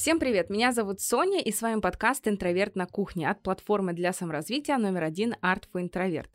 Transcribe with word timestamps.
Всем 0.00 0.18
привет, 0.18 0.48
меня 0.48 0.72
зовут 0.72 1.02
Соня, 1.02 1.42
и 1.42 1.52
с 1.52 1.60
вами 1.60 1.78
подкаст 1.78 2.26
«Интроверт 2.26 2.74
на 2.74 2.86
кухне» 2.86 3.28
от 3.28 3.42
платформы 3.42 3.92
для 3.92 4.14
саморазвития 4.14 4.78
номер 4.78 5.02
один 5.02 5.34
Art 5.42 5.64
for 5.70 5.86
Introvert. 5.86 6.30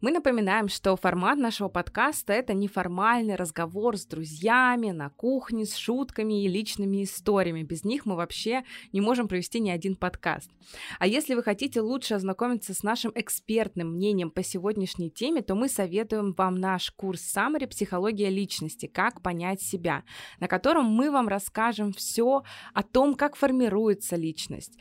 Мы 0.00 0.10
напоминаем, 0.10 0.68
что 0.68 0.96
формат 0.96 1.36
нашего 1.36 1.68
подкаста— 1.68 2.32
это 2.32 2.54
неформальный 2.54 3.34
разговор 3.34 3.98
с 3.98 4.06
друзьями 4.06 4.92
на 4.92 5.10
кухне, 5.10 5.66
с 5.66 5.76
шутками 5.76 6.42
и 6.42 6.48
личными 6.48 7.04
историями. 7.04 7.62
Без 7.62 7.84
них 7.84 8.06
мы 8.06 8.16
вообще 8.16 8.64
не 8.94 9.02
можем 9.02 9.28
провести 9.28 9.60
ни 9.60 9.68
один 9.68 9.96
подкаст. 9.96 10.50
А 10.98 11.06
если 11.06 11.34
вы 11.34 11.42
хотите 11.42 11.82
лучше 11.82 12.14
ознакомиться 12.14 12.72
с 12.72 12.82
нашим 12.82 13.12
экспертным 13.14 13.96
мнением 13.96 14.30
по 14.30 14.42
сегодняшней 14.42 15.10
теме, 15.10 15.42
то 15.42 15.54
мы 15.54 15.68
советуем 15.68 16.32
вам 16.32 16.54
наш 16.54 16.90
курс 16.92 17.20
Summary 17.36 17.66
«Психология 17.66 18.30
личности. 18.30 18.86
Как 18.86 19.20
понять 19.20 19.60
себя», 19.60 20.04
на 20.38 20.48
котором 20.48 20.86
мы 20.86 21.10
вам 21.10 21.28
расскажем 21.28 21.92
все 21.92 22.44
о 22.72 22.82
том, 22.82 23.09
как 23.14 23.36
формируется 23.36 24.16
личность, 24.16 24.78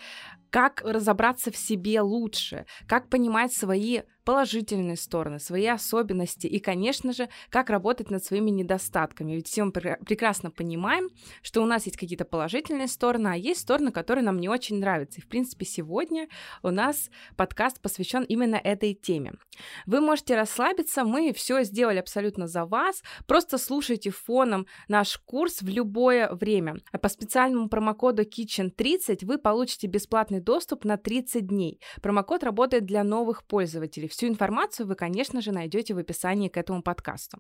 как 0.50 0.82
разобраться 0.84 1.52
в 1.52 1.58
себе 1.58 2.02
лучше, 2.02 2.66
как 2.88 3.10
понимать 3.10 3.54
свои 3.54 4.02
положительные 4.30 4.96
стороны, 4.96 5.40
свои 5.40 5.66
особенности 5.66 6.46
и, 6.46 6.60
конечно 6.60 7.14
же, 7.14 7.30
как 7.50 7.72
работать 7.72 8.12
над 8.12 8.24
своими 8.24 8.52
недостатками. 8.52 9.32
Ведь 9.34 9.48
все 9.48 9.64
мы 9.64 9.72
прекрасно 9.72 10.52
понимаем, 10.52 11.10
что 11.42 11.64
у 11.64 11.66
нас 11.66 11.88
есть 11.88 11.98
какие-то 11.98 12.26
положительные 12.26 12.88
стороны, 12.88 13.30
а 13.30 13.36
есть 13.36 13.62
стороны, 13.62 13.92
которые 13.92 14.24
нам 14.24 14.40
не 14.40 14.48
очень 14.48 14.80
нравятся. 14.80 15.20
И, 15.20 15.24
в 15.24 15.28
принципе, 15.28 15.66
сегодня 15.66 16.28
у 16.62 16.70
нас 16.70 17.10
подкаст 17.38 17.82
посвящен 17.82 18.22
именно 18.22 18.58
этой 18.58 18.94
теме. 18.94 19.34
Вы 19.88 20.00
можете 20.00 20.36
расслабиться, 20.36 21.06
мы 21.06 21.34
все 21.34 21.64
сделали 21.64 21.98
абсолютно 21.98 22.48
за 22.48 22.66
вас. 22.66 23.02
Просто 23.26 23.58
слушайте 23.58 24.12
фоном 24.12 24.68
наш 24.88 25.18
курс 25.18 25.64
в 25.64 25.68
любое 25.68 26.32
время. 26.34 26.76
По 27.02 27.10
специальному 27.10 27.68
промокоду 27.68 28.22
Kitchen30 28.22 29.26
вы 29.26 29.40
получите 29.40 29.88
бесплатный 29.88 30.39
доступ 30.40 30.86
на 30.86 30.98
30 30.98 31.48
дней. 31.48 31.80
Промокод 32.02 32.44
работает 32.44 32.86
для 32.86 33.04
новых 33.04 33.44
пользователей. 33.44 34.08
Всю 34.08 34.28
информацию 34.28 34.88
вы, 34.88 34.96
конечно 34.96 35.42
же, 35.42 35.52
найдете 35.52 35.94
в 35.94 35.98
описании 35.98 36.50
к 36.50 36.58
этому 36.58 36.82
подкасту. 36.82 37.38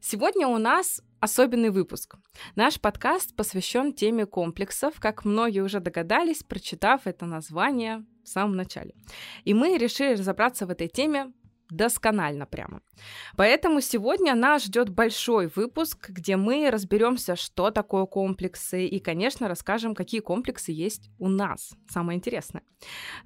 Сегодня 0.00 0.46
у 0.46 0.58
нас 0.58 1.02
особенный 1.18 1.70
выпуск. 1.70 2.14
Наш 2.54 2.80
подкаст 2.80 3.34
посвящен 3.34 3.92
теме 3.92 4.24
комплексов, 4.24 5.00
как 5.00 5.24
многие 5.24 5.60
уже 5.60 5.80
догадались, 5.80 6.44
прочитав 6.44 7.08
это 7.08 7.26
название 7.26 8.04
в 8.22 8.28
самом 8.28 8.54
начале. 8.54 8.94
И 9.44 9.52
мы 9.52 9.76
решили 9.78 10.12
разобраться 10.12 10.64
в 10.66 10.70
этой 10.70 10.86
теме 10.86 11.32
досконально 11.70 12.46
прямо. 12.46 12.80
Поэтому 13.36 13.80
сегодня 13.80 14.34
нас 14.34 14.64
ждет 14.64 14.88
большой 14.88 15.48
выпуск, 15.48 16.10
где 16.10 16.36
мы 16.36 16.70
разберемся, 16.70 17.36
что 17.36 17.70
такое 17.70 18.06
комплексы, 18.06 18.86
и, 18.86 18.98
конечно, 19.00 19.48
расскажем, 19.48 19.94
какие 19.94 20.20
комплексы 20.20 20.72
есть 20.72 21.10
у 21.18 21.28
нас. 21.28 21.74
Самое 21.88 22.16
интересное. 22.16 22.62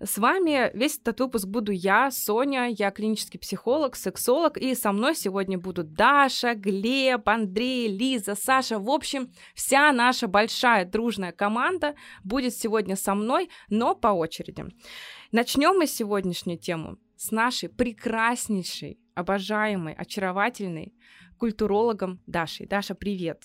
С 0.00 0.18
вами 0.18 0.70
весь 0.74 0.98
этот 0.98 1.20
выпуск 1.20 1.46
буду 1.46 1.72
я, 1.72 2.10
Соня, 2.10 2.68
я 2.68 2.90
клинический 2.90 3.38
психолог, 3.38 3.96
сексолог, 3.96 4.56
и 4.56 4.74
со 4.74 4.92
мной 4.92 5.14
сегодня 5.14 5.58
будут 5.58 5.92
Даша, 5.94 6.54
Глеб, 6.54 7.28
Андрей, 7.28 7.88
Лиза, 7.88 8.34
Саша. 8.34 8.78
В 8.78 8.90
общем, 8.90 9.32
вся 9.54 9.92
наша 9.92 10.26
большая 10.26 10.84
дружная 10.84 11.32
команда 11.32 11.94
будет 12.24 12.54
сегодня 12.54 12.96
со 12.96 13.14
мной, 13.14 13.50
но 13.68 13.94
по 13.94 14.08
очереди. 14.08 14.64
Начнем 15.32 15.76
мы 15.78 15.86
сегодняшнюю 15.86 16.58
тему 16.58 16.98
с 17.16 17.30
нашей 17.30 17.68
прекраснейшей, 17.68 18.98
обожаемой, 19.14 19.94
очаровательной 19.94 20.92
культурологом 21.38 22.20
Дашей. 22.26 22.66
Даша, 22.66 22.96
привет! 22.96 23.44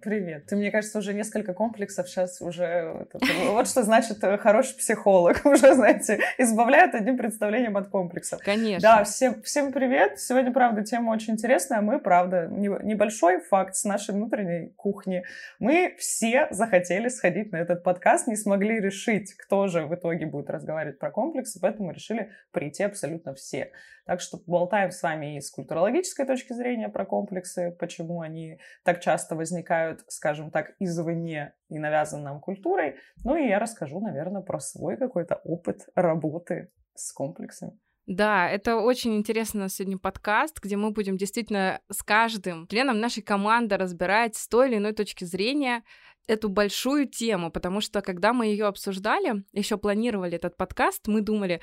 Привет. 0.00 0.46
Ты, 0.46 0.54
мне 0.54 0.70
кажется, 0.70 0.98
уже 0.98 1.12
несколько 1.12 1.54
комплексов 1.54 2.08
сейчас 2.08 2.40
уже... 2.40 3.06
Вот 3.48 3.68
что 3.68 3.82
значит 3.82 4.22
э, 4.22 4.38
хороший 4.38 4.76
психолог. 4.76 5.40
Уже, 5.44 5.74
знаете, 5.74 6.20
избавляет 6.38 6.94
одним 6.94 7.16
представлением 7.16 7.76
от 7.76 7.88
комплексов. 7.88 8.40
Конечно. 8.44 8.80
Да, 8.80 9.04
всем, 9.04 9.42
всем 9.42 9.72
привет. 9.72 10.20
Сегодня, 10.20 10.52
правда, 10.52 10.84
тема 10.84 11.10
очень 11.10 11.34
интересная. 11.34 11.80
Мы, 11.80 11.98
правда, 11.98 12.46
небольшой 12.48 13.40
факт 13.40 13.74
с 13.74 13.84
нашей 13.84 14.14
внутренней 14.14 14.68
кухни. 14.76 15.24
Мы 15.58 15.96
все 15.98 16.46
захотели 16.50 17.08
сходить 17.08 17.50
на 17.50 17.56
этот 17.56 17.82
подкаст, 17.82 18.28
не 18.28 18.36
смогли 18.36 18.80
решить, 18.80 19.34
кто 19.34 19.66
же 19.66 19.86
в 19.86 19.94
итоге 19.94 20.26
будет 20.26 20.50
разговаривать 20.50 20.98
про 20.98 21.10
комплексы, 21.10 21.58
поэтому 21.60 21.90
решили 21.90 22.30
прийти 22.52 22.84
абсолютно 22.84 23.34
все. 23.34 23.72
Так 24.08 24.22
что 24.22 24.38
болтаем 24.46 24.90
с 24.90 25.02
вами 25.02 25.36
и 25.36 25.40
с 25.42 25.50
культурологической 25.50 26.24
точки 26.24 26.54
зрения 26.54 26.88
про 26.88 27.04
комплексы, 27.04 27.76
почему 27.78 28.22
они 28.22 28.58
так 28.82 29.00
часто 29.02 29.36
возникают, 29.36 30.00
скажем 30.08 30.50
так, 30.50 30.70
извне 30.78 31.52
и 31.68 31.78
навязаны 31.78 32.22
нам 32.22 32.40
культурой. 32.40 32.96
Ну 33.22 33.36
и 33.36 33.46
я 33.46 33.58
расскажу, 33.58 34.00
наверное, 34.00 34.40
про 34.40 34.60
свой 34.60 34.96
какой-то 34.96 35.34
опыт 35.44 35.82
работы 35.94 36.70
с 36.94 37.12
комплексами. 37.12 37.78
Да, 38.06 38.48
это 38.48 38.76
очень 38.76 39.14
интересный 39.14 39.58
у 39.58 39.62
нас 39.64 39.74
сегодня 39.74 39.98
подкаст, 39.98 40.58
где 40.62 40.76
мы 40.76 40.90
будем 40.90 41.18
действительно 41.18 41.82
с 41.92 42.02
каждым 42.02 42.66
членом 42.66 43.00
нашей 43.00 43.22
команды 43.22 43.76
разбирать 43.76 44.36
с 44.36 44.48
той 44.48 44.70
или 44.70 44.78
иной 44.78 44.94
точки 44.94 45.24
зрения 45.24 45.82
эту 46.26 46.48
большую 46.48 47.06
тему, 47.08 47.50
потому 47.52 47.82
что 47.82 48.00
когда 48.00 48.32
мы 48.32 48.46
ее 48.46 48.68
обсуждали, 48.68 49.44
еще 49.52 49.76
планировали 49.76 50.36
этот 50.36 50.56
подкаст, 50.56 51.08
мы 51.08 51.20
думали, 51.20 51.60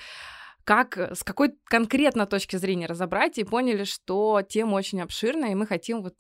как, 0.66 0.98
с 0.98 1.24
какой 1.24 1.54
конкретно 1.66 2.26
точки 2.26 2.58
зрения 2.58 2.88
разобрать, 2.88 3.38
и 3.38 3.44
поняли, 3.44 3.84
что 3.84 4.42
тема 4.42 4.76
очень 4.76 5.02
обширная, 5.02 5.52
и 5.52 5.56
мы 5.56 5.68
хотим 5.68 6.02
вот 6.02 6.16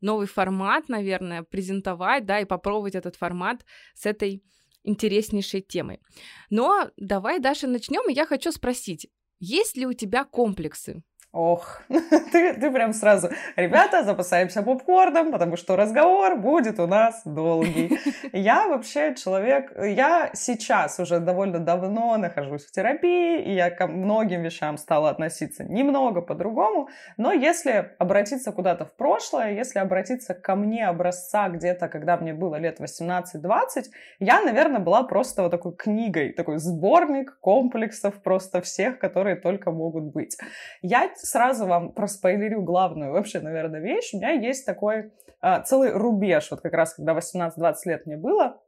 новый 0.00 0.26
формат, 0.26 0.88
наверное, 0.88 1.42
презентовать, 1.42 2.24
да, 2.24 2.40
и 2.40 2.46
попробовать 2.46 2.94
этот 2.94 3.16
формат 3.16 3.64
с 3.94 4.06
этой 4.06 4.42
интереснейшей 4.82 5.60
темой. 5.60 6.00
Но 6.48 6.90
давай, 6.96 7.38
Даша, 7.38 7.66
начнем, 7.66 8.08
и 8.08 8.14
я 8.14 8.24
хочу 8.24 8.50
спросить, 8.50 9.08
есть 9.38 9.76
ли 9.76 9.86
у 9.86 9.92
тебя 9.92 10.24
комплексы? 10.24 11.02
Ох, 11.32 11.82
ты, 12.32 12.54
ты 12.54 12.70
прям 12.72 12.92
сразу, 12.92 13.30
ребята, 13.54 14.02
запасаемся 14.02 14.62
попкорном, 14.62 15.30
потому 15.30 15.56
что 15.56 15.76
разговор 15.76 16.36
будет 16.36 16.80
у 16.80 16.88
нас 16.88 17.22
долгий. 17.24 18.00
Я 18.32 18.66
вообще 18.66 19.14
человек, 19.14 19.72
я 19.76 20.30
сейчас 20.34 20.98
уже 20.98 21.20
довольно 21.20 21.60
давно 21.60 22.16
нахожусь 22.16 22.66
в 22.66 22.72
терапии, 22.72 23.42
и 23.42 23.54
я 23.54 23.70
к 23.70 23.86
многим 23.86 24.42
вещам 24.42 24.76
стала 24.76 25.10
относиться 25.10 25.62
немного 25.64 26.20
по-другому, 26.20 26.88
но 27.16 27.32
если 27.32 27.94
обратиться 27.98 28.50
куда-то 28.50 28.84
в 28.84 28.96
прошлое, 28.96 29.52
если 29.52 29.78
обратиться 29.78 30.34
ко 30.34 30.56
мне 30.56 30.88
образца 30.88 31.48
где-то, 31.48 31.88
когда 31.88 32.16
мне 32.16 32.32
было 32.32 32.56
лет 32.56 32.80
18-20, 32.80 33.84
я, 34.18 34.40
наверное, 34.40 34.80
была 34.80 35.04
просто 35.04 35.42
вот 35.42 35.50
такой 35.50 35.76
книгой, 35.76 36.32
такой 36.32 36.58
сборник 36.58 37.38
комплексов 37.40 38.20
просто 38.22 38.60
всех, 38.60 38.98
которые 38.98 39.36
только 39.36 39.70
могут 39.70 40.04
быть. 40.04 40.36
Я 40.82 41.08
сразу 41.22 41.66
вам 41.66 41.92
проспойлерю 41.92 42.62
главную 42.62 43.12
вообще, 43.12 43.40
наверное, 43.40 43.80
вещь. 43.80 44.14
У 44.14 44.18
меня 44.18 44.30
есть 44.30 44.66
такой 44.66 45.12
а, 45.40 45.60
целый 45.60 45.92
рубеж, 45.92 46.50
вот 46.50 46.60
как 46.60 46.72
раз 46.72 46.94
когда 46.94 47.14
18-20 47.14 47.74
лет 47.86 48.06
мне 48.06 48.16
было, 48.16 48.60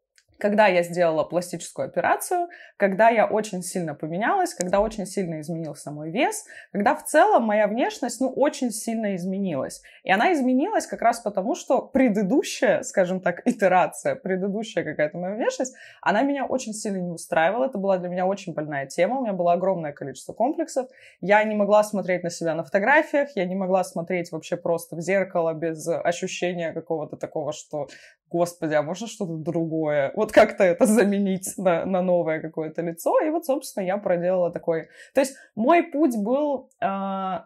когда 0.42 0.66
я 0.66 0.82
сделала 0.82 1.22
пластическую 1.22 1.86
операцию, 1.86 2.48
когда 2.76 3.10
я 3.10 3.26
очень 3.26 3.62
сильно 3.62 3.94
поменялась, 3.94 4.54
когда 4.54 4.80
очень 4.80 5.06
сильно 5.06 5.41
изменился 5.41 5.92
мой 5.92 6.10
вес, 6.10 6.44
когда 6.72 6.97
в 6.97 7.04
целом 7.04 7.44
моя 7.44 7.69
внешность, 7.69 8.20
ну, 8.20 8.28
очень 8.28 8.72
сильно 8.72 9.14
изменилась. 9.14 9.82
И 10.02 10.10
она 10.10 10.32
изменилась 10.32 10.88
как 10.88 11.00
раз 11.00 11.20
потому, 11.20 11.54
что 11.54 11.81
предыдущая, 11.81 12.82
скажем 12.82 13.20
так, 13.20 13.42
итерация, 13.44 14.16
предыдущая 14.16 14.82
какая-то 14.82 15.16
моя 15.16 15.36
внешность, 15.36 15.76
она 16.00 16.22
меня 16.22 16.44
очень 16.44 16.72
сильно 16.72 16.98
не 16.98 17.12
устраивала. 17.12 17.66
Это 17.66 17.78
была 17.78 17.98
для 17.98 18.08
меня 18.08 18.26
очень 18.26 18.52
больная 18.52 18.86
тема. 18.86 19.19
У 19.19 19.22
меня 19.22 19.34
было 19.34 19.52
огромное 19.52 19.92
количество 19.92 20.32
комплексов. 20.32 20.88
Я 21.20 21.44
не 21.44 21.55
могла 21.55 21.84
смотреть 21.84 22.25
на 22.25 22.31
себя 22.31 22.56
на 22.56 22.64
фотографиях, 22.64 23.28
я 23.37 23.44
не 23.44 23.55
могла 23.55 23.84
смотреть 23.84 24.32
вообще 24.32 24.56
просто 24.56 24.96
в 24.96 25.00
зеркало 25.02 25.55
без 25.55 25.87
ощущения 25.87 26.72
какого-то 26.72 27.17
такого, 27.17 27.52
что 27.52 27.87
господи, 28.32 28.75
а 28.75 28.82
можно 28.82 29.06
что-то 29.06 29.34
другое? 29.37 30.12
Вот 30.17 30.32
как-то 30.32 30.64
это 30.64 30.87
заменить 30.87 31.55
на, 31.58 31.84
на 31.84 32.02
новое 32.02 32.40
какое-то 32.40 32.82
лицо. 32.82 33.20
И 33.20 33.31
вот, 33.31 33.44
собственно, 33.44 33.84
я 33.84 33.99
проделала 33.99 34.50
такой... 34.50 34.88
То 35.14 35.20
есть 35.20 35.37
мой 35.55 35.82
путь 35.82 36.17
был 36.17 36.70
э, 36.81 36.87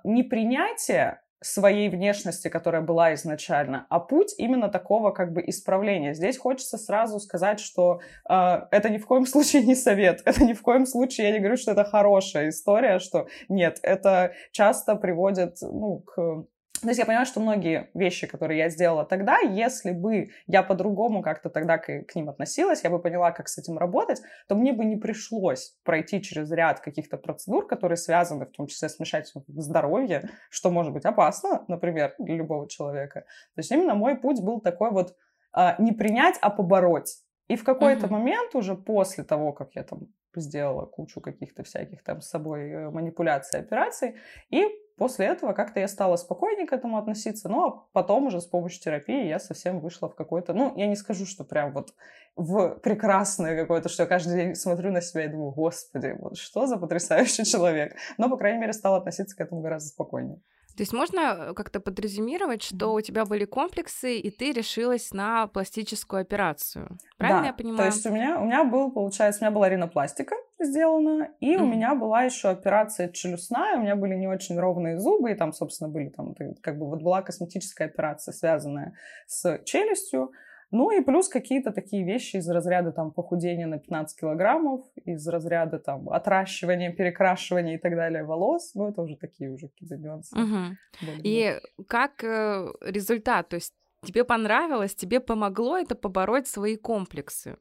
не 0.05 0.23
принятие 0.23 1.21
своей 1.43 1.89
внешности, 1.89 2.49
которая 2.49 2.83
была 2.83 3.15
изначально, 3.15 3.87
а 3.91 4.01
путь 4.01 4.35
именно 4.39 4.69
такого 4.69 5.11
как 5.11 5.33
бы 5.33 5.43
исправления. 5.47 6.15
Здесь 6.15 6.39
хочется 6.39 6.79
сразу 6.79 7.21
сказать, 7.21 7.61
что 7.61 8.01
э, 8.29 8.61
это 8.71 8.89
ни 8.89 8.99
в 8.99 9.07
коем 9.07 9.27
случае 9.27 9.63
не 9.63 9.75
совет, 9.75 10.23
это 10.25 10.45
ни 10.45 10.55
в 10.55 10.63
коем 10.63 10.87
случае, 10.87 11.29
я 11.29 11.33
не 11.35 11.39
говорю, 11.41 11.57
что 11.57 11.73
это 11.73 11.85
хорошая 11.85 12.49
история, 12.49 12.99
что 12.99 13.27
нет, 13.49 13.79
это 13.83 14.33
часто 14.51 14.97
приводит 14.97 15.59
ну, 15.61 16.01
к 16.01 16.47
то 16.81 16.89
есть 16.89 16.99
я 16.99 17.07
понимаю, 17.07 17.27
что 17.27 17.41
многие 17.41 17.91
вещи, 17.95 18.27
которые 18.27 18.59
я 18.59 18.69
сделала 18.69 19.05
тогда, 19.05 19.39
если 19.39 19.93
бы 19.93 20.31
я 20.47 20.63
по-другому 20.63 21.23
как-то 21.23 21.49
тогда 21.49 21.79
к, 21.79 22.03
к 22.05 22.15
ним 22.15 22.29
относилась, 22.29 22.85
я 22.85 22.91
бы 22.91 22.99
поняла, 22.99 23.31
как 23.33 23.49
с 23.49 23.59
этим 23.59 23.79
работать, 23.79 24.21
то 24.49 24.55
мне 24.55 24.73
бы 24.73 24.85
не 24.85 24.97
пришлось 24.97 25.77
пройти 25.85 26.21
через 26.21 26.51
ряд 26.51 26.81
каких-то 26.81 27.17
процедур, 27.17 27.67
которые 27.67 27.97
связаны 27.97 28.47
в 28.47 28.51
том 28.51 28.67
числе 28.67 28.89
с 28.89 28.99
вмешательством 28.99 29.45
в 29.49 29.61
здоровье, 29.61 30.29
что 30.51 30.71
может 30.71 30.93
быть 30.93 31.05
опасно, 31.05 31.65
например, 31.69 32.15
для 32.19 32.37
любого 32.37 32.69
человека. 32.69 33.21
То 33.55 33.61
есть 33.61 33.71
именно 33.71 33.95
мой 33.95 34.17
путь 34.17 34.41
был 34.43 34.61
такой 34.61 34.91
вот 34.91 35.17
а, 35.53 35.77
не 35.79 35.93
принять, 35.93 36.37
а 36.41 36.51
побороть. 36.51 37.23
И 37.49 37.57
в 37.57 37.65
какой-то 37.65 38.07
uh-huh. 38.07 38.11
момент 38.11 38.55
уже 38.55 38.75
после 38.75 39.25
того, 39.25 39.53
как 39.53 39.75
я 39.75 39.85
там 39.85 40.09
сделала 40.35 40.85
кучу 40.85 41.21
каких-то 41.21 41.63
всяких 41.63 42.03
там 42.03 42.21
с 42.21 42.29
собой 42.29 42.69
э, 42.69 42.91
манипуляций, 42.91 43.61
операций, 43.61 44.17
и 44.51 44.67
После 44.97 45.27
этого 45.27 45.53
как-то 45.53 45.79
я 45.79 45.89
стала 45.89 46.17
спокойнее 46.17 46.67
к 46.67 46.73
этому 46.73 46.97
относиться, 46.97 47.51
ну 47.51 47.67
а 47.67 47.87
потом 47.93 48.27
уже 48.27 48.41
с 48.41 48.47
помощью 48.47 48.81
терапии 48.81 49.27
я 49.27 49.39
совсем 49.39 49.81
вышла 49.81 50.09
в 50.09 50.15
какой-то, 50.15 50.55
ну, 50.55 50.73
я 50.77 50.87
не 50.87 50.97
скажу, 50.97 51.27
что 51.27 51.45
прям 51.45 51.73
вот 51.73 51.93
в 52.35 52.77
прекрасное 52.83 53.61
какое-то, 53.61 53.91
что 53.91 54.05
я 54.05 54.07
каждый 54.09 54.37
день 54.37 54.55
смотрю 54.55 54.93
на 54.93 55.03
себя 55.03 55.25
и 55.25 55.29
думаю, 55.29 55.53
господи, 55.53 56.17
вот 56.19 56.39
что 56.39 56.67
за 56.67 56.79
потрясающий 56.79 57.45
человек. 57.51 57.95
Но, 58.17 58.31
по 58.31 58.39
крайней 58.39 58.59
мере, 58.59 58.73
стала 58.73 58.97
относиться 58.97 59.37
к 59.37 59.41
этому 59.41 59.61
гораздо 59.61 59.91
спокойнее. 59.91 60.41
То 60.77 60.83
есть 60.83 60.93
можно 60.93 61.21
э, 61.21 61.55
как-то 61.55 61.81
подрезюмировать, 61.81 62.63
что 62.63 62.93
у 62.93 63.01
тебя 63.01 63.25
были 63.25 63.47
комплексы, 63.47 64.19
и 64.19 64.31
ты 64.31 64.53
решилась 64.53 65.13
на 65.13 65.47
пластическую 65.47 66.21
операцию. 66.21 66.99
Правильно 67.17 67.43
да, 67.43 67.47
я 67.49 67.53
понимаю? 67.55 67.79
То 67.79 67.97
есть 67.97 68.07
у 68.07 68.11
меня, 68.11 68.39
у 68.39 68.45
меня 68.45 68.65
был, 68.65 68.91
получается, 68.93 69.41
у 69.41 69.45
меня 69.45 69.55
была 69.55 69.69
ринопластика 69.71 70.37
сделана, 70.61 71.31
и 71.41 71.55
mm-hmm. 71.55 71.63
у 71.63 71.67
меня 71.67 71.95
была 71.95 72.25
еще 72.25 72.49
операция 72.49 73.09
челюстная, 73.11 73.77
у 73.77 73.83
меня 73.83 73.97
были 73.97 74.15
не 74.15 74.29
очень 74.29 74.59
ровные 74.59 74.99
зубы, 74.99 75.33
и 75.33 75.35
там, 75.35 75.53
собственно, 75.53 75.89
были 75.89 76.11
там, 76.11 76.35
как 76.61 76.79
бы 76.79 76.89
вот 76.89 77.03
была 77.03 77.23
косметическая 77.23 77.89
операция, 77.89 78.33
связанная 78.33 78.95
с 79.27 79.59
челюстью. 79.65 80.33
Ну 80.71 80.91
и 80.91 81.01
плюс 81.01 81.29
какие-то 81.29 81.71
такие 81.71 82.05
вещи 82.05 82.37
из 82.37 82.49
разряда 82.49 82.93
там 82.93 83.13
похудения 83.13 83.67
на 83.67 83.79
15 83.79 84.21
килограммов, 84.21 84.85
из 85.05 85.27
разряда 85.29 85.79
там 85.79 86.09
отращивания, 86.09 86.93
перекрашивания 86.93 87.77
и 87.77 87.79
так 87.79 87.95
далее 87.95 88.25
волос. 88.25 88.75
Ну 88.75 88.89
это 88.89 89.03
уже 89.03 89.17
такие 89.17 89.51
уже 89.51 89.69
какие-то 89.69 89.97
нюансы. 89.97 90.37
Угу. 90.37 90.77
И 91.23 91.61
как 91.87 92.25
э, 92.25 92.73
результат? 92.81 93.49
То 93.49 93.57
есть 93.57 93.75
тебе 94.03 94.25
понравилось, 94.25 94.95
тебе 94.95 95.21
помогло 95.21 95.79
это 95.79 95.95
побороть 95.95 96.49
свои 96.49 96.77
комплексы? 96.77 97.57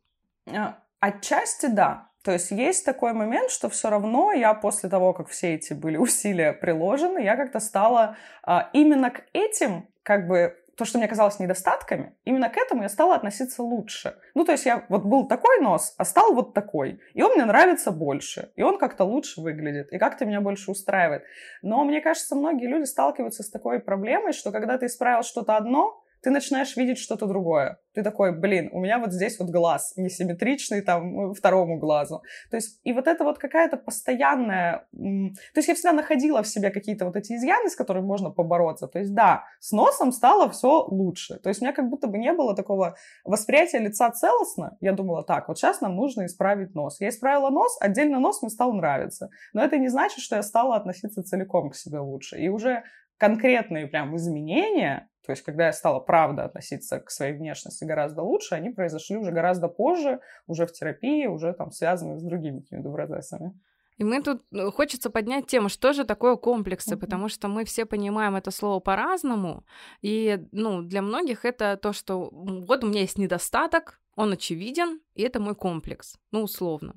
А, 0.47 0.79
отчасти 0.99 1.67
да. 1.67 2.09
То 2.23 2.31
есть 2.31 2.49
есть 2.49 2.83
такой 2.85 3.13
момент, 3.13 3.51
что 3.51 3.69
все 3.69 3.91
равно 3.91 4.31
я 4.31 4.55
после 4.55 4.89
того, 4.89 5.13
как 5.13 5.27
все 5.29 5.53
эти 5.53 5.73
были 5.73 5.97
усилия 6.07 6.53
приложены, 6.53 7.19
я 7.19 7.35
как-то 7.35 7.59
стала 7.59 8.17
а, 8.41 8.69
именно 8.73 9.11
к 9.11 9.23
этим 9.33 9.87
как 10.01 10.27
бы 10.27 10.55
то, 10.75 10.85
что 10.85 10.97
мне 10.97 11.07
казалось 11.07 11.39
недостатками, 11.39 12.15
именно 12.25 12.49
к 12.49 12.57
этому 12.57 12.83
я 12.83 12.89
стала 12.89 13.15
относиться 13.15 13.63
лучше. 13.63 14.17
Ну, 14.33 14.43
то 14.43 14.51
есть 14.51 14.65
я 14.65 14.85
вот 14.89 15.03
был 15.03 15.27
такой 15.27 15.59
нос, 15.59 15.95
а 15.97 16.05
стал 16.05 16.33
вот 16.33 16.53
такой. 16.53 16.99
И 17.13 17.21
он 17.21 17.33
мне 17.33 17.45
нравится 17.45 17.91
больше. 17.91 18.51
И 18.55 18.61
он 18.61 18.77
как-то 18.77 19.05
лучше 19.05 19.41
выглядит. 19.41 19.91
И 19.93 19.97
как-то 19.97 20.25
меня 20.25 20.41
больше 20.41 20.71
устраивает. 20.71 21.23
Но 21.61 21.83
мне 21.85 22.01
кажется, 22.01 22.35
многие 22.35 22.67
люди 22.67 22.85
сталкиваются 22.85 23.43
с 23.43 23.49
такой 23.49 23.79
проблемой, 23.79 24.33
что 24.33 24.51
когда 24.51 24.77
ты 24.77 24.87
исправил 24.87 25.23
что-то 25.23 25.55
одно, 25.55 26.03
ты 26.25 26.31
начинаешь 26.31 26.75
видеть 26.75 26.97
что-то 26.97 27.27
другое. 27.27 27.77
Ты 27.93 28.01
такой, 28.01 28.35
блин, 28.35 28.69
у 28.73 28.79
меня 28.79 28.97
вот 28.97 29.13
здесь 29.13 29.37
вот 29.39 29.51
глаз 29.51 29.93
несимметричный 29.95 30.81
там 30.81 31.35
второму 31.35 31.77
глазу. 31.77 32.23
То 32.49 32.57
есть, 32.57 32.81
и 32.83 32.93
вот 32.93 33.07
это 33.07 33.23
вот 33.23 33.37
какая-то 33.37 33.77
постоянная... 33.77 34.87
То 34.91 35.57
есть 35.57 35.67
я 35.67 35.75
всегда 35.75 35.91
находила 35.91 36.41
в 36.41 36.47
себе 36.47 36.71
какие-то 36.71 37.05
вот 37.05 37.15
эти 37.15 37.33
изъяны, 37.33 37.69
с 37.69 37.75
которыми 37.75 38.05
можно 38.05 38.31
побороться. 38.31 38.87
То 38.87 38.97
есть, 38.97 39.13
да, 39.13 39.43
с 39.59 39.71
носом 39.71 40.11
стало 40.11 40.49
все 40.49 40.83
лучше. 40.87 41.37
То 41.37 41.49
есть 41.49 41.61
у 41.61 41.65
меня 41.65 41.75
как 41.75 41.89
будто 41.89 42.07
бы 42.07 42.17
не 42.17 42.33
было 42.33 42.55
такого 42.55 42.95
восприятия 43.23 43.77
лица 43.77 44.09
целостно. 44.09 44.77
Я 44.81 44.93
думала, 44.93 45.23
так, 45.23 45.47
вот 45.47 45.59
сейчас 45.59 45.79
нам 45.79 45.95
нужно 45.95 46.25
исправить 46.25 46.73
нос. 46.73 46.99
Я 46.99 47.09
исправила 47.09 47.51
нос, 47.51 47.77
отдельно 47.79 48.19
нос 48.19 48.41
мне 48.41 48.49
стал 48.49 48.73
нравиться. 48.73 49.29
Но 49.53 49.63
это 49.63 49.77
не 49.77 49.89
значит, 49.89 50.21
что 50.23 50.37
я 50.37 50.41
стала 50.41 50.75
относиться 50.75 51.21
целиком 51.21 51.69
к 51.69 51.75
себе 51.75 51.99
лучше. 51.99 52.39
И 52.39 52.49
уже 52.49 52.83
конкретные 53.17 53.85
прям 53.85 54.15
изменения, 54.15 55.07
то 55.25 55.31
есть 55.31 55.43
когда 55.43 55.67
я 55.67 55.73
стала 55.73 55.99
правда 55.99 56.45
относиться 56.45 56.99
к 56.99 57.09
своей 57.09 57.33
внешности 57.33 57.83
гораздо 57.83 58.21
лучше, 58.21 58.55
они 58.55 58.69
произошли 58.69 59.17
уже 59.17 59.31
гораздо 59.31 59.67
позже, 59.67 60.19
уже 60.47 60.65
в 60.65 60.71
терапии, 60.71 61.27
уже 61.27 61.53
там 61.53 61.71
связаны 61.71 62.19
с 62.19 62.23
другими 62.23 62.59
какими-то 62.61 62.91
процессами. 62.91 63.53
И 63.97 64.03
мы 64.03 64.21
тут 64.21 64.43
ну, 64.51 64.71
хочется 64.71 65.09
поднять 65.09 65.47
тему, 65.47 65.69
что 65.69 65.93
же 65.93 66.03
такое 66.03 66.35
комплексы, 66.35 66.95
mm-hmm. 66.95 66.99
потому 66.99 67.29
что 67.29 67.47
мы 67.47 67.63
все 67.63 67.85
понимаем 67.85 68.35
это 68.35 68.51
слово 68.51 68.79
по-разному. 68.81 69.65
И 70.01 70.45
ну, 70.51 70.81
для 70.81 71.01
многих 71.01 71.45
это 71.45 71.77
то, 71.77 71.93
что 71.93 72.29
вот 72.31 72.83
у 72.83 72.87
меня 72.87 73.01
есть 73.01 73.17
недостаток, 73.17 74.01
он 74.15 74.31
очевиден, 74.31 75.01
и 75.13 75.23
это 75.23 75.39
мой 75.39 75.55
комплекс, 75.55 76.17
ну, 76.31 76.43
условно. 76.43 76.95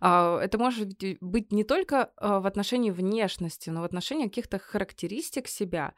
А, 0.00 0.38
это 0.40 0.58
может 0.58 0.88
быть 1.20 1.52
не 1.52 1.64
только 1.64 2.12
а, 2.16 2.40
в 2.40 2.46
отношении 2.46 2.90
внешности, 2.90 3.70
но 3.70 3.80
в 3.80 3.84
отношении 3.84 4.28
каких-то 4.28 4.58
характеристик 4.58 5.48
себя. 5.48 5.94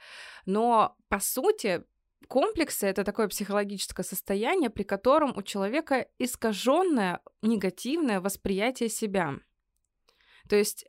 Но, 0.47 0.97
по 1.09 1.21
сути, 1.21 1.85
комплексы 2.29 2.87
это 2.87 3.05
такое 3.05 3.29
психологическое 3.29 4.03
состояние, 4.05 4.71
при 4.71 4.83
котором 4.83 5.37
у 5.37 5.43
человека 5.43 6.09
искаженное 6.19 7.21
негативное 7.43 8.21
восприятие 8.21 8.89
себя. 8.89 9.35
То 10.49 10.57
есть 10.57 10.87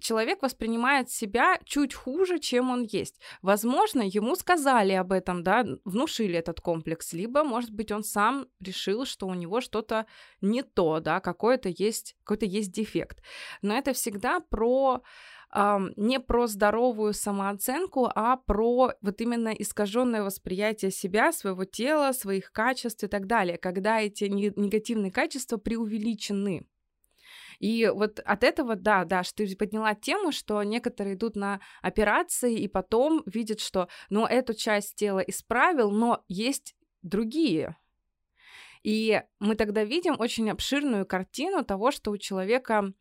человек 0.00 0.42
воспринимает 0.42 1.10
себя 1.10 1.58
чуть 1.64 1.94
хуже, 1.94 2.38
чем 2.38 2.70
он 2.70 2.82
есть. 2.84 3.20
Возможно, 3.42 4.02
ему 4.02 4.36
сказали 4.36 4.92
об 4.92 5.12
этом, 5.12 5.42
да, 5.42 5.66
внушили 5.84 6.38
этот 6.38 6.60
комплекс, 6.60 7.12
либо, 7.12 7.44
может 7.44 7.70
быть, 7.70 7.92
он 7.92 8.04
сам 8.04 8.46
решил, 8.60 9.04
что 9.04 9.26
у 9.26 9.34
него 9.34 9.60
что-то 9.60 10.06
не 10.40 10.62
то, 10.62 11.00
да, 11.00 11.20
какой-то 11.20 11.68
есть, 11.68 12.16
какой-то 12.24 12.46
есть 12.46 12.72
дефект. 12.72 13.22
Но 13.62 13.76
это 13.76 13.92
всегда 13.92 14.40
про 14.40 15.02
не 15.54 16.20
про 16.20 16.48
здоровую 16.48 17.14
самооценку, 17.14 18.10
а 18.14 18.36
про 18.36 18.92
вот 19.00 19.20
именно 19.20 19.50
искаженное 19.50 20.22
восприятие 20.22 20.90
себя, 20.90 21.32
своего 21.32 21.64
тела, 21.64 22.12
своих 22.12 22.52
качеств 22.52 23.04
и 23.04 23.06
так 23.06 23.26
далее, 23.26 23.56
когда 23.56 24.00
эти 24.00 24.24
негативные 24.24 25.12
качества 25.12 25.56
преувеличены. 25.56 26.66
И 27.58 27.90
вот 27.92 28.20
от 28.20 28.44
этого, 28.44 28.76
да, 28.76 29.04
да, 29.04 29.22
что 29.22 29.46
ты 29.46 29.56
подняла 29.56 29.94
тему, 29.94 30.32
что 30.32 30.62
некоторые 30.62 31.14
идут 31.14 31.36
на 31.36 31.60
операции 31.82 32.58
и 32.58 32.68
потом 32.68 33.22
видят, 33.26 33.60
что, 33.60 33.88
ну, 34.10 34.26
эту 34.26 34.54
часть 34.54 34.94
тела 34.96 35.20
исправил, 35.20 35.90
но 35.90 36.24
есть 36.28 36.74
другие. 37.02 37.76
И 38.82 39.20
мы 39.40 39.56
тогда 39.56 39.84
видим 39.84 40.14
очень 40.18 40.48
обширную 40.50 41.06
картину 41.06 41.64
того, 41.64 41.90
что 41.90 42.10
у 42.10 42.18
человека 42.18 42.92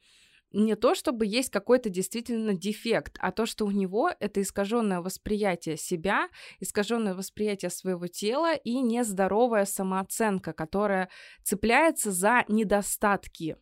не 0.52 0.76
то, 0.76 0.96
чтобы 0.96 1.26
есть 1.26 1.52
какой-то 1.52 1.90
действительно 1.90 2.54
дефект, 2.54 3.18
а 3.20 3.32
то, 3.32 3.46
что 3.46 3.66
у 3.66 3.72
него 3.72 4.12
это 4.20 4.42
искаженное 4.42 5.02
восприятие 5.02 5.76
себя, 5.76 6.30
искаженное 6.60 7.14
восприятие 7.14 7.70
своего 7.70 8.08
тела 8.08 8.56
и 8.56 8.80
нездоровая 8.80 9.66
самооценка, 9.66 10.54
которая 10.54 11.10
цепляется 11.44 12.12
за 12.12 12.46
недостатки. 12.48 13.58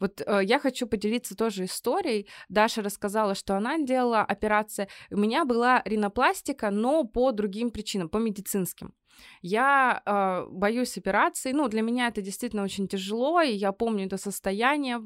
Вот 0.00 0.20
э, 0.20 0.40
я 0.44 0.58
хочу 0.58 0.86
поделиться 0.86 1.36
тоже 1.36 1.64
историей. 1.64 2.28
Даша 2.48 2.82
рассказала, 2.82 3.34
что 3.34 3.56
она 3.56 3.78
делала 3.78 4.20
операции. 4.20 4.88
У 5.10 5.16
меня 5.16 5.44
была 5.44 5.82
ринопластика, 5.84 6.70
но 6.70 7.04
по 7.04 7.32
другим 7.32 7.70
причинам, 7.70 8.08
по 8.08 8.18
медицинским. 8.18 8.94
Я 9.42 10.02
э, 10.04 10.46
боюсь 10.50 10.96
операций. 10.96 11.52
Ну, 11.52 11.68
для 11.68 11.82
меня 11.82 12.08
это 12.08 12.22
действительно 12.22 12.62
очень 12.62 12.88
тяжело, 12.88 13.40
и 13.40 13.52
я 13.52 13.72
помню 13.72 14.06
это 14.06 14.16
состояние 14.16 15.00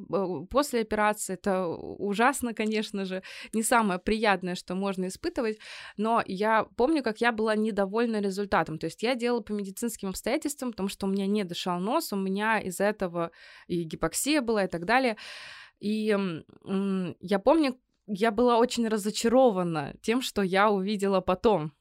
после 0.50 0.80
операции. 0.82 1.34
Это 1.34 1.66
ужасно, 1.66 2.54
конечно 2.54 3.04
же, 3.04 3.22
не 3.52 3.62
самое 3.62 3.98
приятное, 3.98 4.54
что 4.54 4.74
можно 4.74 5.06
испытывать, 5.06 5.58
но 5.96 6.22
я 6.26 6.64
помню, 6.76 7.02
как 7.02 7.20
я 7.20 7.32
была 7.32 7.56
недовольна 7.56 8.20
результатом. 8.20 8.78
То 8.78 8.86
есть 8.86 9.02
я 9.02 9.14
делала 9.14 9.40
по 9.40 9.52
медицинским 9.52 10.08
обстоятельствам, 10.08 10.70
потому 10.70 10.88
что 10.88 11.06
у 11.06 11.10
меня 11.10 11.26
не 11.26 11.44
дышал 11.44 11.80
нос, 11.80 12.12
у 12.12 12.16
меня 12.16 12.60
из-за 12.60 12.84
этого 12.84 13.30
и 13.66 13.82
гипоксия 13.82 14.40
была 14.40 14.64
и 14.64 14.68
так 14.68 14.84
далее. 14.84 15.16
И 15.80 16.16
я 17.20 17.38
помню, 17.38 17.78
я 18.06 18.30
была 18.30 18.58
очень 18.58 18.88
разочарована 18.88 19.94
тем, 20.00 20.22
что 20.22 20.42
я 20.42 20.70
увидела 20.70 21.20
потом. 21.20 21.72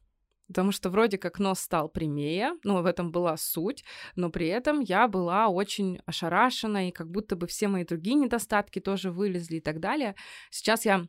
Потому 0.47 0.71
что 0.71 0.89
вроде 0.89 1.17
как 1.17 1.39
нос 1.39 1.59
стал 1.59 1.89
прямее, 1.89 2.53
ну, 2.63 2.81
в 2.81 2.85
этом 2.85 3.11
была 3.11 3.37
суть, 3.37 3.83
но 4.15 4.29
при 4.29 4.47
этом 4.47 4.79
я 4.79 5.07
была 5.07 5.47
очень 5.47 5.99
ошарашена, 6.05 6.87
и 6.87 6.91
как 6.91 7.09
будто 7.09 7.35
бы 7.35 7.47
все 7.47 7.67
мои 7.67 7.83
другие 7.83 8.15
недостатки 8.15 8.79
тоже 8.79 9.11
вылезли 9.11 9.57
и 9.57 9.61
так 9.61 9.79
далее. 9.79 10.15
Сейчас 10.49 10.85
я 10.85 11.07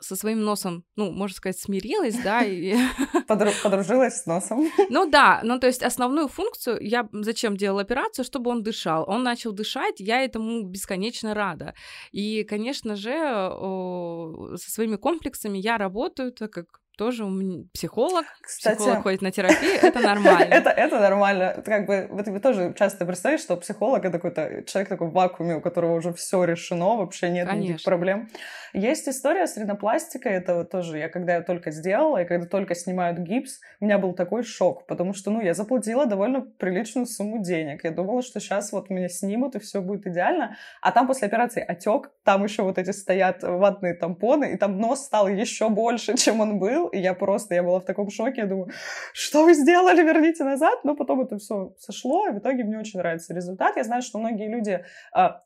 со 0.00 0.16
своим 0.16 0.42
носом, 0.42 0.84
ну, 0.96 1.10
можно 1.10 1.36
сказать, 1.36 1.58
смирилась, 1.58 2.16
да, 2.22 2.42
и... 2.42 2.76
Подружилась 3.62 4.22
с 4.22 4.26
носом. 4.26 4.70
Ну 4.90 5.08
да, 5.08 5.40
ну 5.44 5.58
то 5.58 5.66
есть 5.66 5.82
основную 5.82 6.28
функцию 6.28 6.78
я 6.80 7.08
зачем 7.12 7.56
делала 7.56 7.82
операцию, 7.82 8.24
чтобы 8.24 8.50
он 8.50 8.62
дышал. 8.62 9.04
Он 9.08 9.22
начал 9.22 9.52
дышать, 9.52 10.00
я 10.00 10.24
этому 10.24 10.62
бесконечно 10.62 11.34
рада. 11.34 11.74
И, 12.10 12.42
конечно 12.44 12.96
же, 12.96 13.12
со 13.12 14.70
своими 14.70 14.96
комплексами 14.96 15.58
я 15.58 15.78
работаю, 15.78 16.32
так 16.32 16.52
как 16.52 16.80
тоже 16.98 17.24
психолог, 17.72 18.26
Кстати, 18.42 18.76
психолог 18.76 19.02
ходит 19.04 19.22
на 19.22 19.30
терапию, 19.30 19.78
это 19.80 20.00
нормально. 20.00 20.44
это, 20.50 20.70
это 20.70 20.98
нормально. 20.98 21.62
Как 21.64 21.86
бы, 21.86 22.08
вот 22.10 22.26
вы 22.26 22.40
тоже 22.40 22.74
часто 22.76 23.06
представляете, 23.06 23.44
что 23.44 23.56
психолог— 23.56 24.04
это 24.04 24.18
какой-то 24.18 24.64
человек 24.66 24.88
такой 24.88 25.08
в 25.08 25.12
вакууме, 25.12 25.56
у 25.56 25.60
которого 25.60 25.94
уже 25.94 26.12
все 26.12 26.44
решено, 26.44 26.96
вообще 26.96 27.30
нет 27.30 27.46
Конечно. 27.46 27.68
никаких 27.68 27.84
проблем. 27.84 28.28
Есть 28.74 29.08
история 29.08 29.46
с 29.46 29.56
ринопластикой, 29.56 30.32
это 30.32 30.56
вот 30.56 30.70
тоже 30.70 30.98
я 30.98 31.08
когда 31.08 31.36
я 31.36 31.42
только 31.42 31.70
сделала, 31.70 32.22
и 32.22 32.26
когда 32.26 32.46
только 32.46 32.74
снимают 32.74 33.18
гипс, 33.18 33.60
у 33.80 33.84
меня 33.84 33.98
был 33.98 34.12
такой 34.12 34.42
шок, 34.42 34.86
потому 34.86 35.14
что, 35.14 35.30
ну, 35.30 35.40
я 35.40 35.54
заплатила 35.54 36.06
довольно 36.06 36.40
приличную 36.40 37.06
сумму 37.06 37.42
денег. 37.42 37.84
Я 37.84 37.92
думала, 37.92 38.22
что 38.22 38.40
сейчас 38.40 38.72
вот 38.72 38.90
меня 38.90 39.08
снимут, 39.08 39.54
и 39.54 39.60
все 39.60 39.80
будет 39.80 40.06
идеально. 40.06 40.56
А 40.82 40.92
там 40.92 41.06
после 41.06 41.28
операции 41.28 41.64
отек, 41.66 42.10
там 42.24 42.44
еще 42.44 42.62
вот 42.62 42.78
эти 42.78 42.90
стоят 42.90 43.42
ватные 43.42 43.94
тампоны, 43.94 44.52
и 44.52 44.56
там 44.56 44.78
нос 44.78 45.04
стал 45.04 45.28
еще 45.28 45.68
больше, 45.68 46.14
чем 46.16 46.40
он 46.40 46.58
был. 46.58 46.87
И 46.88 46.98
я 46.98 47.14
просто, 47.14 47.54
я 47.54 47.62
была 47.62 47.80
в 47.80 47.84
таком 47.84 48.10
шоке, 48.10 48.42
я 48.42 48.46
думаю, 48.46 48.70
что 49.12 49.44
вы 49.44 49.54
сделали, 49.54 50.02
верните 50.02 50.44
назад. 50.44 50.84
Но 50.84 50.94
потом 50.94 51.20
это 51.20 51.38
все 51.38 51.74
сошло, 51.78 52.28
и 52.28 52.32
в 52.32 52.38
итоге 52.38 52.64
мне 52.64 52.78
очень 52.78 52.98
нравится 52.98 53.34
результат. 53.34 53.76
Я 53.76 53.84
знаю, 53.84 54.02
что 54.02 54.18
многие 54.18 54.48
люди 54.48 54.84
а, 55.12 55.42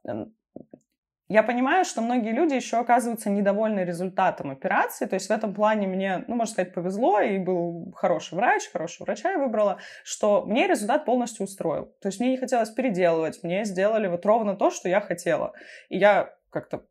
я 1.33 1.43
понимаю, 1.43 1.87
что 1.87 2.03
многие 2.03 2.33
люди 2.33 2.53
еще 2.53 2.77
оказываются 2.77 3.31
недовольны 3.31 3.81
результатом 3.81 4.51
операции, 4.51 5.07
то 5.07 5.15
есть 5.15 5.29
в 5.29 5.33
этом 5.33 5.55
плане 5.55 5.87
мне, 5.87 6.25
ну, 6.29 6.35
можно 6.35 6.53
сказать, 6.53 6.75
повезло, 6.75 7.21
и 7.21 7.39
был 7.39 7.91
хороший 7.97 8.35
врач, 8.35 8.71
хорошего 8.71 9.07
врача 9.07 9.31
я 9.31 9.39
выбрала, 9.39 9.79
что 10.05 10.45
мне 10.45 10.67
результат 10.67 11.07
полностью 11.07 11.45
устроил. 11.45 11.87
То 12.03 12.09
есть 12.09 12.21
мне 12.21 12.33
не 12.33 12.37
хотелось 12.37 12.69
переделывать, 12.69 13.43
мне 13.43 13.65
сделали 13.65 14.09
вот 14.09 14.27
ровно 14.27 14.57
то, 14.57 14.71
что 14.71 14.91
я 14.91 15.01
хотела. 15.01 15.55
И 15.89 15.97
я 15.97 16.35
как-то 16.51 16.85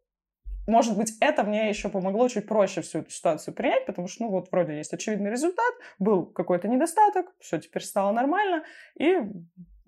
может 0.68 0.98
быть, 0.98 1.14
это 1.20 1.44
мне 1.44 1.70
еще 1.70 1.90
помогло 1.90 2.28
чуть 2.28 2.48
проще 2.48 2.82
всю 2.82 3.00
эту 3.00 3.12
ситуацию 3.12 3.54
принять, 3.54 3.86
потому 3.86 4.08
что, 4.08 4.24
ну, 4.24 4.30
вот 4.30 4.52
вроде 4.52 4.78
есть 4.78 4.94
очевидный 4.94 5.32
результат, 5.32 5.74
был 6.00 6.26
какой-то 6.26 6.68
недостаток, 6.68 7.28
все 7.40 7.60
теперь 7.60 7.84
стало 7.84 8.12
нормально, 8.12 8.64
и 9.00 9.18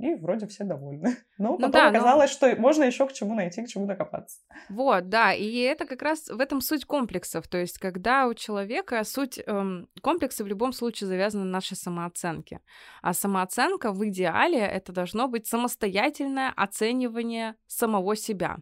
и 0.04 0.16
вроде 0.16 0.48
все 0.48 0.64
довольны. 0.64 1.18
Но 1.38 1.52
ну, 1.52 1.56
потом 1.56 1.72
да, 1.72 1.90
оказалось, 1.90 2.32
но... 2.42 2.50
что 2.50 2.62
можно 2.62 2.84
еще 2.84 3.08
к 3.08 3.14
чему 3.14 3.34
найти, 3.34 3.64
к 3.64 3.68
чему 3.68 3.88
докопаться. 3.88 4.40
Вот, 4.70 5.10
да, 5.10 5.34
и 5.34 5.58
это 5.60 5.86
как 5.86 6.02
раз 6.02 6.28
в 6.28 6.40
этом 6.40 6.62
суть 6.62 6.86
комплексов. 6.86 7.48
То 7.48 7.58
есть, 7.58 7.80
когда 7.80 8.28
у 8.28 8.34
человека 8.34 9.04
суть 9.04 9.40
эм, 9.46 9.88
комплекса 10.02 10.44
в 10.44 10.48
любом 10.48 10.74
случае 10.74 11.08
завязана 11.08 11.44
на 11.46 11.52
нашей 11.52 11.76
самооценке. 11.76 12.60
А 13.02 13.14
самооценка 13.14 13.92
в 13.92 14.08
идеале 14.08 14.60
это 14.60 14.92
должно 14.92 15.28
быть 15.28 15.48
самостоятельное 15.48 16.54
оценивание 16.56 17.56
самого 17.68 18.16
себя. 18.16 18.58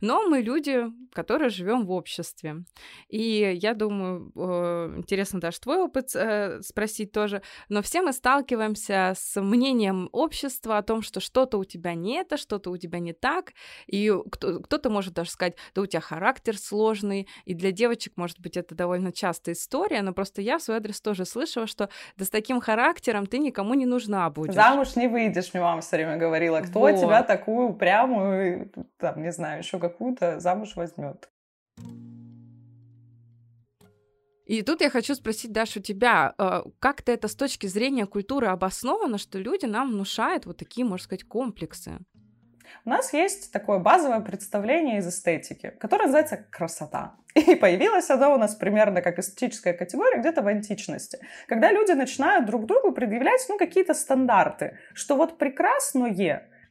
Но 0.00 0.28
мы 0.28 0.40
люди, 0.40 0.84
которые 1.12 1.50
живем 1.50 1.86
в 1.86 1.90
обществе. 1.92 2.64
И 3.08 3.58
я 3.60 3.74
думаю, 3.74 4.32
э, 4.34 4.94
интересно 4.96 5.40
даже 5.40 5.60
твой 5.60 5.78
опыт 5.78 6.14
э, 6.14 6.60
спросить 6.62 7.12
тоже, 7.12 7.42
но 7.68 7.82
все 7.82 8.02
мы 8.02 8.12
сталкиваемся 8.12 9.14
с 9.16 9.40
мнением 9.40 10.08
общества 10.12 10.79
о 10.80 10.82
том, 10.82 11.02
что 11.02 11.20
что-то 11.20 11.58
у 11.58 11.64
тебя 11.64 11.94
не 11.94 12.16
это, 12.16 12.36
что-то 12.36 12.70
у 12.70 12.76
тебя 12.76 12.98
не 12.98 13.12
так, 13.12 13.52
и 13.86 14.12
кто-то 14.30 14.90
может 14.90 15.14
даже 15.14 15.30
сказать, 15.30 15.54
да 15.74 15.82
у 15.82 15.86
тебя 15.86 16.00
характер 16.00 16.58
сложный, 16.58 17.28
и 17.44 17.54
для 17.54 17.72
девочек, 17.72 18.14
может 18.16 18.40
быть, 18.40 18.56
это 18.56 18.74
довольно 18.74 19.12
частая 19.12 19.54
история, 19.54 20.02
но 20.02 20.12
просто 20.12 20.42
я 20.42 20.58
в 20.58 20.62
свой 20.62 20.78
адрес 20.78 21.00
тоже 21.00 21.24
слышала, 21.24 21.66
что 21.66 21.88
да 22.16 22.24
с 22.24 22.30
таким 22.30 22.60
характером 22.60 23.26
ты 23.26 23.38
никому 23.38 23.74
не 23.74 23.86
нужна 23.86 24.28
будешь. 24.30 24.54
Замуж 24.54 24.96
не 24.96 25.08
выйдешь, 25.08 25.52
мне 25.54 25.62
мама 25.62 25.80
все 25.80 25.96
время 25.96 26.16
говорила, 26.16 26.60
кто 26.60 26.80
вот. 26.80 26.96
тебя 26.96 27.22
такую 27.22 27.68
упрямую, 27.68 28.70
там, 28.98 29.22
не 29.22 29.32
знаю, 29.32 29.58
еще 29.58 29.78
какую-то 29.78 30.40
замуж 30.40 30.76
возьмет. 30.76 31.28
И 34.50 34.62
тут 34.62 34.80
я 34.80 34.90
хочу 34.90 35.14
спросить, 35.14 35.52
Даша, 35.52 35.78
у 35.78 35.82
тебя, 35.82 36.34
э, 36.36 36.62
как-то 36.80 37.12
это 37.12 37.28
с 37.28 37.36
точки 37.36 37.68
зрения 37.68 38.04
культуры 38.04 38.48
обосновано, 38.48 39.16
что 39.16 39.38
люди 39.38 39.64
нам 39.66 39.92
внушают 39.92 40.44
вот 40.44 40.56
такие, 40.56 40.84
можно 40.84 41.04
сказать, 41.04 41.22
комплексы? 41.22 41.92
У 42.84 42.90
нас 42.90 43.12
есть 43.12 43.52
такое 43.52 43.78
базовое 43.78 44.18
представление 44.18 44.98
из 44.98 45.06
эстетики, 45.06 45.72
которое 45.78 46.06
называется 46.06 46.48
красота. 46.50 47.14
И 47.36 47.54
появилось 47.54 48.10
оно 48.10 48.34
у 48.34 48.38
нас 48.38 48.56
примерно 48.56 49.02
как 49.02 49.20
эстетическая 49.20 49.72
категория 49.72 50.18
где-то 50.18 50.42
в 50.42 50.48
античности, 50.48 51.20
когда 51.46 51.70
люди 51.70 51.92
начинают 51.92 52.46
друг 52.46 52.66
другу 52.66 52.90
предъявлять 52.90 53.46
ну, 53.48 53.56
какие-то 53.56 53.94
стандарты, 53.94 54.78
что 54.94 55.14
вот 55.14 55.38
прекрасное 55.38 56.10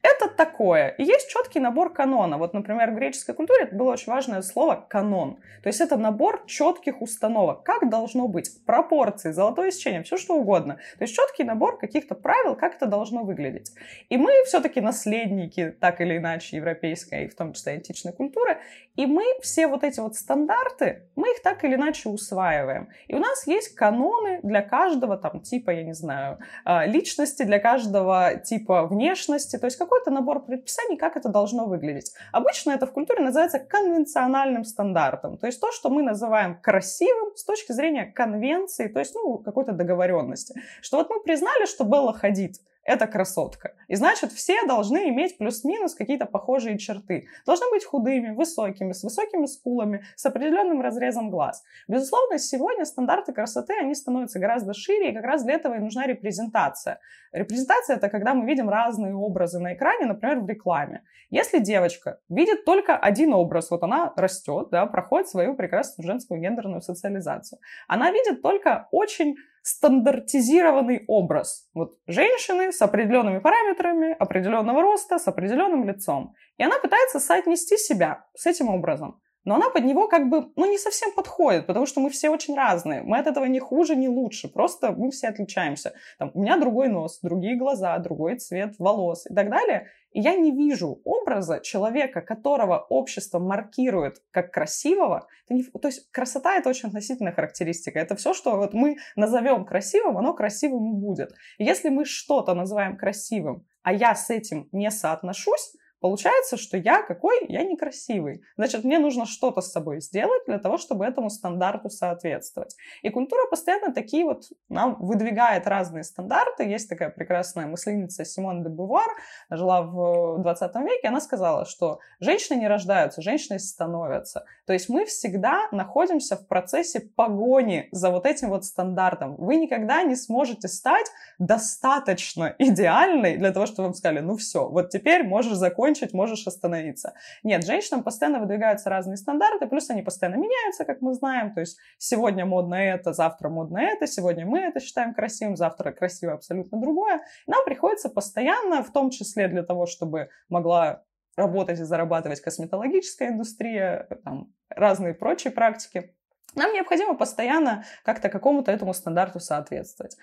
это 0.02 0.28
такое. 0.28 0.88
И 0.88 1.04
есть 1.04 1.28
четкий 1.28 1.60
набор 1.60 1.92
канона. 1.92 2.38
Вот, 2.38 2.54
например, 2.54 2.90
в 2.90 2.94
греческой 2.94 3.34
культуре 3.34 3.64
это 3.64 3.76
было 3.76 3.92
очень 3.92 4.10
важное 4.10 4.40
слово 4.42 4.86
канон. 4.88 5.38
То 5.62 5.68
есть 5.68 5.80
это 5.80 5.96
набор 5.96 6.44
четких 6.46 7.02
установок. 7.02 7.64
Как 7.64 7.90
должно 7.90 8.26
быть? 8.26 8.50
Пропорции, 8.64 9.32
золотое 9.32 9.70
сечение, 9.70 10.02
все 10.02 10.16
что 10.16 10.36
угодно. 10.36 10.78
То 10.98 11.04
есть 11.04 11.14
четкий 11.14 11.44
набор 11.44 11.78
каких-то 11.78 12.14
правил, 12.14 12.56
как 12.56 12.76
это 12.76 12.86
должно 12.86 13.24
выглядеть. 13.24 13.72
И 14.08 14.16
мы 14.16 14.32
все-таки 14.46 14.80
наследники, 14.80 15.74
так 15.78 16.00
или 16.00 16.16
иначе, 16.16 16.56
европейской, 16.56 17.28
в 17.28 17.34
том 17.34 17.52
числе 17.52 17.74
античной 17.74 18.12
культуры. 18.12 18.58
И 18.96 19.06
мы 19.06 19.24
все 19.42 19.66
вот 19.66 19.84
эти 19.84 20.00
вот 20.00 20.16
стандарты, 20.16 21.02
мы 21.14 21.30
их 21.32 21.42
так 21.42 21.62
или 21.64 21.74
иначе 21.74 22.08
усваиваем. 22.08 22.88
И 23.08 23.14
у 23.14 23.18
нас 23.18 23.46
есть 23.46 23.74
каноны 23.74 24.40
для 24.42 24.62
каждого 24.62 25.16
там 25.16 25.40
типа, 25.40 25.70
я 25.70 25.84
не 25.84 25.94
знаю, 25.94 26.38
а, 26.64 26.86
личности, 26.86 27.42
для 27.42 27.58
каждого 27.58 28.36
типа 28.36 28.86
внешности. 28.86 29.56
То 29.58 29.66
есть 29.66 29.76
как 29.76 29.89
какой-то 29.90 30.10
набор 30.10 30.44
предписаний, 30.44 30.96
как 30.96 31.16
это 31.16 31.28
должно 31.28 31.66
выглядеть. 31.66 32.12
Обычно 32.32 32.70
это 32.70 32.86
в 32.86 32.92
культуре 32.92 33.24
называется 33.24 33.58
конвенциональным 33.58 34.64
стандартом, 34.64 35.36
то 35.36 35.46
есть 35.46 35.60
то, 35.60 35.72
что 35.72 35.90
мы 35.90 36.02
называем 36.02 36.60
красивым 36.60 37.36
с 37.36 37.44
точки 37.44 37.72
зрения 37.72 38.04
конвенции, 38.06 38.86
то 38.86 39.00
есть 39.00 39.14
ну, 39.14 39.38
какой-то 39.38 39.72
договоренности. 39.72 40.54
Что 40.80 40.98
вот 40.98 41.10
мы 41.10 41.20
признали, 41.20 41.66
что 41.66 41.84
Белла 41.84 42.12
ходит 42.12 42.56
это 42.84 43.06
красотка. 43.06 43.74
И 43.88 43.94
значит, 43.94 44.32
все 44.32 44.64
должны 44.66 45.08
иметь 45.10 45.38
плюс-минус 45.38 45.94
какие-то 45.94 46.26
похожие 46.26 46.78
черты. 46.78 47.26
Должны 47.46 47.68
быть 47.70 47.84
худыми, 47.84 48.34
высокими, 48.34 48.92
с 48.92 49.02
высокими 49.02 49.46
скулами, 49.46 50.04
с 50.16 50.24
определенным 50.26 50.80
разрезом 50.80 51.30
глаз. 51.30 51.62
Безусловно, 51.88 52.38
сегодня 52.38 52.84
стандарты 52.84 53.32
красоты, 53.32 53.74
они 53.78 53.94
становятся 53.94 54.38
гораздо 54.38 54.74
шире, 54.74 55.10
и 55.10 55.14
как 55.14 55.24
раз 55.24 55.44
для 55.44 55.54
этого 55.54 55.74
и 55.74 55.78
нужна 55.78 56.06
репрезентация. 56.06 57.00
Репрезентация— 57.32 57.96
это 57.96 58.08
когда 58.08 58.34
мы 58.34 58.46
видим 58.46 58.68
разные 58.68 59.14
образы 59.14 59.60
на 59.60 59.74
экране, 59.74 60.06
например, 60.06 60.40
в 60.40 60.48
рекламе. 60.48 61.04
Если 61.30 61.60
девочка 61.60 62.18
видит 62.28 62.64
только 62.64 62.96
один 62.96 63.34
образ, 63.34 63.70
вот 63.70 63.82
она 63.82 64.12
растет, 64.16 64.68
да, 64.70 64.86
проходит 64.86 65.28
свою 65.28 65.54
прекрасную 65.54 66.06
женскую 66.06 66.40
гендерную 66.40 66.80
социализацию, 66.80 67.60
она 67.86 68.10
видит 68.10 68.42
только 68.42 68.88
очень 68.90 69.36
стандартизированный 69.62 71.04
образ. 71.06 71.68
Вот 71.74 71.98
женщины 72.06 72.72
с 72.72 72.80
определенными 72.82 73.38
параметрами, 73.38 74.16
определенного 74.18 74.82
роста, 74.82 75.18
с 75.18 75.28
определенным 75.28 75.86
лицом. 75.86 76.34
И 76.56 76.62
она 76.62 76.78
пытается 76.78 77.20
соотнести 77.20 77.76
себя 77.76 78.24
с 78.34 78.46
этим 78.46 78.68
образом 78.68 79.20
но 79.44 79.54
она 79.54 79.70
под 79.70 79.84
него 79.84 80.06
как 80.08 80.28
бы, 80.28 80.52
ну, 80.56 80.70
не 80.70 80.78
совсем 80.78 81.12
подходит, 81.12 81.66
потому 81.66 81.86
что 81.86 82.00
мы 82.00 82.10
все 82.10 82.28
очень 82.28 82.54
разные. 82.54 83.02
Мы 83.02 83.18
от 83.18 83.26
этого 83.26 83.46
не 83.46 83.58
хуже, 83.58 83.96
не 83.96 84.08
лучше, 84.08 84.48
просто 84.48 84.92
мы 84.92 85.10
все 85.10 85.28
отличаемся. 85.28 85.94
Там, 86.18 86.30
у 86.34 86.42
меня 86.42 86.58
другой 86.58 86.88
нос, 86.88 87.20
другие 87.22 87.56
глаза, 87.56 87.98
другой 87.98 88.36
цвет 88.36 88.74
волос 88.78 89.26
и 89.30 89.34
так 89.34 89.50
далее. 89.50 89.86
И 90.12 90.20
я 90.20 90.34
не 90.34 90.50
вижу 90.50 91.00
образа 91.04 91.60
человека, 91.60 92.20
которого 92.20 92.78
общество 92.78 93.38
маркирует 93.38 94.22
как 94.30 94.52
красивого. 94.52 95.28
Не, 95.48 95.62
то 95.62 95.88
есть 95.88 96.10
красота— 96.10 96.56
это 96.56 96.68
очень 96.68 96.88
относительная 96.88 97.32
характеристика. 97.32 97.98
Это 97.98 98.16
все, 98.16 98.34
что 98.34 98.56
вот 98.56 98.74
мы 98.74 98.96
назовем 99.16 99.64
красивым, 99.64 100.18
оно 100.18 100.34
красивым 100.34 100.94
будет. 101.00 101.32
И 101.58 101.64
если 101.64 101.88
мы 101.88 102.04
что-то 102.04 102.54
называем 102.54 102.96
красивым, 102.96 103.66
а 103.82 103.92
я 103.92 104.14
с 104.14 104.30
этим 104.30 104.68
не 104.72 104.90
соотношусь, 104.90 105.74
Получается, 106.00 106.56
что 106.56 106.76
я 106.76 107.02
какой? 107.02 107.46
Я 107.48 107.62
некрасивый. 107.62 108.42
Значит, 108.56 108.84
мне 108.84 108.98
нужно 108.98 109.26
что-то 109.26 109.60
с 109.60 109.70
собой 109.70 110.00
сделать 110.00 110.42
для 110.46 110.58
того, 110.58 110.78
чтобы 110.78 111.04
этому 111.04 111.30
стандарту 111.30 111.90
соответствовать. 111.90 112.74
И 113.02 113.10
культура 113.10 113.46
постоянно 113.50 113.92
такие 113.92 114.24
вот 114.24 114.44
нам 114.68 114.96
выдвигает 114.98 115.66
разные 115.66 116.04
стандарты. 116.04 116.64
Есть 116.64 116.88
такая 116.88 117.10
прекрасная 117.10 117.66
мыслительница 117.66 118.24
Симон 118.24 118.62
де 118.62 118.70
Бувар, 118.70 119.08
жила 119.50 119.82
в 119.82 120.38
20 120.42 120.74
веке, 120.76 121.08
она 121.08 121.20
сказала, 121.20 121.66
что 121.66 121.98
женщины 122.18 122.58
не 122.58 122.68
рождаются, 122.68 123.22
женщины 123.22 123.58
становятся. 123.58 124.44
То 124.66 124.72
есть 124.72 124.88
мы 124.88 125.04
всегда 125.04 125.68
находимся 125.72 126.36
в 126.36 126.46
процессе 126.46 127.00
погони 127.00 127.88
за 127.92 128.10
вот 128.10 128.24
этим 128.24 128.48
вот 128.48 128.64
стандартом. 128.64 129.36
Вы 129.36 129.56
никогда 129.56 130.02
не 130.02 130.16
сможете 130.16 130.68
стать 130.68 131.06
достаточно 131.38 132.54
идеальной 132.58 133.36
для 133.36 133.52
того, 133.52 133.66
чтобы 133.66 133.88
вам 133.88 133.94
сказали, 133.94 134.20
ну 134.20 134.36
все, 134.36 134.68
вот 134.68 134.90
теперь 134.90 135.24
можешь 135.24 135.54
закончить 135.54 135.89
закончить, 135.90 136.14
можешь 136.14 136.46
остановиться. 136.46 137.14
Нет, 137.42 137.64
женщинам 137.64 138.02
постоянно 138.02 138.40
выдвигаются 138.40 138.90
разные 138.90 139.16
стандарты, 139.16 139.66
плюс 139.66 139.90
они 139.90 140.02
постоянно 140.02 140.36
меняются, 140.36 140.84
как 140.84 141.00
мы 141.00 141.14
знаем. 141.14 141.52
То 141.54 141.60
есть 141.60 141.78
сегодня 141.98 142.46
модно 142.46 142.74
это, 142.74 143.12
завтра 143.12 143.48
модно 143.48 143.78
это, 143.78 144.06
сегодня 144.06 144.46
мы 144.46 144.60
это 144.60 144.80
считаем 144.80 145.14
красивым, 145.14 145.56
завтра 145.56 145.92
красиво 145.92 146.32
абсолютно 146.32 146.80
другое. 146.80 147.20
нам 147.46 147.64
приходится 147.64 148.08
постоянно, 148.08 148.82
в 148.82 148.92
том 148.92 149.10
числе 149.10 149.48
для 149.48 149.62
того, 149.62 149.86
чтобы 149.86 150.28
могла 150.48 151.02
работать 151.36 151.80
и 151.80 151.84
зарабатывать 151.84 152.40
косметологическая 152.40 153.28
индустрия, 153.28 154.06
там, 154.24 154.52
разные 154.68 155.14
прочие 155.14 155.52
практики, 155.52 156.14
Нам 156.56 156.72
необходимо 156.72 157.14
постоянно 157.16 157.84
как-то 158.04 158.28
какому-то 158.28 158.72
этому 158.72 158.92
стандарту 158.94 159.38
соответствовать. 159.40 160.16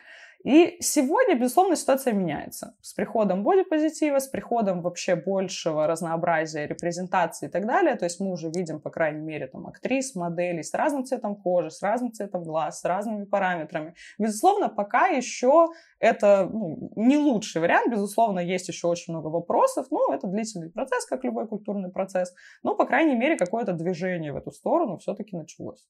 И 0.43 0.77
сегодня, 0.81 1.35
безусловно, 1.35 1.75
ситуация 1.75 2.13
меняется. 2.13 2.75
С 2.81 2.93
приходом 2.93 3.43
бодипозитива, 3.43 4.19
с 4.19 4.27
приходом 4.27 4.81
вообще 4.81 5.15
большего 5.15 5.87
разнообразия 5.87 6.67
репрезентации 6.67 7.47
и 7.47 7.49
так 7.49 7.65
далее. 7.65 7.95
То 7.95 8.05
есть 8.05 8.19
мы 8.19 8.31
уже 8.31 8.49
видим, 8.49 8.79
по 8.79 8.89
крайней 8.89 9.21
мере, 9.21 9.47
там, 9.47 9.67
актрис, 9.67 10.15
моделей 10.15 10.63
с 10.63 10.73
разным 10.73 11.05
цветом 11.05 11.35
кожи, 11.35 11.71
с 11.71 11.81
разным 11.81 12.13
цветом 12.13 12.43
глаз, 12.43 12.81
с 12.81 12.85
разными 12.85 13.25
параметрами. 13.25 13.95
Безусловно, 14.17 14.69
пока 14.69 15.07
еще 15.07 15.67
это 15.99 16.47
ну, 16.51 16.91
не 16.95 17.17
лучший 17.17 17.61
вариант. 17.61 17.91
Безусловно, 17.91 18.39
есть 18.39 18.67
еще 18.67 18.87
очень 18.87 19.13
много 19.13 19.27
вопросов. 19.27 19.87
Ну, 19.89 20.13
это 20.13 20.27
длительный 20.27 20.69
процесс, 20.69 21.05
как 21.05 21.23
любой 21.23 21.47
культурный 21.47 21.89
процесс. 21.89 22.33
Но, 22.63 22.75
по 22.75 22.85
крайней 22.85 23.15
мере, 23.15 23.37
какое-то 23.37 23.73
движение 23.73 24.31
в 24.31 24.37
эту 24.37 24.51
сторону 24.51 24.97
все-таки 24.97 25.35
началось. 25.35 25.87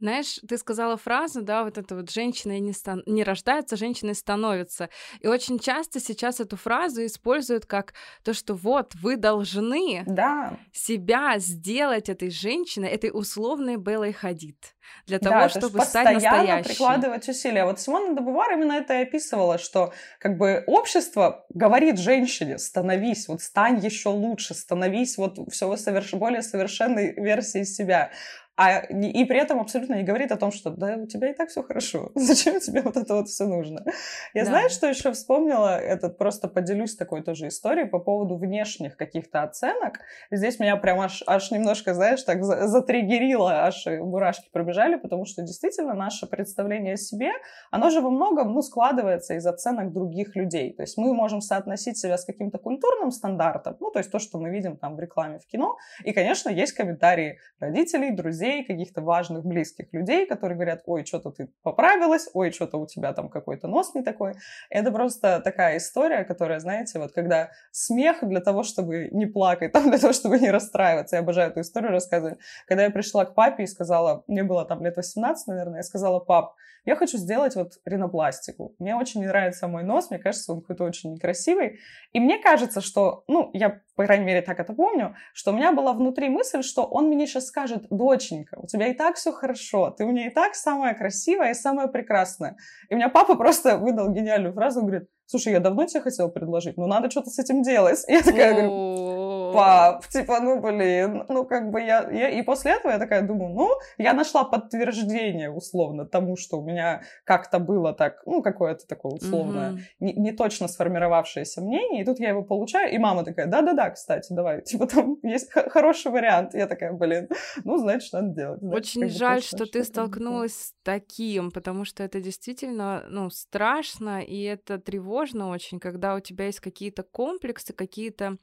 Знаешь, 0.00 0.40
ты 0.48 0.58
сказала 0.58 0.96
фразу, 0.96 1.42
да, 1.42 1.64
вот 1.64 1.78
это 1.78 1.94
вот 1.96 2.10
женщина 2.10 2.58
не, 2.58 2.72
стан... 2.72 3.02
не 3.06 3.24
рождается, 3.24 3.76
женщиной 3.76 4.14
становится. 4.14 4.88
И 5.20 5.26
очень 5.26 5.58
часто 5.58 6.00
сейчас 6.00 6.40
эту 6.40 6.56
фразу 6.56 7.04
используют 7.04 7.66
как 7.66 7.94
то, 8.22 8.34
что 8.34 8.54
вот 8.54 8.94
вы 8.96 9.16
должны 9.16 10.04
да. 10.06 10.58
себя 10.72 11.38
сделать 11.38 12.08
этой 12.08 12.30
женщиной, 12.30 12.88
этой 12.88 13.10
условной 13.12 13.76
Белой 13.76 14.12
Хадид 14.12 14.74
для 15.06 15.18
того, 15.18 15.34
да, 15.34 15.48
чтобы 15.48 15.78
то 15.78 15.84
стать 15.84 16.14
настоящей. 16.14 16.68
прикладывать 16.68 17.28
усилия. 17.28 17.64
Вот 17.64 17.80
Симона 17.80 18.14
де 18.14 18.20
Бувар 18.20 18.52
именно 18.52 18.72
это 18.72 18.94
и 18.94 19.02
описывала, 19.02 19.58
что 19.58 19.92
как 20.18 20.36
бы 20.36 20.64
общество 20.66 21.44
говорит 21.50 21.98
женщине, 21.98 22.58
становись, 22.58 23.28
вот 23.28 23.42
стань 23.42 23.84
еще 23.84 24.10
лучше, 24.10 24.54
становись 24.54 25.16
вот 25.18 25.38
все 25.50 25.74
соверш... 25.76 26.12
более 26.14 26.42
совершенной 26.42 27.14
версией 27.14 27.64
себя. 27.64 28.10
А, 28.56 28.78
и 28.78 29.24
при 29.24 29.40
этом 29.40 29.58
абсолютно 29.58 29.94
не 29.94 30.04
говорит 30.04 30.30
о 30.30 30.36
том, 30.36 30.52
что 30.52 30.70
да, 30.70 30.96
у 30.96 31.06
тебя 31.06 31.30
и 31.30 31.34
так 31.34 31.48
все 31.48 31.62
хорошо. 31.62 32.12
Зачем 32.14 32.60
тебе 32.60 32.82
вот 32.82 32.96
это 32.96 33.14
вот 33.14 33.28
все 33.28 33.46
нужно? 33.46 33.84
Я 34.32 34.44
да. 34.44 34.50
знаю, 34.50 34.70
что 34.70 34.86
еще 34.86 35.10
вспомнила, 35.10 35.76
этот 35.76 36.18
просто 36.18 36.46
поделюсь 36.46 36.94
такой 36.94 37.22
тоже 37.22 37.48
историей 37.48 37.86
по 37.86 37.98
поводу 37.98 38.36
внешних 38.36 38.96
каких-то 38.96 39.42
оценок. 39.42 39.98
Здесь 40.30 40.60
меня 40.60 40.76
прям 40.76 41.00
аж, 41.00 41.24
аж 41.26 41.50
немножко, 41.50 41.94
знаешь, 41.94 42.22
так 42.22 42.44
затриггерило, 42.44 43.64
аж 43.64 43.86
мурашки 43.86 44.48
пробежали, 44.52 44.96
потому 44.96 45.24
что 45.24 45.42
действительно 45.42 45.94
наше 45.94 46.26
представление 46.26 46.94
о 46.94 46.96
себе, 46.96 47.32
оно 47.72 47.90
же 47.90 48.00
во 48.00 48.10
многом, 48.10 48.52
ну, 48.52 48.62
складывается 48.62 49.34
из 49.34 49.44
оценок 49.46 49.92
других 49.92 50.36
людей. 50.36 50.72
То 50.74 50.82
есть 50.82 50.96
мы 50.96 51.12
можем 51.12 51.40
соотносить 51.40 51.98
себя 51.98 52.16
с 52.16 52.24
каким-то 52.24 52.58
культурным 52.58 53.10
стандартом, 53.10 53.76
ну, 53.80 53.90
то 53.90 53.98
есть 53.98 54.12
то, 54.12 54.20
что 54.20 54.38
мы 54.38 54.50
видим 54.50 54.76
там 54.76 54.94
в 54.94 55.00
рекламе, 55.00 55.40
в 55.40 55.46
кино. 55.46 55.76
И, 56.04 56.12
конечно, 56.12 56.50
есть 56.50 56.72
комментарии 56.72 57.38
родителей, 57.58 58.12
друзей, 58.12 58.43
друзей, 58.44 58.64
каких-то 58.64 59.02
важных, 59.02 59.44
близких 59.44 59.92
людей, 59.92 60.26
которые 60.26 60.56
говорят, 60.56 60.82
ой, 60.86 61.04
что-то 61.04 61.30
ты 61.30 61.48
поправилась, 61.62 62.28
ой, 62.34 62.52
что-то 62.52 62.78
у 62.78 62.86
тебя 62.86 63.12
там 63.12 63.28
какой-то 63.28 63.68
нос 63.68 63.94
не 63.94 64.02
такой. 64.02 64.34
Это 64.70 64.90
просто 64.92 65.40
такая 65.40 65.76
история, 65.76 66.24
которая, 66.24 66.60
знаете, 66.60 66.98
вот 66.98 67.12
когда 67.12 67.50
смех 67.72 68.18
для 68.22 68.40
того, 68.40 68.62
чтобы 68.62 69.08
не 69.12 69.26
плакать, 69.26 69.72
там 69.72 69.90
для 69.90 69.98
того, 69.98 70.12
чтобы 70.12 70.38
не 70.38 70.50
расстраиваться. 70.50 71.16
Я 71.16 71.22
обожаю 71.22 71.50
эту 71.50 71.60
историю 71.60 71.90
рассказывать. 71.90 72.38
Когда 72.66 72.84
я 72.84 72.90
пришла 72.90 73.24
к 73.24 73.34
папе 73.34 73.64
и 73.64 73.66
сказала, 73.66 74.24
мне 74.26 74.42
было 74.42 74.64
там 74.64 74.84
лет 74.84 74.96
18, 74.96 75.46
наверное, 75.46 75.78
я 75.78 75.82
сказала, 75.82 76.20
пап, 76.20 76.54
я 76.86 76.96
хочу 76.96 77.16
сделать 77.16 77.56
вот 77.56 77.72
ринопластику. 77.86 78.74
Мне 78.78 78.94
очень 78.94 79.20
не 79.20 79.26
нравится 79.26 79.68
мой 79.68 79.82
нос, 79.82 80.10
мне 80.10 80.18
кажется, 80.18 80.52
он 80.52 80.60
какой-то 80.60 80.84
очень 80.84 81.14
некрасивый. 81.14 81.78
И 82.12 82.20
мне 82.20 82.38
кажется, 82.38 82.80
что, 82.80 83.24
ну, 83.26 83.50
я, 83.54 83.80
по 83.96 84.04
крайней 84.04 84.26
мере, 84.26 84.42
так 84.42 84.60
это 84.60 84.74
помню, 84.74 85.14
что 85.32 85.52
у 85.52 85.54
меня 85.54 85.72
была 85.72 85.94
внутри 85.94 86.28
мысль, 86.28 86.62
что 86.62 86.84
он 86.84 87.08
мне 87.08 87.26
сейчас 87.26 87.46
скажет, 87.46 87.86
доченька, 88.34 88.58
у 88.58 88.66
тебя 88.66 88.88
и 88.88 88.94
так 88.94 89.16
все 89.16 89.32
хорошо, 89.32 89.90
ты 89.90 90.04
у 90.04 90.08
меня 90.08 90.26
и 90.26 90.30
так 90.30 90.54
самая 90.54 90.94
красивая 90.94 91.50
и 91.50 91.54
самая 91.54 91.88
прекрасная. 91.88 92.56
И 92.88 92.94
у 92.94 92.96
меня 92.96 93.08
папа 93.08 93.36
просто 93.36 93.78
выдал 93.78 94.10
гениальную 94.12 94.52
фразу, 94.54 94.80
говорит, 94.80 95.08
слушай, 95.26 95.52
я 95.52 95.60
давно 95.60 95.86
тебе 95.86 96.00
хотела 96.00 96.28
предложить, 96.28 96.76
но 96.76 96.86
надо 96.86 97.10
что-то 97.10 97.30
с 97.30 97.38
этим 97.38 97.62
делать. 97.62 98.04
И 98.08 98.12
я 98.14 98.22
такая 98.22 98.52
говорю, 98.52 99.13
пап, 99.54 100.06
типа, 100.08 100.40
ну, 100.40 100.60
блин, 100.60 101.24
ну, 101.28 101.44
как 101.44 101.70
бы 101.70 101.80
я, 101.80 102.08
я... 102.10 102.28
И 102.30 102.42
после 102.42 102.72
этого 102.72 102.92
я 102.92 102.98
такая 102.98 103.22
думаю, 103.22 103.54
ну, 103.54 103.70
я 103.98 104.12
нашла 104.12 104.44
подтверждение, 104.44 105.50
условно, 105.50 106.04
тому, 106.06 106.36
что 106.36 106.60
у 106.60 106.64
меня 106.64 107.02
как-то 107.24 107.58
было 107.58 107.92
так, 107.92 108.22
ну, 108.26 108.42
какое-то 108.42 108.86
такое 108.86 109.12
условное, 109.12 109.72
mm-hmm. 109.72 109.78
не, 110.00 110.12
не 110.14 110.32
точно 110.32 110.68
сформировавшееся 110.68 111.60
мнение, 111.60 112.02
и 112.02 112.04
тут 112.04 112.20
я 112.20 112.30
его 112.30 112.42
получаю, 112.42 112.92
и 112.92 112.98
мама 112.98 113.24
такая, 113.24 113.46
да-да-да, 113.46 113.90
кстати, 113.90 114.32
давай, 114.32 114.62
типа, 114.64 114.86
там 114.86 115.16
есть 115.22 115.50
хороший 115.52 116.12
вариант. 116.12 116.54
Я 116.54 116.66
такая, 116.66 116.92
блин, 116.92 117.28
ну, 117.64 117.78
значит, 117.78 118.12
надо 118.12 118.28
делать. 118.28 118.60
Значит, 118.60 118.96
Очень 118.96 119.08
жаль, 119.08 119.40
точно, 119.40 119.58
что, 119.58 119.66
что 119.66 119.72
ты 119.72 119.84
столкнулась 119.84 120.54
с 120.54 120.74
таким, 120.82 121.50
потому 121.50 121.84
что 121.84 122.02
это 122.02 122.20
действительно, 122.20 123.04
ну, 123.08 123.30
страшно, 123.30 124.20
и 124.20 124.42
это 124.42 124.78
тревожно 124.78 125.50
очень, 125.50 125.80
когда 125.80 126.14
у 126.14 126.20
тебя 126.20 126.46
есть 126.46 126.60
какие-то 126.60 127.02
комплексы, 127.02 127.72
какие-то 127.72 128.38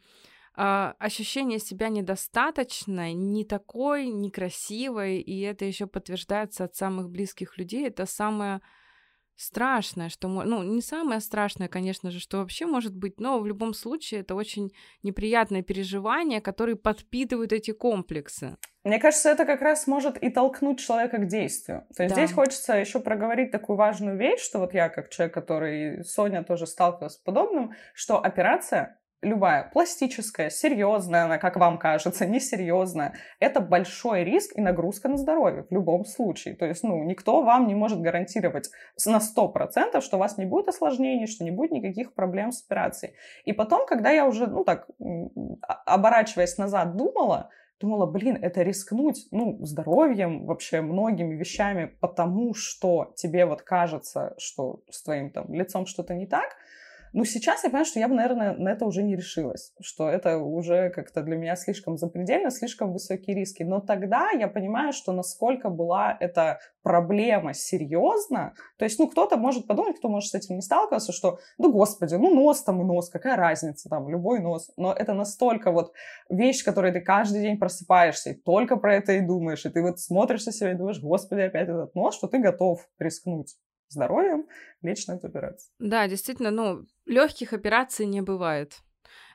а, 0.54 0.96
ощущение 1.00 1.60
себя 1.60 1.90
недостаточной, 1.90 3.14
не 3.14 3.46
такой, 3.46 4.08
некрасивой, 4.08 5.20
и 5.20 5.42
это 5.42 5.66
еще 5.66 5.88
подтверждается 5.88 6.66
от 6.66 6.76
самых 6.76 7.10
близких 7.10 7.58
людей. 7.58 7.88
Это 7.88 8.06
самое 8.06 8.62
страшное, 9.42 10.10
что, 10.10 10.28
ну, 10.28 10.64
не 10.64 10.82
самое 10.82 11.20
страшное, 11.20 11.68
конечно 11.68 12.12
же, 12.12 12.20
что 12.20 12.38
вообще 12.38 12.66
может 12.66 12.96
быть, 12.96 13.20
но 13.20 13.40
в 13.40 13.48
любом 13.48 13.74
случае 13.74 14.22
это 14.22 14.36
очень 14.36 14.72
неприятное 15.04 15.64
переживание, 15.64 16.42
которые 16.42 16.76
подпитывают 16.76 17.52
эти 17.52 17.72
комплексы. 17.72 18.58
Мне 18.84 19.00
кажется, 19.00 19.30
это 19.30 19.46
как 19.46 19.62
раз 19.62 19.88
может 19.88 20.18
и 20.18 20.30
толкнуть 20.30 20.80
человека 20.80 21.18
к 21.18 21.28
действию. 21.28 21.86
То 21.96 22.04
есть 22.04 22.16
да. 22.16 22.22
здесь 22.22 22.36
хочется 22.36 22.74
еще 22.74 23.00
проговорить 23.00 23.52
такую 23.52 23.78
важную 23.78 24.18
вещь, 24.18 24.42
что 24.42 24.60
вот 24.60 24.74
я 24.74 24.90
как 24.90 25.10
человек, 25.10 25.34
который 25.34 26.04
Соня 26.04 26.44
тоже 26.44 26.66
сталкивалась 26.66 27.14
с 27.14 27.18
подобным, 27.18 27.74
что 27.94 28.20
операция 28.20 29.00
любая, 29.22 29.70
пластическая, 29.72 30.50
серьезная 30.50 31.26
она, 31.26 31.38
как 31.38 31.56
вам 31.58 31.78
кажется, 31.78 32.26
несерьезная, 32.26 33.14
это 33.40 33.62
большой 33.62 34.24
риск 34.24 34.58
и 34.58 34.62
нагрузка 34.62 35.10
на 35.10 35.18
здоровье 35.18 35.66
в 35.70 35.74
любом 35.74 36.06
случае. 36.06 36.56
То 36.56 36.66
есть, 36.66 36.84
ну, 36.84 37.04
никто 37.04 37.44
вам 37.44 37.68
не 37.68 37.76
может 37.76 38.02
гарантировать 38.02 38.72
на 39.06 39.20
100%, 39.20 40.02
что 40.02 40.18
у 40.18 40.20
вас 40.20 40.38
не 40.38 40.46
будет 40.46 40.68
осложнений, 40.70 41.28
что 41.28 41.44
не 41.44 41.52
будет 41.52 41.72
никаких 41.72 42.14
проблем 42.14 42.52
с 42.52 42.64
операцией. 42.64 43.14
И 43.46 43.54
потом, 43.54 43.86
когда 43.86 44.10
я 44.10 44.26
уже, 44.26 44.48
ну, 44.48 44.64
так, 44.64 44.88
оборачиваясь 45.86 46.58
назад, 46.58 46.96
думала, 46.96 47.50
думала, 47.80 48.06
блин, 48.06 48.38
это 48.42 48.62
рискнуть, 48.62 49.28
ну, 49.32 49.58
здоровьем, 49.62 50.46
вообще 50.46 50.82
многими 50.82 51.36
вещами, 51.36 51.96
потому 52.00 52.54
что 52.54 53.14
тебе 53.16 53.46
вот 53.46 53.62
кажется, 53.62 54.36
что 54.38 54.82
с 54.90 55.04
твоим 55.04 55.32
там 55.32 55.54
лицом 55.54 55.86
что-то 55.86 56.16
не 56.16 56.26
так– 56.26 56.56
ну, 57.14 57.26
сейчас 57.26 57.64
я 57.64 57.70
понимаю, 57.70 57.86
что 57.86 58.00
я 58.00 58.08
бы, 58.08 58.16
наверное, 58.16 58.54
на 58.54 58.70
это 58.70 58.86
уже 58.86 59.04
не 59.04 59.18
решилась, 59.18 59.74
что 59.82 60.10
это 60.10 60.38
уже 60.38 60.90
как-то 60.92 61.22
для 61.22 61.36
меня 61.36 61.58
слишком 61.58 61.98
запредельно, 61.98 62.52
слишком 62.52 62.94
высокие 62.94 63.36
риски. 63.36 63.64
Но 63.64 63.82
тогда 63.82 64.32
я 64.32 64.48
понимаю, 64.48 64.94
что 64.94 65.12
насколько 65.12 65.70
была 65.70 66.16
эта 66.20 66.60
проблема 66.84 67.54
серьезна. 67.54 68.54
То 68.78 68.86
есть, 68.86 68.98
ну, 68.98 69.08
кто-то 69.08 69.36
может 69.36 69.68
подумать, 69.68 69.98
кто 69.98 70.08
может 70.08 70.32
с 70.32 70.36
этим 70.36 70.56
не 70.56 70.62
сталкиваться, 70.62 71.12
что, 71.12 71.40
ну, 71.58 71.72
господи, 71.72 72.16
ну, 72.16 72.34
нос 72.34 72.64
там 72.64 72.82
и 72.82 72.86
нос, 72.86 73.10
какая 73.10 73.36
разница 73.36 73.90
там, 73.90 74.10
любой 74.10 74.40
нос. 74.40 74.72
Но 74.78 74.94
это 74.94 75.14
настолько 75.14 75.72
вот 75.72 75.92
вещь, 76.30 76.64
которой 76.64 76.94
ты 76.94 77.02
каждый 77.02 77.42
день 77.42 77.58
просыпаешься 77.58 78.32
и 78.32 78.34
только 78.36 78.78
про 78.78 78.96
это 78.96 79.12
и 79.14 79.20
думаешь, 79.22 79.66
и 79.66 79.70
ты 79.70 79.82
вот 79.82 80.00
смотришь 80.00 80.46
на 80.46 80.54
себя 80.54 80.72
и 80.72 80.76
думаешь, 80.76 81.02
господи, 81.02 81.42
опять 81.42 81.68
этот 81.68 81.94
нос, 81.94 82.16
что 82.16 82.28
ты 82.28 82.40
готов 82.40 82.88
рискнуть 83.00 83.58
здоровьем 83.92 84.48
лечь 84.82 85.08
на 85.08 85.14
эту 85.14 85.28
операцию. 85.28 85.72
Да, 85.80 86.08
действительно, 86.08 86.52
ну, 86.52 86.86
легких 87.06 87.54
операций 87.54 88.06
не 88.06 88.22
бывает. 88.22 88.80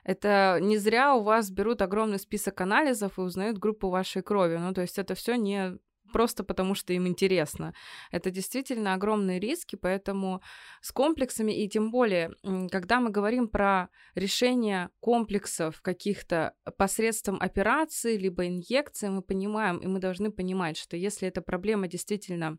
Это 0.03 0.59
не 0.61 0.77
зря 0.77 1.15
у 1.15 1.23
вас 1.23 1.49
берут 1.49 1.81
огромный 1.81 2.19
список 2.19 2.61
анализов 2.61 3.17
и 3.17 3.21
узнают 3.21 3.57
группу 3.57 3.89
вашей 3.89 4.21
крови. 4.21 4.57
Ну, 4.57 4.73
то 4.73 4.81
есть 4.81 4.97
это 4.97 5.15
все 5.15 5.35
не 5.35 5.77
просто 6.13 6.43
потому, 6.43 6.75
что 6.75 6.93
им 6.93 7.07
интересно. 7.07 7.73
Это 8.11 8.31
действительно 8.31 8.93
огромные 8.93 9.39
риски, 9.39 9.75
поэтому 9.75 10.41
с 10.81 10.91
комплексами, 10.91 11.51
и 11.51 11.67
тем 11.69 11.91
более, 11.91 12.31
когда 12.71 12.99
мы 12.99 13.09
говорим 13.09 13.47
про 13.47 13.89
решение 14.15 14.89
комплексов 14.99 15.81
каких-то 15.81 16.53
посредством 16.77 17.37
операции, 17.41 18.17
либо 18.17 18.47
инъекции, 18.47 19.09
мы 19.09 19.21
понимаем, 19.21 19.77
и 19.79 19.87
мы 19.87 19.99
должны 19.99 20.31
понимать, 20.31 20.77
что 20.77 20.95
если 20.95 21.27
эта 21.27 21.41
проблема 21.41 21.87
действительно 21.87 22.57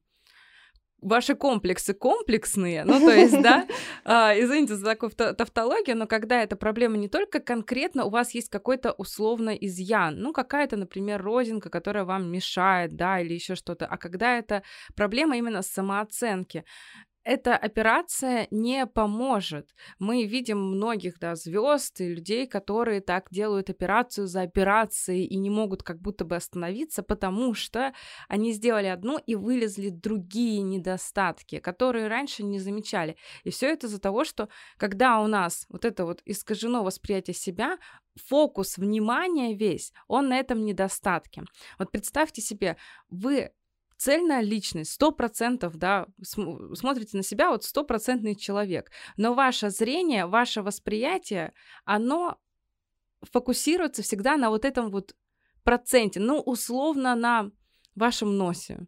ваши 1.00 1.34
комплексы 1.34 1.94
комплексные, 1.94 2.84
ну, 2.84 2.98
то 2.98 3.10
есть, 3.10 3.40
да, 3.40 3.66
а, 4.04 4.34
извините 4.38 4.74
за 4.74 4.84
такую 4.84 5.10
тавтологию, 5.12 5.96
но 5.96 6.06
когда 6.06 6.42
эта 6.42 6.56
проблема 6.56 6.96
не 6.96 7.08
только 7.08 7.40
конкретно, 7.40 8.04
у 8.04 8.10
вас 8.10 8.34
есть 8.34 8.48
какой-то 8.48 8.92
условно 8.92 9.50
изъян, 9.50 10.18
ну, 10.18 10.32
какая-то, 10.32 10.76
например, 10.76 11.22
родинка, 11.22 11.70
которая 11.70 12.04
вам 12.04 12.30
мешает, 12.30 12.96
да, 12.96 13.20
или 13.20 13.34
еще 13.34 13.54
что-то, 13.54 13.86
а 13.86 13.96
когда 13.96 14.38
это 14.38 14.62
проблема 14.96 15.36
именно 15.36 15.62
самооценки, 15.62 16.64
эта 17.28 17.58
операция 17.58 18.48
не 18.50 18.86
поможет. 18.86 19.74
Мы 19.98 20.24
видим 20.24 20.58
многих 20.58 21.18
да, 21.18 21.36
звезд 21.36 22.00
и 22.00 22.14
людей, 22.14 22.46
которые 22.46 23.02
так 23.02 23.26
делают 23.30 23.68
операцию 23.68 24.26
за 24.26 24.40
операцией 24.40 25.26
и 25.26 25.36
не 25.36 25.50
могут 25.50 25.82
как 25.82 26.00
будто 26.00 26.24
бы 26.24 26.36
остановиться, 26.36 27.02
потому 27.02 27.52
что 27.52 27.92
они 28.28 28.52
сделали 28.52 28.86
одну 28.86 29.18
и 29.18 29.34
вылезли 29.34 29.90
другие 29.90 30.62
недостатки, 30.62 31.58
которые 31.58 32.08
раньше 32.08 32.44
не 32.44 32.60
замечали. 32.60 33.18
И 33.44 33.50
все 33.50 33.66
это 33.66 33.88
из-за 33.88 34.00
того, 34.00 34.24
что 34.24 34.48
когда 34.78 35.20
у 35.20 35.26
нас 35.26 35.66
вот 35.68 35.84
это 35.84 36.06
вот 36.06 36.22
искажено 36.24 36.82
восприятие 36.82 37.34
себя, 37.34 37.76
фокус 38.16 38.78
внимания 38.78 39.54
весь, 39.54 39.92
он 40.06 40.28
на 40.28 40.38
этом 40.38 40.64
недостатке. 40.64 41.42
Вот 41.78 41.90
представьте 41.90 42.40
себе, 42.40 42.78
вы 43.10 43.50
цельная 43.98 44.40
личность, 44.40 44.92
сто 44.92 45.12
процентов, 45.12 45.76
да, 45.76 46.06
см- 46.22 46.74
смотрите 46.74 47.16
на 47.16 47.22
себя, 47.22 47.50
вот 47.50 47.64
стопроцентный 47.64 48.34
человек, 48.34 48.90
но 49.16 49.34
ваше 49.34 49.70
зрение, 49.70 50.26
ваше 50.26 50.62
восприятие, 50.62 51.52
оно 51.84 52.38
фокусируется 53.30 54.02
всегда 54.02 54.36
на 54.36 54.48
вот 54.50 54.64
этом 54.64 54.90
вот 54.90 55.14
проценте, 55.64 56.20
ну, 56.20 56.40
условно, 56.40 57.14
на 57.16 57.50
вашем 57.94 58.36
носе. 58.36 58.86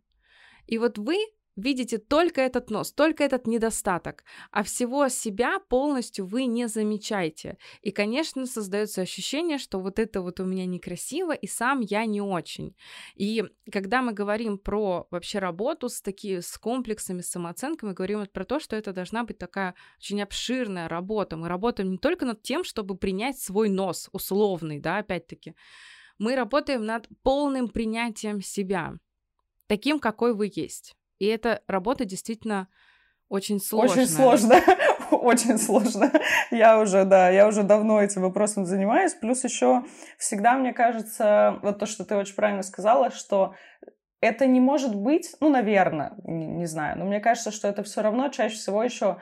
И 0.66 0.78
вот 0.78 0.96
вы 0.98 1.18
видите 1.60 1.98
только 1.98 2.40
этот 2.40 2.70
нос, 2.70 2.92
только 2.92 3.24
этот 3.24 3.46
недостаток, 3.46 4.24
а 4.50 4.62
всего 4.62 5.08
себя 5.08 5.60
полностью 5.60 6.26
вы 6.26 6.46
не 6.46 6.68
замечаете. 6.68 7.58
И, 7.82 7.90
конечно, 7.90 8.46
создается 8.46 9.02
ощущение, 9.02 9.58
что 9.58 9.78
вот 9.80 9.98
это 9.98 10.20
вот 10.20 10.40
у 10.40 10.44
меня 10.44 10.66
некрасиво, 10.66 11.32
и 11.32 11.46
сам 11.46 11.80
я 11.80 12.04
не 12.06 12.20
очень. 12.20 12.74
И 13.14 13.44
когда 13.70 14.02
мы 14.02 14.12
говорим 14.12 14.58
про 14.58 15.06
вообще 15.10 15.38
работу 15.38 15.88
с 15.88 16.00
такими, 16.00 16.40
с 16.40 16.58
комплексами, 16.58 17.20
с 17.20 17.30
самооценкой, 17.30 17.92
говорим 17.92 18.26
про 18.32 18.44
то, 18.44 18.60
что 18.60 18.76
это 18.76 18.92
должна 18.92 19.24
быть 19.24 19.38
такая 19.38 19.74
очень 19.98 20.22
обширная 20.22 20.88
работа. 20.88 21.36
Мы 21.36 21.48
работаем 21.48 21.90
не 21.90 21.98
только 21.98 22.24
над 22.24 22.42
тем, 22.42 22.64
чтобы 22.64 22.96
принять 22.96 23.38
свой 23.38 23.68
нос, 23.68 24.08
условный, 24.12 24.78
да, 24.78 24.98
опять-таки, 24.98 25.54
мы 26.18 26.36
работаем 26.36 26.84
над 26.84 27.08
полным 27.22 27.68
принятием 27.68 28.42
себя, 28.42 28.94
таким, 29.66 29.98
какой 29.98 30.34
вы 30.34 30.50
есть. 30.54 30.94
И 31.20 31.26
эта 31.26 31.62
работа 31.68 32.04
действительно 32.04 32.66
очень 33.28 33.60
сложная. 33.60 34.02
Очень 34.02 34.12
сложно, 34.12 34.54
очень 35.12 35.58
сложно. 35.58 36.10
Я 36.50 36.80
уже, 36.80 37.04
да, 37.04 37.28
я 37.28 37.46
уже 37.46 37.62
давно 37.62 38.02
этим 38.02 38.22
вопросом 38.22 38.64
занимаюсь. 38.64 39.14
Плюс 39.14 39.44
еще 39.44 39.84
всегда, 40.18 40.54
мне 40.54 40.72
кажется, 40.72 41.60
вот 41.62 41.78
то, 41.78 41.86
что 41.86 42.04
ты 42.04 42.16
очень 42.16 42.34
правильно 42.34 42.62
сказала, 42.62 43.10
что 43.12 43.54
это 44.20 44.46
не 44.46 44.60
может 44.60 44.96
быть, 44.96 45.34
ну, 45.40 45.50
наверное, 45.50 46.14
не, 46.24 46.46
не 46.46 46.66
знаю, 46.66 46.98
но 46.98 47.04
мне 47.04 47.20
кажется, 47.20 47.52
что 47.52 47.68
это 47.68 47.82
все 47.82 48.02
равно 48.02 48.28
чаще 48.30 48.56
всего 48.56 48.82
еще 48.82 49.18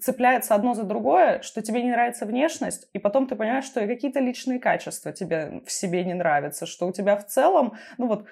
цепляется 0.00 0.54
одно 0.54 0.74
за 0.74 0.84
другое, 0.84 1.42
что 1.42 1.62
тебе 1.62 1.82
не 1.82 1.90
нравится 1.90 2.24
внешность, 2.24 2.88
и 2.92 2.98
потом 2.98 3.26
ты 3.26 3.36
понимаешь, 3.36 3.64
что 3.64 3.80
и 3.80 3.86
какие-то 3.86 4.20
личные 4.20 4.58
качества 4.58 5.12
тебе 5.12 5.62
в 5.66 5.72
себе 5.72 6.04
не 6.04 6.14
нравятся, 6.14 6.66
что 6.66 6.86
у 6.86 6.92
тебя 6.92 7.16
в 7.16 7.26
целом, 7.26 7.74
ну 7.98 8.06
вот, 8.06 8.26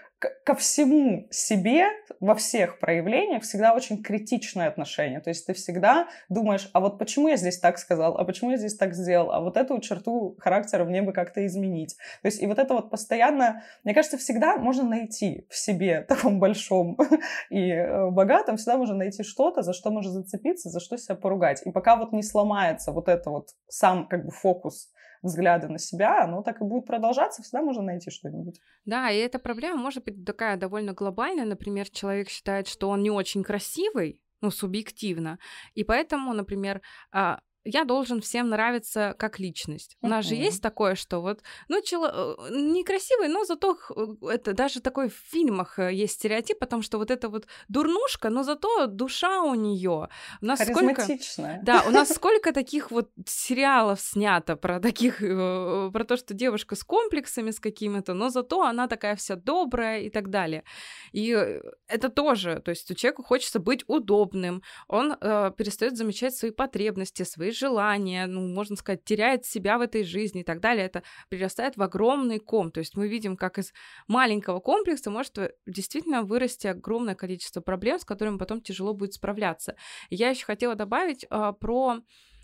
ко 0.45 0.55
всему 0.55 1.27
себе 1.31 1.87
во 2.21 2.35
всех 2.35 2.79
проявлениях 2.79 3.43
всегда 3.43 3.75
очень 3.75 4.03
критичное 4.03 4.69
отношение. 4.69 5.21
То 5.21 5.31
есть 5.31 5.47
ты 5.47 5.53
всегда 5.53 6.09
думаешь, 6.29 6.69
а 6.73 6.81
вот 6.81 6.99
почему 6.99 7.29
я 7.29 7.37
здесь 7.37 7.59
так 7.59 7.79
сказал, 7.79 8.17
а 8.17 8.25
почему 8.25 8.53
я 8.53 8.57
здесь 8.57 8.77
так 8.77 8.95
сделал, 8.95 9.33
а 9.33 9.41
вот 9.41 9.57
эту 9.57 9.79
черту 9.81 10.37
характера 10.39 10.85
мне 10.85 11.03
бы 11.03 11.13
как-то 11.13 11.45
изменить. 11.47 11.97
То 12.23 12.27
есть 12.27 12.41
и 12.41 12.47
вот 12.47 12.59
это 12.59 12.75
вот 12.75 12.91
постоянно, 12.91 13.63
мне 13.85 13.95
кажется, 13.95 14.17
всегда 14.17 14.57
можно 14.57 14.85
найти 14.85 15.47
в 15.49 15.57
себе 15.57 16.03
таком 16.09 16.39
большом 16.39 16.97
и 17.51 17.71
э, 17.71 18.11
богатом, 18.11 18.57
всегда 18.57 18.77
можно 18.77 18.95
найти 18.95 19.23
что-то, 19.23 19.63
за 19.63 19.73
что 19.73 19.91
можно 19.91 20.13
зацепиться, 20.13 20.69
за 20.69 20.81
что 20.81 20.97
себя 20.97 21.17
поругать. 21.17 21.42
И 21.67 21.73
пока 21.73 21.97
вот 21.97 22.13
не 22.13 22.23
сломается 22.23 22.93
вот 22.93 23.09
это 23.09 23.31
вот 23.31 23.49
сам 23.69 24.07
как 24.09 24.25
бы 24.25 24.31
фокус 24.31 24.91
взгляда 25.23 25.69
на 25.69 25.79
себя, 25.79 26.25
оно 26.25 26.43
так 26.43 26.61
и 26.61 26.65
будет 26.65 26.87
продолжаться, 26.87 27.43
всегда 27.43 27.63
можно 27.63 27.83
найти 27.83 28.11
что-нибудь. 28.11 28.61
Да, 28.85 29.11
и 29.11 29.19
эта 29.19 29.39
проблема 29.39 29.77
может 29.77 30.05
быть 30.05 30.25
такая 30.25 30.57
довольно 30.57 30.93
глобальная. 30.93 31.45
Например, 31.45 31.89
человек 31.89 32.29
считает, 32.29 32.67
что 32.67 32.89
он 32.89 33.03
не 33.03 33.11
очень 33.11 33.45
красивый, 33.45 34.21
ну, 34.41 34.51
субъективно. 34.51 35.39
И 35.75 35.85
поэтому, 35.85 36.33
например, 36.33 36.83
а, 37.13 37.41
я 37.65 37.85
должен 37.85 38.21
всем 38.21 38.49
нравиться 38.49 39.15
как 39.19 39.39
личность. 39.39 39.97
У 40.01 40.09
нас 40.09 40.25
же 40.27 40.35
есть 40.35 40.63
такое, 40.63 40.95
что 40.95 41.21
вот, 41.21 41.43
ну, 41.69 41.81
чело... 41.83 42.09
Э, 42.13 42.35
некрасивый, 42.51 43.29
но 43.29 43.45
зато 43.45 43.79
э, 43.95 44.07
это 44.31 44.53
даже 44.53 44.81
такой 44.81 45.09
в 45.09 45.15
фильмах 45.15 45.79
э, 45.79 45.93
есть 45.93 46.15
стереотип, 46.15 46.59
потому 46.59 46.83
что 46.83 46.99
вот 46.99 47.11
это 47.11 47.29
вот 47.29 47.47
дурнушка, 47.69 48.31
но 48.31 48.43
зато 48.43 48.87
душа 48.87 49.43
у 49.43 49.55
нее. 49.55 50.09
У 50.41 50.45
нас 50.47 50.61
сколько... 50.61 51.07
Да, 51.63 51.85
у 51.87 51.91
нас 51.91 52.09
сколько 52.09 52.53
таких 52.53 52.91
вот 52.91 53.11
сериалов 53.27 54.01
снято 54.01 54.57
про 54.57 54.81
таких, 54.81 55.19
про 55.19 56.05
то, 56.05 56.17
что 56.17 56.35
девушка 56.35 56.75
с 56.75 56.83
комплексами 56.83 57.51
с 57.51 57.61
какими-то, 57.61 58.15
но 58.15 58.29
зато 58.29 58.63
она 58.63 58.89
такая 58.89 59.15
вся 59.17 59.37
добрая 59.37 60.01
и 60.01 60.11
так 60.11 60.31
далее. 60.31 60.65
И 61.13 61.31
это 61.87 62.09
тоже, 62.09 62.61
то 62.65 62.71
есть 62.71 62.91
у 62.91 62.95
человека 62.95 63.23
хочется 63.23 63.61
быть 63.61 63.85
удобным, 63.87 64.63
он 64.89 65.17
э, 65.21 65.53
перестает 65.57 65.97
замечать 65.97 66.35
свои 66.35 66.51
потребности, 66.51 67.23
свои 67.23 67.52
желания, 67.53 68.27
ну, 68.27 68.47
можно 68.47 68.77
сказать, 68.77 69.05
теряет 69.05 69.45
себя 69.45 69.79
в 69.79 69.81
этой 69.81 70.05
жизни 70.05 70.41
и 70.41 70.45
так 70.45 70.61
далее, 70.61 70.87
это 70.87 71.03
перерастает 71.29 71.77
в 71.77 71.83
огромный 71.83 72.39
ком. 72.39 72.71
То 72.71 72.81
есть 72.81 72.97
мы 72.97 73.09
видим, 73.09 73.37
как 73.37 73.59
из 73.59 73.73
маленького 74.09 74.61
комплекса 74.61 75.11
может 75.11 75.37
действительно 75.67 76.23
вырасти 76.23 76.67
огромное 76.67 77.15
количество 77.15 77.61
проблем, 77.61 77.99
с 77.99 78.05
которыми 78.05 78.39
потом 78.39 78.61
тяжело 78.61 78.95
будет 78.95 79.15
справляться. 79.15 79.77
я 80.11 80.31
еще 80.31 80.45
хотела 80.45 80.75
добавить 80.75 81.25
э, 81.31 81.53
про 81.61 81.99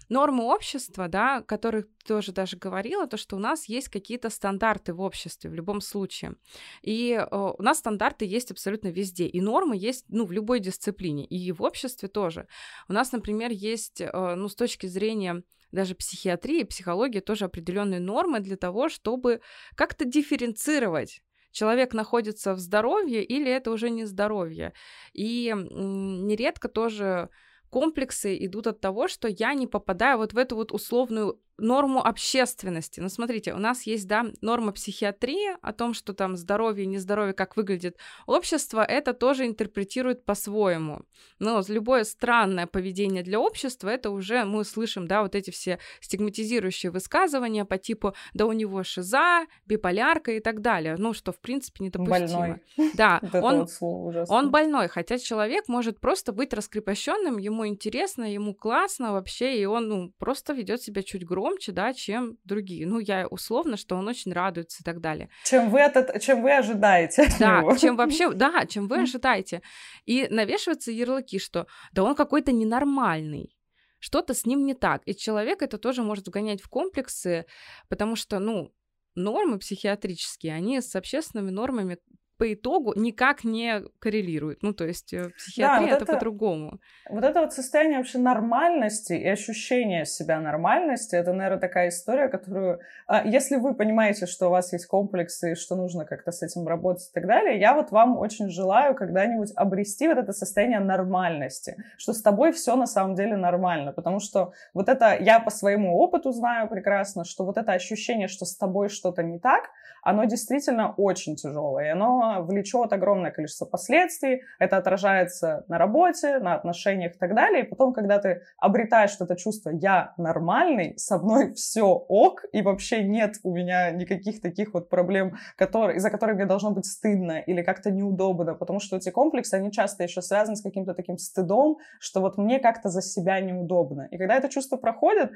нормы 0.09 0.45
общества, 0.45 1.09
да, 1.09 1.43
которых 1.43 1.87
тоже 2.07 2.33
даже 2.33 2.57
говорила, 2.57 3.07
то, 3.07 3.17
что 3.17 3.37
у 3.37 3.39
нас 3.39 3.67
есть 3.67 3.89
какие-то 3.89 4.31
стандарты 4.31 4.95
в 4.95 5.01
обществе 5.01 5.51
в 5.51 5.55
любом 5.55 5.81
случае. 5.81 6.37
И 6.83 7.13
э, 7.13 7.37
у 7.37 7.63
нас 7.63 7.79
стандарты 7.79 8.25
есть 8.25 8.51
абсолютно 8.51 8.89
везде, 8.89 9.27
и 9.27 9.41
нормы 9.41 9.77
есть, 9.77 10.05
ну, 10.09 10.25
в 10.25 10.33
любой 10.33 10.61
дисциплине, 10.61 11.25
и 11.25 11.53
в 11.53 11.63
обществе 11.63 12.09
тоже. 12.09 12.47
У 12.89 12.93
нас, 12.93 13.13
например, 13.13 13.51
есть, 13.51 14.01
э, 14.01 14.35
ну, 14.35 14.49
с 14.49 14.55
точки 14.55 14.87
зрения 14.87 15.43
даже 15.71 15.95
психиатрии, 15.95 16.63
психологии 16.63 17.21
тоже 17.21 17.45
определенные 17.45 18.01
нормы 18.01 18.41
для 18.41 18.57
того, 18.57 18.89
чтобы 18.89 19.41
как-то 19.75 20.05
дифференцировать 20.05 21.23
человек 21.51 21.95
находится 21.95 22.55
в 22.55 22.59
здоровье 22.59 23.25
или 23.25 23.51
это 23.51 23.71
уже 23.71 23.91
не 23.91 24.05
здоровье. 24.05 24.73
И 25.13 25.53
нередко 25.55 26.69
тоже 26.69 27.31
комплексы 27.71 28.37
идут 28.45 28.67
от 28.67 28.81
того, 28.81 29.09
что 29.09 29.29
я 29.29 29.55
не 29.55 29.67
попадаю 29.67 30.19
вот 30.19 30.33
в 30.33 30.39
эту 30.39 30.57
вот 30.57 30.73
условную 30.73 31.41
норму 31.59 32.05
общественности. 32.05 33.01
Ну, 33.01 33.09
смотрите, 33.09 33.53
у 33.53 33.59
нас 33.59 33.83
есть, 33.83 34.07
да, 34.07 34.27
норма 34.41 34.73
психиатрии 34.73 35.57
о 35.61 35.73
том, 35.73 35.93
что 35.93 36.13
там 36.15 36.37
здоровье, 36.37 36.87
нездоровье, 36.87 37.35
как 37.35 37.57
выглядит 37.57 37.97
общество, 38.27 38.85
это 38.85 39.13
тоже 39.13 39.47
интерпретирует 39.47 40.25
по-своему. 40.25 41.03
Но 41.39 41.63
любое 41.69 42.05
странное 42.05 42.67
поведение 42.67 43.23
для 43.23 43.41
общества, 43.41 43.89
это 43.89 44.11
уже 44.11 44.45
мы 44.45 44.65
слышим, 44.65 45.07
да, 45.07 45.23
вот 45.23 45.35
эти 45.35 45.51
все 45.51 45.79
стигматизирующие 46.01 46.91
высказывания 46.91 47.65
по 47.65 47.79
типу, 47.79 48.15
да 48.35 48.47
у 48.47 48.53
него 48.53 48.83
шиза, 48.85 49.47
биполярка 49.67 50.33
и 50.33 50.41
так 50.41 50.61
далее, 50.61 50.97
ну, 50.99 51.13
что, 51.13 51.33
в 51.33 51.41
принципе, 51.41 51.85
недопустимо. 51.85 52.19
Больной. 52.19 52.63
Да, 52.95 53.21
он, 53.33 53.69
он 53.81 54.51
больной, 54.51 54.89
хотя 54.89 55.19
человек 55.19 55.69
может 55.69 56.01
просто 56.01 56.33
быть 56.33 56.53
раскрепощенным, 56.53 57.39
ему 57.39 57.67
интересно, 57.67 58.33
ему 58.33 58.55
классно 58.55 59.13
вообще, 59.13 59.61
и 59.61 59.65
он, 59.67 59.89
ну, 59.89 60.13
просто 60.19 60.53
ведет 60.53 60.83
себя 60.83 61.03
чуть 61.03 61.25
громче, 61.25 61.48
громче, 61.49 61.73
да, 61.73 61.93
чем 61.93 62.39
другие. 62.45 62.87
Ну, 62.87 62.99
я 62.99 63.27
условно, 63.27 63.77
что 63.77 63.97
он 63.97 64.09
очень 64.09 64.33
радуется 64.33 64.79
и 64.81 64.85
так 64.85 65.01
далее. 65.01 65.29
Чем 65.45 65.71
вы, 65.71 65.81
этот, 65.81 66.21
чем 66.21 66.43
вы 66.43 66.53
ожидаете. 66.53 67.29
Да, 67.39 67.63
чем 67.79 67.97
вообще, 67.97 68.31
да, 68.35 68.67
чем 68.67 68.89
вы 68.89 69.03
ожидаете. 69.03 69.63
И 70.05 70.27
навешиваются 70.31 70.91
ярлыки, 70.91 71.39
что 71.39 71.67
да 71.93 72.03
он 72.03 72.15
какой-то 72.15 72.53
ненормальный 72.53 73.55
что-то 74.01 74.33
с 74.33 74.47
ним 74.47 74.65
не 74.65 74.75
так. 74.75 75.03
И 75.07 75.17
человек 75.17 75.61
это 75.61 75.77
тоже 75.77 76.05
может 76.05 76.29
вгонять 76.29 76.63
в 76.63 76.69
комплексы, 76.69 77.47
потому 77.89 78.15
что, 78.15 78.39
ну, 78.39 78.73
нормы 79.17 79.59
психиатрические, 79.59 80.55
они 80.55 80.81
с 80.81 80.95
общественными 80.95 81.51
нормами 81.51 81.99
по 82.39 82.53
итогу 82.55 82.95
никак 82.97 83.45
не 83.45 83.83
коррелирует. 83.99 84.63
Ну, 84.63 84.73
то 84.73 84.85
есть 84.85 85.13
э, 85.13 85.31
психиатрия 85.37 85.89
да, 85.89 85.95
вот 85.95 86.03
это, 86.03 86.05
это 86.05 86.13
по-другому. 86.15 86.79
Вот 87.11 87.25
это 87.25 87.41
вот 87.41 87.53
состояние 87.53 87.99
вообще 87.99 88.19
нормальности 88.19 89.13
и 89.13 89.27
ощущение 89.27 90.07
себя 90.07 90.41
нормальности, 90.41 91.17
это, 91.17 91.33
наверное, 91.33 91.61
такая 91.61 91.89
история, 91.89 92.29
которую... 92.29 92.79
А, 93.09 93.27
если 93.27 93.57
вы 93.57 93.75
понимаете, 93.75 94.27
что 94.27 94.47
у 94.47 94.51
вас 94.51 94.73
есть 94.73 94.87
комплексы, 94.87 95.53
и 95.53 95.55
что 95.57 95.75
нужно 95.75 96.05
как-то 96.05 96.31
с 96.31 96.43
этим 96.43 96.67
работать 96.67 97.09
и 97.11 97.13
так 97.13 97.27
далее, 97.27 97.59
я 97.59 97.75
вот 97.75 97.91
вам 97.91 98.17
очень 98.17 98.49
желаю 98.49 98.95
когда-нибудь 98.95 99.53
обрести 99.57 100.07
вот 100.07 100.19
это 100.19 100.33
состояние 100.33 100.81
нормальности, 100.81 101.77
что 101.97 102.13
с 102.13 102.23
тобой 102.23 102.53
все 102.53 102.77
на 102.77 102.87
самом 102.87 103.17
деле 103.17 103.37
нормально, 103.37 103.93
потому 103.93 104.21
что 104.21 104.53
вот 104.75 104.89
это 104.89 105.17
я 105.19 105.41
по 105.41 105.51
своему 105.51 105.99
опыту 105.99 106.31
знаю 106.31 106.69
прекрасно, 106.69 107.25
что 107.25 107.45
вот 107.45 107.59
это 107.59 107.73
ощущение, 107.73 108.29
что 108.29 108.45
с 108.45 108.57
тобой 108.57 108.89
что-то 108.89 109.25
не 109.25 109.41
так, 109.41 109.71
оно 110.03 110.25
действительно 110.25 110.95
очень 110.97 111.37
тяжелое, 111.37 111.87
и 111.87 111.89
оно 111.89 112.28
влечет 112.41 112.93
огромное 112.93 113.31
количество 113.31 113.67
последствий, 113.67 114.43
это 114.59 114.77
отражается 114.77 115.65
на 115.69 115.79
работе, 115.79 116.39
на 116.39 116.55
отношениях 116.55 117.15
и 117.15 117.19
так 117.19 117.35
далее. 117.35 117.65
И 117.65 117.69
потом, 117.69 117.93
когда 117.93 118.19
ты 118.19 118.43
обретаешь 118.59 119.17
это 119.19 119.37
чувство 119.37 119.71
«я 119.71 120.15
нормальный», 120.17 120.97
со 120.99 121.19
мной 121.19 121.55
все 121.55 121.85
ок, 121.85 122.45
и 122.53 122.63
вообще 122.63 123.03
нет 123.03 123.37
у 123.43 123.55
меня 123.55 123.91
никаких 123.91 124.41
таких 124.41 124.75
вот 124.75 124.89
проблем, 124.89 125.37
которые, 125.57 125.97
из-за 125.97 126.11
которых 126.11 126.37
мне 126.37 126.47
должно 126.47 126.71
быть 126.71 126.87
стыдно 126.87 127.41
или 127.41 127.63
как-то 127.63 127.91
неудобно, 127.91 128.55
потому 128.55 128.81
что 128.81 128.97
эти 128.97 129.11
комплексы, 129.11 129.55
они 129.55 129.73
часто 129.73 130.03
еще 130.03 130.23
связаны 130.23 130.57
с 130.57 130.63
каким-то 130.63 130.95
таким 130.95 131.19
стыдом, 131.19 131.79
что 132.01 132.21
вот 132.21 132.39
мне 132.39 132.59
как-то 132.59 132.89
за 132.89 133.03
себя 133.03 133.41
неудобно. 133.41 134.09
И 134.11 134.19
когда 134.19 134.37
это 134.37 134.49
чувство 134.49 134.77
проходит, 134.77 135.33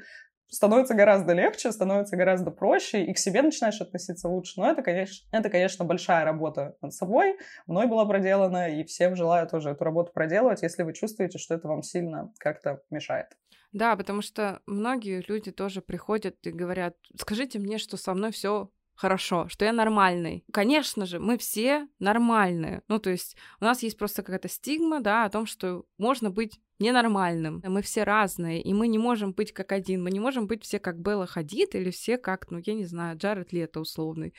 становится 0.47 0.93
гораздо 0.93 1.33
легче, 1.33 1.71
становится 1.71 2.15
гораздо 2.15 2.51
проще, 2.51 3.03
и 3.03 3.13
к 3.13 3.17
себе 3.17 3.41
начинаешь 3.41 3.81
относиться 3.81 4.27
лучше. 4.27 4.59
Но 4.59 4.69
это, 4.69 4.81
конечно, 4.81 5.27
это, 5.31 5.49
конечно, 5.49 5.85
большая 5.85 6.25
работа 6.25 6.75
над 6.81 6.93
собой. 6.93 7.37
Мной 7.65 7.87
была 7.87 8.05
проделана, 8.05 8.69
и 8.69 8.83
всем 8.83 9.15
желаю 9.15 9.47
тоже 9.47 9.71
эту 9.71 9.83
работу 9.83 10.11
проделывать, 10.13 10.61
если 10.61 10.83
вы 10.83 10.93
чувствуете, 10.93 11.37
что 11.37 11.55
это 11.55 11.67
вам 11.67 11.81
сильно 11.81 12.31
как-то 12.39 12.81
мешает. 12.89 13.27
Да, 13.71 13.95
потому 13.95 14.21
что 14.21 14.61
многие 14.67 15.23
люди 15.27 15.51
тоже 15.51 15.81
приходят 15.81 16.35
и 16.45 16.51
говорят, 16.51 16.95
скажите 17.19 17.57
мне, 17.57 17.79
что 17.79 17.97
со 17.97 18.13
мной 18.13 18.31
все 18.31 18.69
хорошо, 18.95 19.47
что 19.49 19.65
я 19.65 19.73
нормальный. 19.73 20.43
Конечно 20.51 21.05
же, 21.05 21.19
мы 21.19 21.37
все 21.37 21.87
нормальные. 21.99 22.81
Ну, 22.87 22.99
то 22.99 23.09
есть 23.09 23.35
у 23.59 23.65
нас 23.65 23.83
есть 23.83 23.97
просто 23.97 24.23
какая-то 24.23 24.47
стигма, 24.47 25.01
да, 25.01 25.25
о 25.25 25.29
том, 25.29 25.45
что 25.45 25.85
можно 25.97 26.29
быть 26.29 26.59
ненормальным. 26.79 27.61
Мы 27.65 27.81
все 27.81 28.03
разные, 28.03 28.61
и 28.61 28.73
мы 28.73 28.87
не 28.87 28.97
можем 28.97 29.33
быть 29.33 29.53
как 29.53 29.71
один. 29.71 30.03
Мы 30.03 30.11
не 30.11 30.19
можем 30.19 30.47
быть 30.47 30.63
все 30.63 30.79
как 30.79 30.99
Белла 30.99 31.25
Хадид 31.25 31.75
или 31.75 31.91
все 31.91 32.17
как, 32.17 32.49
ну, 32.51 32.59
я 32.63 32.73
не 32.73 32.85
знаю, 32.85 33.17
Джаред 33.17 33.53
Лето 33.53 33.79
условный. 33.79 34.33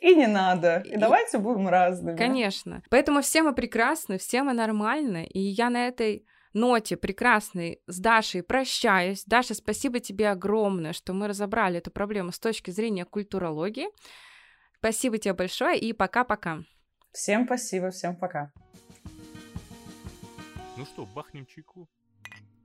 И 0.00 0.14
не 0.14 0.26
надо. 0.26 0.82
И, 0.86 0.94
и 0.94 0.96
давайте 0.96 1.38
будем 1.38 1.68
разными. 1.68 2.16
Конечно. 2.16 2.82
Поэтому 2.90 3.20
все 3.20 3.42
мы 3.42 3.54
прекрасны, 3.54 4.18
все 4.18 4.42
мы 4.42 4.52
нормальны. 4.52 5.26
И 5.26 5.40
я 5.40 5.70
на 5.70 5.88
этой 5.88 6.24
ноте 6.52 6.96
прекрасной 6.96 7.80
с 7.86 7.98
Дашей 7.98 8.42
прощаюсь. 8.42 9.24
Даша, 9.24 9.54
спасибо 9.54 10.00
тебе 10.00 10.30
огромное, 10.30 10.92
что 10.92 11.12
мы 11.12 11.28
разобрали 11.28 11.78
эту 11.78 11.90
проблему 11.90 12.32
с 12.32 12.38
точки 12.38 12.70
зрения 12.70 13.04
культурологии. 13.04 13.88
Спасибо 14.78 15.18
тебе 15.18 15.34
большое 15.34 15.78
и 15.78 15.92
пока-пока. 15.92 16.60
Всем 17.12 17.46
спасибо, 17.46 17.90
всем 17.90 18.16
пока. 18.16 18.52
Ну 20.76 20.84
что, 20.84 21.06
бахнем 21.06 21.46
чайку? 21.46 21.88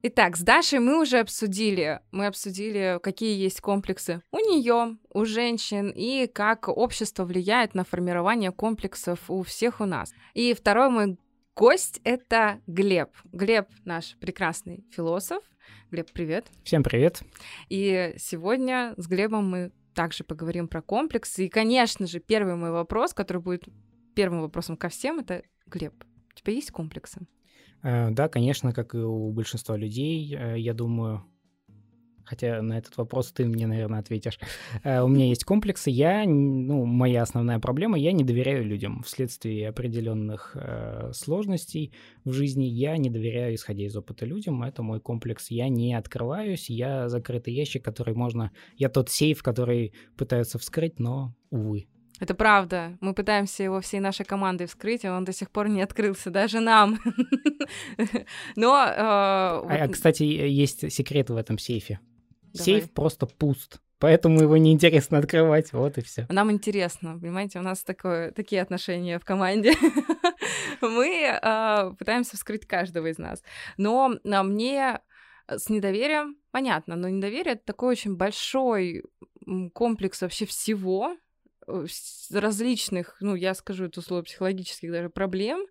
Итак, 0.05 0.35
с 0.35 0.41
Дашей 0.41 0.79
мы 0.79 1.01
уже 1.01 1.19
обсудили, 1.19 2.01
мы 2.11 2.25
обсудили, 2.25 2.99
какие 3.01 3.41
есть 3.41 3.61
комплексы 3.61 4.21
у 4.31 4.37
нее, 4.37 4.97
у 5.13 5.23
женщин, 5.23 5.93
и 5.95 6.27
как 6.27 6.67
общество 6.67 7.23
влияет 7.23 7.73
на 7.73 7.85
формирование 7.85 8.51
комплексов 8.51 9.29
у 9.29 9.43
всех 9.43 9.79
у 9.79 9.85
нас. 9.85 10.13
И 10.33 10.53
второй 10.53 10.89
мой 10.89 11.17
гость— 11.55 12.01
это 12.03 12.59
Глеб. 12.67 13.09
Глеб— 13.31 13.67
наш 13.85 14.15
прекрасный 14.19 14.85
философ. 14.91 15.43
Глеб, 15.91 16.11
привет. 16.11 16.47
Всем 16.63 16.83
привет. 16.83 17.21
И 17.69 18.15
сегодня 18.17 18.95
с 18.97 19.07
Глебом 19.07 19.49
мы 19.49 19.71
также 19.93 20.23
поговорим 20.23 20.67
про 20.67 20.81
комплексы. 20.81 21.45
И, 21.45 21.49
конечно 21.49 22.07
же, 22.07 22.19
первый 22.19 22.55
мой 22.55 22.71
вопрос, 22.71 23.13
который 23.13 23.41
будет 23.41 23.65
первым 24.15 24.41
вопросом 24.41 24.77
ко 24.77 24.89
всем, 24.89 25.19
это 25.19 25.43
Глеб, 25.67 25.93
у 26.31 26.39
тебя 26.39 26.53
есть 26.53 26.71
комплексы? 26.71 27.21
Э, 27.83 28.09
да, 28.09 28.29
конечно, 28.29 28.73
как 28.73 28.95
и 28.95 28.97
у 28.97 29.31
большинства 29.31 29.77
людей, 29.77 30.35
э, 30.35 30.59
я 30.59 30.73
думаю, 30.73 31.23
хотя 32.25 32.61
на 32.61 32.77
этот 32.77 32.97
вопрос 32.97 33.31
ты 33.31 33.45
мне, 33.45 33.67
наверное, 33.67 33.99
ответишь. 33.99 34.39
Э, 34.83 35.01
у 35.01 35.07
меня 35.07 35.25
есть 35.25 35.43
комплексы. 35.43 35.89
Я, 35.89 36.25
ну, 36.25 36.85
моя 36.85 37.21
основная 37.21 37.59
проблема, 37.59 37.97
я 37.97 38.11
не 38.11 38.23
доверяю 38.23 38.65
людям. 38.65 39.03
Вследствие 39.03 39.69
определенных 39.69 40.55
э, 40.55 41.11
сложностей 41.13 41.93
в 42.25 42.31
жизни 42.33 42.65
я 42.65 42.97
не 42.97 43.09
доверяю, 43.09 43.55
исходя 43.55 43.83
из 43.83 43.95
опыта 43.95 44.25
людям. 44.25 44.63
Это 44.63 44.83
мой 44.83 44.99
комплекс. 44.99 45.51
Я 45.51 45.69
не 45.69 45.93
открываюсь, 45.93 46.69
я 46.69 47.09
закрытый 47.09 47.53
ящик, 47.53 47.83
который 47.83 48.15
можно... 48.15 48.51
Я 48.77 48.89
тот 48.89 49.09
сейф, 49.09 49.43
который 49.43 49.93
пытаются 50.17 50.59
вскрыть, 50.59 50.99
но, 50.99 51.35
увы. 51.49 51.87
Это 52.19 52.35
правда. 52.35 52.97
Мы 53.01 53.13
пытаемся 53.13 53.63
его 53.63 53.81
всей 53.81 53.99
нашей 53.99 54.25
командой 54.25 54.67
вскрыть, 54.67 55.03
а 55.03 55.17
он 55.17 55.25
до 55.25 55.33
сих 55.33 55.49
пор 55.49 55.67
не 55.67 55.81
открылся, 55.81 56.29
даже 56.29 56.59
нам. 56.59 56.99
Но... 58.55 58.85
Э, 58.85 58.95
а, 58.97 59.87
кстати, 59.91 60.23
есть 60.23 60.91
секрет 60.91 61.29
в 61.29 61.35
этом 61.35 61.57
сейфе. 61.57 61.99
Сейф 62.53 62.91
просто 62.91 63.25
пуст. 63.25 63.79
Поэтому 63.99 64.41
его 64.41 64.57
неинтересно 64.57 65.17
открывать, 65.17 65.71
вот 65.71 65.97
и 65.97 66.01
все. 66.01 66.25
Нам 66.29 66.51
интересно, 66.51 67.17
понимаете, 67.17 67.59
у 67.59 67.61
нас 67.61 67.83
такое, 67.83 68.31
такие 68.31 68.61
отношения 68.61 69.17
в 69.17 69.23
команде. 69.23 69.71
Мы 70.81 71.39
э, 71.41 71.91
пытаемся 71.97 72.35
вскрыть 72.35 72.67
каждого 72.67 73.07
из 73.07 73.17
нас. 73.17 73.41
Но 73.77 74.13
а, 74.25 74.43
мне 74.43 74.99
с 75.47 75.69
недоверием, 75.69 76.35
понятно, 76.51 76.97
но 76.97 77.07
недоверие— 77.07 77.53
это 77.55 77.63
такой 77.63 77.93
очень 77.93 78.17
большой 78.17 79.03
комплекс 79.73 80.21
вообще 80.21 80.45
всего, 80.45 81.15
э, 81.67 81.85
различных, 82.31 83.15
ну, 83.21 83.35
я 83.35 83.53
скажу 83.53 83.85
это 83.85 84.01
слово, 84.01 84.23
психологических 84.23 84.91
даже 84.91 85.09
проблем, 85.09 85.65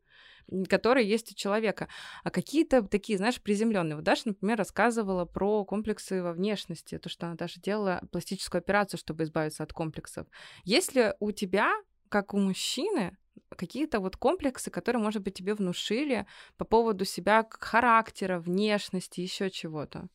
которые 0.69 1.09
есть 1.09 1.33
у 1.33 1.35
человека. 1.35 1.89
А 2.25 2.31
какие-то 2.31 2.83
такие, 2.83 3.19
знаешь, 3.19 3.41
приземленные. 3.41 3.97
Вот 3.97 4.05
Даша, 4.05 4.29
например, 4.29 4.59
рассказывала 4.59 5.25
про 5.25 5.65
комплексы 5.65 6.23
во 6.23 6.33
внешности, 6.33 6.99
то, 6.99 7.09
что 7.09 7.27
она 7.27 7.35
даже 7.37 7.61
делала 7.61 8.01
пластическую 8.11 8.61
операцию, 8.61 8.99
чтобы 8.99 9.25
избавиться 9.25 9.63
от 9.63 9.73
комплексов. 9.73 10.27
Есть 10.65 10.95
ли 10.95 11.13
у 11.21 11.33
тебя, 11.33 11.73
как 12.09 12.35
у 12.35 12.39
мужчины, 12.39 13.17
какие-то 13.57 14.01
вот 14.01 14.17
комплексы, 14.17 14.71
которые, 14.71 15.03
может 15.03 15.23
быть, 15.23 15.35
тебе 15.35 15.55
внушили 15.55 16.27
по 16.57 16.65
поводу 16.65 17.05
себя, 17.05 17.47
характера, 17.51 18.39
внешности, 18.39 19.21
еще 19.21 19.51
чего-то? 19.51 20.09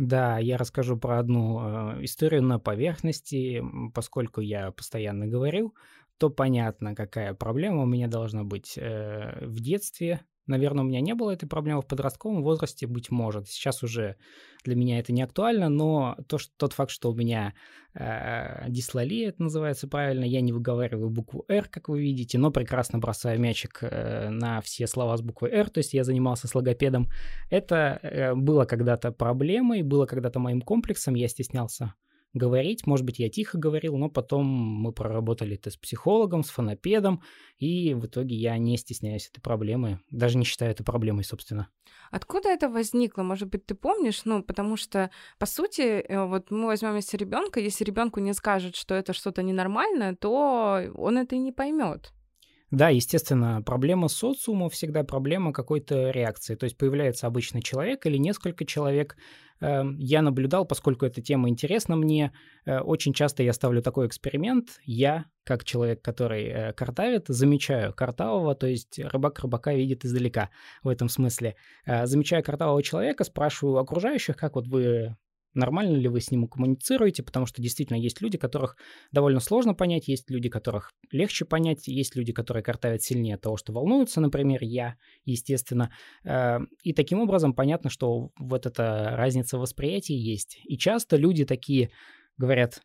Да, 0.00 0.38
я 0.38 0.56
расскажу 0.56 0.96
про 0.96 1.18
одну 1.18 1.60
э, 1.60 2.04
историю 2.04 2.42
на 2.42 2.58
поверхности, 2.58 3.62
поскольку 3.94 4.40
я 4.40 4.70
постоянно 4.70 5.26
говорю 5.26 5.74
то 6.20 6.28
понятно, 6.28 6.94
какая 6.94 7.32
проблема 7.32 7.82
у 7.82 7.86
меня 7.86 8.06
должна 8.06 8.44
быть 8.44 8.76
э, 8.76 9.38
в 9.40 9.58
детстве. 9.60 10.20
Наверное, 10.46 10.84
у 10.84 10.86
меня 10.86 11.00
не 11.00 11.14
было 11.14 11.30
этой 11.30 11.48
проблемы 11.48 11.80
в 11.80 11.86
подростковом 11.86 12.42
возрасте, 12.42 12.86
быть 12.86 13.10
может. 13.10 13.48
Сейчас 13.48 13.82
уже 13.82 14.16
для 14.62 14.76
меня 14.76 14.98
это 14.98 15.14
не 15.14 15.22
актуально, 15.22 15.70
но 15.70 16.18
то, 16.28 16.36
что, 16.36 16.52
тот 16.58 16.74
факт, 16.74 16.90
что 16.90 17.10
у 17.10 17.14
меня 17.14 17.54
э, 17.94 18.68
дислалия, 18.68 19.28
это 19.28 19.44
называется 19.44 19.88
правильно, 19.88 20.24
я 20.24 20.42
не 20.42 20.52
выговариваю 20.52 21.08
букву 21.08 21.46
«Р», 21.48 21.68
как 21.70 21.88
вы 21.88 22.02
видите, 22.02 22.36
но 22.36 22.50
прекрасно 22.50 22.98
бросаю 22.98 23.40
мячик 23.40 23.78
э, 23.80 24.28
на 24.28 24.60
все 24.60 24.86
слова 24.86 25.16
с 25.16 25.22
буквой 25.22 25.52
«Р», 25.52 25.70
то 25.70 25.78
есть 25.78 25.94
я 25.94 26.04
занимался 26.04 26.48
с 26.48 26.54
логопедом. 26.54 27.08
Это 27.48 27.98
э, 28.02 28.34
было 28.34 28.66
когда-то 28.66 29.10
проблемой, 29.10 29.82
было 29.82 30.04
когда-то 30.04 30.38
моим 30.38 30.60
комплексом, 30.60 31.14
я 31.14 31.28
стеснялся 31.28 31.94
говорить. 32.32 32.86
Может 32.86 33.04
быть, 33.04 33.18
я 33.18 33.28
тихо 33.28 33.58
говорил, 33.58 33.96
но 33.96 34.08
потом 34.08 34.46
мы 34.46 34.92
проработали 34.92 35.56
это 35.56 35.70
с 35.70 35.76
психологом, 35.76 36.42
с 36.44 36.50
фонопедом, 36.50 37.22
и 37.58 37.94
в 37.94 38.06
итоге 38.06 38.36
я 38.36 38.56
не 38.58 38.76
стесняюсь 38.76 39.28
этой 39.28 39.40
проблемы, 39.40 40.00
даже 40.10 40.38
не 40.38 40.44
считаю 40.44 40.70
это 40.70 40.84
проблемой, 40.84 41.24
собственно. 41.24 41.68
Откуда 42.10 42.48
это 42.48 42.68
возникло? 42.68 43.22
Может 43.22 43.48
быть, 43.48 43.66
ты 43.66 43.74
помнишь? 43.74 44.22
Ну, 44.24 44.42
потому 44.42 44.76
что, 44.76 45.10
по 45.38 45.46
сути, 45.46 45.82
э, 45.82 46.24
вот 46.26 46.50
мы 46.50 46.66
возьмем 46.66 46.96
если 46.96 47.16
ребенка, 47.16 47.60
если 47.60 47.84
ребенку 47.84 48.20
не 48.20 48.34
скажет, 48.34 48.76
что 48.76 48.94
это 48.94 49.12
что-то 49.12 49.42
ненормальное, 49.42 50.14
то 50.14 50.80
он 50.94 51.18
это 51.18 51.36
и 51.36 51.38
не 51.38 51.52
поймет. 51.52 52.12
Да, 52.70 52.88
естественно, 52.88 53.62
проблема 53.62 54.06
социума 54.06 54.68
всегда 54.68 55.02
проблема 55.02 55.52
какой-то 55.52 56.10
реакции. 56.10 56.54
То 56.54 56.64
есть 56.64 56.76
появляется 56.76 57.26
обычный 57.26 57.62
человек 57.62 58.06
или 58.06 58.16
несколько 58.16 58.64
человек. 58.64 59.16
Эм, 59.60 59.98
я 59.98 60.22
наблюдал, 60.22 60.64
поскольку 60.64 61.04
эта 61.04 61.20
тема 61.20 61.48
интересна 61.48 61.96
мне, 61.96 62.32
э, 62.64 62.78
очень 62.80 63.12
часто 63.12 63.42
я 63.42 63.52
ставлю 63.52 63.82
такой 63.82 64.06
эксперимент. 64.06 64.80
Я, 64.84 65.26
как 65.44 65.64
человек, 65.64 66.02
который 66.02 66.44
э, 66.44 66.72
картавит, 66.72 67.26
замечаю 67.28 67.92
картавого, 67.92 68.54
то 68.54 68.66
есть 68.66 68.98
рыбак 68.98 69.38
рыбака 69.40 69.74
видит 69.74 70.04
издалека 70.04 70.50
в 70.82 70.88
этом 70.88 71.08
смысле. 71.08 71.56
Э, 71.84 72.06
замечаю 72.06 72.42
картавого 72.42 72.82
человека, 72.82 73.24
спрашиваю 73.24 73.78
окружающих, 73.78 74.36
как 74.36 74.54
вот 74.54 74.66
вы 74.66 75.16
нормально 75.54 75.96
ли 75.96 76.08
вы 76.08 76.20
с 76.20 76.30
ним 76.30 76.46
коммуницируете, 76.46 77.22
потому 77.22 77.46
что 77.46 77.62
действительно 77.62 77.96
есть 77.96 78.20
люди, 78.20 78.38
которых 78.38 78.76
довольно 79.12 79.40
сложно 79.40 79.74
понять, 79.74 80.08
есть 80.08 80.30
люди, 80.30 80.48
которых 80.48 80.92
легче 81.10 81.44
понять, 81.44 81.88
есть 81.88 82.16
люди, 82.16 82.32
которые 82.32 82.62
картавят 82.62 83.02
сильнее 83.02 83.34
от 83.34 83.40
того, 83.40 83.56
что 83.56 83.72
волнуются, 83.72 84.20
например, 84.20 84.62
я, 84.62 84.96
естественно. 85.24 85.92
Э, 86.24 86.58
и 86.82 86.92
таким 86.92 87.20
образом 87.20 87.54
понятно, 87.54 87.90
что 87.90 88.30
вот 88.38 88.66
эта 88.66 89.14
разница 89.16 89.58
восприятия 89.58 90.16
есть. 90.16 90.58
И 90.64 90.76
часто 90.76 91.16
люди 91.16 91.44
такие 91.44 91.90
говорят, 92.36 92.80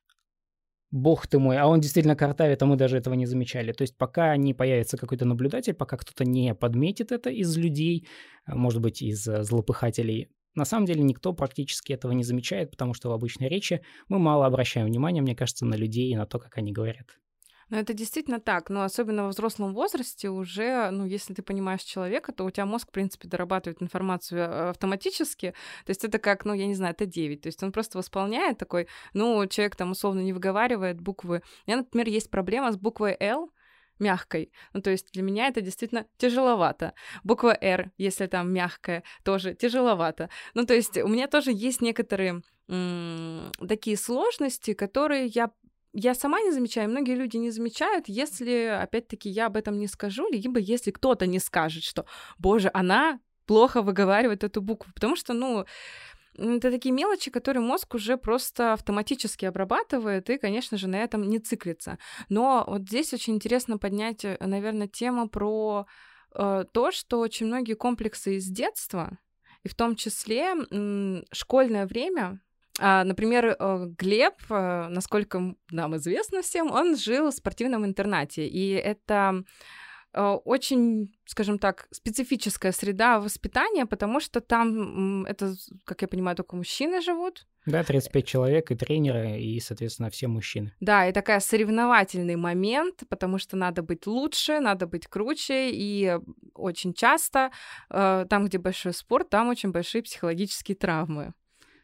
бог 0.92 1.28
ты 1.28 1.40
мой, 1.40 1.58
а 1.58 1.68
он 1.68 1.82
действительно 1.82 2.16
картавит, 2.16 2.62
а 2.62 2.66
мы 2.66 2.78
даже 2.78 2.98
этого 2.98 3.14
не 3.16 3.26
замечали. 3.26 3.74
То 3.74 3.82
есть 3.84 3.98
пока 3.98 4.36
не 4.38 4.54
появится 4.54 4.98
какой-то 4.98 5.26
наблюдатель, 5.26 5.74
пока 5.74 5.98
кто-то 5.98 6.26
не 6.26 6.56
подметит 6.56 7.12
это 7.12 7.30
из 7.30 7.56
людей, 7.58 8.08
может 8.48 8.82
быть, 8.82 9.02
из 9.02 9.28
э, 9.28 9.44
злопыхателей, 9.44 10.30
на 10.56 10.66
самом 10.66 10.86
деле 10.86 11.04
никто 11.04 11.34
практически 11.34 11.94
этого 11.94 12.12
не 12.14 12.24
замечает, 12.24 12.72
потому 12.72 12.94
что 12.94 13.10
в 13.10 13.14
обычной 13.14 13.50
речи 13.50 13.82
мы 14.08 14.20
мало 14.20 14.46
обращаем 14.46 14.88
внимания, 14.88 15.22
мне 15.22 15.36
кажется, 15.36 15.66
на 15.66 15.76
людей 15.76 16.12
и 16.12 16.16
на 16.16 16.26
то, 16.26 16.40
как 16.40 16.58
они 16.58 16.72
говорят. 16.72 17.08
Ну, 17.70 17.78
это 17.78 17.94
действительно 17.94 18.40
так. 18.40 18.70
Но 18.70 18.84
особенно 18.84 19.24
во 19.24 19.30
взрослом 19.30 19.74
возрасте 19.74 20.30
уже, 20.30 20.90
ну, 20.92 21.06
если 21.06 21.34
ты 21.34 21.42
понимаешь 21.42 21.82
человека, 21.82 22.32
то 22.32 22.44
у 22.46 22.52
тебя 22.52 22.66
мозг, 22.66 22.90
в 22.90 22.92
принципе, 22.92 23.28
дорабатывает 23.28 23.82
информацию 23.82 24.42
э, 24.42 24.70
автоматически. 24.70 25.52
То 25.86 25.90
есть 25.90 26.04
это 26.04 26.20
как, 26.20 26.46
ну, 26.46 26.54
я 26.54 26.68
не 26.68 26.76
знаю, 26.76 26.94
это 26.94 27.06
9. 27.06 27.42
То 27.42 27.48
есть 27.48 27.64
он 27.64 27.72
просто 27.72 27.98
восполняет 27.98 28.58
такой, 28.60 28.88
ну, 29.14 29.46
человек 29.48 29.76
там 29.76 29.92
условно 29.92 30.20
не 30.20 30.34
выговаривает 30.34 31.02
буквы. 31.02 31.42
У 31.66 31.72
меня, 31.72 31.78
например, 31.78 32.08
есть 32.08 32.30
проблема 32.30 32.72
с 32.72 32.78
буквой 32.78 33.18
«Л», 33.20 33.52
мягкой. 34.00 34.52
Ну, 34.74 34.82
то 34.82 34.90
есть 34.90 35.12
для 35.12 35.24
меня 35.24 35.48
это 35.48 35.62
действительно 35.62 36.06
тяжеловато. 36.18 36.94
Буква 37.24 37.58
«Р», 37.62 37.92
если 37.98 38.28
там 38.28 38.54
мягкая, 38.54 39.04
тоже 39.24 39.54
тяжеловато. 39.54 40.30
Ну, 40.54 40.66
то 40.66 40.74
есть 40.74 40.98
у 40.98 41.08
меня 41.08 41.28
тоже 41.28 41.52
есть 41.54 41.82
некоторые 41.82 42.42
такие 42.68 43.98
сложности, 43.98 44.74
которые 44.74 45.28
я 45.28 45.52
я 45.98 46.14
сама 46.14 46.42
не 46.42 46.52
замечаю, 46.52 46.90
многие 46.90 47.16
люди 47.16 47.38
не 47.38 47.52
замечают, 47.52 48.10
если, 48.10 48.66
опять-таки, 48.66 49.30
я 49.30 49.46
об 49.46 49.56
этом 49.56 49.80
не 49.80 49.88
скажу, 49.88 50.30
либо 50.30 50.60
если 50.60 50.92
кто-то 50.92 51.26
не 51.26 51.40
скажет, 51.40 51.84
что, 51.84 52.06
боже, 52.38 52.70
она 52.74 53.22
плохо 53.46 53.82
выговаривает 53.82 54.44
эту 54.44 54.62
букву, 54.62 54.92
потому 54.94 55.16
что, 55.16 55.34
ну, 55.34 55.66
это 56.38 56.72
такие 56.72 56.94
мелочи, 56.94 57.32
которые 57.32 57.64
мозг 57.64 57.96
уже 57.96 58.18
просто 58.18 58.74
автоматически 58.74 59.46
обрабатывает 59.46 60.30
и, 60.30 60.38
конечно 60.38 60.78
же, 60.78 60.88
на 60.88 60.98
этом 60.98 61.24
не 61.24 61.40
циклится. 61.40 61.98
Но 62.30 62.64
вот 62.68 62.82
здесь 62.82 63.14
очень 63.14 63.36
интересно 63.36 63.78
поднять, 63.78 64.26
э, 64.26 64.38
наверное, 64.40 64.88
тему 64.88 65.30
про 65.30 65.88
э, 66.34 66.66
то, 66.72 66.92
что 66.92 67.20
очень 67.20 67.48
многие 67.48 67.74
комплексы 67.74 68.36
из 68.36 68.46
детства, 68.48 69.18
и 69.64 69.70
в 69.70 69.76
том 69.76 69.96
числе 69.96 70.54
школьное 71.32 71.88
время, 71.88 72.40
а, 72.80 73.04
например, 73.04 73.56
э, 73.58 73.86
Глеб, 73.98 74.36
насколько 74.50 75.56
нам 75.72 75.96
известно 75.96 76.42
всем, 76.42 76.72
он 76.72 76.98
жил 76.98 77.32
в 77.32 77.34
спортивном 77.34 77.86
интернате, 77.86 78.48
и 78.48 78.72
это 78.72 79.44
очень, 80.16 81.14
скажем 81.26 81.60
так, 81.60 81.88
специфическая 81.92 82.72
среда 82.72 83.20
воспитания, 83.20 83.86
потому 83.86 84.20
что 84.20 84.40
там, 84.40 85.26
это, 85.26 85.54
как 85.84 86.02
я 86.02 86.08
понимаю, 86.08 86.38
только 86.38 86.56
мужчины 86.56 87.02
живут. 87.02 87.46
Да, 87.66 87.84
35 87.84 88.26
человек 88.26 88.72
и 88.72 88.76
тренеры, 88.76 89.40
и, 89.40 89.60
соответственно, 89.60 90.10
все 90.12 90.28
мужчины. 90.28 90.72
Да, 90.80 91.08
и 91.08 91.12
такая 91.12 91.40
соревновательный 91.40 92.36
момент, 92.36 93.04
потому 93.10 93.40
что 93.40 93.58
надо 93.58 93.82
быть 93.82 94.06
лучше, 94.06 94.60
надо 94.60 94.86
быть 94.86 95.08
круче, 95.08 95.72
и 95.72 96.18
очень 96.54 96.94
часто 96.94 97.52
там, 97.90 98.46
где 98.46 98.60
большой 98.60 98.94
спорт, 98.94 99.30
там 99.30 99.50
очень 99.50 99.72
большие 99.72 100.04
психологические 100.04 100.76
травмы. 100.76 101.34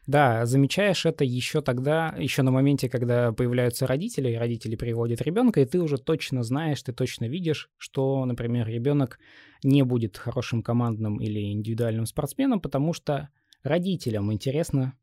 Да, 0.06 0.46
замечаешь 0.46 1.06
это 1.06 1.24
еще 1.24 1.60
тогда, 1.60 2.14
еще 2.18 2.42
на 2.42 2.50
моменте, 2.50 2.88
когда 2.88 3.32
появляются 3.32 3.86
родители, 3.86 4.30
и 4.30 4.36
родители 4.36 4.74
приводят 4.74 5.22
ребенка, 5.22 5.60
и 5.60 5.64
ты 5.64 5.80
уже 5.80 5.96
точно 5.96 6.42
знаешь, 6.42 6.82
ты 6.82 6.92
точно 6.92 7.26
видишь, 7.26 7.70
что, 7.78 8.24
например, 8.24 8.66
ребенок 8.66 9.20
не 9.62 9.82
будет 9.84 10.16
хорошим 10.16 10.62
командным 10.62 11.20
или 11.20 11.52
индивидуальным 11.52 12.06
спортсменом, 12.06 12.60
потому 12.60 12.92
что 12.92 13.28
родителям 13.62 14.32
интересно 14.32 14.94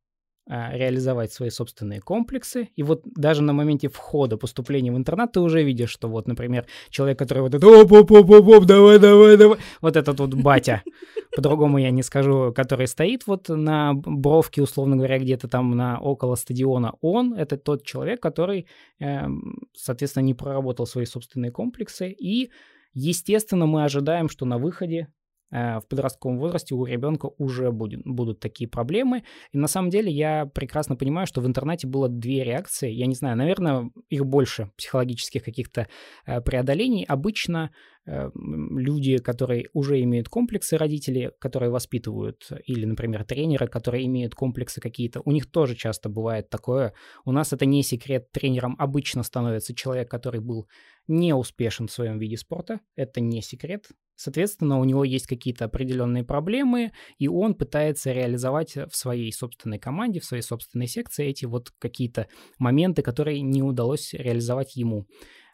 реализовать 0.50 1.32
свои 1.32 1.50
собственные 1.50 2.02
комплексы. 2.02 2.70
И 2.76 2.84
вот 2.84 3.04
даже 3.06 3.44
на 3.44 3.54
моменте 3.54 3.88
входа, 3.88 4.36
поступления 4.38 4.92
в 4.92 4.98
интернат, 4.98 5.34
ты 5.34 5.40
уже 5.40 5.64
видишь, 5.64 5.92
что 5.92 6.08
вот, 6.08 6.28
например, 6.28 6.66
человек, 6.90 7.20
который 7.20 7.40
вот 7.44 7.54
это 7.54 7.68
оп 7.68 7.92
оп 7.92 8.12
оп 8.12 8.30
оп 8.30 8.48
оп 8.48 8.66
давай 8.66 9.00
давай 9.00 9.38
давай 9.38 9.60
вот 9.82 9.96
этот 9.96 10.20
вот 10.20 10.34
батя, 10.34 10.84
по-другому 11.36 11.78
я 11.78 11.92
не 11.92 12.04
скажу, 12.04 12.52
который 12.56 12.88
стоит 12.88 13.28
вот 13.28 13.50
на 13.50 13.94
бровке, 13.94 14.62
условно 14.62 14.96
говоря, 14.96 15.20
где-то 15.20 15.48
там 15.48 15.76
на 15.78 16.00
около 16.00 16.36
стадиона, 16.36 16.94
он 17.02 17.34
это 17.34 17.58
тот 17.58 17.86
человек, 17.86 18.22
который, 18.22 18.66
э, 19.00 19.28
соответственно, 19.76 20.24
не 20.24 20.34
проработал 20.34 20.88
свои 20.88 21.06
собственные 21.06 21.52
комплексы. 21.52 22.10
И 22.10 22.50
Естественно, 22.94 23.66
мы 23.68 23.84
ожидаем, 23.84 24.30
что 24.30 24.46
на 24.46 24.58
выходе 24.58 25.08
в 25.52 25.84
подростковом 25.90 26.38
возрасте 26.38 26.76
у 26.76 26.86
ребенка 26.86 27.30
уже 27.38 27.72
будет, 27.72 28.02
будут 28.06 28.40
такие 28.40 28.70
проблемы. 28.70 29.24
И 29.52 29.58
на 29.58 29.68
самом 29.68 29.90
деле 29.90 30.12
я 30.12 30.46
прекрасно 30.46 30.96
понимаю, 30.96 31.28
что 31.28 31.42
в 31.42 31.48
интернете 31.48 31.88
было 31.88 32.08
две 32.08 32.44
реакции. 32.44 32.92
Я 32.92 33.08
не 33.08 33.16
знаю, 33.16 33.38
наверное, 33.38 33.90
их 34.10 34.26
больше 34.26 34.72
психологических 34.78 35.44
каких-то 35.44 35.88
э, 36.26 36.42
преодолений. 36.42 37.04
Обычно 37.04 37.72
э, 38.06 38.30
люди, 38.36 39.18
которые 39.18 39.70
уже 39.74 40.02
имеют 40.02 40.30
комплексы, 40.30 40.78
родители, 40.78 41.32
которые 41.40 41.72
воспитывают, 41.72 42.50
или, 42.66 42.86
например, 42.86 43.24
тренеры, 43.24 43.68
которые 43.68 44.06
имеют 44.06 44.36
комплексы 44.36 44.80
какие-то, 44.80 45.22
у 45.26 45.32
них 45.32 45.50
тоже 45.50 45.76
часто 45.76 46.10
бывает 46.10 46.50
такое. 46.50 46.94
У 47.26 47.32
нас 47.32 47.54
это 47.54 47.66
не 47.66 47.84
секрет. 47.84 48.32
Тренером 48.32 48.76
обычно 48.78 49.24
становится 49.24 49.74
человек, 49.74 50.10
который 50.10 50.42
был 50.42 50.68
не 51.08 51.34
успешен 51.34 51.88
в 51.88 51.92
своем 51.92 52.20
виде 52.20 52.38
спорта. 52.38 52.80
Это 52.96 53.20
не 53.20 53.42
секрет. 53.42 53.88
Соответственно, 54.20 54.82
у 54.82 54.84
него 54.84 55.06
есть 55.06 55.28
какие-то 55.28 55.64
определенные 55.64 56.26
проблемы, 56.26 56.92
и 57.20 57.30
он 57.30 57.54
пытается 57.54 58.12
реализовать 58.12 58.76
в 58.76 58.94
своей 58.94 59.32
собственной 59.32 59.80
команде, 59.80 60.20
в 60.20 60.26
своей 60.26 60.44
собственной 60.44 60.88
секции 60.88 61.26
эти 61.26 61.46
вот 61.46 61.72
какие-то 61.80 62.28
моменты, 62.58 63.02
которые 63.02 63.40
не 63.40 63.64
удалось 63.64 64.14
реализовать 64.14 64.76
ему. 64.76 65.08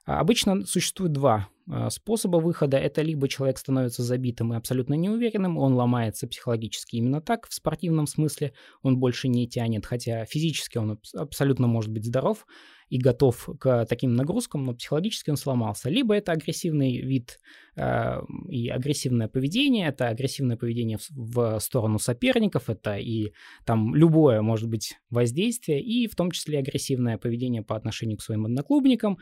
А 0.08 0.20
обычно 0.20 0.66
существует 0.66 1.12
два 1.12 1.48
а, 1.70 1.92
способа 1.92 2.38
выхода. 2.38 2.78
Это 2.78 3.04
либо 3.04 3.28
человек 3.28 3.60
становится 3.60 4.02
забитым 4.02 4.54
и 4.54 4.58
абсолютно 4.58 4.96
неуверенным, 4.96 5.60
он 5.60 5.74
ломается 5.74 6.28
психологически 6.28 6.96
именно 6.96 7.22
так, 7.22 7.48
в 7.48 7.54
спортивном 7.54 8.08
смысле, 8.08 8.54
он 8.82 8.98
больше 8.98 9.28
не 9.28 9.48
тянет, 9.48 9.86
хотя 9.86 10.26
физически 10.26 10.80
он 10.80 11.00
абсолютно 11.14 11.68
может 11.68 11.92
быть 11.92 12.06
здоров, 12.06 12.48
и 12.90 12.98
готов 12.98 13.50
к 13.60 13.86
таким 13.86 14.14
нагрузкам, 14.14 14.64
но 14.64 14.74
психологически 14.74 15.30
он 15.30 15.38
сломался. 15.38 15.90
Либо 15.90 16.16
это 16.16 16.32
агрессивный 16.32 17.02
вид 17.02 17.40
э, 17.76 18.22
и 18.50 18.70
агрессивное 18.70 19.28
поведение, 19.28 19.88
это 19.88 20.08
агрессивное 20.08 20.58
поведение 20.58 20.98
в, 21.10 21.58
в 21.58 21.60
сторону 21.60 22.00
соперников, 22.00 22.70
это 22.70 22.98
и 22.98 23.34
там 23.66 23.96
любое 23.96 24.42
может 24.42 24.70
быть 24.70 24.96
воздействие, 25.10 25.82
и 25.82 26.08
в 26.08 26.16
том 26.16 26.32
числе 26.32 26.60
агрессивное 26.60 27.18
поведение 27.18 27.64
по 27.64 27.76
отношению 27.76 28.18
к 28.18 28.22
своим 28.22 28.46
одноклубникам. 28.46 29.18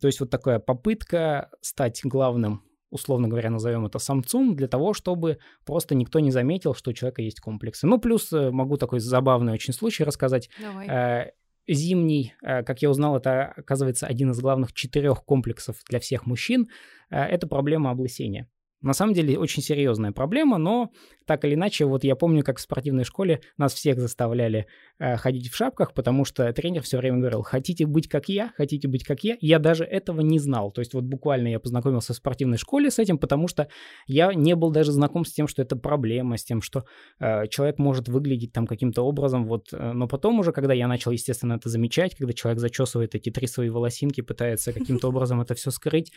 То 0.00 0.06
есть 0.06 0.20
вот 0.20 0.30
такая 0.30 0.58
попытка 0.58 1.50
стать 1.60 2.00
главным 2.04 2.62
условно 2.90 3.28
говоря, 3.28 3.50
назовем 3.50 3.86
это 3.86 3.98
самцом, 3.98 4.56
для 4.56 4.66
того, 4.66 4.94
чтобы 4.94 5.38
просто 5.66 5.94
никто 5.94 6.20
не 6.20 6.30
заметил, 6.30 6.74
что 6.74 6.90
у 6.90 6.94
человека 6.94 7.22
есть 7.22 7.40
комплексы. 7.40 7.86
Ну, 7.86 7.98
плюс 7.98 8.32
э, 8.32 8.50
могу 8.50 8.76
такой 8.76 9.00
забавный 9.00 9.52
очень 9.52 9.74
случай 9.74 10.04
рассказать. 10.04 10.48
Давай. 10.60 11.32
Зимний, 11.68 12.34
э, 12.42 12.62
как 12.62 12.82
я 12.82 12.90
узнал, 12.90 13.16
это 13.16 13.52
оказывается 13.56 14.06
один 14.06 14.30
из 14.30 14.40
главных 14.40 14.72
четырех 14.72 15.24
комплексов 15.24 15.76
для 15.88 16.00
всех 16.00 16.26
мужчин, 16.26 16.68
э, 17.10 17.20
это 17.20 17.46
проблема 17.46 17.90
облысения. 17.90 18.48
На 18.80 18.92
самом 18.92 19.12
деле 19.12 19.38
очень 19.38 19.62
серьезная 19.62 20.12
проблема, 20.12 20.56
но 20.56 20.90
так 21.26 21.44
или 21.44 21.54
иначе, 21.54 21.84
вот 21.84 22.04
я 22.04 22.14
помню, 22.14 22.44
как 22.44 22.58
в 22.58 22.60
спортивной 22.60 23.04
школе 23.04 23.40
нас 23.56 23.74
всех 23.74 23.98
заставляли 23.98 24.66
э, 25.00 25.16
ходить 25.16 25.48
в 25.48 25.56
шапках, 25.56 25.94
потому 25.94 26.24
что 26.24 26.50
тренер 26.52 26.82
все 26.82 26.98
время 26.98 27.18
говорил, 27.18 27.42
хотите 27.42 27.86
быть 27.86 28.08
как 28.08 28.28
я, 28.28 28.52
хотите 28.56 28.86
быть 28.86 29.02
как 29.02 29.24
я. 29.24 29.36
Я 29.40 29.58
даже 29.58 29.84
этого 29.84 30.20
не 30.20 30.38
знал. 30.38 30.70
То 30.70 30.80
есть 30.80 30.94
вот 30.94 31.04
буквально 31.04 31.48
я 31.48 31.58
познакомился 31.58 32.12
в 32.12 32.16
спортивной 32.16 32.56
школе 32.56 32.90
с 32.90 33.00
этим, 33.00 33.18
потому 33.18 33.48
что 33.48 33.68
я 34.06 34.32
не 34.32 34.54
был 34.54 34.70
даже 34.70 34.92
знаком 34.92 35.24
с 35.24 35.32
тем, 35.32 35.48
что 35.48 35.60
это 35.60 35.74
проблема, 35.74 36.36
с 36.36 36.44
тем, 36.44 36.62
что 36.62 36.84
э, 37.18 37.48
человек 37.48 37.78
может 37.78 38.08
выглядеть 38.08 38.52
там 38.52 38.66
каким-то 38.66 39.02
образом. 39.02 39.46
Вот. 39.46 39.72
Э, 39.72 39.92
но 39.92 40.06
потом 40.06 40.38
уже, 40.38 40.52
когда 40.52 40.72
я 40.72 40.86
начал, 40.86 41.10
естественно, 41.10 41.54
это 41.54 41.68
замечать, 41.68 42.14
когда 42.14 42.32
человек 42.32 42.60
зачесывает 42.60 43.16
эти 43.16 43.30
три 43.30 43.48
свои 43.48 43.70
волосинки, 43.70 44.20
пытается 44.20 44.72
каким-то 44.72 45.08
образом 45.08 45.40
это 45.40 45.54
все 45.54 45.72
скрыть, 45.72 46.12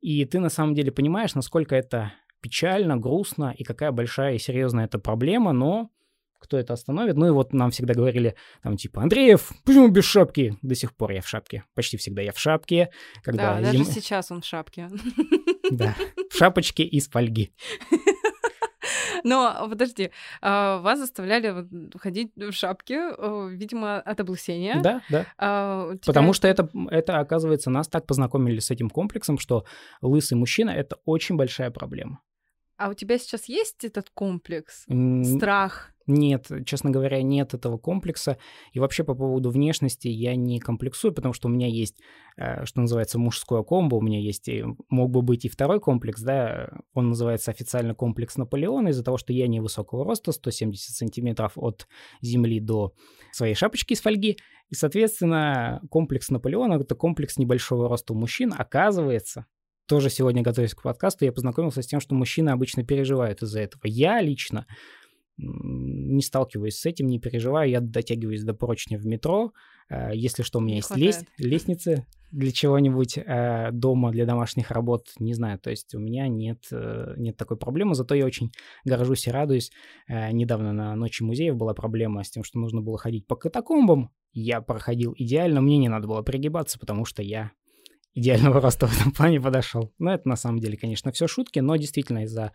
и 0.00 0.24
ты 0.24 0.38
на 0.40 0.48
самом 0.48 0.74
деле 0.74 0.92
понимаешь, 0.92 1.34
насколько 1.34 1.74
это 1.74 2.12
печально, 2.40 2.96
грустно 2.96 3.54
и 3.56 3.64
какая 3.64 3.92
большая 3.92 4.34
и 4.34 4.38
серьезная 4.38 4.84
это 4.84 4.98
проблема, 4.98 5.52
но 5.52 5.90
кто 6.38 6.58
это 6.58 6.74
остановит? 6.74 7.16
Ну 7.16 7.26
и 7.26 7.30
вот 7.30 7.52
нам 7.52 7.70
всегда 7.70 7.94
говорили, 7.94 8.36
там 8.62 8.76
типа, 8.76 9.02
Андреев, 9.02 9.52
почему 9.64 9.88
без 9.88 10.04
шапки? 10.04 10.56
До 10.62 10.74
сих 10.74 10.94
пор 10.94 11.12
я 11.12 11.20
в 11.20 11.28
шапке. 11.28 11.64
Почти 11.74 11.96
всегда 11.96 12.22
я 12.22 12.32
в 12.32 12.38
шапке. 12.38 12.90
Когда 13.22 13.60
да, 13.60 13.72
зим... 13.72 13.82
даже 13.82 13.92
сейчас 13.92 14.30
он 14.30 14.42
в 14.42 14.46
шапке. 14.46 14.88
Да, 15.70 15.96
в 16.30 16.36
шапочке 16.36 16.84
из 16.84 17.08
фольги. 17.08 17.52
Но 19.26 19.66
подожди, 19.68 20.12
а, 20.40 20.78
вас 20.78 21.00
заставляли 21.00 21.66
ходить 21.98 22.30
в 22.36 22.52
шапке, 22.52 23.12
видимо, 23.50 23.98
от 23.98 24.20
облысения. 24.20 24.80
Да, 24.80 25.02
да. 25.10 25.26
А, 25.36 25.90
тебя... 25.94 26.00
Потому 26.06 26.32
что 26.32 26.46
это, 26.46 26.70
это, 26.90 27.18
оказывается, 27.18 27.68
нас 27.68 27.88
так 27.88 28.06
познакомили 28.06 28.60
с 28.60 28.70
этим 28.70 28.88
комплексом, 28.88 29.38
что 29.38 29.64
лысый 30.00 30.38
мужчина— 30.38 30.70
это 30.76 30.96
очень 31.04 31.36
большая 31.36 31.72
проблема. 31.72 32.20
А 32.76 32.88
у 32.88 32.94
тебя 32.94 33.18
сейчас 33.18 33.46
есть 33.46 33.84
этот 33.84 34.10
комплекс? 34.10 34.86
Страх? 35.36 35.90
Нет, 36.06 36.48
честно 36.64 36.90
говоря, 36.90 37.20
нет 37.22 37.52
этого 37.52 37.78
комплекса. 37.78 38.38
И 38.72 38.78
вообще 38.78 39.02
по 39.02 39.14
поводу 39.14 39.50
внешности 39.50 40.06
я 40.06 40.36
не 40.36 40.60
комплексую, 40.60 41.12
потому 41.12 41.34
что 41.34 41.48
у 41.48 41.50
меня 41.50 41.66
есть, 41.66 41.96
э, 42.36 42.64
что 42.64 42.80
называется, 42.80 43.18
мужское 43.18 43.62
комбо. 43.64 43.96
У 43.96 44.00
меня 44.00 44.20
есть, 44.20 44.48
мог 44.88 45.10
бы 45.10 45.22
быть 45.22 45.44
и 45.44 45.48
второй 45.48 45.80
комплекс, 45.80 46.22
да, 46.22 46.70
он 46.94 47.08
называется 47.08 47.50
официально 47.50 47.94
комплекс 47.94 48.36
Наполеона 48.36 48.88
из-за 48.88 49.02
того, 49.02 49.16
что 49.16 49.32
я 49.32 49.48
невысокого 49.48 50.04
роста, 50.04 50.30
170 50.30 50.94
сантиметров 50.94 51.52
от 51.56 51.88
земли 52.22 52.60
до 52.60 52.92
своей 53.32 53.54
шапочки 53.54 53.94
из 53.94 54.00
фольги. 54.00 54.38
И, 54.68 54.74
соответственно, 54.74 55.80
комплекс 55.90 56.30
Наполеона— 56.30 56.74
это 56.80 56.94
комплекс 56.94 57.36
небольшого 57.36 57.88
роста 57.88 58.12
у 58.12 58.16
мужчин. 58.16 58.54
Оказывается, 58.56 59.46
тоже 59.88 60.10
сегодня, 60.10 60.42
готовясь 60.42 60.74
к 60.74 60.82
подкасту, 60.82 61.24
я 61.24 61.32
познакомился 61.32 61.82
с 61.82 61.86
тем, 61.86 62.00
что 62.00 62.14
мужчины 62.14 62.50
обычно 62.50 62.84
переживают 62.84 63.42
из-за 63.42 63.60
этого. 63.60 63.82
Я 63.84 64.20
лично 64.20 64.66
не 65.38 66.22
сталкиваюсь 66.22 66.78
с 66.78 66.86
этим, 66.86 67.08
не 67.08 67.18
переживаю, 67.18 67.70
я 67.70 67.80
дотягиваюсь 67.80 68.42
до 68.42 68.54
поручня 68.54 68.98
в 68.98 69.06
метро. 69.06 69.52
Э, 69.88 70.10
если 70.14 70.42
что, 70.42 70.58
у 70.58 70.62
меня 70.62 70.74
не 70.74 70.78
есть 70.78 70.96
лест... 70.96 71.26
лестницы 71.38 72.06
для 72.32 72.50
чего-нибудь 72.50 73.18
э, 73.18 73.70
дома, 73.72 74.10
для 74.10 74.26
домашних 74.26 74.70
работ, 74.70 75.08
не 75.18 75.34
знаю. 75.34 75.58
То 75.58 75.70
есть 75.70 75.94
у 75.94 75.98
меня 75.98 76.28
нет, 76.28 76.64
э, 76.72 77.14
нет 77.16 77.36
такой 77.36 77.56
проблемы, 77.56 77.94
зато 77.94 78.14
я 78.14 78.24
очень 78.24 78.50
горжусь 78.84 79.26
и 79.26 79.30
радуюсь. 79.30 79.70
Недавно 80.08 80.72
на 80.72 80.94
Ночи 80.96 81.22
музеев 81.22 81.56
была 81.56 81.74
проблема 81.74 82.24
с 82.24 82.30
тем, 82.30 82.42
что 82.42 82.58
нужно 82.58 82.80
было 82.80 82.98
ходить 82.98 83.26
по 83.26 83.36
катакомбам. 83.36 84.10
Я 84.32 84.60
проходил 84.60 85.14
идеально, 85.16 85.60
мне 85.60 85.78
не 85.78 85.88
надо 85.88 86.08
было 86.08 86.22
пригибаться, 86.22 86.78
потому 86.78 87.04
что 87.04 87.22
я 87.22 87.52
идеального 88.14 88.60
роста 88.60 88.86
в 88.86 89.00
этом 89.00 89.12
плане 89.12 89.40
подошел. 89.40 89.92
Но 89.98 90.12
это 90.12 90.28
на 90.28 90.36
самом 90.36 90.58
деле, 90.58 90.76
конечно, 90.76 91.12
все 91.12 91.26
шутки, 91.26 91.60
но 91.60 91.76
действительно 91.76 92.24
из-за 92.24 92.52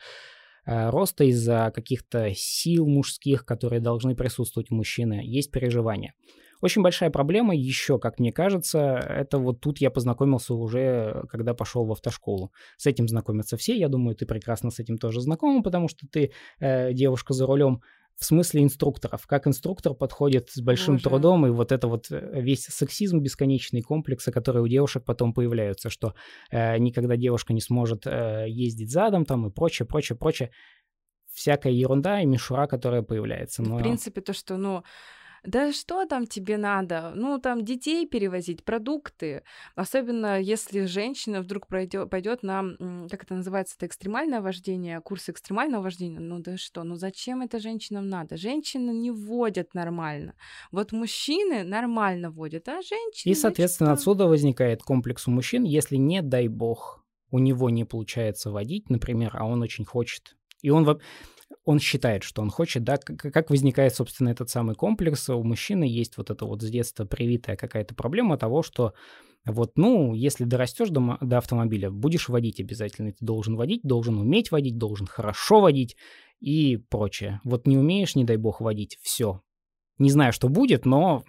роста, 0.65 1.23
из-за 1.25 1.71
каких-то 1.73 2.33
сил 2.35 2.87
мужских, 2.87 3.45
которые 3.45 3.79
должны 3.79 4.15
присутствовать 4.15 4.71
у 4.71 4.75
мужчины, 4.75 5.21
есть 5.23 5.51
переживания. 5.51 6.13
Очень 6.61 6.83
большая 6.83 7.09
проблема 7.09 7.55
еще, 7.55 7.97
как 7.97 8.19
мне 8.19 8.31
кажется, 8.31 8.79
это 8.79 9.39
вот 9.39 9.61
тут 9.61 9.79
я 9.79 9.89
познакомился 9.89 10.53
уже, 10.53 11.23
когда 11.29 11.55
пошел 11.55 11.85
в 11.85 11.91
автошколу. 11.91 12.51
С 12.77 12.85
этим 12.85 13.07
знакомятся 13.07 13.57
все, 13.57 13.75
я 13.75 13.89
думаю, 13.89 14.15
ты 14.15 14.27
прекрасно 14.27 14.69
с 14.69 14.79
этим 14.79 14.97
тоже 14.97 15.21
знакома, 15.21 15.63
потому 15.63 15.87
что 15.87 16.07
ты 16.07 16.31
э, 16.59 16.93
девушка 16.93 17.33
за 17.33 17.47
рулем 17.47 17.81
в 18.21 18.25
смысле 18.25 18.61
инструкторов. 18.61 19.25
Как 19.25 19.47
инструктор 19.47 19.95
подходит 19.95 20.51
с 20.51 20.61
большим 20.61 20.95
Боже. 20.95 21.05
трудом, 21.05 21.47
и 21.47 21.49
вот 21.49 21.71
это 21.71 21.87
вот 21.87 22.11
э, 22.11 22.39
весь 22.39 22.65
сексизм 22.65 23.19
бесконечный 23.19 23.81
комплексы, 23.81 24.31
которые 24.31 24.61
у 24.61 24.67
девушек 24.67 25.03
потом 25.03 25.33
появляются, 25.33 25.89
что 25.89 26.13
э, 26.51 26.77
никогда 26.77 27.17
девушка 27.17 27.53
не 27.53 27.61
сможет 27.61 28.05
э, 28.05 28.45
ездить 28.47 28.91
задом 28.91 29.25
там 29.25 29.47
и 29.47 29.51
прочее, 29.51 29.87
прочее, 29.87 30.15
прочее. 30.19 30.51
Всякая 31.33 31.73
ерунда 31.73 32.21
и 32.21 32.27
мишура, 32.27 32.67
которая 32.67 33.01
появляется. 33.01 33.63
Но... 33.63 33.77
В 33.77 33.81
принципе, 33.81 34.21
то, 34.21 34.33
что, 34.33 34.55
ну, 34.55 34.83
да 35.43 35.73
что 35.73 36.05
там 36.05 36.27
тебе 36.27 36.57
надо? 36.57 37.13
Ну, 37.15 37.39
там 37.39 37.65
детей 37.65 38.05
перевозить, 38.05 38.63
продукты. 38.63 39.43
Особенно 39.75 40.39
если 40.39 40.85
женщина 40.85 41.41
вдруг 41.41 41.67
пройдет, 41.67 42.09
пойдет 42.09 42.43
на, 42.43 42.63
как 43.09 43.23
это 43.23 43.33
называется, 43.33 43.75
это 43.77 43.87
экстремальное 43.87 44.41
вождение, 44.41 45.01
курс 45.01 45.29
экстремального 45.29 45.83
вождения. 45.83 46.19
Ну 46.19 46.39
да 46.39 46.57
что, 46.57 46.83
ну 46.83 46.95
зачем 46.95 47.41
это 47.41 47.59
женщинам 47.59 48.07
надо? 48.07 48.37
Женщины 48.37 48.91
не 48.91 49.09
водят 49.09 49.73
нормально. 49.73 50.35
Вот 50.71 50.91
мужчины 50.91 51.63
нормально 51.63 52.29
водят, 52.29 52.67
а 52.69 52.81
женщины... 52.81 53.31
И, 53.31 53.35
соответственно, 53.35 53.89
значит, 53.89 54.01
отсюда 54.01 54.27
возникает 54.27 54.83
комплекс 54.83 55.27
у 55.27 55.31
мужчин, 55.31 55.63
если 55.63 55.95
не, 55.95 56.21
дай 56.21 56.47
бог, 56.47 57.03
у 57.31 57.39
него 57.39 57.69
не 57.71 57.83
получается 57.83 58.51
водить, 58.51 58.89
например, 58.89 59.31
а 59.33 59.45
он 59.45 59.61
очень 59.63 59.85
хочет. 59.85 60.35
И 60.61 60.69
он 60.69 60.83
он 61.63 61.79
считает, 61.79 62.23
что 62.23 62.41
он 62.41 62.49
хочет, 62.49 62.83
да, 62.83 62.97
как 62.97 63.49
возникает, 63.49 63.95
собственно, 63.95 64.29
этот 64.29 64.49
самый 64.49 64.75
комплекс. 64.75 65.29
У 65.29 65.43
мужчины 65.43 65.83
есть 65.83 66.17
вот 66.17 66.29
это 66.29 66.45
вот 66.45 66.61
с 66.61 66.69
детства 66.69 67.05
привитая 67.05 67.55
какая-то 67.55 67.95
проблема 67.95 68.37
того, 68.37 68.63
что 68.63 68.93
вот, 69.45 69.71
ну, 69.75 70.13
если 70.13 70.43
дорастешь 70.43 70.89
до, 70.89 71.17
до 71.19 71.37
автомобиля, 71.39 71.89
будешь 71.89 72.29
водить 72.29 72.59
обязательно. 72.59 73.11
Ты 73.11 73.25
должен 73.25 73.55
водить, 73.55 73.81
должен 73.83 74.17
уметь 74.17 74.51
водить, 74.51 74.77
должен 74.77 75.07
хорошо 75.07 75.61
водить 75.61 75.97
и 76.39 76.77
прочее. 76.77 77.41
Вот 77.43 77.65
не 77.65 77.77
умеешь, 77.77 78.15
не 78.15 78.23
дай 78.23 78.37
бог, 78.37 78.61
водить, 78.61 78.97
все. 79.01 79.41
Не 79.97 80.11
знаю, 80.11 80.33
что 80.33 80.47
будет, 80.47 80.85
но 80.85 81.23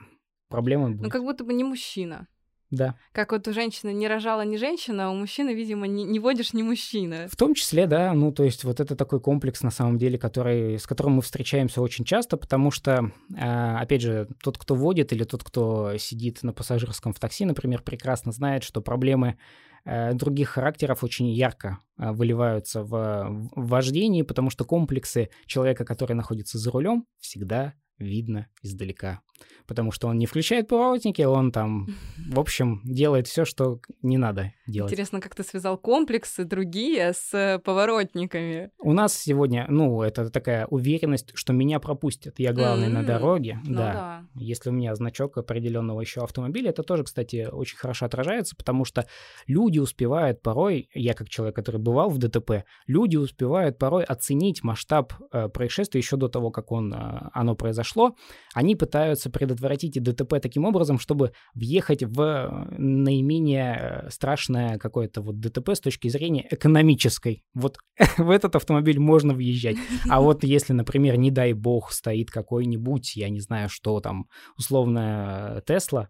проблема 0.48 0.90
будет. 0.90 1.02
Ну, 1.02 1.08
как 1.10 1.22
будто 1.22 1.44
бы 1.44 1.54
не 1.54 1.64
мужчина. 1.64 2.28
Да. 2.72 2.96
Как 3.12 3.32
вот 3.32 3.46
у 3.46 3.52
женщины 3.52 3.92
не 3.92 4.08
рожала 4.08 4.46
не 4.46 4.56
женщина, 4.56 5.08
а 5.08 5.10
у 5.10 5.14
мужчины, 5.14 5.52
видимо, 5.52 5.86
не, 5.86 6.04
не 6.04 6.18
водишь 6.18 6.54
не 6.54 6.62
мужчина. 6.62 7.28
В 7.30 7.36
том 7.36 7.52
числе, 7.52 7.86
да, 7.86 8.14
ну 8.14 8.32
то 8.32 8.44
есть 8.44 8.64
вот 8.64 8.80
это 8.80 8.96
такой 8.96 9.20
комплекс 9.20 9.62
на 9.62 9.70
самом 9.70 9.98
деле, 9.98 10.18
который, 10.18 10.78
с 10.78 10.86
которым 10.86 11.12
мы 11.12 11.22
встречаемся 11.22 11.82
очень 11.82 12.06
часто, 12.06 12.38
потому 12.38 12.70
что, 12.70 13.12
э, 13.36 13.76
опять 13.76 14.00
же, 14.00 14.26
тот, 14.42 14.56
кто 14.56 14.74
водит 14.74 15.12
или 15.12 15.24
тот, 15.24 15.44
кто 15.44 15.98
сидит 15.98 16.42
на 16.42 16.54
пассажирском 16.54 17.12
в 17.12 17.20
такси, 17.20 17.44
например, 17.44 17.82
прекрасно 17.82 18.32
знает, 18.32 18.64
что 18.64 18.80
проблемы 18.80 19.36
э, 19.84 20.14
других 20.14 20.48
характеров 20.48 21.04
очень 21.04 21.28
ярко 21.28 21.78
э, 21.98 22.10
выливаются 22.10 22.82
в 22.82 23.50
вождении, 23.54 24.22
потому 24.22 24.48
что 24.48 24.64
комплексы 24.64 25.28
человека, 25.44 25.84
который 25.84 26.14
находится 26.14 26.56
за 26.56 26.70
рулем, 26.70 27.04
всегда 27.20 27.74
видно 28.02 28.48
издалека. 28.62 29.20
Потому 29.66 29.92
что 29.92 30.08
он 30.08 30.18
не 30.18 30.26
включает 30.26 30.68
поворотники, 30.68 31.22
он 31.22 31.52
там, 31.52 31.88
в 32.28 32.38
общем, 32.38 32.80
делает 32.84 33.26
все, 33.26 33.44
что 33.44 33.80
не 34.02 34.18
надо 34.18 34.52
делать. 34.66 34.92
Интересно, 34.92 35.20
как 35.20 35.34
ты 35.34 35.42
связал 35.42 35.78
комплексы 35.78 36.44
другие 36.44 37.12
с 37.12 37.60
поворотниками? 37.64 38.70
У 38.78 38.92
нас 38.92 39.14
сегодня, 39.14 39.66
ну, 39.68 40.02
это 40.02 40.30
такая 40.30 40.66
уверенность, 40.66 41.32
что 41.34 41.52
меня 41.52 41.80
пропустят. 41.80 42.38
Я 42.38 42.52
главный 42.52 42.88
mm-hmm. 42.88 42.90
на 42.90 43.02
дороге. 43.02 43.60
Ну, 43.64 43.74
да. 43.74 43.92
да. 43.92 44.26
Если 44.34 44.70
у 44.70 44.72
меня 44.72 44.94
значок 44.94 45.38
определенного 45.38 46.00
еще 46.00 46.22
автомобиля, 46.22 46.70
это 46.70 46.82
тоже, 46.82 47.04
кстати, 47.04 47.48
очень 47.50 47.76
хорошо 47.76 48.06
отражается, 48.06 48.56
потому 48.56 48.84
что 48.84 49.06
люди 49.46 49.78
успевают 49.78 50.42
порой, 50.42 50.88
я 50.94 51.14
как 51.14 51.28
человек, 51.28 51.56
который 51.56 51.80
бывал 51.80 52.10
в 52.10 52.18
ДТП, 52.18 52.64
люди 52.86 53.16
успевают 53.16 53.78
порой 53.78 54.04
оценить 54.04 54.62
масштаб 54.62 55.12
э, 55.32 55.48
происшествия 55.48 56.00
еще 56.00 56.16
до 56.16 56.28
того, 56.28 56.50
как 56.50 56.72
он, 56.72 56.92
э, 56.92 57.30
оно 57.32 57.54
произошло 57.54 57.91
произошло, 57.92 58.16
они 58.54 58.76
пытаются 58.76 59.30
предотвратить 59.30 60.02
ДТП 60.02 60.40
таким 60.40 60.64
образом, 60.64 60.98
чтобы 60.98 61.32
въехать 61.54 62.02
в 62.02 62.20
э, 62.20 62.74
наименее 62.78 64.04
э, 64.06 64.10
страшное 64.10 64.78
какое-то 64.78 65.22
вот 65.22 65.40
ДТП 65.40 65.70
с 65.70 65.80
точки 65.80 66.08
зрения 66.08 66.46
экономической. 66.50 67.44
Вот 67.54 67.78
в 68.18 68.30
этот 68.30 68.56
автомобиль 68.56 68.98
можно 68.98 69.34
въезжать. 69.34 69.76
А 70.08 70.20
вот 70.20 70.44
если, 70.44 70.72
например, 70.72 71.16
не 71.16 71.30
дай 71.30 71.52
бог, 71.52 71.92
стоит 71.92 72.30
какой-нибудь, 72.30 73.16
я 73.16 73.28
не 73.28 73.40
знаю, 73.40 73.68
что 73.68 74.00
там, 74.00 74.26
условно, 74.56 75.62
Тесла, 75.66 76.08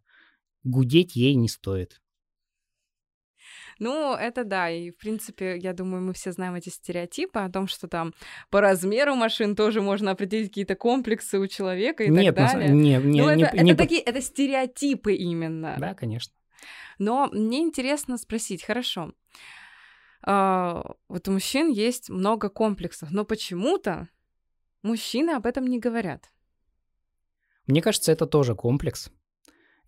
гудеть 0.64 1.16
ей 1.16 1.34
не 1.34 1.48
стоит. 1.48 2.01
Ну, 3.82 4.14
это 4.14 4.44
да, 4.44 4.70
и 4.70 4.92
в 4.92 4.96
принципе, 4.96 5.58
я 5.58 5.72
думаю, 5.72 6.04
мы 6.04 6.12
все 6.12 6.30
знаем 6.30 6.54
эти 6.54 6.68
стереотипы 6.68 7.40
о 7.40 7.50
том, 7.50 7.66
что 7.66 7.88
там 7.88 8.14
по 8.48 8.60
размеру 8.60 9.16
машин 9.16 9.56
тоже 9.56 9.82
можно 9.82 10.12
определить 10.12 10.50
какие-то 10.50 10.76
комплексы 10.76 11.40
у 11.40 11.48
человека 11.48 12.04
и 12.04 12.08
нет, 12.08 12.36
так 12.36 12.52
далее. 12.52 12.68
Нет, 12.70 13.04
нет, 13.04 13.24
ну, 13.24 13.34
не, 13.34 13.42
это, 13.42 13.56
не, 13.56 13.72
это 13.72 13.78
такие, 13.82 14.00
это 14.00 14.20
стереотипы 14.20 15.14
именно. 15.14 15.76
Да, 15.80 15.94
конечно. 15.94 16.32
Но 17.00 17.28
мне 17.32 17.58
интересно 17.58 18.18
спросить, 18.18 18.62
хорошо, 18.62 19.14
а, 20.24 20.84
вот 21.08 21.26
у 21.26 21.32
мужчин 21.32 21.68
есть 21.68 22.08
много 22.08 22.50
комплексов, 22.50 23.10
но 23.10 23.24
почему-то 23.24 24.08
мужчины 24.84 25.30
об 25.30 25.44
этом 25.44 25.66
не 25.66 25.80
говорят. 25.80 26.30
Мне 27.66 27.82
кажется, 27.82 28.12
это 28.12 28.26
тоже 28.26 28.54
комплекс. 28.54 29.10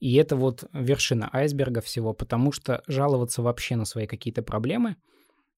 И 0.00 0.14
это 0.14 0.36
вот 0.36 0.64
вершина 0.72 1.30
айсберга 1.32 1.80
всего, 1.80 2.12
потому 2.12 2.52
что 2.52 2.82
жаловаться 2.86 3.42
вообще 3.42 3.76
на 3.76 3.84
свои 3.84 4.06
какие-то 4.06 4.42
проблемы, 4.42 4.96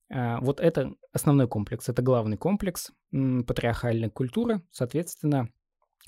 э, 0.08 0.38
вот 0.40 0.60
это 0.60 0.92
основной 1.12 1.48
комплекс, 1.48 1.88
это 1.88 2.02
главный 2.02 2.36
комплекс 2.36 2.92
патриархальной 3.10 4.10
культуры, 4.10 4.62
соответственно, 4.70 5.48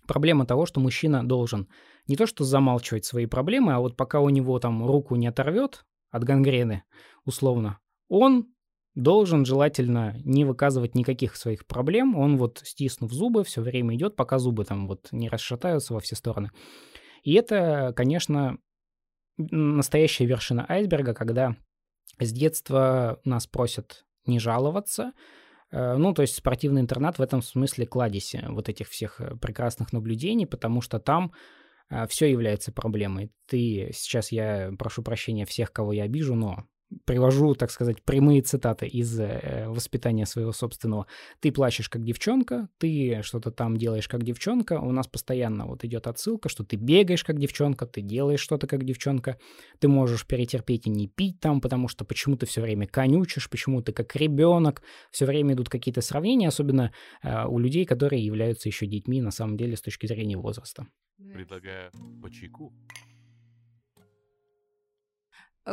проблема 0.07 0.47
того, 0.47 0.67
что 0.67 0.81
мужчина 0.81 1.27
должен 1.27 1.69
не 2.07 2.17
то 2.17 2.27
что 2.27 2.45
замалчивать 2.45 3.05
свои 3.05 3.27
проблемы, 3.27 3.75
а 3.75 3.81
вот 3.81 3.97
пока 3.97 4.21
у 4.21 4.29
него 4.29 4.59
там 4.59 4.87
руку 4.87 5.17
не 5.17 5.27
оторвет 5.27 5.85
от 6.11 6.25
гангрены, 6.25 6.85
условно, 7.25 7.79
он 8.09 8.47
должен 8.95 9.45
желательно 9.45 10.17
не 10.25 10.45
выказывать 10.45 10.95
никаких 10.95 11.37
своих 11.37 11.67
проблем, 11.67 12.17
он 12.17 12.37
вот 12.37 12.63
стиснув 12.65 13.13
зубы 13.13 13.45
все 13.45 13.63
время 13.63 13.95
идет, 13.95 14.17
пока 14.17 14.39
зубы 14.39 14.65
там 14.65 14.89
вот 14.89 15.09
не 15.13 15.29
расшатаются 15.29 15.95
во 15.95 16.01
все 16.01 16.17
стороны. 16.17 16.51
И 17.23 17.35
это, 17.35 17.93
конечно, 17.97 18.59
настоящая 19.37 20.27
вершина 20.27 20.67
айсберга, 20.69 21.15
когда 21.15 21.57
с 22.19 22.33
детства 22.33 23.21
нас 23.25 23.47
просят 23.47 24.05
не 24.27 24.39
жаловаться, 24.39 25.13
э, 25.71 25.97
ну, 25.97 26.13
то 26.13 26.23
есть 26.23 26.37
спортивный 26.37 26.81
интернат 26.81 27.19
в 27.19 27.23
этом 27.23 27.43
смысле 27.43 27.87
кладезь 27.87 28.35
вот 28.49 28.69
этих 28.69 28.89
всех 28.89 29.21
э, 29.21 29.37
прекрасных 29.37 29.93
наблюдений, 29.93 30.47
потому 30.47 30.81
что 30.81 30.99
там 30.99 31.33
э, 31.91 32.07
все 32.09 32.31
является 32.31 32.73
проблемой. 32.73 33.31
Ты, 33.47 33.91
сейчас 33.95 34.33
я 34.33 34.73
прошу 34.79 35.03
прощения 35.03 35.47
всех, 35.47 35.73
кого 35.73 35.93
я 35.93 36.05
обижу, 36.05 36.35
но 36.35 36.65
привожу, 37.05 37.55
так 37.55 37.71
сказать, 37.71 38.03
прямые 38.03 38.43
цитаты 38.43 38.87
из 38.87 39.19
э, 39.21 39.67
воспитания 39.69 40.27
своего 40.27 40.53
собственного. 40.53 41.07
Ты 41.41 41.53
плачешь 41.53 41.89
как 41.89 42.03
девчонка, 42.03 42.69
ты 42.79 43.21
что-то 43.23 43.51
там 43.51 43.77
делаешь 43.77 44.09
как 44.09 44.23
девчонка. 44.23 44.81
У 44.81 44.93
нас 44.93 45.07
постоянно 45.07 45.67
вот 45.67 45.85
идет 45.85 46.07
отсылка, 46.07 46.49
что 46.49 46.65
ты 46.65 46.77
бегаешь 46.77 47.25
как 47.25 47.39
девчонка, 47.39 47.87
ты 47.87 48.01
делаешь 48.01 48.41
что-то 48.41 48.67
как 48.67 48.85
девчонка. 48.85 49.39
Ты 49.81 49.89
можешь 49.89 50.27
перетерпеть 50.27 50.87
и 50.87 50.91
не 50.91 51.09
пить 51.09 51.41
там, 51.41 51.61
потому 51.61 51.89
что 51.89 52.05
почему 52.05 52.37
ты 52.37 52.47
все 52.47 52.61
время 52.63 52.87
конючишь, 52.87 53.51
почему 53.51 53.83
ты 53.83 53.93
как 53.93 54.17
ребенок. 54.17 54.83
Все 55.11 55.27
время 55.27 55.55
идут 55.55 55.69
какие-то 55.69 56.01
сравнения, 56.01 56.49
особенно 56.49 56.93
э, 57.23 57.47
у 57.47 57.59
людей, 57.59 57.85
которые 57.85 58.25
являются 58.25 58.69
еще 58.69 58.87
детьми 58.87 59.21
на 59.21 59.31
самом 59.31 59.57
деле 59.57 59.77
с 59.77 59.83
точки 59.83 60.07
зрения 60.07 60.37
возраста. 60.37 60.87
Предлагаю 61.17 61.91
по 62.23 62.31
чайку. 62.31 62.73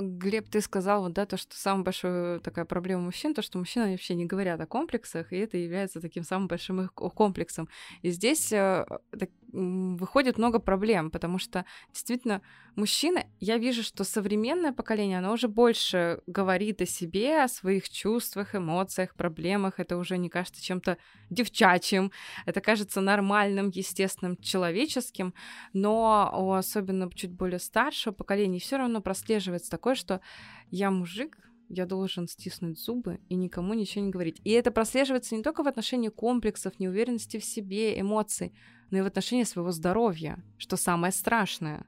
Глеб, 0.01 0.49
ты 0.49 0.61
сказал 0.61 1.03
вот, 1.03 1.13
да, 1.13 1.25
то, 1.25 1.37
что 1.37 1.55
самая 1.55 1.83
большая 1.83 2.39
такая 2.39 2.65
проблема 2.65 3.03
мужчин, 3.03 3.33
то, 3.33 3.41
что 3.41 3.57
мужчины 3.57 3.91
вообще 3.91 4.15
не 4.15 4.25
говорят 4.25 4.59
о 4.61 4.65
комплексах, 4.65 5.31
и 5.31 5.37
это 5.37 5.57
является 5.57 6.01
таким 6.01 6.23
самым 6.23 6.47
большим 6.47 6.81
их 6.81 6.93
комплексом. 6.93 7.69
И 8.01 8.11
здесь 8.11 8.51
э, 8.51 8.85
так, 9.17 9.29
выходит 9.55 10.37
много 10.37 10.59
проблем, 10.59 11.09
потому 11.09 11.39
что 11.39 11.65
действительно 11.91 12.41
мужчины, 12.75 13.27
я 13.39 13.57
вижу, 13.57 13.83
что 13.83 14.03
современное 14.03 14.73
поколение, 14.73 15.19
оно 15.19 15.33
уже 15.33 15.47
больше 15.47 16.21
говорит 16.27 16.81
о 16.81 16.85
себе, 16.85 17.43
о 17.43 17.47
своих 17.47 17.89
чувствах, 17.89 18.55
эмоциях, 18.55 19.15
проблемах. 19.15 19.79
Это 19.79 19.97
уже 19.97 20.17
не 20.17 20.29
кажется 20.29 20.63
чем-то 20.63 20.97
девчачьим, 21.29 22.11
это 22.45 22.61
кажется 22.61 23.01
нормальным, 23.01 23.69
естественным, 23.69 24.37
человеческим, 24.37 25.33
но 25.73 26.31
у 26.33 26.53
особенно 26.53 27.09
чуть 27.11 27.31
более 27.31 27.59
старшего 27.59 28.13
поколения 28.13 28.59
все 28.59 28.77
равно 28.77 29.01
прослеживается 29.01 29.71
такое, 29.71 29.95
что 29.95 30.21
я 30.69 30.91
мужик, 30.91 31.37
я 31.69 31.85
должен 31.85 32.27
стиснуть 32.27 32.79
зубы 32.79 33.19
и 33.29 33.35
никому 33.35 33.73
ничего 33.73 34.03
не 34.05 34.11
говорить. 34.11 34.39
И 34.43 34.51
это 34.51 34.71
прослеживается 34.71 35.35
не 35.35 35.43
только 35.43 35.63
в 35.63 35.67
отношении 35.67 36.09
комплексов, 36.09 36.79
неуверенности 36.79 37.37
в 37.37 37.45
себе, 37.45 37.99
эмоций, 37.99 38.53
но 38.91 38.99
и 38.99 39.01
в 39.01 39.05
отношении 39.05 39.43
своего 39.43 39.71
здоровья, 39.71 40.43
что 40.57 40.77
самое 40.77 41.11
страшное. 41.11 41.85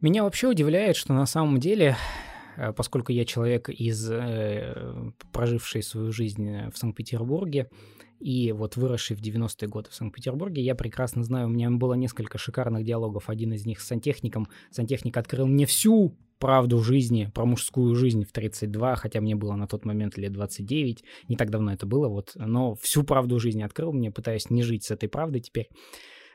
Меня 0.00 0.22
вообще 0.22 0.48
удивляет, 0.48 0.96
что 0.96 1.12
на 1.12 1.26
самом 1.26 1.58
деле, 1.58 1.96
э, 2.56 2.72
поскольку 2.72 3.12
я 3.12 3.24
человек 3.24 3.68
из 3.68 4.08
э, 4.10 5.12
проживший 5.32 5.82
свою 5.82 6.12
жизнь 6.12 6.70
в 6.70 6.76
Санкт-Петербурге, 6.76 7.68
и 8.20 8.52
вот 8.52 8.76
выросший 8.76 9.16
в 9.16 9.20
90-е 9.20 9.68
годы 9.68 9.90
в 9.90 9.94
Санкт-Петербурге, 9.94 10.62
я 10.62 10.74
прекрасно 10.74 11.22
знаю, 11.22 11.46
у 11.46 11.50
меня 11.50 11.70
было 11.70 11.94
несколько 11.94 12.38
шикарных 12.38 12.84
диалогов, 12.84 13.28
один 13.28 13.52
из 13.52 13.64
них 13.66 13.80
с 13.80 13.86
сантехником. 13.86 14.48
Сантехник 14.70 15.16
открыл 15.16 15.46
мне 15.46 15.66
всю 15.66 16.16
правду 16.38 16.78
жизни, 16.78 17.30
про 17.34 17.44
мужскую 17.44 17.94
жизнь 17.94 18.24
в 18.24 18.32
32, 18.32 18.96
хотя 18.96 19.20
мне 19.20 19.34
было 19.34 19.54
на 19.54 19.66
тот 19.66 19.84
момент 19.84 20.16
лет 20.16 20.32
29, 20.32 21.04
не 21.28 21.36
так 21.36 21.50
давно 21.50 21.72
это 21.72 21.86
было, 21.86 22.08
вот, 22.08 22.32
но 22.36 22.74
всю 22.76 23.02
правду 23.02 23.38
жизни 23.38 23.62
открыл 23.62 23.92
мне, 23.92 24.10
пытаясь 24.10 24.50
не 24.50 24.62
жить 24.62 24.84
с 24.84 24.90
этой 24.90 25.08
правдой 25.08 25.40
теперь. 25.40 25.68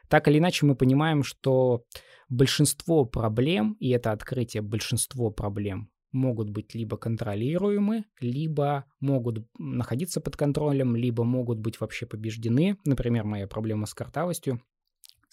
Так 0.09 0.27
или 0.27 0.39
иначе 0.39 0.65
мы 0.65 0.75
понимаем, 0.75 1.23
что 1.23 1.85
большинство 2.29 3.05
проблем, 3.05 3.77
и 3.79 3.89
это 3.89 4.11
открытие 4.11 4.61
большинство 4.61 5.31
проблем, 5.31 5.89
могут 6.13 6.49
быть 6.49 6.73
либо 6.75 6.95
контролируемы, 6.97 8.05
либо 8.21 8.85
могут 8.99 9.45
находиться 9.57 10.21
под 10.21 10.37
контролем, 10.37 10.95
либо 10.95 11.23
могут 11.23 11.59
быть 11.59 11.79
вообще 11.79 12.05
побеждены. 12.05 12.77
Например, 12.85 13.25
моя 13.25 13.47
проблема 13.47 13.85
с 13.85 13.93
картавостью 13.93 14.61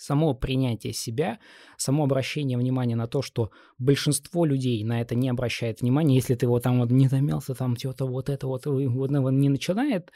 само 0.00 0.34
принятие 0.34 0.94
себя, 0.94 1.38
само 1.76 2.04
обращение 2.04 2.56
внимания 2.56 2.96
на 2.96 3.06
то, 3.06 3.20
что 3.20 3.50
большинство 3.78 4.46
людей 4.46 4.82
на 4.82 5.02
это 5.02 5.14
не 5.14 5.28
обращает 5.28 5.82
внимания, 5.82 6.14
если 6.14 6.34
ты 6.34 6.46
вот 6.46 6.62
там 6.62 6.80
вот 6.80 6.90
не 6.90 7.08
замялся, 7.08 7.54
там 7.54 7.76
что-то 7.76 8.06
вот 8.06 8.30
это 8.30 8.46
вот, 8.46 8.64
вот 8.64 9.10
не 9.10 9.50
начинает, 9.50 10.10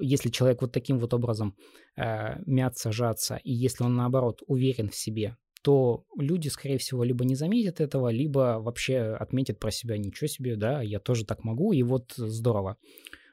если 0.00 0.30
человек 0.30 0.62
вот 0.62 0.72
таким 0.72 0.98
вот 0.98 1.12
образом 1.12 1.56
э, 1.96 2.40
мяться, 2.46 2.92
жаться, 2.92 3.40
и 3.42 3.52
если 3.52 3.84
он 3.84 3.96
наоборот 3.96 4.42
уверен 4.46 4.90
в 4.90 4.96
себе, 4.96 5.36
то 5.66 6.04
люди, 6.16 6.46
скорее 6.46 6.78
всего, 6.78 7.02
либо 7.02 7.24
не 7.24 7.34
заметят 7.34 7.80
этого, 7.80 8.08
либо 8.08 8.60
вообще 8.60 9.16
отметят 9.18 9.58
про 9.58 9.72
себя 9.72 9.98
ничего 9.98 10.28
себе, 10.28 10.54
да, 10.54 10.80
я 10.80 11.00
тоже 11.00 11.24
так 11.24 11.42
могу, 11.42 11.72
и 11.72 11.82
вот 11.82 12.12
здорово. 12.16 12.76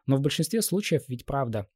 Но 0.08 0.16
в 0.16 0.22
большинстве 0.22 0.64
случаев 0.64 1.04
ведь 1.08 1.28
правда, 1.28 1.68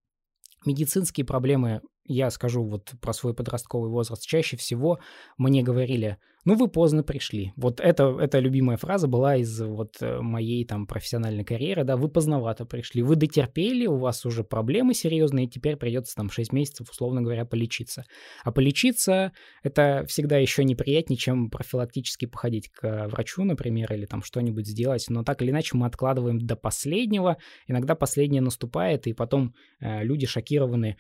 медицинские 0.66 1.28
проблемы 1.28 1.82
я 2.08 2.30
скажу 2.30 2.64
вот 2.64 2.94
про 3.02 3.14
свой 3.14 3.34
подростковый 3.34 3.90
возраст, 3.90 4.26
чаще 4.26 4.58
всего 4.58 5.00
мне 5.38 5.64
говорили, 5.64 6.18
ну 6.48 6.56
вы 6.56 6.70
поздно 6.70 7.04
пришли. 7.04 7.52
Вот 7.58 7.82
это, 7.82 8.18
эта 8.22 8.40
любимая 8.40 8.78
фраза 8.78 9.10
была 9.10 9.36
из 9.36 9.60
вот 9.60 9.98
э, 10.00 10.22
моей 10.22 10.64
там 10.64 10.88
профессиональной 10.88 11.44
карьеры, 11.44 11.84
да, 11.84 11.98
вы 11.98 12.08
поздновато 12.08 12.66
пришли, 12.66 13.04
вы 13.04 13.18
дотерпели, 13.18 13.86
у 13.86 13.98
вас 13.98 14.26
уже 14.26 14.46
проблемы 14.46 14.94
серьезные, 14.94 15.48
и 15.48 15.50
теперь 15.50 15.76
придется 15.76 16.16
там 16.16 16.30
6 16.30 16.54
месяцев, 16.54 16.90
условно 16.90 17.22
говоря, 17.22 17.44
полечиться. 17.44 18.06
А 18.46 18.54
полечиться 18.54 19.34
это 19.62 20.06
всегда 20.08 20.38
еще 20.38 20.64
неприятнее, 20.64 21.18
чем 21.18 21.50
профилактически 21.50 22.28
походить 22.28 22.70
к 22.70 23.08
врачу, 23.10 23.44
например, 23.44 23.92
или 23.92 24.06
там 24.06 24.24
что-нибудь 24.24 24.68
сделать, 24.68 25.06
но 25.10 25.26
так 25.26 25.42
или 25.42 25.50
иначе 25.50 25.76
мы 25.76 25.86
откладываем 25.86 26.40
до 26.40 26.56
последнего, 26.56 27.36
иногда 27.68 27.94
последнее 27.94 28.42
наступает, 28.42 29.06
и 29.08 29.12
потом 29.12 29.54
э, 29.82 30.02
люди 30.02 30.26
шокированы, 30.26 30.96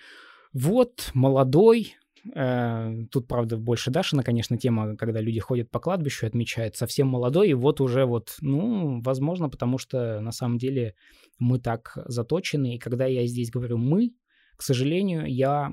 вот, 0.54 1.12
молодой, 1.14 1.95
э, 2.34 3.06
Тут, 3.12 3.28
правда, 3.28 3.58
больше 3.58 3.91
Дашина, 3.91 4.24
конечно, 4.24 4.58
тема, 4.58 4.95
когда 4.98 5.22
люди 5.22 5.39
ходят 5.39 5.70
по 5.72 5.80
кладбищу 5.80 6.26
и 6.26 6.30
отмечают 6.30 6.76
совсем 6.76 7.08
молодой, 7.08 7.50
и 7.50 7.54
вот 7.54 7.82
уже 7.82 8.06
вот, 8.06 8.36
ну, 8.41 9.02
возможно, 9.02 9.50
потому 9.50 9.78
что 9.78 10.20
на 10.20 10.32
самом 10.32 10.58
деле 10.58 10.95
мы 11.39 11.60
так 11.60 11.98
заточены, 12.06 12.76
и 12.76 12.80
когда 12.80 13.06
я 13.06 13.26
здесь 13.28 13.52
говорю 13.52 13.78
«мы», 13.78 14.14
к 14.56 14.64
сожалению, 14.64 15.26
я 15.32 15.72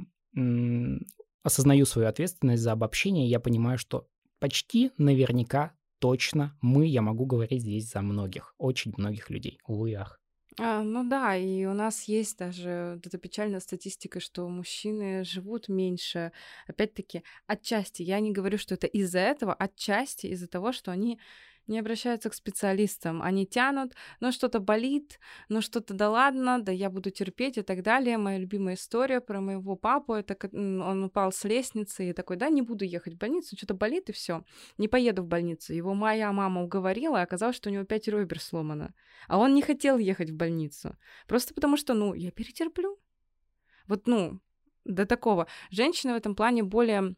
осознаю 1.42 1.86
свою 1.86 2.08
ответственность 2.08 2.62
за 2.62 2.72
обобщение, 2.72 3.28
я 3.28 3.40
понимаю, 3.40 3.78
что 3.78 4.08
почти 4.40 4.90
наверняка 4.98 5.72
точно 6.00 6.56
мы, 6.60 6.86
я 6.86 7.02
могу 7.02 7.24
говорить 7.24 7.62
здесь 7.62 7.90
за 7.90 8.02
многих, 8.02 8.54
очень 8.58 8.92
многих 8.96 9.30
людей, 9.30 9.58
ах. 9.98 10.20
А, 10.60 10.82
ну 10.84 11.02
да, 11.08 11.36
и 11.36 11.64
у 11.64 11.72
нас 11.74 12.04
есть 12.04 12.38
даже 12.38 12.92
вот 12.96 13.06
эта 13.06 13.18
печальная 13.18 13.58
статистика, 13.58 14.20
что 14.20 14.48
мужчины 14.48 15.24
живут 15.24 15.68
меньше. 15.68 16.30
Опять-таки, 16.68 17.24
отчасти, 17.48 18.02
я 18.02 18.20
не 18.20 18.30
говорю, 18.30 18.56
что 18.58 18.74
это 18.74 18.86
из-за 18.86 19.18
этого, 19.18 19.52
отчасти 19.52 20.28
из-за 20.28 20.46
того, 20.46 20.70
что 20.72 20.92
они 20.92 21.18
не 21.66 21.78
обращаются 21.78 22.30
к 22.30 22.34
специалистам. 22.34 23.22
Они 23.22 23.46
тянут, 23.46 23.94
ну 24.20 24.32
что-то 24.32 24.60
болит, 24.60 25.18
ну 25.48 25.60
что-то 25.60 25.94
да 25.94 26.10
ладно, 26.10 26.62
да 26.62 26.72
я 26.72 26.90
буду 26.90 27.10
терпеть 27.10 27.58
и 27.58 27.62
так 27.62 27.82
далее. 27.82 28.18
Моя 28.18 28.38
любимая 28.38 28.74
история 28.74 29.20
про 29.20 29.40
моего 29.40 29.76
папу, 29.76 30.14
это 30.14 30.36
он 30.52 31.04
упал 31.04 31.32
с 31.32 31.44
лестницы 31.44 32.10
и 32.10 32.12
такой, 32.12 32.36
да, 32.36 32.48
не 32.48 32.62
буду 32.62 32.84
ехать 32.84 33.14
в 33.14 33.18
больницу, 33.18 33.56
что-то 33.56 33.74
болит 33.74 34.08
и 34.10 34.12
все, 34.12 34.44
не 34.78 34.88
поеду 34.88 35.22
в 35.22 35.26
больницу. 35.26 35.72
Его 35.72 35.94
моя 35.94 36.32
мама 36.32 36.62
уговорила, 36.62 37.18
и 37.18 37.22
оказалось, 37.22 37.56
что 37.56 37.70
у 37.70 37.72
него 37.72 37.84
пять 37.84 38.08
ребер 38.08 38.40
сломано. 38.40 38.94
А 39.28 39.38
он 39.38 39.54
не 39.54 39.62
хотел 39.62 39.98
ехать 39.98 40.30
в 40.30 40.36
больницу. 40.36 40.96
Просто 41.26 41.54
потому 41.54 41.76
что, 41.76 41.94
ну, 41.94 42.14
я 42.14 42.30
перетерплю. 42.30 42.98
Вот, 43.86 44.06
ну, 44.06 44.40
до 44.84 45.06
такого. 45.06 45.46
Женщины 45.70 46.12
в 46.12 46.16
этом 46.16 46.34
плане 46.34 46.62
более 46.62 47.16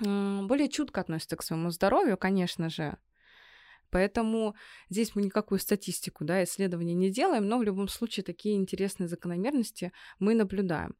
более 0.00 0.68
чутко 0.68 1.00
относятся 1.00 1.36
к 1.36 1.42
своему 1.42 1.70
здоровью, 1.70 2.16
конечно 2.18 2.68
же. 2.68 2.98
Поэтому 3.96 4.54
здесь 4.90 5.14
мы 5.14 5.22
никакую 5.22 5.58
статистику, 5.58 6.26
да, 6.26 6.44
исследования 6.44 6.92
не 6.92 7.10
делаем, 7.10 7.48
но 7.48 7.56
в 7.56 7.62
любом 7.62 7.88
случае 7.88 8.24
такие 8.24 8.56
интересные 8.56 9.08
закономерности 9.08 9.90
мы 10.18 10.34
наблюдаем. 10.34 10.94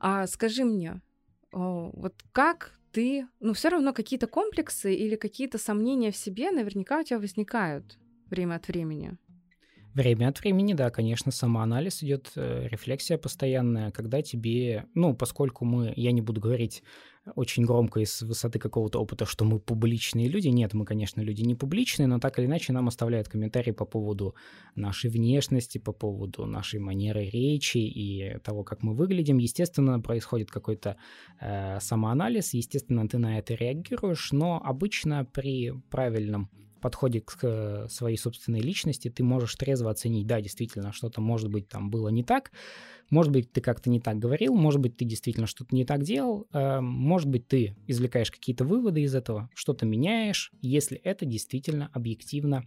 А 0.00 0.26
скажи 0.26 0.64
мне, 0.64 1.00
вот 1.52 2.14
как 2.32 2.72
ты, 2.90 3.28
ну 3.38 3.52
все 3.52 3.68
равно 3.68 3.92
какие-то 3.92 4.26
комплексы 4.26 4.92
или 4.96 5.14
какие-то 5.14 5.58
сомнения 5.58 6.10
в 6.10 6.16
себе 6.16 6.50
наверняка 6.50 6.98
у 6.98 7.04
тебя 7.04 7.20
возникают 7.20 8.00
время 8.30 8.56
от 8.56 8.66
времени. 8.66 9.16
Время 9.94 10.28
от 10.28 10.40
времени, 10.40 10.74
да, 10.74 10.90
конечно, 10.90 11.30
самоанализ 11.30 12.02
идет, 12.02 12.32
э, 12.34 12.66
рефлексия 12.68 13.16
постоянная, 13.16 13.92
когда 13.92 14.22
тебе, 14.22 14.86
ну, 14.94 15.14
поскольку 15.14 15.64
мы, 15.64 15.92
я 15.94 16.10
не 16.10 16.20
буду 16.20 16.40
говорить 16.40 16.82
очень 17.36 17.64
громко 17.64 18.00
из 18.00 18.20
высоты 18.22 18.58
какого-то 18.58 19.00
опыта, 19.00 19.24
что 19.24 19.44
мы 19.44 19.60
публичные 19.60 20.28
люди. 20.28 20.48
Нет, 20.48 20.74
мы, 20.74 20.84
конечно, 20.84 21.20
люди 21.20 21.42
не 21.42 21.54
публичные, 21.54 22.08
но 22.08 22.18
так 22.18 22.38
или 22.38 22.46
иначе 22.46 22.72
нам 22.72 22.88
оставляют 22.88 23.28
комментарии 23.28 23.70
по 23.70 23.84
поводу 23.84 24.34
нашей 24.74 25.10
внешности, 25.10 25.78
по 25.78 25.92
поводу 25.92 26.44
нашей 26.44 26.80
манеры 26.80 27.30
речи 27.30 27.78
и 27.78 28.38
того, 28.40 28.64
как 28.64 28.82
мы 28.82 28.94
выглядим. 28.94 29.38
Естественно, 29.38 30.00
происходит 30.00 30.50
какой-то 30.50 30.96
э, 31.40 31.78
самоанализ, 31.80 32.52
естественно, 32.54 33.08
ты 33.08 33.18
на 33.18 33.38
это 33.38 33.54
реагируешь, 33.54 34.32
но 34.32 34.60
обычно 34.62 35.24
при 35.24 35.72
правильном 35.88 36.50
подходе 36.84 37.22
к 37.22 37.86
своей 37.88 38.18
собственной 38.18 38.60
личности 38.60 39.08
ты 39.08 39.24
можешь 39.24 39.54
трезво 39.54 39.90
оценить, 39.90 40.26
да, 40.26 40.42
действительно, 40.42 40.92
что-то, 40.92 41.22
может 41.22 41.50
быть, 41.50 41.66
там 41.66 41.90
было 41.90 42.08
не 42.08 42.22
так, 42.22 42.52
может 43.08 43.32
быть, 43.32 43.50
ты 43.50 43.62
как-то 43.62 43.88
не 43.88 44.00
так 44.00 44.18
говорил, 44.18 44.54
может 44.54 44.82
быть, 44.82 44.98
ты 44.98 45.06
действительно 45.06 45.46
что-то 45.46 45.74
не 45.74 45.86
так 45.86 46.02
делал, 46.02 46.46
э, 46.52 46.80
может 46.80 47.30
быть, 47.30 47.48
ты 47.48 47.74
извлекаешь 47.86 48.30
какие-то 48.30 48.66
выводы 48.66 49.00
из 49.00 49.14
этого, 49.14 49.48
что-то 49.54 49.86
меняешь, 49.86 50.52
если 50.60 50.98
это 50.98 51.24
действительно 51.24 51.88
объективно 51.94 52.66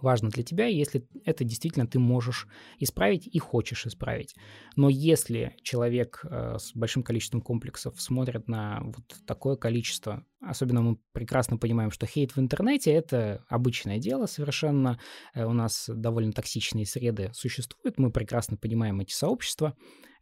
важно 0.00 0.30
для 0.30 0.42
тебя, 0.42 0.66
если 0.66 1.06
это 1.24 1.44
действительно 1.44 1.86
ты 1.86 1.98
можешь 1.98 2.46
исправить 2.78 3.26
и 3.26 3.38
хочешь 3.38 3.86
исправить. 3.86 4.34
Но 4.76 4.88
если 4.88 5.56
человек 5.62 6.20
э, 6.24 6.56
с 6.58 6.72
большим 6.74 7.02
количеством 7.02 7.40
комплексов 7.40 8.00
смотрит 8.00 8.48
на 8.48 8.80
вот 8.82 9.04
такое 9.26 9.56
количество, 9.56 10.24
особенно 10.48 10.82
мы 10.82 10.98
прекрасно 11.12 11.56
понимаем, 11.56 11.90
что 11.90 12.06
хейт 12.06 12.36
в 12.36 12.40
интернете— 12.40 12.92
это 12.92 13.44
обычное 13.48 13.98
дело 13.98 14.26
совершенно, 14.26 14.98
э, 15.34 15.44
у 15.44 15.52
нас 15.52 15.88
довольно 15.88 16.32
токсичные 16.32 16.86
среды 16.86 17.30
существуют, 17.32 17.98
мы 17.98 18.10
прекрасно 18.10 18.56
понимаем 18.56 19.00
эти 19.00 19.12
сообщества, 19.12 19.74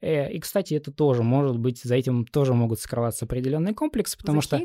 Э, 0.02 0.30
и, 0.30 0.40
кстати, 0.40 0.74
это 0.74 0.90
тоже 0.90 1.22
может 1.22 1.58
быть, 1.58 1.80
за 1.82 1.94
этим 1.94 2.26
тоже 2.26 2.54
могут 2.54 2.80
скрываться 2.80 3.24
определенные 3.24 3.72
комплексы, 3.72 4.18
потому 4.18 4.42
за 4.42 4.46
что... 4.46 4.56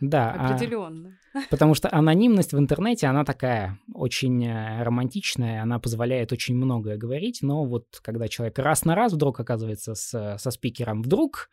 Да. 0.00 0.32
Определенно. 0.32 1.18
А, 1.34 1.40
потому 1.50 1.74
что 1.74 1.92
анонимность 1.92 2.52
в 2.52 2.58
интернете, 2.58 3.08
она 3.08 3.24
такая 3.24 3.78
очень 3.92 4.46
э, 4.46 4.84
романтичная, 4.84 5.62
она 5.62 5.80
позволяет 5.80 6.32
очень 6.32 6.54
многое 6.54 6.96
говорить, 6.96 7.40
но 7.42 7.64
вот 7.64 7.86
когда 8.02 8.28
человек 8.28 8.58
раз 8.60 8.84
на 8.84 8.94
раз 8.94 9.12
вдруг 9.12 9.40
оказывается 9.40 9.94
с, 9.94 10.36
со 10.38 10.50
спикером, 10.52 11.02
вдруг 11.02 11.50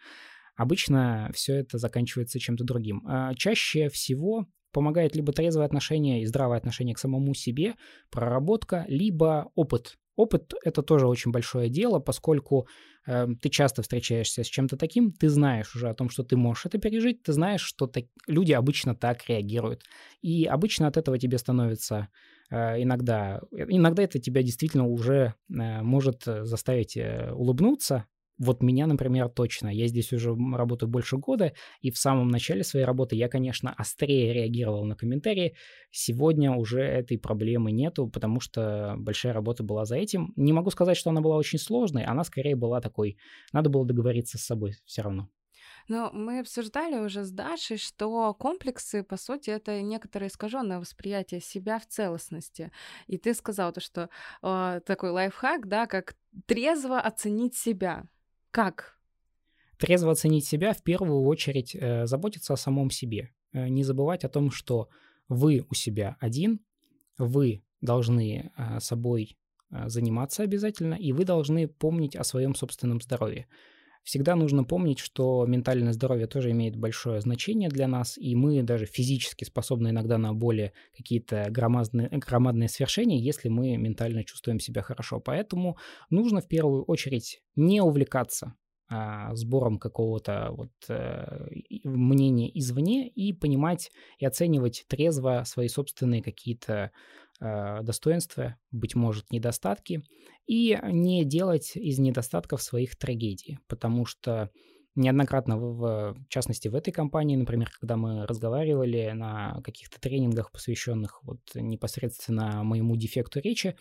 обычно 0.56 1.32
все 1.34 1.56
это 1.56 1.78
заканчивается 1.78 2.40
чем-то 2.40 2.64
другим. 2.64 3.04
А 3.08 3.34
чаще 3.36 3.90
всего 3.90 4.48
помогает 4.72 5.16
либо 5.16 5.34
трезвое 5.34 5.66
отношение 5.66 6.22
и 6.22 6.26
здравое 6.26 6.58
отношение 6.58 6.96
к 6.96 7.00
самому 7.00 7.34
себе, 7.34 7.76
проработка, 8.10 8.86
либо 8.88 9.52
опыт 9.56 9.98
Опыт— 10.16 10.54
это 10.64 10.84
тоже 10.84 11.08
очень 11.08 11.32
большое 11.32 11.70
дело, 11.70 12.00
поскольку 12.00 12.68
э, 13.08 13.28
ты 13.42 13.50
часто 13.50 13.82
встречаешься 13.82 14.44
с 14.44 14.48
чем-то 14.48 14.76
таким, 14.76 15.14
ты 15.14 15.30
знаешь 15.30 15.74
уже 15.76 15.90
о 15.90 15.94
том, 15.94 16.10
что 16.10 16.24
ты 16.24 16.36
можешь 16.36 16.66
это 16.66 16.78
пережить, 16.78 17.24
ты 17.24 17.32
знаешь, 17.34 17.62
что 17.62 17.88
так, 17.88 18.04
люди 18.28 18.52
обычно 18.52 18.94
так 18.94 19.28
реагируют. 19.30 19.84
И 20.22 20.46
обычно 20.46 20.88
от 20.88 20.98
этого 20.98 21.18
тебе 21.18 21.38
становится 21.38 22.10
э, 22.50 22.84
иногда... 22.84 23.42
Иногда 23.52 24.04
это 24.04 24.20
тебя 24.20 24.44
действительно 24.44 24.86
уже 24.86 25.34
э, 25.50 25.82
может 25.82 26.24
заставить 26.26 26.98
э, 26.98 27.32
улыбнуться, 27.32 28.06
вот 28.42 28.64
меня, 28.64 28.88
например, 28.88 29.30
точно. 29.30 29.70
Я 29.70 29.86
здесь 29.88 30.12
уже 30.12 30.36
работаю 30.36 30.90
больше 30.90 31.18
года, 31.18 31.54
и 31.80 31.92
в 31.92 31.98
самом 31.98 32.30
начале 32.30 32.64
своей 32.64 32.86
работы 32.86 33.16
я, 33.16 33.30
конечно, 33.30 33.72
острее 33.78 34.34
реагировал 34.34 34.84
на 34.84 34.96
комментарии. 34.96 35.56
Сегодня 35.92 36.52
уже 36.52 36.82
этой 36.82 37.20
проблемы 37.20 37.72
нету, 37.72 38.08
потому 38.08 38.40
что 38.40 38.96
большая 38.98 39.34
работа 39.34 39.64
была 39.64 39.86
за 39.86 39.98
этим. 39.98 40.34
Не 40.36 40.54
могу 40.54 40.72
сказать, 40.72 40.98
что 40.98 41.12
она 41.12 41.22
была 41.22 41.38
очень 41.38 41.60
сложной, 41.60 42.04
она 42.04 42.24
скорее 42.24 42.56
была 42.56 42.82
такой, 42.82 43.18
надо 43.54 43.70
было 43.70 43.86
договориться 43.86 44.40
с 44.40 44.42
собой 44.42 44.74
все 44.86 45.04
равно. 45.04 45.30
Но 45.88 46.10
мы 46.14 46.40
обсуждали 46.40 46.98
уже 46.98 47.24
с 47.24 47.32
Дашей, 47.32 47.78
что 47.78 48.34
комплексы, 48.34 49.04
по 49.04 49.18
сути, 49.18 49.50
это 49.50 49.82
некоторое 49.82 50.28
искаженное 50.28 50.80
восприятие 50.80 51.42
себя 51.42 51.80
в 51.80 51.86
целостности. 51.86 52.72
И 53.08 53.18
ты 53.18 53.34
сказал 53.34 53.72
то, 53.74 53.82
что 53.82 54.10
э, 54.42 54.82
такой 54.86 55.12
лайфхак, 55.12 55.68
да, 55.68 55.86
как 55.88 56.16
трезво 56.46 57.00
оценить 57.00 57.56
себя. 57.56 58.06
Как? 58.52 58.98
Трезво 59.78 60.12
оценить 60.12 60.46
себя, 60.46 60.74
в 60.74 60.84
первую 60.84 61.24
очередь 61.24 61.76
э, 61.76 62.06
заботиться 62.06 62.54
о 62.54 62.58
самом 62.58 62.92
себе. 62.92 63.32
Э, 63.54 63.68
не 63.68 63.84
забывать 63.84 64.24
о 64.24 64.30
том, 64.30 64.52
что 64.52 64.90
вы 65.28 65.66
у 65.70 65.74
себя 65.74 66.18
один, 66.20 66.60
вы 67.18 67.64
должны 67.80 68.52
э, 68.56 68.80
собой 68.80 69.38
э, 69.72 69.90
заниматься 69.90 70.44
обязательно, 70.44 70.96
и 70.96 71.14
вы 71.14 71.26
должны 71.26 71.68
помнить 71.68 72.16
о 72.16 72.24
своем 72.24 72.54
собственном 72.54 73.02
здоровье. 73.02 73.48
Всегда 74.04 74.36
нужно 74.36 74.64
помнить, 74.64 75.00
что 75.00 75.46
ментальное 75.46 75.94
здоровье 75.94 76.28
тоже 76.28 76.52
имеет 76.52 76.76
большое 76.76 77.22
значение 77.22 77.70
для 77.70 77.88
нас, 77.88 78.18
и 78.18 78.36
мы 78.36 78.64
даже 78.64 78.86
физически 78.86 79.44
способны 79.44 79.90
иногда 79.90 80.18
на 80.18 80.34
более 80.34 80.74
какие-то 80.98 81.48
громадные, 81.50 82.10
громадные 82.10 82.68
свершения, 82.68 83.20
если 83.20 83.50
мы 83.50 83.78
ментально 83.78 84.24
чувствуем 84.24 84.60
себя 84.60 84.82
хорошо. 84.82 85.20
Поэтому 85.20 85.78
нужно 86.10 86.42
в 86.42 86.48
первую 86.48 86.84
очередь 86.84 87.42
не 87.56 87.82
увлекаться 87.82 88.56
сбором 89.34 89.78
какого-то 89.78 90.50
вот 90.52 90.72
э, 90.90 91.48
мнения 91.84 92.52
извне 92.60 93.08
и 93.08 93.34
понимать 93.34 93.92
и 94.20 94.26
оценивать 94.26 94.86
трезво 94.88 95.44
свои 95.46 95.68
собственные 95.68 96.22
какие-то 96.22 96.92
э, 97.40 97.82
достоинства, 97.84 98.58
быть 98.72 98.96
может, 98.96 99.32
недостатки, 99.32 100.04
и 100.46 100.78
не 100.84 101.24
делать 101.24 101.76
из 101.76 102.00
недостатков 102.00 102.62
своих 102.62 102.98
трагедий, 102.98 103.60
потому 103.68 104.06
что 104.06 104.50
неоднократно, 104.96 105.58
в, 105.58 106.14
в 106.14 106.28
частности, 106.28 106.68
в 106.68 106.76
этой 106.76 106.92
компании, 106.92 107.38
например, 107.38 107.70
когда 107.80 107.96
мы 107.96 108.26
разговаривали 108.26 109.12
на 109.14 109.62
каких-то 109.64 110.02
тренингах, 110.02 110.52
посвященных 110.52 111.24
вот 111.24 111.40
непосредственно 111.56 112.64
моему 112.64 112.98
дефекту 112.98 113.40
речи, 113.40 113.78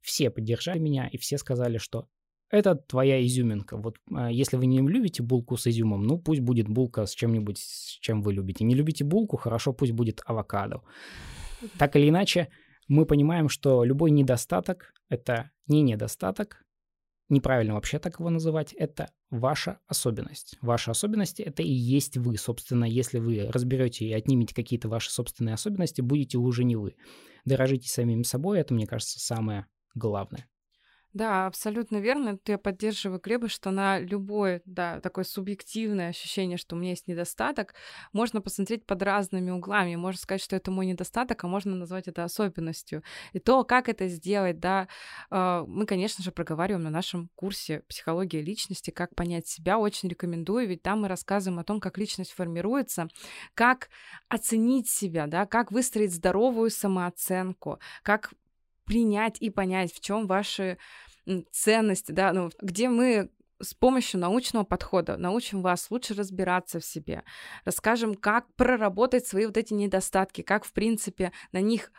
все 0.00 0.30
поддержали 0.30 0.78
меня, 0.78 1.08
и 1.08 1.18
все 1.18 1.38
сказали, 1.38 1.78
что 1.78 2.06
это 2.52 2.74
твоя 2.76 3.24
изюминка. 3.24 3.76
Вот 3.78 3.96
а, 4.14 4.30
если 4.30 4.58
вы 4.58 4.66
не 4.66 4.80
любите 4.80 5.22
булку 5.22 5.56
с 5.56 5.66
изюмом, 5.66 6.02
ну 6.02 6.18
пусть 6.18 6.40
будет 6.40 6.68
булка 6.68 7.06
с 7.06 7.14
чем-нибудь, 7.14 7.58
с 7.58 7.98
чем 8.00 8.22
вы 8.22 8.34
любите. 8.34 8.64
Не 8.64 8.74
любите 8.74 9.04
булку, 9.04 9.36
хорошо, 9.38 9.72
пусть 9.72 9.92
будет 9.92 10.22
авокадо. 10.26 10.82
Так 11.78 11.96
или 11.96 12.10
иначе, 12.10 12.48
мы 12.88 13.06
понимаем, 13.06 13.48
что 13.48 13.84
любой 13.84 14.10
недостаток— 14.10 14.92
это 15.08 15.50
не 15.66 15.80
недостаток, 15.80 16.62
неправильно 17.30 17.74
вообще 17.74 17.98
так 17.98 18.20
его 18.20 18.28
называть, 18.28 18.74
это 18.74 19.10
ваша 19.30 19.78
особенность. 19.86 20.58
Ваши 20.60 20.90
особенности— 20.90 21.40
это 21.42 21.62
и 21.62 21.72
есть 21.72 22.18
вы. 22.18 22.36
Собственно, 22.36 22.84
если 22.84 23.18
вы 23.18 23.48
разберете 23.50 24.04
и 24.04 24.12
отнимете 24.12 24.54
какие-то 24.54 24.90
ваши 24.90 25.10
собственные 25.10 25.54
особенности, 25.54 26.02
будете 26.02 26.36
уже 26.36 26.64
не 26.64 26.76
вы. 26.76 26.96
Дорожите 27.46 27.88
самим 27.88 28.24
собой, 28.24 28.60
это, 28.60 28.74
мне 28.74 28.86
кажется, 28.86 29.18
самое 29.20 29.66
главное. 29.94 30.46
Да, 31.14 31.46
абсолютно 31.46 31.98
верно. 31.98 32.38
Я 32.46 32.56
поддерживаю 32.56 33.20
Глеба, 33.20 33.48
что 33.48 33.70
на 33.70 33.98
любое, 33.98 34.62
да, 34.64 34.98
такое 35.00 35.24
субъективное 35.24 36.08
ощущение, 36.08 36.56
что 36.56 36.74
у 36.74 36.78
меня 36.78 36.90
есть 36.90 37.06
недостаток, 37.06 37.74
можно 38.14 38.40
посмотреть 38.40 38.86
под 38.86 39.02
разными 39.02 39.50
углами. 39.50 39.94
Можно 39.96 40.18
сказать, 40.18 40.42
что 40.42 40.56
это 40.56 40.70
мой 40.70 40.86
недостаток, 40.86 41.44
а 41.44 41.48
можно 41.48 41.76
назвать 41.76 42.08
это 42.08 42.24
особенностью. 42.24 43.02
И 43.34 43.40
то, 43.40 43.62
как 43.64 43.90
это 43.90 44.08
сделать, 44.08 44.58
да, 44.58 44.88
а, 45.28 45.64
мы, 45.66 45.84
конечно 45.84 46.24
же, 46.24 46.32
проговариваем 46.32 46.84
на 46.84 46.90
нашем 46.90 47.28
курсе 47.34 47.80
«Психология 47.88 48.40
личности», 48.40 48.90
как 48.90 49.14
понять 49.14 49.46
себя. 49.46 49.78
Очень 49.78 50.08
рекомендую, 50.08 50.66
ведь 50.66 50.82
там 50.82 51.02
мы 51.02 51.08
рассказываем 51.08 51.58
о 51.58 51.64
том, 51.64 51.78
как 51.78 51.98
личность 51.98 52.32
формируется, 52.32 53.08
как 53.52 53.90
оценить 54.30 54.88
себя, 54.88 55.26
да, 55.26 55.44
как 55.44 55.72
выстроить 55.72 56.14
здоровую 56.14 56.70
самооценку, 56.70 57.80
как 58.02 58.32
принять 58.92 59.38
и 59.40 59.48
понять, 59.48 59.90
в 59.90 60.00
чем 60.00 60.26
ваши 60.26 60.76
ценности, 61.50 62.12
да, 62.12 62.34
ну, 62.34 62.50
где 62.60 62.90
мы 62.90 63.30
с 63.58 63.72
помощью 63.72 64.20
научного 64.20 64.64
подхода 64.64 65.16
научим 65.16 65.62
вас 65.62 65.90
лучше 65.90 66.12
разбираться 66.12 66.78
в 66.78 66.84
себе, 66.84 67.22
расскажем, 67.64 68.14
как 68.14 68.52
проработать 68.54 69.26
свои 69.26 69.46
вот 69.46 69.56
эти 69.56 69.72
недостатки, 69.72 70.42
как, 70.42 70.66
в 70.66 70.74
принципе, 70.74 71.32
на 71.52 71.62
них 71.62 71.90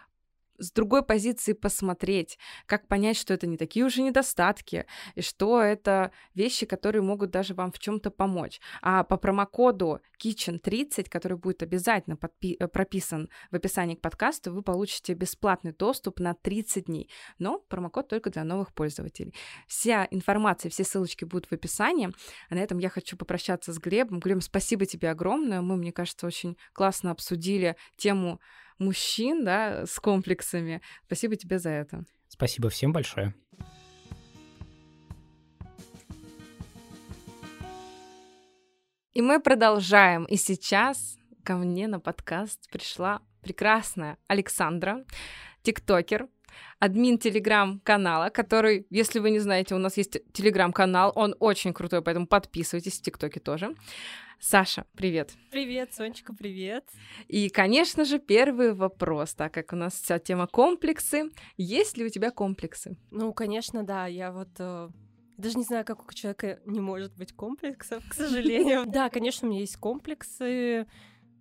с 0.64 0.72
другой 0.72 1.04
позиции 1.04 1.54
посмотреть, 1.54 2.38
как 2.66 2.88
понять, 2.88 3.18
что 3.18 3.34
это 3.34 3.48
не 3.48 3.58
такие 3.58 3.86
уже 3.86 4.02
недостатки, 4.02 4.86
и 5.16 5.22
что 5.22 5.62
это 5.62 6.12
вещи, 6.34 6.66
которые 6.66 7.02
могут 7.02 7.32
даже 7.32 7.54
вам 7.54 7.72
в 7.72 7.80
чем-то 7.80 8.12
помочь. 8.12 8.60
А 8.82 9.04
по 9.04 9.18
промокоду 9.18 10.00
Kitchen30, 10.24 11.10
который 11.10 11.38
будет 11.38 11.64
обязательно 11.64 12.16
подпи- 12.16 12.56
э, 12.60 12.68
прописан 12.68 13.30
в 13.52 13.56
описании 13.56 13.96
к 13.96 14.02
подкасту, 14.02 14.54
вы 14.54 14.62
получите 14.64 15.14
бесплатный 15.14 15.74
доступ 15.74 16.20
на 16.20 16.34
30 16.34 16.86
дней. 16.86 17.10
Но 17.40 17.60
промокод 17.60 18.08
только 18.08 18.30
для 18.30 18.44
новых 18.44 18.74
пользователей. 18.74 19.34
Вся 19.68 20.08
информация, 20.12 20.70
все 20.70 20.84
ссылочки 20.84 21.26
будут 21.26 21.48
в 21.48 21.52
описании. 21.52 22.10
А 22.50 22.56
на 22.56 22.60
этом 22.60 22.78
я 22.78 22.90
хочу 22.90 23.18
попрощаться 23.18 23.74
с 23.74 23.80
Глебом. 23.80 24.20
Глеб, 24.20 24.42
спасибо 24.42 24.86
тебе 24.86 25.10
огромное. 25.10 25.62
Мы, 25.62 25.76
мне 25.76 25.92
кажется, 25.92 26.28
очень 26.28 26.58
классно 26.74 27.12
обсудили 27.12 27.76
тему 27.98 28.40
мужчин, 28.80 29.44
да, 29.46 29.86
с 29.86 30.00
комплексами. 30.00 30.82
Спасибо 31.06 31.36
тебе 31.36 31.60
за 31.60 31.70
это. 31.70 32.06
Спасибо 32.28 32.70
всем 32.70 32.92
большое. 32.94 33.34
И 39.14 39.22
мы 39.22 39.40
продолжаем. 39.40 40.26
И 40.26 40.38
сейчас 40.38 41.18
ко 41.44 41.56
мне 41.56 41.88
на 41.88 42.00
подкаст 42.00 42.70
пришла 42.72 43.22
прекрасная 43.42 44.18
Александра, 44.28 45.06
тиктокер, 45.62 46.28
админ 46.80 47.18
телеграм-канала, 47.18 48.30
который, 48.30 48.88
если 48.90 49.20
вы 49.20 49.30
не 49.30 49.40
знаете, 49.40 49.76
у 49.76 49.78
нас 49.78 49.98
есть 49.98 50.18
телеграм-канал, 50.34 51.12
он 51.16 51.36
очень 51.40 51.74
крутой, 51.74 52.02
поэтому 52.02 52.28
подписывайтесь 52.28 53.00
в 53.00 53.04
ТикТоке 53.04 53.40
тоже. 53.40 53.76
Саша, 54.46 54.86
привет. 54.98 55.32
Привет, 55.52 55.94
Сонечка, 55.94 56.34
привет. 56.34 56.84
И, 57.30 57.48
конечно 57.48 58.04
же, 58.04 58.20
первый 58.20 58.74
вопрос, 58.74 59.34
так 59.34 59.54
как 59.54 59.72
у 59.72 59.78
нас 59.78 59.94
вся 59.94 60.20
тема 60.20 60.48
комплексы. 60.48 61.32
Есть 61.56 61.96
ли 61.96 62.06
у 62.06 62.10
тебя 62.10 62.30
комплексы? 62.30 62.98
Ну, 63.10 63.32
конечно, 63.32 63.84
да. 63.84 64.06
Я 64.06 64.34
вот 64.34 64.50
э, 64.60 64.90
даже 65.38 65.58
не 65.58 65.64
знаю, 65.64 65.86
как 65.86 66.06
у 66.06 66.14
человека 66.14 66.60
не 66.66 66.82
может 66.82 67.16
быть 67.16 67.32
комплексов, 67.32 68.04
к 68.10 68.14
сожалению. 68.14 68.84
Да, 68.92 69.10
конечно, 69.10 69.48
у 69.48 69.52
меня 69.52 69.62
есть 69.62 69.78
комплексы. 69.78 70.88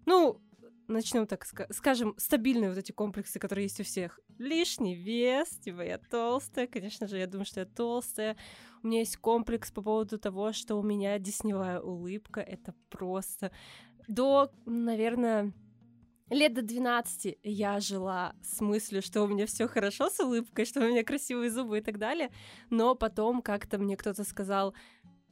Ну, 0.06 0.40
начнем 0.86 1.26
так 1.26 1.44
скажем, 1.70 2.14
стабильные 2.18 2.70
вот 2.70 2.78
эти 2.78 2.92
комплексы, 2.92 3.40
которые 3.40 3.64
есть 3.64 3.80
у 3.80 3.82
всех. 3.82 4.20
Лишний 4.38 4.94
вес, 4.94 5.48
типа 5.58 5.80
я 5.80 5.98
толстая, 5.98 6.68
конечно 6.68 7.08
же, 7.08 7.18
я 7.18 7.26
думаю, 7.26 7.46
что 7.46 7.60
я 7.60 7.66
толстая. 7.66 8.36
У 8.82 8.88
меня 8.88 9.00
есть 9.00 9.16
комплекс 9.16 9.70
по 9.70 9.82
поводу 9.82 10.18
того, 10.18 10.52
что 10.52 10.76
у 10.76 10.82
меня 10.82 11.18
десневая 11.18 11.80
улыбка. 11.80 12.40
Это 12.40 12.74
просто... 12.90 13.52
До, 14.08 14.50
наверное, 14.66 15.52
лет 16.28 16.54
до 16.54 16.62
12 16.62 17.38
я 17.42 17.80
жила 17.80 18.34
с 18.42 18.60
мыслью, 18.60 19.02
что 19.02 19.22
у 19.22 19.28
меня 19.28 19.46
все 19.46 19.68
хорошо 19.68 20.10
с 20.10 20.18
улыбкой, 20.20 20.64
что 20.64 20.80
у 20.80 20.88
меня 20.88 21.04
красивые 21.04 21.50
зубы 21.50 21.78
и 21.78 21.80
так 21.80 21.98
далее. 21.98 22.30
Но 22.70 22.94
потом 22.94 23.42
как-то 23.42 23.78
мне 23.78 23.96
кто-то 23.96 24.24
сказал, 24.24 24.74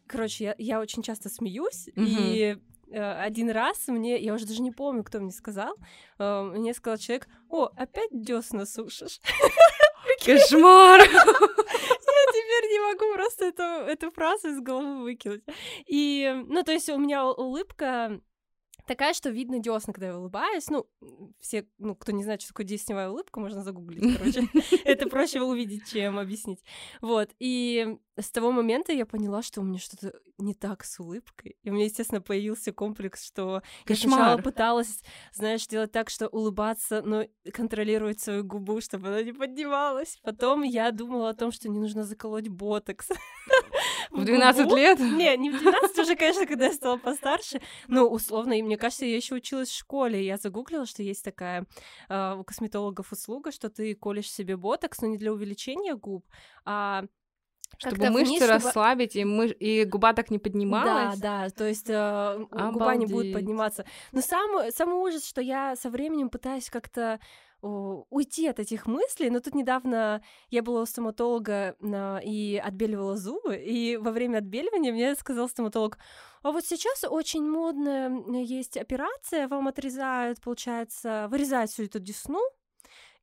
короче, 0.06 0.44
я, 0.44 0.54
я 0.58 0.80
очень 0.80 1.02
часто 1.02 1.28
смеюсь, 1.28 1.88
mm-hmm. 1.88 1.94
и 1.96 2.58
э, 2.92 3.12
один 3.22 3.50
раз 3.50 3.88
мне, 3.88 4.20
я 4.20 4.34
уже 4.34 4.46
даже 4.46 4.62
не 4.62 4.70
помню, 4.70 5.04
кто 5.04 5.20
мне 5.20 5.32
сказал, 5.32 5.74
э, 6.18 6.42
мне 6.54 6.74
сказал 6.74 6.98
человек, 6.98 7.28
о, 7.48 7.70
опять 7.76 8.10
десна 8.12 8.66
сушишь. 8.66 9.20
Кошмар! 10.24 11.00
Не 12.70 12.78
могу 12.78 13.14
просто 13.14 13.46
эту, 13.46 13.62
эту 13.62 14.10
фразу 14.12 14.48
из 14.48 14.60
головы 14.60 15.02
выкинуть. 15.02 15.42
И, 15.86 16.32
ну, 16.46 16.62
то 16.62 16.72
есть 16.72 16.88
у 16.88 16.98
меня 16.98 17.24
улыбка 17.26 18.20
такая, 18.90 19.14
что 19.14 19.30
видно 19.30 19.60
десна, 19.60 19.92
когда 19.92 20.08
я 20.08 20.18
улыбаюсь. 20.18 20.68
Ну, 20.68 20.84
все, 21.38 21.64
ну, 21.78 21.94
кто 21.94 22.10
не 22.10 22.24
знает, 22.24 22.42
что 22.42 22.48
такое 22.48 22.66
десневая 22.66 23.08
улыбка, 23.08 23.38
можно 23.38 23.62
загуглить, 23.62 24.18
короче. 24.18 24.48
Это 24.84 25.08
проще 25.08 25.40
увидеть, 25.40 25.88
чем 25.88 26.18
объяснить. 26.18 26.58
Вот, 27.00 27.30
и 27.38 27.96
с 28.16 28.32
того 28.32 28.50
момента 28.50 28.92
я 28.92 29.06
поняла, 29.06 29.42
что 29.42 29.60
у 29.60 29.64
меня 29.64 29.78
что-то 29.78 30.12
не 30.38 30.54
так 30.54 30.84
с 30.84 30.98
улыбкой. 30.98 31.56
И 31.62 31.70
у 31.70 31.72
меня, 31.72 31.84
естественно, 31.84 32.20
появился 32.20 32.72
комплекс, 32.72 33.24
что 33.24 33.62
я 33.86 33.94
сначала 33.94 34.38
пыталась, 34.38 35.02
знаешь, 35.32 35.66
делать 35.68 35.92
так, 35.92 36.10
что 36.10 36.26
улыбаться, 36.26 37.00
но 37.02 37.26
контролировать 37.52 38.20
свою 38.20 38.42
губу, 38.42 38.80
чтобы 38.80 39.08
она 39.08 39.22
не 39.22 39.32
поднималась. 39.32 40.18
Потом 40.22 40.62
я 40.62 40.90
думала 40.90 41.30
о 41.30 41.34
том, 41.34 41.52
что 41.52 41.68
не 41.68 41.78
нужно 41.78 42.02
заколоть 42.02 42.48
ботокс. 42.48 43.08
В 44.10 44.24
12 44.24 44.72
лет? 44.72 44.98
Не, 44.98 45.36
не 45.36 45.50
в 45.50 45.58
12, 45.58 45.98
уже, 45.98 46.16
конечно, 46.16 46.46
когда 46.46 46.66
я 46.66 46.72
стала 46.72 46.96
постарше. 46.96 47.60
Но 47.88 48.08
условно, 48.08 48.58
и 48.58 48.62
мне 48.62 48.76
кажется, 48.76 49.04
я 49.04 49.16
еще 49.16 49.36
училась 49.36 49.68
в 49.68 49.76
школе. 49.76 50.24
Я 50.24 50.36
загуглила, 50.36 50.86
что 50.86 51.02
есть 51.02 51.24
такая 51.24 51.66
э, 52.08 52.34
у 52.34 52.44
косметологов 52.44 53.12
услуга, 53.12 53.52
что 53.52 53.70
ты 53.70 53.94
колешь 53.94 54.30
себе 54.30 54.56
ботокс, 54.56 55.00
но 55.00 55.08
не 55.08 55.16
для 55.16 55.32
увеличения 55.32 55.94
губ, 55.94 56.26
а 56.64 57.04
чтобы 57.78 58.10
мышцы 58.10 58.30
вниз, 58.30 58.48
расслабить, 58.48 59.12
чтобы... 59.12 59.20
и, 59.20 59.24
мыш... 59.24 59.52
и 59.58 59.84
губа 59.84 60.12
так 60.12 60.30
не 60.30 60.38
поднималась. 60.38 61.18
Да, 61.18 61.44
да, 61.44 61.50
то 61.50 61.66
есть 61.66 61.88
э, 61.88 62.46
губа 62.50 62.96
не 62.96 63.06
будет 63.06 63.32
подниматься. 63.32 63.84
Но 64.12 64.20
самый, 64.20 64.72
самый 64.72 64.96
ужас, 64.96 65.24
что 65.24 65.40
я 65.40 65.76
со 65.76 65.88
временем 65.88 66.28
пытаюсь 66.30 66.68
как-то 66.68 67.20
уйти 67.62 68.48
от 68.48 68.58
этих 68.58 68.86
мыслей, 68.86 69.30
но 69.30 69.40
тут 69.40 69.54
недавно 69.54 70.22
я 70.48 70.62
была 70.62 70.82
у 70.82 70.86
стоматолога 70.86 71.76
и 72.24 72.62
отбеливала 72.64 73.16
зубы, 73.16 73.56
и 73.56 73.96
во 73.96 74.12
время 74.12 74.38
отбеливания 74.38 74.92
мне 74.92 75.14
сказал 75.14 75.48
стоматолог, 75.48 75.98
а 76.42 76.52
вот 76.52 76.64
сейчас 76.64 77.04
очень 77.04 77.46
модная 77.46 78.10
есть 78.42 78.76
операция, 78.76 79.48
вам 79.48 79.68
отрезают, 79.68 80.40
получается, 80.40 81.26
вырезают 81.30 81.70
всю 81.70 81.84
эту 81.84 81.98
десну, 81.98 82.40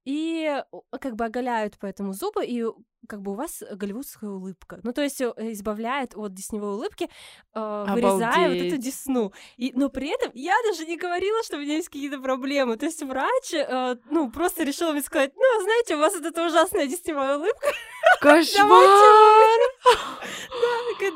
и 0.08 0.64
как 1.02 1.18
бы 1.18 1.26
оголяют 1.26 1.76
поэтому 1.82 2.14
зубы, 2.14 2.46
и 2.46 2.64
как 3.10 3.22
бы 3.22 3.34
у 3.34 3.36
вас 3.36 3.62
голливудская 3.70 4.30
улыбка. 4.30 4.80
Ну, 4.84 4.94
то 4.94 5.02
есть 5.02 5.20
э, 5.20 5.34
избавляет 5.52 6.16
от 6.16 6.34
десневой 6.34 6.76
улыбки, 6.76 7.10
э, 7.54 7.86
вырезая 7.90 8.48
вот 8.48 8.58
эту 8.58 8.78
десну. 8.78 9.34
И, 9.58 9.74
но 9.76 9.90
при 9.90 10.08
этом 10.08 10.32
я 10.34 10.56
даже 10.70 10.86
не 10.86 10.96
говорила, 10.96 11.44
что 11.44 11.58
у 11.58 11.60
меня 11.60 11.76
есть 11.76 11.90
какие-то 11.90 12.20
проблемы. 12.20 12.78
То 12.78 12.86
есть 12.86 13.04
врач, 13.04 13.54
э, 13.54 13.98
ну, 14.10 14.32
просто 14.32 14.64
решил 14.64 14.94
мне 14.94 15.02
сказать, 15.02 15.34
ну, 15.36 15.62
знаете, 15.62 15.96
у 15.98 16.00
вас 16.00 16.16
вот 16.16 16.26
эта 16.26 16.46
ужасная 16.46 16.88
десневая 16.88 17.38
улыбка. 17.38 17.68
Кошмар! 18.22 18.88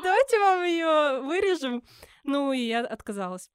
Давайте 0.02 0.38
вам 0.38 0.64
ее 0.64 1.22
вырежем. 1.22 1.82
Ну, 2.24 2.52
и 2.52 2.60
я 2.60 2.80
отказалась. 2.80 3.48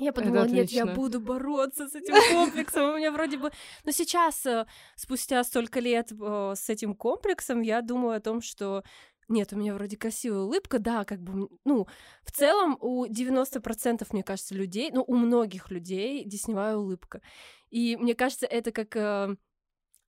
Я 0.00 0.12
подумала, 0.12 0.46
нет, 0.46 0.70
я 0.70 0.86
буду 0.86 1.20
бороться 1.20 1.88
с 1.88 1.94
этим 1.94 2.14
комплексом. 2.32 2.90
У 2.90 2.96
меня 2.96 3.12
вроде 3.12 3.36
бы... 3.36 3.50
Но 3.84 3.92
сейчас, 3.92 4.46
э, 4.46 4.66
спустя 4.96 5.44
столько 5.44 5.78
лет 5.80 6.10
э, 6.12 6.52
с 6.56 6.68
этим 6.70 6.94
комплексом, 6.94 7.60
я 7.60 7.82
думаю 7.82 8.16
о 8.16 8.20
том, 8.20 8.40
что 8.40 8.82
нет, 9.28 9.52
у 9.52 9.56
меня 9.56 9.74
вроде 9.74 9.96
красивая 9.96 10.40
улыбка, 10.40 10.80
да, 10.80 11.04
как 11.04 11.20
бы, 11.20 11.48
ну, 11.64 11.86
в 12.24 12.32
целом 12.32 12.76
у 12.80 13.06
90%, 13.06 14.04
мне 14.10 14.24
кажется, 14.24 14.56
людей, 14.56 14.90
ну, 14.92 15.04
у 15.06 15.14
многих 15.14 15.70
людей 15.70 16.24
десневая 16.24 16.76
улыбка. 16.76 17.22
И 17.70 17.96
мне 17.96 18.14
кажется, 18.16 18.46
это 18.46 18.72
как 18.72 18.96
э, 18.96 19.36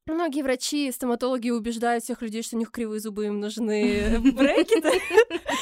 Многие 0.07 0.42
врачи, 0.42 0.90
стоматологи 0.90 1.50
убеждают 1.50 2.03
всех 2.03 2.22
людей, 2.22 2.42
что 2.42 2.57
у 2.57 2.59
них 2.59 2.72
кривые 2.72 2.98
зубы, 2.98 3.26
им 3.26 3.38
нужны 3.38 4.18
брекеты, 4.32 5.00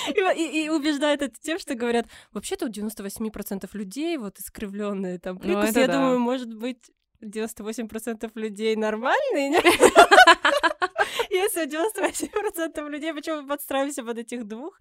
и, 0.36 0.64
и 0.64 0.68
убеждают 0.70 1.20
это 1.20 1.34
тем, 1.40 1.58
что 1.58 1.74
говорят, 1.74 2.06
вообще-то 2.32 2.66
у 2.66 2.68
98% 2.70 3.68
людей 3.74 4.16
вот 4.16 4.38
искривленные 4.38 5.18
там 5.18 5.34
ну, 5.36 5.40
прикус, 5.42 5.76
я 5.76 5.86
да. 5.86 5.92
думаю, 5.92 6.18
может 6.20 6.54
быть, 6.54 6.90
98% 7.22 8.30
людей 8.34 8.76
нормальные, 8.76 9.60
Если 11.30 11.64
у 11.64 11.68
98% 11.68 12.88
людей, 12.88 13.12
почему 13.12 13.42
мы 13.42 13.48
подстраиваемся 13.48 14.02
под 14.02 14.18
этих 14.18 14.46
двух? 14.46 14.80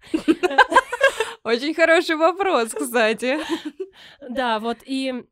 Очень 1.44 1.74
хороший 1.74 2.16
вопрос, 2.16 2.72
кстати. 2.72 3.38
Да, 4.28 4.58
вот, 4.58 4.78
и 4.84 5.24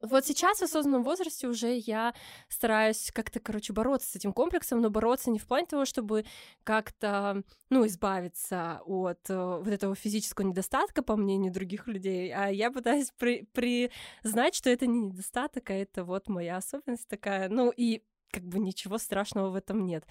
вот 0.00 0.24
сейчас 0.26 0.58
в 0.58 0.62
осознанном 0.62 1.02
возрасте 1.02 1.48
уже 1.48 1.76
я 1.76 2.14
стараюсь 2.48 3.10
как-то, 3.12 3.40
короче, 3.40 3.72
бороться 3.72 4.10
с 4.10 4.16
этим 4.16 4.32
комплексом, 4.32 4.80
но 4.80 4.90
бороться 4.90 5.30
не 5.30 5.38
в 5.38 5.46
плане 5.46 5.66
того, 5.66 5.84
чтобы 5.84 6.24
как-то, 6.64 7.42
ну, 7.70 7.86
избавиться 7.86 8.80
от 8.86 9.28
э, 9.28 9.36
вот 9.36 9.68
этого 9.68 9.94
физического 9.94 10.46
недостатка, 10.46 11.02
по 11.02 11.16
мнению 11.16 11.52
других 11.52 11.86
людей, 11.86 12.32
а 12.32 12.48
я 12.48 12.70
пытаюсь 12.70 13.12
при 13.18 13.46
признать, 13.52 14.54
что 14.54 14.70
это 14.70 14.86
не 14.86 15.00
недостаток, 15.00 15.70
а 15.70 15.74
это 15.74 16.04
вот 16.04 16.28
моя 16.28 16.56
особенность 16.56 17.08
такая, 17.08 17.48
ну, 17.48 17.70
и 17.70 18.02
как 18.30 18.44
бы 18.44 18.58
ничего 18.58 18.98
страшного 18.98 19.50
в 19.50 19.54
этом 19.54 19.86
нет. 19.86 20.04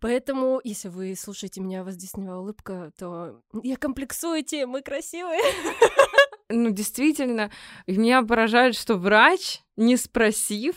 Поэтому, 0.00 0.60
если 0.62 0.88
вы 0.88 1.16
слушаете 1.16 1.60
меня, 1.60 1.82
у 1.82 1.84
вас 1.84 1.96
десневая 1.96 2.36
улыбка, 2.36 2.92
то 2.96 3.42
я 3.62 3.76
комплексуете, 3.76 4.66
мы 4.66 4.82
красивые. 4.82 5.40
Ну, 6.48 6.70
действительно, 6.70 7.50
меня 7.86 8.22
поражает, 8.22 8.74
что 8.74 8.96
врач, 8.96 9.60
не 9.76 9.96
спросив, 9.96 10.76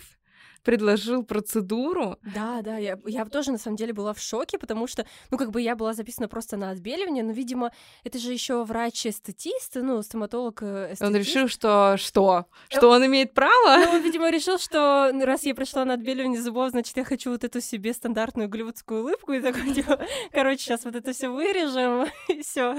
предложил 0.63 1.24
процедуру. 1.24 2.17
Да, 2.36 2.61
да, 2.61 2.78
я, 2.78 2.97
я 3.05 3.26
тоже 3.26 3.51
на 3.51 3.57
самом 3.57 3.78
деле 3.78 3.93
была 3.93 4.13
в 4.13 4.19
шоке, 4.19 4.57
потому 4.57 4.88
что, 4.88 5.05
ну, 5.30 5.38
как 5.38 5.51
бы 5.51 5.61
я 5.61 5.76
была 5.76 5.93
записана 5.93 6.28
просто 6.28 6.57
на 6.57 6.72
отбеливание, 6.72 7.24
но, 7.24 7.32
видимо, 7.32 7.72
это 8.03 8.19
же 8.19 8.32
еще 8.32 8.63
врач-эстетист, 8.63 9.76
ну, 9.76 10.01
стоматолог 10.01 10.61
-эстетист. 10.61 11.05
Он 11.05 11.15
решил, 11.15 11.47
что 11.47 11.95
что? 11.97 12.45
Что 12.69 12.89
он 12.89 13.05
имеет 13.05 13.34
право? 13.34 13.86
Ну, 13.86 13.91
он, 13.97 14.01
видимо, 14.01 14.30
решил, 14.30 14.59
что 14.59 15.11
раз 15.24 15.43
я 15.43 15.55
пришла 15.55 15.86
на 15.86 15.93
отбеливание 15.95 16.41
зубов, 16.41 16.72
значит, 16.72 16.95
я 16.97 17.03
хочу 17.03 17.32
вот 17.32 17.43
эту 17.43 17.61
себе 17.61 17.93
стандартную 17.93 18.49
голливудскую 18.49 19.01
улыбку, 19.01 19.34
и 19.34 19.41
такой, 19.41 19.74
типа, 19.74 19.99
короче, 20.32 20.63
сейчас 20.63 20.86
вот 20.86 20.95
это 20.95 21.13
все 21.13 21.30
вырежем, 21.30 22.07
и 22.28 22.41
все. 22.41 22.78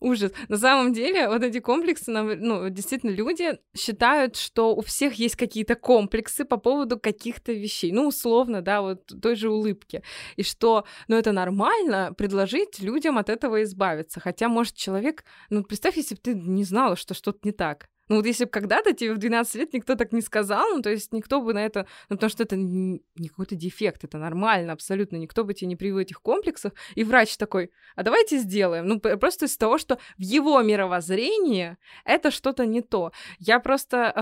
Ужас. 0.00 0.32
На 0.48 0.56
самом 0.56 0.92
деле, 0.92 1.28
вот 1.28 1.42
эти 1.42 1.60
комплексы, 1.60 2.10
ну, 2.10 2.68
действительно, 2.68 3.10
люди 3.10 3.58
считают, 3.76 4.36
что 4.36 4.74
у 4.74 4.82
всех 4.82 5.14
есть 5.14 5.36
какие-то 5.36 5.74
комплексы 5.74 6.44
по 6.44 6.56
поводу 6.56 6.98
каких-то 6.98 7.52
вещей. 7.52 7.92
Ну, 7.92 8.08
условно, 8.08 8.60
да, 8.62 8.82
вот 8.82 9.06
той 9.22 9.36
же 9.36 9.50
улыбки. 9.50 10.02
И 10.36 10.42
что, 10.42 10.84
ну, 11.08 11.16
это 11.16 11.32
нормально 11.32 12.12
предложить 12.16 12.80
людям 12.80 13.18
от 13.18 13.28
этого 13.28 13.62
избавиться. 13.62 14.20
Хотя, 14.20 14.48
может, 14.48 14.74
человек... 14.74 15.24
Ну, 15.50 15.62
представь, 15.64 15.96
если 15.96 16.14
бы 16.14 16.20
ты 16.20 16.34
не 16.34 16.64
знала, 16.64 16.96
что 16.96 17.14
что-то 17.14 17.38
не 17.42 17.52
так. 17.52 17.88
Ну 18.08 18.16
вот 18.16 18.26
если 18.26 18.44
бы 18.44 18.50
когда-то 18.50 18.92
тебе 18.92 19.14
в 19.14 19.18
12 19.18 19.54
лет 19.54 19.72
никто 19.72 19.94
так 19.94 20.12
не 20.12 20.20
сказал, 20.20 20.68
ну 20.74 20.82
то 20.82 20.90
есть 20.90 21.12
никто 21.12 21.40
бы 21.40 21.54
на 21.54 21.64
это, 21.64 21.86
ну 22.10 22.16
потому 22.16 22.30
что 22.30 22.42
это 22.42 22.56
не 22.56 23.00
какой-то 23.28 23.54
дефект, 23.54 24.04
это 24.04 24.18
нормально 24.18 24.72
абсолютно, 24.72 25.16
никто 25.16 25.44
бы 25.44 25.54
тебе 25.54 25.68
не 25.68 25.76
привил 25.76 25.98
этих 25.98 26.20
комплексов, 26.20 26.72
и 26.94 27.04
врач 27.04 27.36
такой, 27.36 27.70
а 27.96 28.02
давайте 28.02 28.38
сделаем, 28.38 28.86
ну 28.86 29.00
просто 29.00 29.46
из-за 29.46 29.58
того, 29.58 29.78
что 29.78 29.98
в 30.18 30.22
его 30.22 30.60
мировоззрении 30.62 31.76
это 32.04 32.30
что-то 32.30 32.66
не 32.66 32.82
то. 32.82 33.12
Я 33.38 33.58
просто 33.58 34.12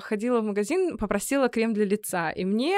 э, 0.00 0.04
ходила 0.04 0.40
в 0.40 0.44
магазин, 0.44 0.98
попросила 0.98 1.48
крем 1.48 1.74
для 1.74 1.84
лица, 1.84 2.30
и 2.30 2.44
мне 2.44 2.76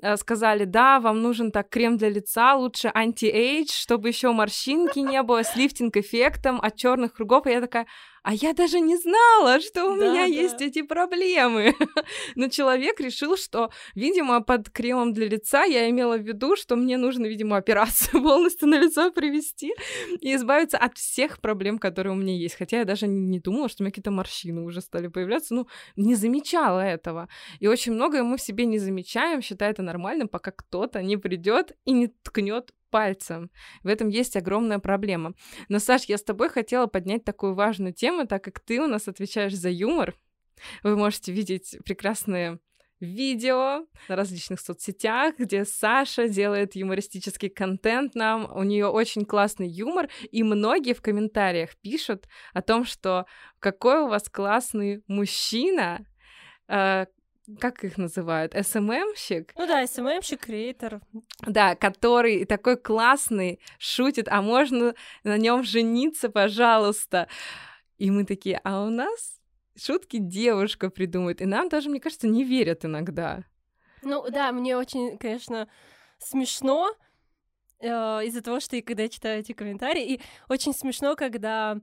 э, 0.00 0.16
сказали, 0.16 0.64
да, 0.64 0.98
вам 0.98 1.22
нужен 1.22 1.52
так 1.52 1.68
крем 1.68 1.96
для 1.96 2.08
лица, 2.08 2.54
лучше 2.54 2.90
anti-age, 2.92 3.70
чтобы 3.70 4.08
еще 4.08 4.32
морщинки 4.32 4.98
не 4.98 5.22
было, 5.22 5.44
с 5.44 5.54
лифтинг-эффектом 5.54 6.58
от 6.60 6.76
черных 6.76 7.14
кругов, 7.14 7.46
и 7.46 7.50
я 7.50 7.60
такая, 7.60 7.86
а 8.22 8.34
я 8.34 8.52
даже 8.52 8.80
не 8.80 8.96
знала, 8.96 9.60
что 9.60 9.86
у 9.86 9.96
Да, 9.96 10.04
меня 10.04 10.22
да. 10.22 10.26
есть 10.26 10.60
эти 10.62 10.82
проблемы. 10.82 11.74
Но 12.36 12.48
человек 12.48 13.00
решил, 13.00 13.36
что, 13.36 13.70
видимо, 13.94 14.40
под 14.42 14.70
кремом 14.70 15.12
для 15.12 15.26
лица 15.26 15.64
я 15.64 15.88
имела 15.90 16.16
в 16.16 16.22
виду, 16.22 16.56
что 16.56 16.76
мне 16.76 16.96
нужно, 16.96 17.26
видимо, 17.26 17.56
операцию 17.56 18.22
полностью 18.22 18.68
на 18.68 18.78
лицо 18.78 19.10
привести 19.10 19.72
и 20.20 20.34
избавиться 20.34 20.78
от 20.78 20.96
всех 20.96 21.40
проблем, 21.40 21.78
которые 21.78 22.12
у 22.12 22.16
меня 22.16 22.36
есть. 22.36 22.54
Хотя 22.54 22.78
я 22.78 22.84
даже 22.84 23.08
не 23.08 23.40
думала, 23.40 23.68
что 23.68 23.82
у 23.82 23.84
меня 23.84 23.90
какие-то 23.90 24.10
морщины 24.10 24.62
уже 24.62 24.80
стали 24.80 25.08
появляться. 25.08 25.54
Ну, 25.54 25.66
не 25.96 26.14
замечала 26.14 26.80
этого. 26.80 27.28
И 27.60 27.66
очень 27.66 27.92
многое 27.92 28.22
мы 28.22 28.36
в 28.36 28.40
себе 28.42 28.66
не 28.66 28.78
замечаем, 28.78 29.42
считая 29.42 29.70
это 29.70 29.82
нормальным, 29.82 30.28
пока 30.28 30.52
кто-то 30.52 31.02
не 31.02 31.16
придет 31.16 31.72
и 31.84 31.92
не 31.92 32.08
ткнет 32.08 32.72
пальцем. 32.92 33.50
В 33.82 33.88
этом 33.88 34.08
есть 34.08 34.36
огромная 34.36 34.78
проблема. 34.78 35.32
Но, 35.68 35.80
Саш, 35.80 36.04
я 36.04 36.18
с 36.18 36.22
тобой 36.22 36.48
хотела 36.48 36.86
поднять 36.86 37.24
такую 37.24 37.54
важную 37.54 37.92
тему, 37.92 38.26
так 38.26 38.44
как 38.44 38.60
ты 38.60 38.80
у 38.80 38.86
нас 38.86 39.08
отвечаешь 39.08 39.56
за 39.56 39.70
юмор. 39.70 40.14
Вы 40.84 40.96
можете 40.96 41.32
видеть 41.32 41.76
прекрасные 41.84 42.60
видео 43.00 43.86
на 44.08 44.16
различных 44.16 44.60
соцсетях, 44.60 45.34
где 45.38 45.64
Саша 45.64 46.28
делает 46.28 46.76
юмористический 46.76 47.48
контент 47.48 48.14
нам. 48.14 48.48
У 48.54 48.62
нее 48.62 48.86
очень 48.86 49.24
классный 49.24 49.68
юмор, 49.68 50.08
и 50.30 50.42
многие 50.44 50.94
в 50.94 51.02
комментариях 51.02 51.76
пишут 51.82 52.28
о 52.52 52.62
том, 52.62 52.84
что 52.84 53.26
какой 53.58 54.02
у 54.02 54.08
вас 54.08 54.28
классный 54.28 55.02
мужчина, 55.08 56.06
э, 56.68 57.06
как 57.60 57.84
их 57.84 57.98
называют, 57.98 58.54
СММщик, 58.54 59.52
Ну 59.56 59.66
да, 59.66 59.86
СММщик, 59.86 60.40
креатор. 60.46 61.00
да, 61.46 61.74
который 61.74 62.44
такой 62.44 62.76
классный, 62.76 63.60
шутит, 63.78 64.28
а 64.28 64.42
можно 64.42 64.94
на 65.24 65.36
нем 65.38 65.62
жениться, 65.64 66.28
пожалуйста. 66.28 67.28
И 67.98 68.10
мы 68.10 68.24
такие, 68.24 68.60
а 68.64 68.84
у 68.84 68.90
нас 68.90 69.40
шутки 69.76 70.18
девушка 70.18 70.90
придумает. 70.90 71.40
И 71.40 71.46
нам 71.46 71.68
даже, 71.68 71.88
мне 71.90 72.00
кажется, 72.00 72.28
не 72.28 72.44
верят 72.44 72.84
иногда. 72.84 73.44
Ну 74.02 74.28
да, 74.30 74.52
мне 74.52 74.76
очень, 74.76 75.18
конечно, 75.18 75.68
смешно 76.18 76.92
э, 77.80 77.86
из-за 77.88 78.42
того, 78.42 78.60
что 78.60 78.76
я 78.76 78.82
когда 78.82 79.08
читаю 79.08 79.40
эти 79.40 79.52
комментарии, 79.52 80.14
и 80.14 80.20
очень 80.48 80.74
смешно, 80.74 81.14
когда 81.16 81.78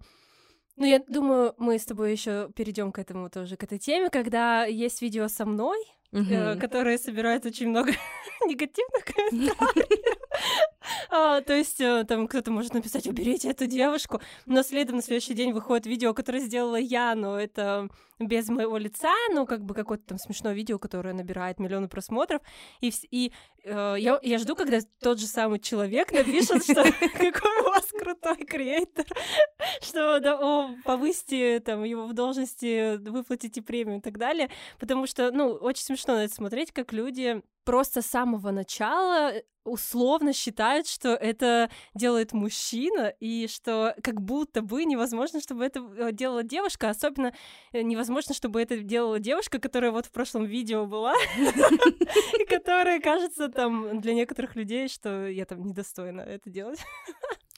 ну, 0.80 0.86
я 0.86 1.00
думаю, 1.08 1.54
мы 1.58 1.78
с 1.78 1.86
тобой 1.86 2.12
еще 2.12 2.50
перейдем 2.56 2.92
к 2.92 2.98
этому 3.00 3.30
тоже, 3.30 3.56
к 3.58 3.64
этой 3.64 3.78
теме, 3.78 4.10
когда 4.10 4.66
есть 4.66 5.02
видео 5.02 5.28
со 5.28 5.46
мной, 5.46 5.78
э, 6.12 6.18
Мгм. 6.20 6.60
которые 6.60 6.98
собирают 6.98 7.46
очень 7.46 7.68
много 7.70 7.92
негативных 8.48 9.06
комментариев. 9.06 10.18
А, 11.12 11.42
То 11.42 11.54
есть 11.54 11.80
э, 11.82 12.04
там 12.08 12.28
кто-то 12.28 12.52
может 12.52 12.74
написать 12.74 13.06
«уберите 13.08 13.50
эту 13.50 13.68
девушку», 13.68 14.22
но 14.46 14.64
следом 14.64 14.96
на 14.98 15.02
следующий 15.02 15.34
день 15.34 15.52
выходит 15.54 15.86
видео, 15.86 16.14
которое 16.14 16.40
сделала 16.40 16.78
я, 16.78 17.14
но 17.16 17.40
это 17.40 17.90
без 18.20 18.50
моего 18.50 18.78
лица, 18.78 19.14
ну, 19.34 19.46
как 19.46 19.64
бы 19.64 19.74
какое-то 19.74 20.04
там 20.06 20.18
смешное 20.18 20.54
видео, 20.54 20.78
которое 20.78 21.14
набирает 21.14 21.60
миллионы 21.60 21.88
просмотров, 21.88 22.42
и, 22.82 22.92
и 23.12 23.32
э, 23.64 23.96
я, 23.98 24.20
я 24.22 24.38
жду, 24.38 24.56
когда 24.56 24.80
тот 25.02 25.20
же 25.20 25.26
самый 25.26 25.60
человек 25.60 26.12
напишет, 26.12 26.64
что 26.64 26.84
какой 27.14 27.62
у 27.62 27.70
вас 27.70 27.86
крутой 27.98 28.46
креатор, 28.46 29.06
что 29.82 30.20
да, 30.20 30.38
о, 30.40 30.76
повысьте 30.84 31.60
там 31.62 31.84
его 31.84 32.08
в 32.08 32.14
должности, 32.14 32.98
выплатите 32.98 33.62
премию 33.62 34.00
и 34.00 34.02
так 34.02 34.18
далее, 34.18 34.50
потому 34.80 35.08
что, 35.08 35.32
ну, 35.32 35.52
очень 35.52 35.84
смешно 35.84 36.16
на 36.16 36.26
это 36.26 36.34
смотреть, 36.34 36.72
как 36.72 36.92
люди 36.92 37.42
просто 37.64 38.02
с 38.02 38.08
самого 38.08 38.52
начала 38.52 39.34
условно 39.64 40.34
считают, 40.34 40.88
что 40.88 41.10
это 41.10 41.70
делает 41.94 42.34
мужчина, 42.34 43.14
и 43.20 43.48
что 43.48 43.96
как 44.04 44.22
будто 44.22 44.62
бы 44.62 44.86
невозможно, 44.86 45.40
чтобы 45.42 45.66
это 45.66 45.80
э, 45.98 46.12
делала 46.12 46.44
девушка, 46.44 46.90
особенно 46.90 47.34
э, 47.72 47.82
невозможно, 47.82 48.34
чтобы 48.34 48.62
это 48.62 48.78
делала 48.80 49.20
девушка, 49.20 49.60
которая 49.60 49.92
вот 49.92 50.08
в 50.08 50.12
прошлом 50.12 50.46
видео 50.46 50.86
была, 50.86 51.14
и 52.40 52.46
которая 52.46 53.00
кажется 53.00 53.50
там 53.50 54.02
для 54.02 54.14
некоторых 54.14 54.56
людей, 54.56 54.88
что 54.88 55.28
я 55.28 55.46
там 55.46 55.64
недостойна 55.64 56.22
это 56.22 56.50
делать. 56.50 56.80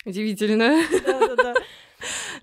Удивительно. 0.06 0.84
Да-да-да. 1.06 1.54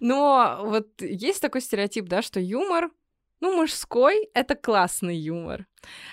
Но 0.01 0.61
вот 0.63 0.89
есть 1.01 1.43
такой 1.43 1.61
стереотип, 1.61 2.07
да, 2.07 2.23
что 2.23 2.39
юмор, 2.39 2.91
ну, 3.41 3.57
мужской— 3.57 4.29
это 4.35 4.55
классный 4.55 5.17
юмор. 5.17 5.67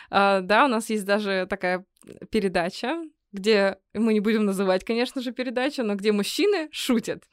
А, 0.10 0.42
да, 0.42 0.66
у 0.66 0.68
нас 0.68 0.90
есть 0.90 1.06
даже 1.06 1.48
такая 1.50 1.86
передача, 2.30 3.02
где 3.32 3.78
мы 3.94 4.14
не 4.14 4.22
будем 4.22 4.46
называть, 4.46 4.86
конечно 4.86 5.22
же, 5.22 5.32
передачу, 5.32 5.84
но 5.84 5.96
где 5.96 6.12
мужчины 6.12 6.70
шутят. 6.72 7.26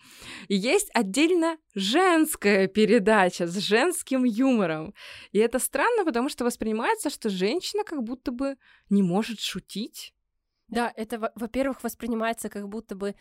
И 0.48 0.56
есть 0.56 0.90
отдельно 0.94 1.58
женская 1.74 2.66
передача 2.66 3.46
с 3.46 3.56
женским 3.58 4.24
юмором. 4.24 4.94
И 5.30 5.38
это 5.38 5.58
странно, 5.58 6.04
потому 6.04 6.28
что 6.28 6.44
воспринимается, 6.44 7.08
что 7.08 7.30
женщина 7.30 7.84
как 7.84 8.02
будто 8.02 8.32
бы 8.32 8.56
не 8.90 9.02
может 9.02 9.40
шутить. 9.40 10.12
Да, 10.68 10.92
это, 10.96 11.18
во- 11.18 11.32
во-первых, 11.36 11.84
воспринимается 11.84 12.48
как 12.48 12.68
будто 12.68 12.94
бы 12.96 13.14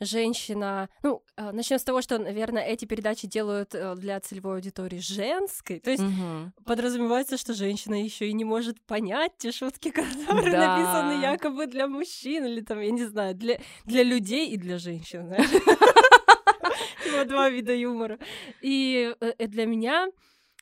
женщина... 0.00 0.88
Ну, 1.02 1.22
начнем 1.36 1.78
с 1.78 1.84
того, 1.84 2.02
что, 2.02 2.18
наверное, 2.18 2.62
эти 2.64 2.84
передачи 2.84 3.26
делают 3.26 3.74
э, 3.74 3.94
для 3.96 4.20
целевой 4.20 4.56
аудитории 4.56 4.98
женской. 4.98 5.80
То 5.80 5.90
есть 5.90 6.02
Мгм. 6.02 6.52
подразумевается, 6.64 7.36
что 7.36 7.54
женщина 7.54 7.94
еще 8.02 8.28
и 8.28 8.32
не 8.32 8.44
может 8.44 8.80
понять 8.82 9.32
те 9.38 9.52
шутки, 9.52 9.90
которые 9.90 10.52
Да. 10.52 10.76
написаны 10.76 11.22
якобы 11.22 11.66
для 11.66 11.86
мужчин, 11.88 12.44
или 12.46 12.60
там, 12.60 12.80
я 12.80 12.90
не 12.90 13.04
знаю, 13.06 13.34
для, 13.34 13.58
для 13.84 14.02
людей 14.02 14.48
и 14.50 14.56
для 14.56 14.78
женщин, 14.78 15.32
два 17.26 17.50
вида 17.50 17.74
юмора. 17.74 18.18
И 18.60 19.12
э, 19.20 19.32
э, 19.38 19.46
для 19.46 19.66
меня, 19.66 20.08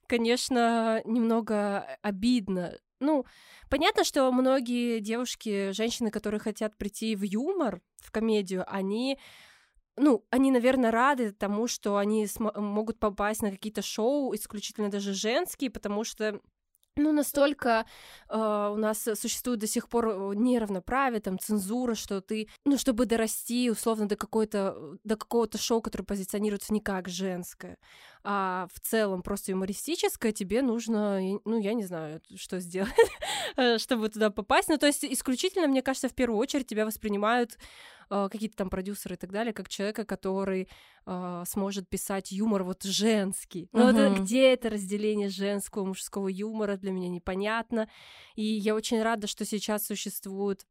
конечно, 0.07 1.03
немного 1.05 1.87
обидно. 2.03 2.75
Ну, 3.01 3.27
понятно, 3.69 4.05
что 4.05 4.31
многие 4.33 5.01
девушки, 5.01 5.73
женщины, 5.73 6.11
которые 6.11 6.41
хотят 6.41 6.77
прийти 6.77 7.15
в 7.15 7.23
юмор, 7.23 7.83
в 7.99 8.11
комедию, 8.11 8.65
они 8.67 9.19
ну, 9.99 10.27
они, 10.31 10.51
наверное, 10.51 10.91
рады 10.91 11.33
тому, 11.33 11.67
что 11.67 11.97
они 11.97 12.27
могут 12.39 12.99
попасть 12.99 13.41
на 13.41 13.51
какие-то 13.51 13.81
шоу, 13.81 14.35
исключительно 14.35 14.91
даже 14.91 15.15
женские, 15.15 15.71
потому 15.71 16.05
что 16.05 16.41
ну, 16.97 17.13
настолько 17.13 17.87
э, 18.29 18.71
у 18.73 18.77
нас 18.77 19.09
существует 19.15 19.61
до 19.61 19.67
сих 19.67 19.89
пор 19.89 20.09
э, 20.09 20.35
неравноправие, 20.35 21.21
там, 21.21 21.39
цензура, 21.39 21.95
что 21.95 22.21
ты, 22.21 22.49
ну, 22.65 22.79
чтобы 22.79 23.07
дорасти, 23.07 23.71
условно, 23.71 24.09
до 24.09 24.17
какой-то, 24.17 24.97
до 25.05 25.17
какого-то 25.17 25.59
шоу, 25.59 25.83
которое 25.83 26.05
позиционируется 26.05 26.73
не 26.73 26.81
как 26.81 27.09
женское, 27.09 27.79
а 28.25 28.67
в 28.73 28.81
целом 28.81 29.23
просто 29.23 29.53
юмористическое, 29.53 30.33
тебе 30.33 30.63
нужно, 30.63 31.21
ну, 31.45 31.61
я 31.61 31.75
не 31.75 31.85
знаю, 31.85 32.21
что 32.35 32.61
сделать, 32.61 32.93
э, 33.57 33.79
чтобы 33.79 34.09
туда 34.09 34.31
попасть. 34.31 34.69
Ну, 34.69 34.79
то 34.79 34.87
есть 34.87 35.05
исключительно, 35.05 35.69
мне 35.69 35.83
кажется, 35.83 36.09
в 36.09 36.15
первую 36.15 36.39
очередь 36.39 36.67
тебя 36.67 36.87
воспринимают 36.87 37.59
какие-то 38.09 38.57
там 38.57 38.71
продюсеры 38.71 39.15
и 39.15 39.19
так 39.19 39.33
далее, 39.33 39.53
как 39.53 39.69
человека, 39.69 40.05
который 40.05 40.69
э, 41.07 41.43
сможет 41.47 41.89
писать 41.89 42.31
юмор 42.33 42.63
вот 42.65 42.83
женский. 42.85 43.69
Но 43.73 43.87
вот 43.87 43.97
это 43.97 44.11
Мгм. 44.11 44.25
где 44.25 44.53
это 44.53 44.71
разделение 44.71 45.29
женского, 45.29 45.85
мужского 45.85 46.29
юмора 46.29 46.77
для 46.77 46.93
меня 46.93 47.09
непонятно. 47.09 47.89
И 48.35 48.43
я 48.45 48.75
очень 48.75 49.03
рада, 49.03 49.27
что 49.27 49.45
сейчас 49.45 49.87
существует 49.87 50.67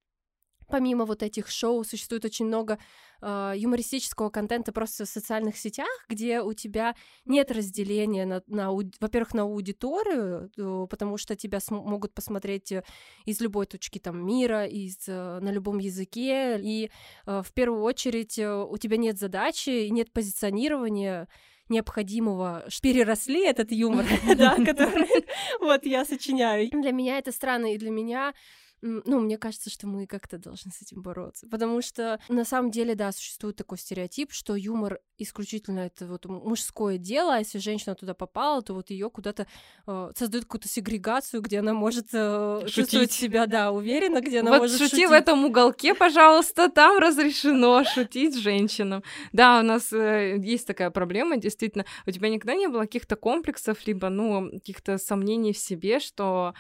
Помимо 0.68 1.06
вот 1.06 1.24
этих 1.24 1.50
шоу 1.50 1.84
существует 1.84 2.26
очень 2.26 2.46
много 2.46 2.78
э, 3.22 3.54
юмористического 3.56 4.30
контента 4.30 4.72
просто 4.72 5.06
в 5.06 5.10
социальных 5.10 5.58
сетях, 5.58 5.88
где 6.10 6.42
у 6.42 6.54
тебя 6.54 6.96
нет 7.26 7.52
разделения 7.52 8.26
на, 8.26 8.42
на 8.48 8.72
во-первых, 8.72 9.34
на 9.34 9.44
аудиторию, 9.44 10.50
потому 10.88 11.18
что 11.18 11.36
тебя 11.36 11.60
могут 11.70 12.14
посмотреть 12.14 12.72
э, 12.72 12.84
из 13.26 13.40
любой 13.42 13.66
точки 13.66 14.00
там 14.00 14.26
мира, 14.26 14.66
из 14.66 15.08
э, 15.08 15.40
на 15.40 15.52
любом 15.52 15.78
языке, 15.80 16.60
и 16.60 16.90
э, 17.26 17.42
в 17.44 17.54
первую 17.54 17.84
очередь 17.84 18.40
э, 18.40 18.64
у 18.64 18.78
тебя 18.78 18.98
нет 18.98 19.18
задачи, 19.18 19.70
и 19.70 19.90
нет 19.90 20.12
позиционирования 20.12 21.28
необходимого, 21.70 22.66
переросли 22.82 23.46
этот 23.46 23.72
юмор, 23.72 24.06
да, 24.38 24.56
который 24.64 25.26
вот 25.60 25.86
я 25.86 26.06
сочиняю. 26.06 26.70
Для 26.70 26.92
меня 26.92 27.18
это 27.18 27.32
странно, 27.32 27.74
и 27.74 27.78
для 27.78 27.90
меня 27.90 28.34
ну, 28.82 29.20
мне 29.20 29.38
кажется, 29.38 29.70
что 29.70 29.88
мы 29.88 30.06
как-то 30.06 30.38
должны 30.38 30.72
с 30.72 30.82
этим 30.82 31.02
бороться. 31.02 31.48
Потому 31.50 31.82
что 31.82 32.20
на 32.30 32.46
самом 32.46 32.72
деле, 32.72 32.96
да, 32.96 33.12
существует 33.12 33.56
такой 33.56 33.78
стереотип, 33.78 34.32
что 34.32 34.56
юмор 34.56 35.00
исключительно 35.18 35.80
это 35.80 36.08
вот 36.08 36.26
мужское 36.26 36.98
дело, 36.98 37.36
а 37.36 37.40
если 37.40 37.58
женщина 37.58 37.96
туда 37.96 38.14
попала, 38.14 38.62
то 38.62 38.74
вот 38.74 38.90
ее 38.90 39.10
куда-то 39.10 39.48
э, 39.88 40.12
создают 40.16 40.46
какую-то 40.46 40.68
сегрегацию, 40.68 41.42
где 41.42 41.60
она 41.60 41.74
может 41.74 42.08
э, 42.14 42.66
чувствовать 42.68 43.12
себя, 43.12 43.48
да, 43.48 43.72
уверенно, 43.72 44.22
где 44.22 44.42
она 44.42 44.52
вот 44.52 44.62
может 44.62 44.78
шути 44.78 44.90
шутить. 44.90 45.10
в 45.10 45.14
этом 45.14 45.46
уголке, 45.46 45.96
пожалуйста, 45.96 46.70
там 46.70 47.00
разрешено 47.00 47.84
шутить 47.86 48.38
женщинам. 48.38 49.04
Да, 49.32 49.60
у 49.60 49.64
нас 49.64 49.94
э, 49.94 50.38
есть 50.38 50.68
такая 50.68 50.92
проблема, 50.92 51.38
действительно. 51.38 51.86
У 52.06 52.12
тебя 52.12 52.30
никогда 52.30 52.56
не 52.56 52.68
было 52.68 52.82
каких-то 52.82 53.16
комплексов, 53.16 53.88
либо, 53.88 54.10
ну, 54.10 54.52
каких-то 54.52 54.98
сомнений 54.98 55.54
в 55.54 55.58
себе, 55.58 56.00
что 56.00 56.54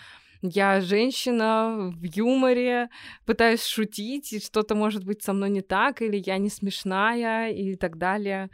я 0.54 0.82
женщина 0.82 1.92
в 1.96 2.04
юморе, 2.04 2.90
пытаюсь 3.26 3.64
шутить, 3.64 4.34
и 4.34 4.40
что-то 4.40 4.76
может 4.76 5.06
быть 5.06 5.24
со 5.24 5.34
мной 5.34 5.50
не 5.50 5.62
так, 5.62 6.02
или 6.02 6.22
я 6.26 6.38
не 6.38 6.50
смешная, 6.50 7.52
и 7.52 7.76
так 7.76 7.98
далее. 7.98 8.50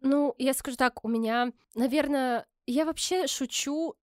Ну, 0.00 0.34
я 0.38 0.54
скажу 0.54 0.76
так, 0.76 1.04
у 1.04 1.08
меня, 1.08 1.52
наверное, 1.74 2.46
я 2.66 2.84
вообще 2.84 3.26
шучу. 3.26 3.94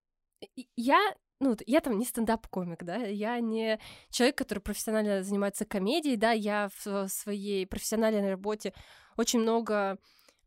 Я, 0.76 0.99
ну, 1.39 1.55
я 1.66 1.82
там 1.82 1.97
не 1.97 2.05
стендап-комик, 2.05 2.84
да, 2.84 2.97
я 2.97 3.39
не 3.39 3.80
человек, 4.09 4.38
который 4.38 4.59
профессионально 4.59 5.24
занимается 5.24 5.66
комедией, 5.66 6.18
да, 6.18 6.32
я 6.32 6.70
в 6.84 7.07
своей 7.07 7.66
профессиональной 7.66 8.30
работе 8.30 8.74
очень 9.18 9.39
много 9.39 9.97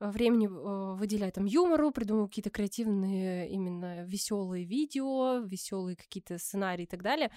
времени 0.00 0.46
э, 0.46 0.94
выделяю 0.94 1.32
там 1.32 1.44
юмору, 1.44 1.90
придумываю 1.90 2.28
какие-то 2.28 2.50
креативные 2.50 3.48
именно 3.48 4.04
веселые 4.04 4.64
видео, 4.64 5.38
веселые 5.38 5.96
какие-то 5.96 6.38
сценарии 6.38 6.84
и 6.84 6.86
так 6.86 7.02
далее. 7.02 7.30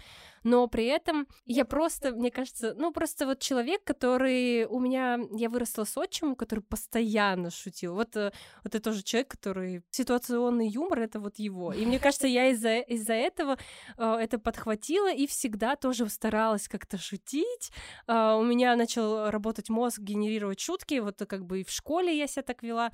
Но 0.44 0.68
при 0.68 0.86
этом 0.86 1.28
я 1.46 1.66
просто, 1.66 2.12
мне 2.12 2.32
кажется, 2.32 2.74
ну 2.78 2.92
просто 2.92 3.26
вот 3.26 3.40
человек, 3.40 3.84
который 3.84 4.66
у 4.66 4.80
меня, 4.80 5.20
я 5.32 5.50
выросла 5.50 5.86
с 5.86 5.98
отчимом, 5.98 6.36
который 6.36 6.62
постоянно 6.62 7.50
шутил. 7.50 7.96
Вот, 7.96 8.16
э, 8.16 8.32
вот 8.64 8.76
это 8.76 8.80
тоже 8.80 9.04
человек, 9.04 9.32
который 9.32 9.84
ситуационный 9.90 10.68
юмор, 10.68 11.00
это 11.00 11.20
вот 11.20 11.40
его. 11.40 11.74
И 11.74 11.86
мне 11.86 12.00
кажется, 12.00 12.28
я 12.28 12.50
из-за 12.50 12.80
из-за 12.80 13.14
этого 13.14 13.58
э, 13.98 14.16
это 14.22 14.38
подхватила 14.38 15.12
и 15.12 15.26
всегда 15.26 15.76
тоже 15.76 16.08
старалась 16.10 16.68
как-то 16.68 16.98
шутить. 16.98 17.72
У 18.08 18.44
меня 18.44 18.76
начал 18.76 19.30
работать 19.30 19.70
мозг, 19.70 20.00
генерировать 20.00 20.60
шутки, 20.60 21.00
вот 21.00 21.22
как 21.28 21.46
бы 21.46 21.62
и 21.62 21.64
в 21.64 21.70
школе 21.70 22.18
я 22.18 22.28
себя 22.28 22.44
так 22.54 22.64
вела. 22.64 22.92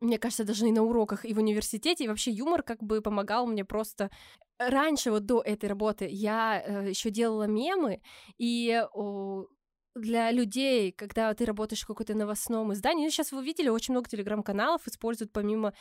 Мне 0.00 0.18
кажется, 0.18 0.44
даже 0.44 0.66
и 0.66 0.72
на 0.72 0.82
уроках, 0.82 1.24
и 1.24 1.32
в 1.34 1.38
университете, 1.38 2.04
и 2.04 2.08
вообще 2.08 2.30
юмор 2.30 2.62
как 2.62 2.82
бы 2.82 3.00
помогал 3.00 3.46
мне 3.46 3.64
просто. 3.64 4.10
Раньше, 4.58 5.10
вот 5.10 5.26
до 5.26 5.40
этой 5.40 5.68
работы, 5.68 6.06
я 6.10 6.56
еще 6.88 7.10
делала 7.10 7.44
мемы, 7.46 8.00
и 8.38 8.84
о, 8.92 9.46
для 9.94 10.30
людей, 10.32 10.92
когда 10.92 11.32
ты 11.34 11.44
работаешь 11.44 11.82
в 11.82 11.86
каком-то 11.86 12.14
новостном 12.14 12.72
издании, 12.72 13.04
ну, 13.04 13.10
сейчас 13.10 13.32
вы 13.32 13.44
видели, 13.44 13.68
очень 13.68 13.94
много 13.94 14.08
телеграм-каналов 14.08 14.86
используют 14.86 15.32
помимо 15.32 15.72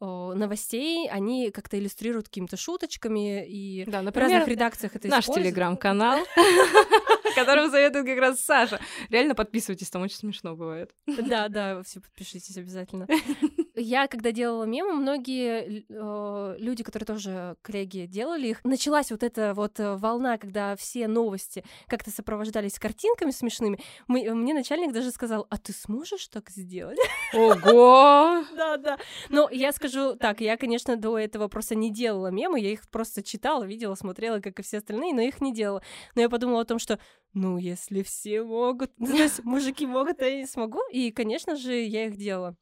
о, 0.00 0.34
новостей, 0.34 1.08
они 1.08 1.50
как-то 1.50 1.78
иллюстрируют 1.78 2.26
какими-то 2.28 2.56
шуточками, 2.56 3.46
и 3.46 3.84
Да, 3.86 4.00
в 4.00 4.04
например, 4.04 4.30
разных 4.30 4.48
редакциях 4.48 4.96
это 4.96 5.08
наш 5.08 5.26
телеграм-канал, 5.26 6.20
которым 7.36 7.70
советует 7.70 8.06
как 8.06 8.18
раз 8.18 8.40
Саша. 8.40 8.80
Реально 9.10 9.34
подписывайтесь, 9.34 9.90
там 9.90 10.02
очень 10.02 10.16
смешно 10.16 10.56
бывает. 10.56 10.94
Да, 11.06 11.48
да, 11.50 11.82
все 11.82 12.00
подпишитесь 12.00 12.56
обязательно. 12.56 13.06
Я, 13.74 14.06
когда 14.06 14.32
делала 14.32 14.64
мемы, 14.64 14.92
многие 14.92 15.84
э, 15.88 16.56
люди, 16.58 16.82
которые 16.82 17.06
тоже 17.06 17.56
коллеги 17.62 18.06
делали 18.06 18.48
их, 18.48 18.64
началась 18.64 19.10
вот 19.10 19.22
эта 19.22 19.54
вот 19.54 19.80
э, 19.80 19.96
волна, 19.96 20.36
когда 20.36 20.76
все 20.76 21.08
новости 21.08 21.64
как-то 21.86 22.10
сопровождались 22.10 22.78
картинками 22.78 23.30
смешными. 23.30 23.80
Мы, 24.08 24.32
мне 24.34 24.52
начальник 24.52 24.92
даже 24.92 25.10
сказал, 25.10 25.46
а 25.48 25.56
ты 25.56 25.72
сможешь 25.72 26.28
так 26.28 26.50
сделать? 26.50 26.98
Ого! 27.32 28.44
Да, 28.54 28.76
да. 28.76 28.98
Но 29.30 29.48
я 29.50 29.72
скажу 29.72 30.16
так, 30.16 30.40
я, 30.40 30.56
конечно, 30.56 30.96
до 30.96 31.18
этого 31.18 31.48
просто 31.48 31.74
не 31.74 31.90
делала 31.90 32.28
мемы, 32.28 32.60
я 32.60 32.70
их 32.70 32.88
просто 32.90 33.22
читала, 33.22 33.64
видела, 33.64 33.94
смотрела, 33.94 34.40
как 34.40 34.58
и 34.58 34.62
все 34.62 34.78
остальные, 34.78 35.14
но 35.14 35.22
их 35.22 35.40
не 35.40 35.54
делала. 35.54 35.82
Но 36.14 36.22
я 36.22 36.28
подумала 36.28 36.60
о 36.60 36.66
том, 36.66 36.78
что, 36.78 36.98
ну, 37.34 37.56
если 37.56 38.02
все 38.02 38.42
могут, 38.42 38.94
то 38.96 39.12
есть 39.12 39.44
мужики 39.44 39.86
могут, 39.86 40.20
а 40.20 40.26
я 40.26 40.38
не 40.38 40.46
смогу. 40.46 40.80
И, 40.90 41.10
конечно 41.10 41.56
же, 41.56 41.74
я 41.74 42.06
их 42.06 42.16
делала. 42.16 42.56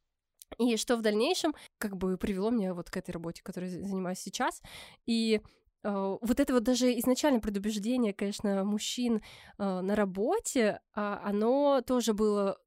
И 0.59 0.77
что 0.77 0.97
в 0.97 1.03
дальнейшем 1.03 1.55
как 1.79 1.97
бы 1.97 2.17
привело 2.17 2.51
меня 2.51 2.75
вот 2.75 2.91
к 2.91 2.97
этой 2.97 3.13
работе, 3.13 3.43
которой 3.43 3.71
я 3.71 3.83
занимаюсь 3.87 4.19
сейчас. 4.19 4.63
И 5.07 5.41
э, 5.83 6.17
вот 6.21 6.41
это 6.41 6.53
вот 6.53 6.65
даже 6.65 6.99
изначально 6.99 7.41
предубеждение, 7.41 8.13
конечно, 8.13 8.65
мужчин 8.65 9.23
э, 9.59 9.81
на 9.81 9.95
работе, 9.95 10.81
а, 10.95 11.21
оно 11.25 11.83
тоже 11.87 12.15
было 12.15 12.59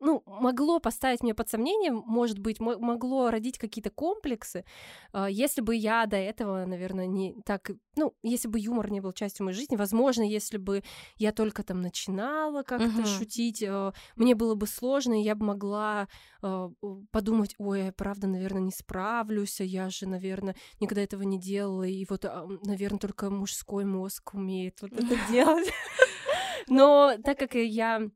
ну, 0.00 0.22
могло 0.26 0.78
поставить 0.80 1.22
меня 1.22 1.34
под 1.34 1.48
сомнение, 1.48 1.90
может 1.92 2.38
быть, 2.38 2.60
мо- 2.60 2.78
могло 2.78 3.30
родить 3.30 3.58
какие-то 3.58 3.90
комплексы, 3.90 4.64
а, 5.12 5.28
если 5.30 5.60
бы 5.62 5.74
я 5.74 6.06
до 6.06 6.16
этого, 6.16 6.64
наверное, 6.66 7.06
не 7.06 7.34
так, 7.44 7.70
ну, 7.96 8.14
если 8.22 8.48
бы 8.48 8.58
юмор 8.58 8.90
не 8.90 9.00
был 9.00 9.12
частью 9.12 9.44
моей 9.46 9.56
жизни, 9.56 9.76
возможно, 9.76 10.22
если 10.22 10.58
бы 10.58 10.82
я 11.16 11.32
только 11.32 11.62
там 11.62 11.80
начинала 11.80 12.62
как-то 12.62 12.86
Мгм. 12.88 13.04
шутить, 13.06 13.62
э, 13.62 13.92
мне 14.16 14.34
было 14.34 14.54
бы 14.54 14.66
сложно, 14.66 15.18
и 15.20 15.24
я 15.24 15.34
бы 15.34 15.46
могла 15.46 16.08
э, 16.42 16.68
подумать, 17.10 17.54
ой, 17.58 17.86
я 17.86 17.92
правда, 17.92 18.26
наверное, 18.26 18.62
не 18.62 18.72
справлюсь, 18.72 19.60
а 19.60 19.64
я 19.64 19.88
же, 19.90 20.06
наверное, 20.06 20.56
никогда 20.80 21.02
этого 21.02 21.22
не 21.22 21.38
делала, 21.40 21.84
и 21.84 22.04
вот, 22.08 22.24
наверное, 22.64 22.98
только 22.98 23.30
мужской 23.30 23.84
мозг 23.84 24.34
умеет 24.34 24.82
вот 24.82 24.92
это 24.92 25.16
делать. 25.30 25.68
Но 26.68 27.14
так 27.24 27.38
как 27.38 27.54
я 27.54 28.08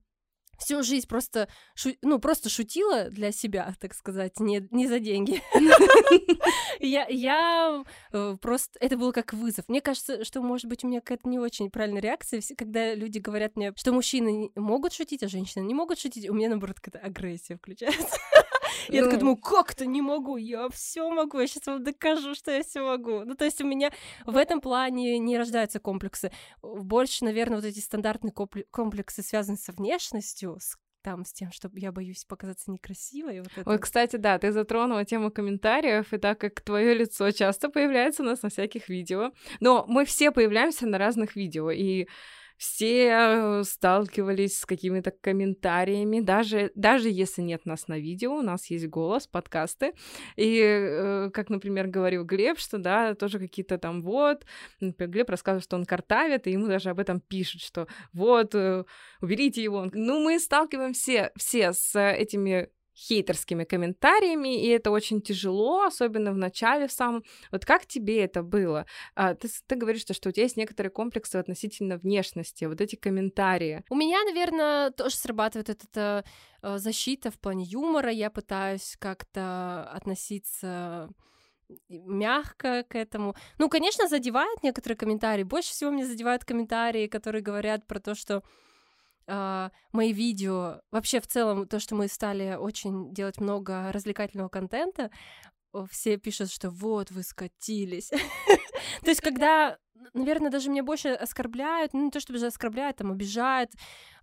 всю 0.61 0.83
жизнь 0.83 1.09
просто, 1.09 1.49
шу- 1.75 1.97
ну, 2.03 2.19
просто 2.19 2.49
шутила 2.49 3.11
для 3.11 3.33
себя, 3.33 3.75
так 3.81 3.95
сказать, 3.95 4.39
не, 4.41 4.67
не 4.71 4.87
за 4.87 5.01
деньги. 5.01 5.43
Я, 6.81 7.07
я 7.09 7.85
э, 8.13 8.37
просто... 8.41 8.79
Это 8.81 8.97
было 8.97 9.13
как 9.13 9.33
вызов. 9.33 9.69
Мне 9.69 9.81
кажется, 9.81 10.25
что, 10.25 10.41
может 10.43 10.67
быть, 10.67 10.85
у 10.85 10.89
меня 10.89 11.01
какая-то 11.01 11.29
не 11.29 11.39
очень 11.39 11.71
правильная 11.71 12.01
реакция, 12.01 12.41
когда 12.57 12.95
люди 12.95 13.19
говорят 13.19 13.57
мне, 13.57 13.73
что 13.77 13.93
мужчины 13.93 14.51
могут 14.55 14.93
шутить, 14.93 15.23
а 15.23 15.29
женщины 15.29 15.65
не 15.65 15.75
могут 15.75 15.99
шутить, 15.99 16.29
у 16.29 16.35
меня, 16.35 16.49
наоборот, 16.49 16.81
какая-то 16.81 17.07
агрессия 17.07 17.57
включается. 17.57 18.17
Я 18.89 19.03
такая 19.03 19.17
Ну. 19.17 19.21
думаю, 19.21 19.37
как-то 19.37 19.87
не 19.87 20.03
могу, 20.03 20.37
я 20.37 20.69
все 20.71 21.09
могу, 21.11 21.39
я 21.41 21.47
сейчас 21.47 21.67
вам 21.67 21.83
докажу, 21.83 22.35
что 22.35 22.51
я 22.51 22.63
все 22.63 22.83
могу. 22.83 23.25
Ну, 23.25 23.35
то 23.35 23.45
есть 23.45 23.61
у 23.61 23.67
меня 23.67 23.91
в 24.27 24.37
этом 24.37 24.61
плане 24.61 25.19
не 25.19 25.39
рождаются 25.39 25.79
комплексы. 25.81 26.31
Больше, 26.63 27.25
наверное, 27.25 27.57
вот 27.57 27.65
эти 27.65 27.81
стандартные 27.81 28.33
компле- 28.33 28.67
комплексы 28.71 29.23
связаны 29.23 29.57
со 29.57 29.73
внешностью, 29.73 30.57
с 30.61 30.77
там, 31.03 31.25
с 31.25 31.33
тем, 31.33 31.51
что 31.51 31.71
я 31.75 31.93
боюсь 31.93 32.27
показаться 32.27 32.71
некрасивой. 32.71 33.41
Вот 33.41 33.49
это. 33.57 33.71
Ой, 33.71 33.79
кстати, 33.79 34.17
да, 34.17 34.39
ты 34.39 34.53
затронула 34.53 35.05
тему 35.07 35.31
комментариев, 35.31 36.13
и 36.13 36.19
так 36.19 36.39
как 36.39 36.61
твое 36.61 36.93
лицо 36.95 37.31
часто 37.31 37.71
появляется 37.71 38.23
у 38.23 38.27
нас 38.27 38.43
на 38.43 38.51
всяких 38.51 38.91
видео, 38.91 39.33
но 39.61 39.87
мы 39.89 40.05
все 40.05 40.31
появляемся 40.31 40.87
на 40.87 40.99
разных 40.99 41.37
видео, 41.37 41.71
и 41.71 42.07
все 42.61 43.09
э, 43.09 43.63
сталкивались 43.65 44.59
с 44.59 44.67
какими-то 44.67 45.11
комментариями, 45.13 46.21
даже, 46.21 46.71
даже 46.75 47.09
если 47.09 47.41
нет 47.41 47.65
нас 47.65 47.89
на 47.89 47.99
видео, 47.99 48.35
у 48.35 48.43
нас 48.43 48.67
есть 48.67 48.87
голос, 48.87 49.27
подкасты, 49.27 49.95
и, 50.37 50.61
э, 50.61 51.31
как, 51.33 51.49
например, 51.49 51.87
говорил 51.87 52.23
Глеб, 52.23 52.59
что, 52.59 52.77
да, 52.77 53.15
тоже 53.15 53.39
какие-то 53.39 53.79
там 53.79 54.03
вот, 54.03 54.45
например, 54.79 55.11
Глеб 55.11 55.31
рассказывает, 55.31 55.65
что 55.65 55.77
он 55.77 55.87
картавит, 55.87 56.47
и 56.47 56.51
ему 56.51 56.67
даже 56.67 56.91
об 56.91 56.99
этом 56.99 57.23
пишут, 57.23 57.63
что 57.63 57.89
вот, 58.13 58.55
э, 58.55 58.85
уберите 59.23 59.63
его. 59.63 59.89
Ну, 59.95 60.23
мы 60.23 60.39
сталкиваемся 60.39 61.33
все 61.37 61.73
с 61.73 61.99
этими 61.99 62.69
хейтерскими 63.01 63.65
комментариями, 63.65 64.63
и 64.63 64.69
это 64.69 64.91
очень 64.91 65.23
тяжело, 65.23 65.85
особенно 65.85 66.33
в 66.33 66.37
начале 66.37 66.87
в 66.87 66.93
самом. 66.93 67.25
Вот 67.51 67.65
как 67.65 67.87
тебе 67.87 68.25
это 68.25 68.43
было? 68.43 68.87
А, 69.15 69.35
ты, 69.35 69.49
ты 69.67 69.77
говоришь, 69.77 70.03
что, 70.03 70.15
что 70.15 70.29
у 70.29 70.33
тебя 70.33 70.45
есть 70.45 70.57
некоторые 70.57 70.91
комплексы 70.91 71.37
относительно 71.37 71.97
внешности, 71.97 72.67
вот 72.67 72.81
эти 72.81 72.97
комментарии. 72.97 73.83
У 73.89 73.95
меня, 73.95 74.23
наверное, 74.25 74.91
тоже 74.91 75.17
срабатывает 75.17 75.71
эта 75.71 76.25
э, 76.63 76.79
защита 76.79 77.31
в 77.31 77.39
плане 77.39 77.65
юмора. 77.65 78.11
Я 78.11 78.31
пытаюсь 78.31 78.97
как-то 78.99 79.91
относиться 79.93 81.09
мягко 81.89 82.85
к 82.89 82.95
этому. 82.97 83.35
Ну, 83.59 83.69
конечно, 83.69 84.09
задевают 84.09 84.63
некоторые 84.63 84.97
комментарии. 84.97 85.45
Больше 85.45 85.71
всего 85.71 85.91
мне 85.91 86.05
задевают 86.05 86.45
комментарии, 86.45 87.07
которые 87.07 87.43
говорят 87.43 87.87
про 87.87 88.01
то, 88.01 88.15
что 88.15 88.43
а, 89.31 89.71
мои 89.93 90.13
видео, 90.13 90.81
вообще 90.91 91.21
в 91.21 91.27
целом 91.27 91.69
то, 91.69 91.79
что 91.79 91.95
мы 91.95 92.09
стали 92.09 92.57
очень 92.57 93.15
делать 93.15 93.41
много 93.41 93.93
развлекательного 93.93 94.49
контента, 94.49 95.11
все 95.89 96.17
пишут, 96.17 96.51
что 96.51 96.69
вот 96.71 97.13
вы 97.13 97.23
скатились. 97.23 98.09
То 99.03 99.09
есть, 99.09 99.21
когда, 99.21 99.79
наверное, 100.15 100.51
даже 100.51 100.69
меня 100.69 100.83
больше 100.83 101.11
оскорбляют, 101.11 101.93
ну 101.93 102.07
не 102.07 102.11
то 102.11 102.19
чтобы 102.19 102.41
же 102.41 102.47
оскорбляют, 102.47 102.97
там 102.97 103.13
обижают, 103.13 103.71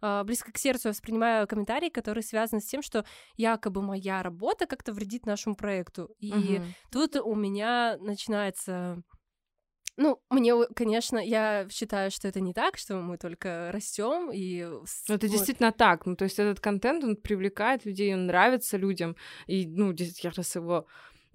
а, 0.02 0.26
близко 0.26 0.52
к 0.52 0.58
сердцу 0.58 0.90
я 0.90 0.92
воспринимаю 0.92 1.48
комментарии, 1.48 1.90
которые 1.90 2.24
связаны 2.24 2.60
с 2.60 2.66
тем, 2.66 2.82
что 2.82 3.06
якобы 3.38 3.82
моя 3.82 4.22
работа 4.22 4.66
как-то 4.66 4.92
вредит 4.92 5.26
нашему 5.26 5.56
проекту. 5.56 6.10
И 6.20 6.62
тут 6.92 7.16
у 7.16 7.34
меня 7.34 7.98
начинается 8.02 9.02
ну, 9.98 10.20
мне, 10.30 10.54
конечно, 10.76 11.18
я 11.18 11.68
считаю, 11.70 12.12
что 12.12 12.28
это 12.28 12.40
не 12.40 12.54
так, 12.54 12.78
что 12.78 12.96
мы 12.98 13.18
только 13.18 13.72
растем 13.74 14.32
и 14.32 14.64
Ну, 14.64 15.16
это 15.16 15.28
вот- 15.28 15.32
действительно 15.32 15.72
так. 15.72 16.06
Ну, 16.06 16.16
то 16.16 16.24
есть 16.26 16.40
этот 16.40 16.60
контент, 16.60 17.04
он 17.04 17.16
привлекает 17.16 17.86
людей, 17.86 18.14
он 18.14 18.28
нравится 18.28 18.78
людям. 18.78 19.16
И, 19.48 19.66
ну, 19.68 19.94
действительно, 19.94 20.34
раз 20.38 20.56
его 20.56 20.86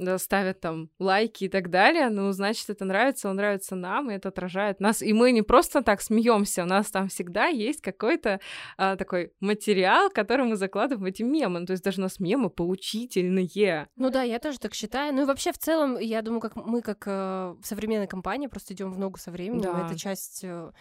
да, 0.05 0.19
ставят 0.19 0.61
там 0.61 0.91
лайки 0.99 1.45
и 1.45 1.49
так 1.49 1.71
далее, 1.71 2.09
ну, 2.11 2.33
значит, 2.33 2.69
это 2.71 2.85
нравится, 2.85 3.29
он 3.29 3.37
нравится 3.37 3.75
нам, 3.77 4.11
и 4.11 4.15
это 4.15 4.29
отражает 4.29 4.81
нас. 4.81 5.03
И 5.03 5.13
мы 5.13 5.33
не 5.33 5.43
просто 5.43 5.83
так 5.83 6.01
смеемся, 6.01 6.63
у 6.63 6.67
нас 6.67 6.91
там 6.91 7.09
всегда 7.09 7.47
есть 7.47 7.81
какой-то 7.81 8.41
а, 8.77 8.97
такой 8.97 9.33
материал, 9.41 10.11
который 10.11 10.47
мы 10.47 10.57
закладываем 10.57 11.05
в 11.05 11.07
эти 11.07 11.23
мемы. 11.23 11.61
Ну, 11.61 11.67
то 11.67 11.73
есть 11.73 11.85
даже 11.85 12.01
у 12.01 12.03
нас 12.03 12.21
мемы 12.21 12.51
поучительные. 12.51 13.89
Ну 13.97 14.11
да, 14.11 14.23
я 14.23 14.39
тоже 14.39 14.59
так 14.59 14.75
считаю. 14.75 15.15
Ну 15.15 15.23
и 15.23 15.25
вообще 15.25 15.53
в 15.53 15.59
целом, 15.59 15.99
я 15.99 16.23
думаю, 16.23 16.41
как 16.41 16.57
мы 16.57 16.83
как 16.83 17.05
э, 17.07 17.55
современная 17.63 18.07
компания 18.07 18.49
просто 18.49 18.75
идем 18.75 18.93
в 18.93 18.99
ногу 18.99 19.19
со 19.19 19.31
временем. 19.31 19.63
Да. 19.63 19.87
Это 19.87 19.99
часть 19.99 20.45
э, 20.45 20.73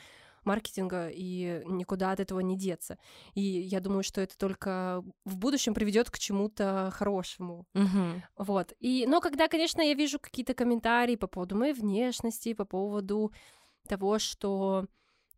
маркетинга, 0.44 1.10
и 1.10 1.62
никуда 1.66 2.12
от 2.12 2.20
этого 2.20 2.40
не 2.40 2.58
деться. 2.58 2.98
И 3.34 3.42
я 3.42 3.80
думаю, 3.80 4.04
что 4.04 4.22
это 4.22 4.38
только 4.38 5.04
в 5.26 5.38
будущем 5.38 5.74
приведет 5.74 6.10
к 6.10 6.20
чему-то 6.20 6.92
хорошему. 6.94 7.66
Мгм. 7.74 8.24
Вот. 8.38 8.74
И, 8.80 9.06
но 9.08 9.22
когда, 9.22 9.48
конечно, 9.48 9.82
я 9.82 9.94
вижу 9.94 10.20
какие-то 10.20 10.54
комментарии 10.54 11.16
по 11.16 11.28
поводу 11.28 11.56
моей 11.56 11.74
внешности, 11.74 12.54
по 12.54 12.66
поводу 12.66 13.32
того, 13.88 14.20
что 14.20 14.86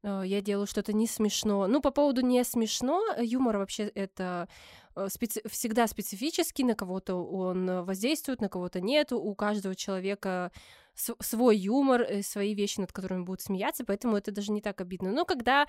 э, 0.04 0.24
я 0.26 0.42
делаю 0.42 0.68
что-то 0.68 0.94
не 0.94 1.08
смешно. 1.08 1.68
Ну, 1.68 1.82
по 1.82 1.92
поводу 1.92 2.22
не 2.22 2.44
смешно, 2.44 3.02
э, 3.16 3.24
юмор 3.24 3.58
вообще 3.58 3.84
это 3.84 4.48
э, 4.96 5.08
специ- 5.08 5.48
всегда 5.50 5.88
специфический, 5.88 6.64
на 6.64 6.76
кого-то 6.76 7.16
он 7.16 7.84
воздействует, 7.86 8.42
на 8.42 8.50
кого-то 8.50 8.82
нет. 8.82 9.12
У 9.12 9.36
каждого 9.36 9.76
человека 9.76 10.52
свой 10.96 11.58
юмор, 11.58 12.02
э, 12.02 12.22
свои 12.22 12.54
вещи, 12.54 12.80
над 12.80 12.92
которыми 12.92 13.24
будут 13.24 13.42
смеяться, 13.42 13.84
поэтому 13.84 14.16
это 14.18 14.32
даже 14.32 14.52
не 14.52 14.62
так 14.62 14.80
обидно. 14.82 15.12
Но 15.12 15.26
когда, 15.26 15.68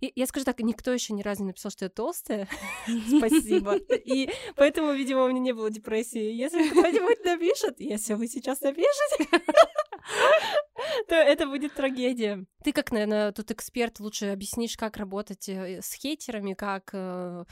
я- 0.00 0.26
скажу 0.26 0.44
так, 0.44 0.60
никто 0.60 0.92
еще 0.92 1.14
ни 1.14 1.22
разу 1.22 1.42
не 1.42 1.48
написал, 1.48 1.70
что 1.70 1.86
я 1.86 1.88
толстая, 1.88 2.48
спасибо. 3.18 3.76
И 3.76 4.30
поэтому, 4.54 4.92
видимо, 4.92 5.24
у 5.24 5.28
меня 5.28 5.40
не 5.40 5.52
было 5.52 5.70
депрессии. 5.70 6.32
Если 6.32 6.68
кто-нибудь 6.68 7.24
напишет, 7.24 7.80
если 7.80 8.14
вы 8.14 8.28
сейчас 8.28 8.60
напишете, 8.60 9.28
то 11.08 11.14
это 11.14 11.46
будет 11.46 11.74
трагедия. 11.74 12.44
Ты 12.64 12.72
как, 12.72 12.90
наверное, 12.92 13.32
тут 13.32 13.50
эксперт, 13.50 14.00
лучше 14.00 14.26
объяснишь, 14.26 14.76
как 14.76 14.96
работать 14.96 15.48
э, 15.48 15.80
с 15.82 15.92
хейтерами, 15.94 16.54
как, 16.54 16.90
э, 16.92 17.44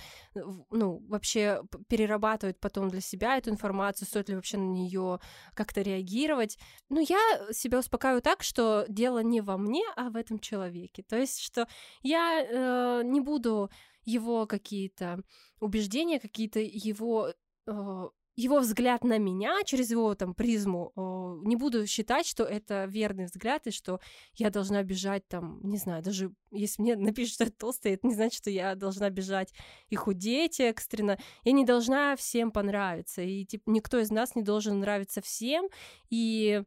ну, 0.70 1.05
вообще 1.09 1.62
перерабатывать 1.88 2.59
потом 2.61 2.90
для 2.90 3.00
себя 3.00 3.36
эту 3.36 3.50
информацию, 3.50 4.07
стоит 4.07 4.28
ли 4.28 4.34
вообще 4.34 4.57
на 4.57 4.70
нее 4.72 5.20
как-то 5.55 5.82
реагировать. 5.82 6.59
Ну, 6.88 7.00
я 7.00 7.52
себя 7.52 7.78
успокаиваю 7.78 8.22
так, 8.22 8.42
что 8.42 8.86
дело 8.88 9.20
не 9.20 9.40
во 9.40 9.57
мне, 9.57 9.84
а 9.96 10.11
в 10.11 10.16
этом 10.16 10.38
человеке. 10.38 11.02
То 11.02 11.16
есть, 11.16 11.40
что 11.40 11.66
я 12.02 12.40
э, 12.42 13.02
не 13.05 13.20
буду 13.20 13.70
его 14.05 14.46
какие-то 14.46 15.22
убеждения, 15.61 16.20
какие-то 16.20 16.61
его 16.61 17.32
э, 17.66 18.09
его 18.37 18.59
взгляд 18.61 19.05
на 19.05 19.18
меня 19.18 19.62
через 19.64 19.91
его 19.91 20.14
там 20.14 20.35
призму, 20.35 20.93
э, 20.97 21.47
не 21.47 21.57
буду 21.57 21.87
считать, 21.87 22.26
что 22.26 22.45
это 22.45 22.87
верный 22.87 23.26
взгляд 23.26 23.66
и 23.66 23.70
что 23.70 24.01
я 24.35 24.51
должна 24.51 24.82
бежать 24.82 25.26
там, 25.28 25.61
не 25.62 25.78
знаю, 25.78 26.03
даже 26.03 26.32
если 26.51 26.82
мне 26.82 26.97
напишут, 26.97 27.35
что 27.35 27.45
я 27.45 27.51
толстая, 27.51 27.95
это 27.95 28.07
не 28.07 28.14
значит, 28.14 28.39
что 28.39 28.51
я 28.51 28.74
должна 28.74 29.11
бежать 29.11 29.53
и 29.89 29.97
худеть 29.97 30.61
экстренно. 30.61 31.18
Я 31.45 31.53
не 31.53 31.64
должна 31.64 32.16
всем 32.16 32.51
понравиться, 32.51 33.22
и 33.22 33.45
типа, 33.45 33.70
никто 33.70 33.99
из 33.99 34.11
нас 34.11 34.35
не 34.35 34.43
должен 34.43 34.80
нравиться 34.80 35.20
всем, 35.20 35.68
и 36.11 36.62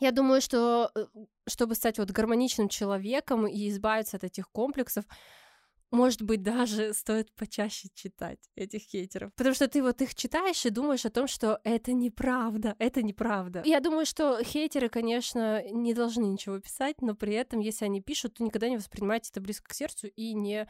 я 0.00 0.10
думаю, 0.10 0.40
что 0.40 0.90
э, 0.94 1.06
чтобы 1.48 1.74
стать 1.74 1.98
вот 1.98 2.10
гармоничным 2.10 2.68
человеком 2.68 3.46
и 3.46 3.68
избавиться 3.68 4.16
от 4.16 4.24
этих 4.24 4.50
комплексов, 4.50 5.04
может 5.92 6.22
быть, 6.22 6.42
даже 6.42 6.92
стоит 6.94 7.32
почаще 7.34 7.88
читать 7.94 8.38
этих 8.56 8.82
хейтеров. 8.82 9.32
Потому 9.34 9.54
что 9.54 9.68
ты 9.68 9.82
вот 9.82 10.00
их 10.02 10.14
читаешь 10.14 10.64
и 10.66 10.70
думаешь 10.70 11.04
о 11.04 11.10
том, 11.10 11.28
что 11.28 11.60
это 11.64 11.92
неправда, 11.92 12.74
это 12.78 13.02
неправда. 13.02 13.62
Я 13.64 13.80
думаю, 13.80 14.06
что 14.06 14.42
хейтеры, 14.42 14.88
конечно, 14.88 15.62
не 15.70 15.94
должны 15.94 16.24
ничего 16.24 16.58
писать, 16.58 17.00
но 17.00 17.14
при 17.14 17.34
этом, 17.34 17.60
если 17.60 17.84
они 17.84 18.00
пишут, 18.00 18.34
то 18.34 18.44
никогда 18.44 18.68
не 18.68 18.76
воспринимайте 18.76 19.30
это 19.30 19.40
близко 19.40 19.68
к 19.68 19.74
сердцу 19.74 20.08
и 20.08 20.34
не, 20.34 20.66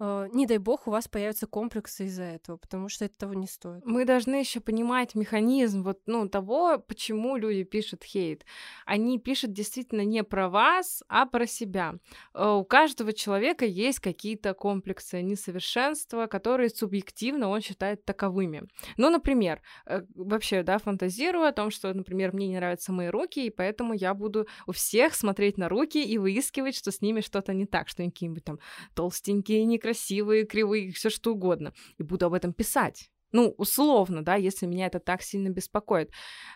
не 0.00 0.46
дай 0.46 0.58
бог, 0.58 0.88
у 0.88 0.90
вас 0.90 1.08
появятся 1.08 1.46
комплексы 1.46 2.06
из-за 2.06 2.24
этого, 2.24 2.56
потому 2.56 2.88
что 2.88 3.04
это 3.04 3.16
того 3.16 3.34
не 3.34 3.46
стоит. 3.46 3.84
Мы 3.84 4.04
должны 4.04 4.36
еще 4.36 4.60
понимать 4.60 5.14
механизм 5.14 5.82
вот, 5.82 6.00
ну, 6.06 6.28
того, 6.28 6.78
почему 6.78 7.36
люди 7.36 7.62
пишут 7.64 8.02
хейт. 8.02 8.44
Они 8.86 9.18
пишут 9.18 9.52
действительно 9.52 10.04
не 10.04 10.24
про 10.24 10.48
вас, 10.48 11.02
а 11.08 11.26
про 11.26 11.46
себя. 11.46 11.94
Э, 12.34 12.54
У 12.54 12.64
каждого 12.64 13.12
человека 13.12 13.64
есть 13.64 14.00
какие-то 14.00 14.54
комплексы 14.54 15.22
несовершенства, 15.22 16.26
которые 16.26 16.70
субъективно 16.70 17.48
он 17.48 17.60
считает 17.60 18.04
таковыми. 18.04 18.64
Ну, 18.96 19.10
например, 19.10 19.62
э, 19.86 20.02
вообще, 20.14 20.62
да, 20.62 20.78
фантазирую 20.78 21.46
о 21.46 21.52
том, 21.52 21.70
что, 21.70 21.94
например, 21.94 22.32
мне 22.32 22.48
не 22.48 22.56
нравятся 22.56 22.92
мои 22.92 23.08
руки, 23.08 23.46
и 23.46 23.50
поэтому 23.50 23.94
я 23.94 24.14
буду 24.14 24.46
у 24.66 24.72
всех 24.72 25.14
смотреть 25.14 25.56
на 25.58 25.68
руки 25.68 26.02
и 26.02 26.18
выискивать, 26.18 26.76
что 26.76 26.90
с 26.90 27.00
ними 27.00 27.20
что-то 27.20 27.52
не 27.54 27.66
так, 27.66 27.88
что 27.88 28.02
они 28.02 28.10
какие-нибудь 28.10 28.44
там 28.44 28.58
толстенькие, 28.94 29.64
некрасивые, 29.84 30.46
кривые, 30.46 30.92
все 30.92 31.10
что 31.10 31.32
угодно. 31.32 31.72
И 31.98 32.02
буду 32.02 32.26
об 32.26 32.34
этом 32.34 32.52
писать. 32.52 33.10
Ну, 33.32 33.54
условно, 33.58 34.24
да, 34.24 34.36
если 34.36 34.66
меня 34.66 34.86
это 34.86 35.00
так 35.00 35.22
сильно 35.22 35.48
беспокоит. 35.48 36.10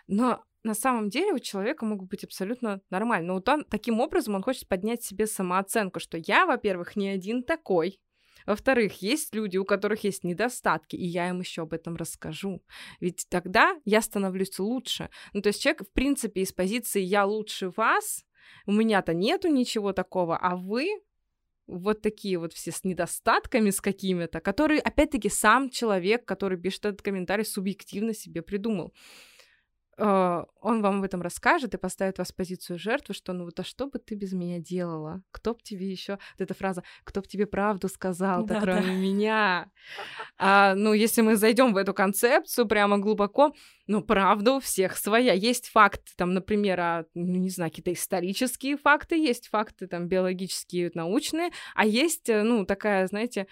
Но 0.06 0.42
на 0.62 0.74
самом 0.74 1.08
деле 1.08 1.32
у 1.32 1.38
человека 1.38 1.84
могут 1.84 2.08
быть 2.08 2.24
абсолютно 2.24 2.80
нормально. 2.90 3.28
Но 3.28 3.34
вот 3.34 3.48
он, 3.48 3.64
таким 3.64 4.00
образом 4.00 4.34
он 4.34 4.42
хочет 4.42 4.68
поднять 4.68 5.02
себе 5.02 5.26
самооценку, 5.26 6.00
что 6.00 6.18
я, 6.18 6.46
во-первых, 6.46 6.96
не 6.96 7.08
один 7.08 7.42
такой, 7.42 7.98
во-вторых, 8.46 9.02
есть 9.02 9.34
люди, 9.34 9.58
у 9.58 9.64
которых 9.64 10.04
есть 10.04 10.24
недостатки, 10.24 10.96
и 10.96 11.04
я 11.04 11.28
им 11.28 11.40
еще 11.40 11.62
об 11.62 11.74
этом 11.74 11.96
расскажу. 11.96 12.62
Ведь 12.98 13.26
тогда 13.28 13.76
я 13.84 14.00
становлюсь 14.00 14.58
лучше. 14.58 15.10
Ну, 15.34 15.42
то 15.42 15.48
есть 15.48 15.60
человек, 15.60 15.82
в 15.82 15.92
принципе, 15.92 16.40
из 16.40 16.52
позиции 16.52 17.02
«я 17.02 17.26
лучше 17.26 17.70
вас», 17.76 18.24
у 18.64 18.72
меня-то 18.72 19.12
нету 19.12 19.48
ничего 19.48 19.92
такого, 19.92 20.38
а 20.38 20.56
вы 20.56 20.88
вот 21.68 22.00
такие 22.02 22.38
вот 22.38 22.52
все 22.54 22.72
с 22.72 22.82
недостатками 22.82 23.70
с 23.70 23.80
какими-то, 23.80 24.40
которые, 24.40 24.80
опять-таки, 24.80 25.28
сам 25.28 25.70
человек, 25.70 26.24
который 26.24 26.58
пишет 26.58 26.86
этот 26.86 27.02
комментарий, 27.02 27.44
субъективно 27.44 28.14
себе 28.14 28.42
придумал. 28.42 28.92
Э, 29.98 30.44
Он 30.60 30.82
вам 30.82 30.98
об 30.98 31.04
этом 31.04 31.22
расскажет 31.22 31.74
и 31.74 31.78
поставит 31.78 32.18
вас 32.18 32.30
в 32.30 32.36
позицию 32.36 32.78
жертвы, 32.78 33.14
что 33.14 33.32
ну 33.32 33.44
вот 33.44 33.58
а 33.58 33.64
что 33.64 33.86
бы 33.86 33.98
ты 33.98 34.14
без 34.14 34.32
меня 34.32 34.58
делала? 34.58 35.22
Кто 35.32 35.54
б 35.54 35.60
тебе 35.62 35.90
еще 35.90 36.12
вот 36.12 36.40
эта 36.40 36.54
фраза, 36.54 36.82
кто 37.04 37.20
б 37.20 37.26
тебе 37.26 37.46
правду 37.46 37.88
сказал-то, 37.88 38.54
Да-да. 38.54 38.60
кроме 38.60 38.96
меня? 38.96 39.70
А, 40.38 40.74
ну, 40.74 40.92
если 40.92 41.22
мы 41.22 41.36
зайдем 41.36 41.72
в 41.72 41.76
эту 41.76 41.94
концепцию 41.94 42.66
прямо 42.66 42.98
глубоко, 42.98 43.52
ну, 43.86 44.02
правда 44.02 44.54
у 44.54 44.60
всех 44.60 44.96
своя. 44.96 45.32
Есть 45.32 45.68
факты, 45.68 46.12
там, 46.16 46.32
например, 46.32 46.80
а, 46.80 47.04
ну, 47.14 47.38
не 47.38 47.50
знаю, 47.50 47.70
какие-то 47.70 47.92
исторические 47.92 48.76
факты, 48.76 49.16
есть 49.16 49.48
факты 49.48 49.88
там 49.88 50.06
биологические, 50.08 50.90
научные, 50.94 51.50
а 51.74 51.84
есть, 51.84 52.28
э, 52.28 52.42
ну, 52.42 52.64
такая, 52.64 53.06
знаете, 53.06 53.46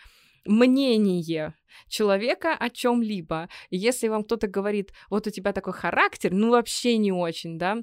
мнение 0.47 1.55
человека 1.89 2.55
о 2.55 2.71
чем-либо. 2.71 3.49
Если 3.71 4.09
вам 4.09 4.25
кто-то 4.25 4.47
говорит, 4.47 4.93
вот 5.11 5.27
у 5.27 5.31
тебя 5.31 5.53
такой 5.53 5.73
характер, 5.73 6.33
ну 6.33 6.51
вообще 6.51 6.97
не 6.97 7.13
очень, 7.13 7.59
да, 7.59 7.79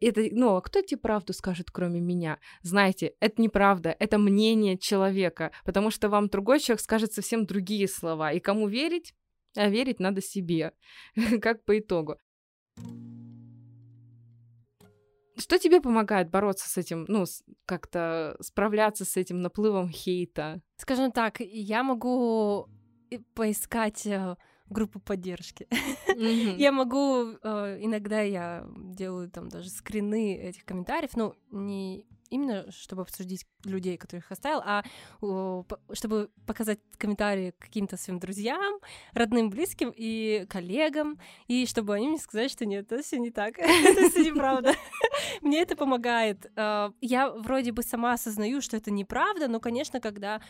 это, 0.00 0.22
ну, 0.32 0.56
а 0.56 0.60
кто 0.60 0.82
тебе 0.82 0.98
правду 0.98 1.32
скажет, 1.32 1.70
кроме 1.70 2.00
меня? 2.00 2.38
Знаете, 2.62 3.14
это 3.20 3.40
неправда, 3.40 3.94
это 3.98 4.18
мнение 4.18 4.78
человека, 4.78 5.52
потому 5.64 5.90
что 5.90 6.08
вам 6.08 6.28
другой 6.28 6.60
человек 6.60 6.80
скажет 6.80 7.12
совсем 7.12 7.46
другие 7.46 7.88
слова. 7.88 8.32
И 8.32 8.40
кому 8.40 8.68
верить? 8.68 9.14
А 9.56 9.68
верить 9.68 9.98
надо 9.98 10.20
себе, 10.20 10.72
как 11.40 11.64
по 11.64 11.78
итогу. 11.78 12.16
Что 15.38 15.58
тебе 15.58 15.80
помогает 15.80 16.30
бороться 16.30 16.68
с 16.68 16.76
этим, 16.76 17.04
ну, 17.08 17.24
как-то 17.64 18.36
справляться 18.40 19.04
с 19.04 19.16
этим 19.16 19.40
наплывом 19.40 19.88
хейта? 19.88 20.60
Скажем 20.76 21.12
так, 21.12 21.40
я 21.40 21.82
могу 21.82 22.68
поискать 23.34 24.04
э, 24.06 24.36
группу 24.68 25.00
поддержки. 25.00 25.68
Мгм. 26.08 26.56
Я 26.56 26.72
могу, 26.72 27.36
э, 27.42 27.78
иногда 27.80 28.20
я 28.20 28.66
делаю 28.76 29.30
там 29.30 29.48
даже 29.48 29.70
скрины 29.70 30.36
этих 30.36 30.64
комментариев, 30.64 31.16
ну, 31.16 31.34
не 31.50 32.06
именно 32.30 32.70
чтобы 32.70 33.02
обсудить 33.02 33.46
людей, 33.64 33.96
которых 33.96 34.30
оставил, 34.30 34.62
а 34.64 34.84
чтобы 35.92 36.30
показать 36.46 36.80
комментарии 36.96 37.54
каким-то 37.58 37.96
своим 37.96 38.18
друзьям, 38.18 38.78
родным, 39.12 39.50
близким 39.50 39.92
и 39.94 40.46
коллегам, 40.48 41.18
и 41.46 41.66
чтобы 41.66 41.94
они 41.94 42.08
мне 42.08 42.18
сказали, 42.18 42.48
что 42.48 42.66
нет, 42.66 42.90
это 42.90 43.02
все 43.02 43.18
не 43.18 43.30
так, 43.30 43.58
это 43.58 44.10
все 44.10 44.24
неправда. 44.30 44.74
Мне 45.42 45.60
это 45.60 45.76
помогает. 45.76 46.50
Э, 46.56 46.90
Я 47.00 47.30
вроде 47.30 47.72
бы 47.72 47.82
сама 47.82 48.12
осознаю, 48.14 48.60
что 48.60 48.76
это 48.76 48.90
неправда, 48.90 49.48
но, 49.48 49.60
конечно, 49.60 50.00
когда 50.00 50.40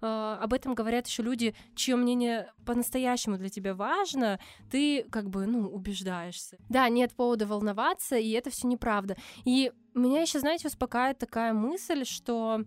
э, 0.00 0.06
об 0.40 0.52
этом 0.52 0.74
говорят 0.74 1.06
еще 1.06 1.22
люди, 1.22 1.54
чье 1.74 1.96
мнение 1.96 2.52
по-настоящему 2.64 3.38
для 3.38 3.48
тебя 3.48 3.74
важно, 3.74 4.38
ты 4.70 5.04
как 5.10 5.28
бы, 5.30 5.46
ну, 5.46 5.68
убеждаешься. 5.68 6.58
Да, 6.68 6.88
нет 6.88 7.14
повода 7.14 7.46
волноваться, 7.46 8.16
и 8.16 8.30
это 8.30 8.50
все 8.50 8.66
неправда. 8.66 9.16
И 9.44 9.72
меня 9.94 10.20
еще, 10.22 10.40
знаете, 10.40 10.68
успокаивает 10.68 11.18
такая 11.18 11.52
мысль, 11.52 12.04
что 12.04 12.62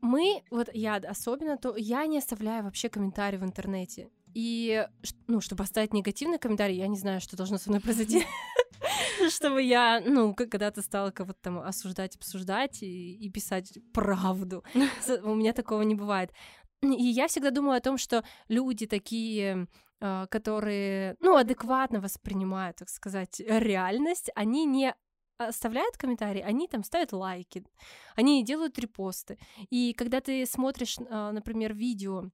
мы, 0.00 0.42
вот 0.50 0.68
я 0.72 0.96
особенно, 0.96 1.56
то 1.56 1.76
я 1.76 2.06
не 2.06 2.18
оставляю 2.18 2.64
вообще 2.64 2.88
комментарии 2.88 3.36
в 3.36 3.44
интернете. 3.44 4.10
И, 4.34 4.86
ну, 5.26 5.40
чтобы 5.40 5.64
оставить 5.64 5.92
негативный 5.92 6.38
комментарий, 6.38 6.76
я 6.76 6.86
не 6.86 6.98
знаю, 6.98 7.20
что 7.20 7.36
должно 7.36 7.58
со 7.58 7.70
мной 7.70 7.80
произойти, 7.80 8.24
чтобы 9.30 9.62
я, 9.62 10.00
ну, 10.00 10.34
когда-то 10.34 10.82
стала 10.82 11.10
кого-то 11.10 11.38
там 11.42 11.58
осуждать, 11.58 12.16
обсуждать 12.16 12.82
и, 12.82 13.14
и 13.14 13.30
писать 13.30 13.78
правду. 13.92 14.64
У 15.22 15.34
меня 15.34 15.52
такого 15.52 15.82
не 15.82 15.94
бывает. 15.94 16.32
И 16.82 17.04
я 17.04 17.26
всегда 17.26 17.50
думаю 17.50 17.78
о 17.78 17.80
том, 17.80 17.98
что 17.98 18.24
люди 18.48 18.86
такие, 18.86 19.66
а, 20.00 20.26
которые, 20.26 21.16
ну, 21.20 21.36
адекватно 21.36 22.00
воспринимают, 22.00 22.76
так 22.76 22.88
сказать, 22.88 23.40
реальность, 23.40 24.30
они 24.34 24.64
не 24.64 24.94
оставляют 25.38 25.96
комментарии, 25.96 26.42
они 26.42 26.68
там 26.68 26.84
ставят 26.84 27.12
лайки, 27.12 27.64
они 28.16 28.44
делают 28.44 28.78
репосты. 28.78 29.38
И 29.70 29.92
когда 29.94 30.20
ты 30.20 30.46
смотришь, 30.46 30.96
а, 31.10 31.32
например, 31.32 31.74
видео 31.74 32.24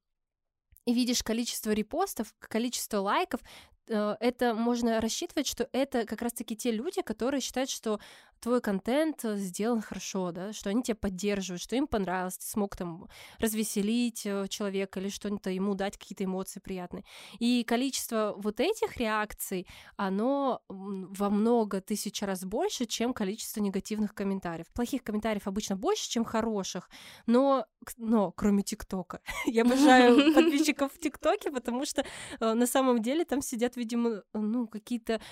и 0.87 0.93
видишь 0.93 1.23
количество 1.23 1.71
репостов, 1.71 2.35
количество 2.39 2.99
лайков, 2.99 3.41
это 3.89 4.55
можно 4.55 5.01
рассчитывать, 5.01 5.47
что 5.47 5.69
это 5.73 6.07
как 6.07 6.23
раз-таки 6.23 6.57
те 6.57 6.71
люди, 6.71 7.03
которые 7.03 7.41
считают, 7.41 7.71
что 7.71 8.01
твой 8.45 8.61
контент 8.61 9.25
э, 9.25 9.37
сделан 9.39 9.81
хорошо, 9.81 10.31
да, 10.31 10.53
что 10.53 10.69
они 10.69 10.83
тебя 10.83 10.97
поддерживают, 10.97 11.63
что 11.63 11.77
им 11.77 11.87
понравилось, 11.87 12.37
ты 12.37 12.47
смог 12.47 12.77
там 12.77 13.09
развеселить 13.39 14.27
э, 14.27 14.47
человека 14.49 15.01
или 15.01 15.09
что-то 15.09 15.49
ему 15.49 15.75
дать 15.75 15.97
какие-то 15.97 16.25
эмоции 16.25 16.61
приятные. 16.61 17.05
И 17.39 17.65
количество 17.65 18.35
вот 18.37 18.61
этих 18.61 18.99
реакций, 18.99 19.67
оно 19.97 20.61
во 20.69 21.31
много 21.31 21.81
тысяч 21.81 22.21
раз 22.21 22.45
больше, 22.45 22.85
чем 22.85 23.15
количество 23.15 23.61
негативных 23.61 24.15
комментариев. 24.15 24.67
Плохих 24.75 25.03
комментариев 25.03 25.47
обычно 25.47 25.77
больше, 25.77 26.11
чем 26.11 26.27
хороших, 26.27 26.91
но, 27.25 27.65
но 27.97 28.31
кроме 28.31 28.63
ТикТока. 28.63 29.21
Я 29.47 29.63
обожаю 29.63 30.35
подписчиков 30.35 30.93
в 30.93 30.99
ТикТоке, 30.99 31.51
потому 31.51 31.87
что 31.87 32.05
э, 32.41 32.53
на 32.53 32.67
самом 32.67 33.01
деле 33.01 33.25
там 33.25 33.41
сидят, 33.41 33.77
видимо, 33.77 34.23
ну, 34.35 34.67
какие-то 34.67 35.23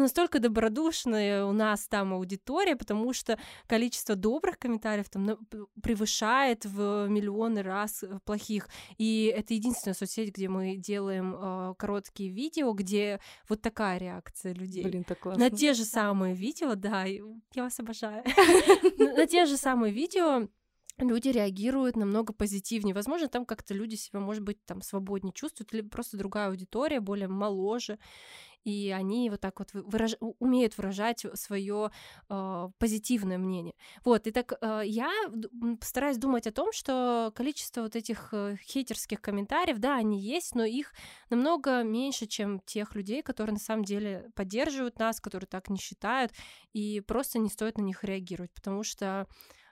настолько 0.00 0.38
добродушная 0.38 1.44
у 1.44 1.52
нас 1.52 1.86
там 1.88 2.12
аудитория, 2.12 2.76
потому 2.76 3.12
что 3.12 3.38
количество 3.66 4.14
добрых 4.14 4.58
комментариев 4.58 5.08
там 5.08 5.38
превышает 5.82 6.64
в 6.64 7.06
миллионы 7.08 7.62
раз 7.62 8.02
э, 8.02 8.18
плохих. 8.24 8.68
И 8.98 9.32
это 9.34 9.54
единственная 9.54 9.94
соцсеть, 9.94 10.34
где 10.34 10.48
мы 10.48 10.76
делаем 10.76 11.34
э, 11.34 11.74
короткие 11.78 12.30
видео, 12.30 12.72
где 12.72 13.20
вот 13.48 13.62
такая 13.62 13.98
реакция 13.98 14.54
людей. 14.54 14.84
Блин, 14.84 15.04
так 15.04 15.20
классно. 15.20 15.44
На 15.44 15.50
те 15.50 15.74
же 15.74 15.84
самые 15.84 16.34
видео, 16.34 16.74
да, 16.74 17.04
я 17.04 17.62
вас 17.62 17.78
обожаю. 17.80 18.24
На 18.98 19.26
те 19.26 19.46
же 19.46 19.56
самые 19.56 19.92
видео 19.92 20.48
люди 20.98 21.28
реагируют 21.28 21.96
намного 21.96 22.32
позитивнее. 22.32 22.94
Возможно, 22.94 23.28
там 23.28 23.44
как-то 23.44 23.74
люди 23.74 23.96
себя, 23.96 24.20
может 24.20 24.42
быть, 24.42 24.64
там 24.64 24.82
свободнее 24.82 25.32
чувствуют, 25.32 25.72
или 25.74 25.82
просто 25.82 26.16
другая 26.16 26.48
аудитория, 26.48 27.00
более 27.00 27.28
моложе 27.28 27.98
и 28.64 28.90
они 28.90 29.30
вот 29.30 29.40
так 29.40 29.58
вот 29.58 29.70
выраж... 29.72 30.16
умеют 30.38 30.76
выражать 30.76 31.24
свое 31.34 31.90
э, 32.28 32.68
позитивное 32.78 33.38
мнение. 33.38 33.74
Вот, 34.04 34.26
и 34.26 34.30
так 34.30 34.54
э, 34.60 34.82
я 34.84 35.10
стараюсь 35.82 36.16
думать 36.16 36.46
о 36.46 36.52
том, 36.52 36.72
что 36.72 37.32
количество 37.34 37.82
вот 37.82 37.94
этих 37.94 38.30
э, 38.32 38.56
хейтерских 38.62 39.20
комментариев, 39.20 39.78
да, 39.78 39.96
они 39.96 40.20
есть, 40.20 40.54
но 40.54 40.64
их 40.64 40.92
намного 41.30 41.82
меньше, 41.82 42.26
чем 42.26 42.60
тех 42.60 42.94
людей, 42.94 43.22
которые 43.22 43.54
на 43.54 43.60
самом 43.60 43.84
деле 43.84 44.30
поддерживают 44.34 44.98
нас, 44.98 45.20
которые 45.20 45.46
так 45.46 45.68
не 45.68 45.78
считают, 45.78 46.32
и 46.72 47.00
просто 47.00 47.38
не 47.38 47.50
стоит 47.50 47.78
на 47.78 47.82
них 47.82 48.02
реагировать, 48.02 48.52
потому 48.54 48.82
что, 48.82 49.26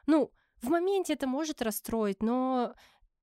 ну, 0.07 0.31
в 0.61 0.69
моменте 0.69 1.15
это 1.15 1.27
может 1.27 1.61
расстроить, 1.61 2.23
но 2.23 2.75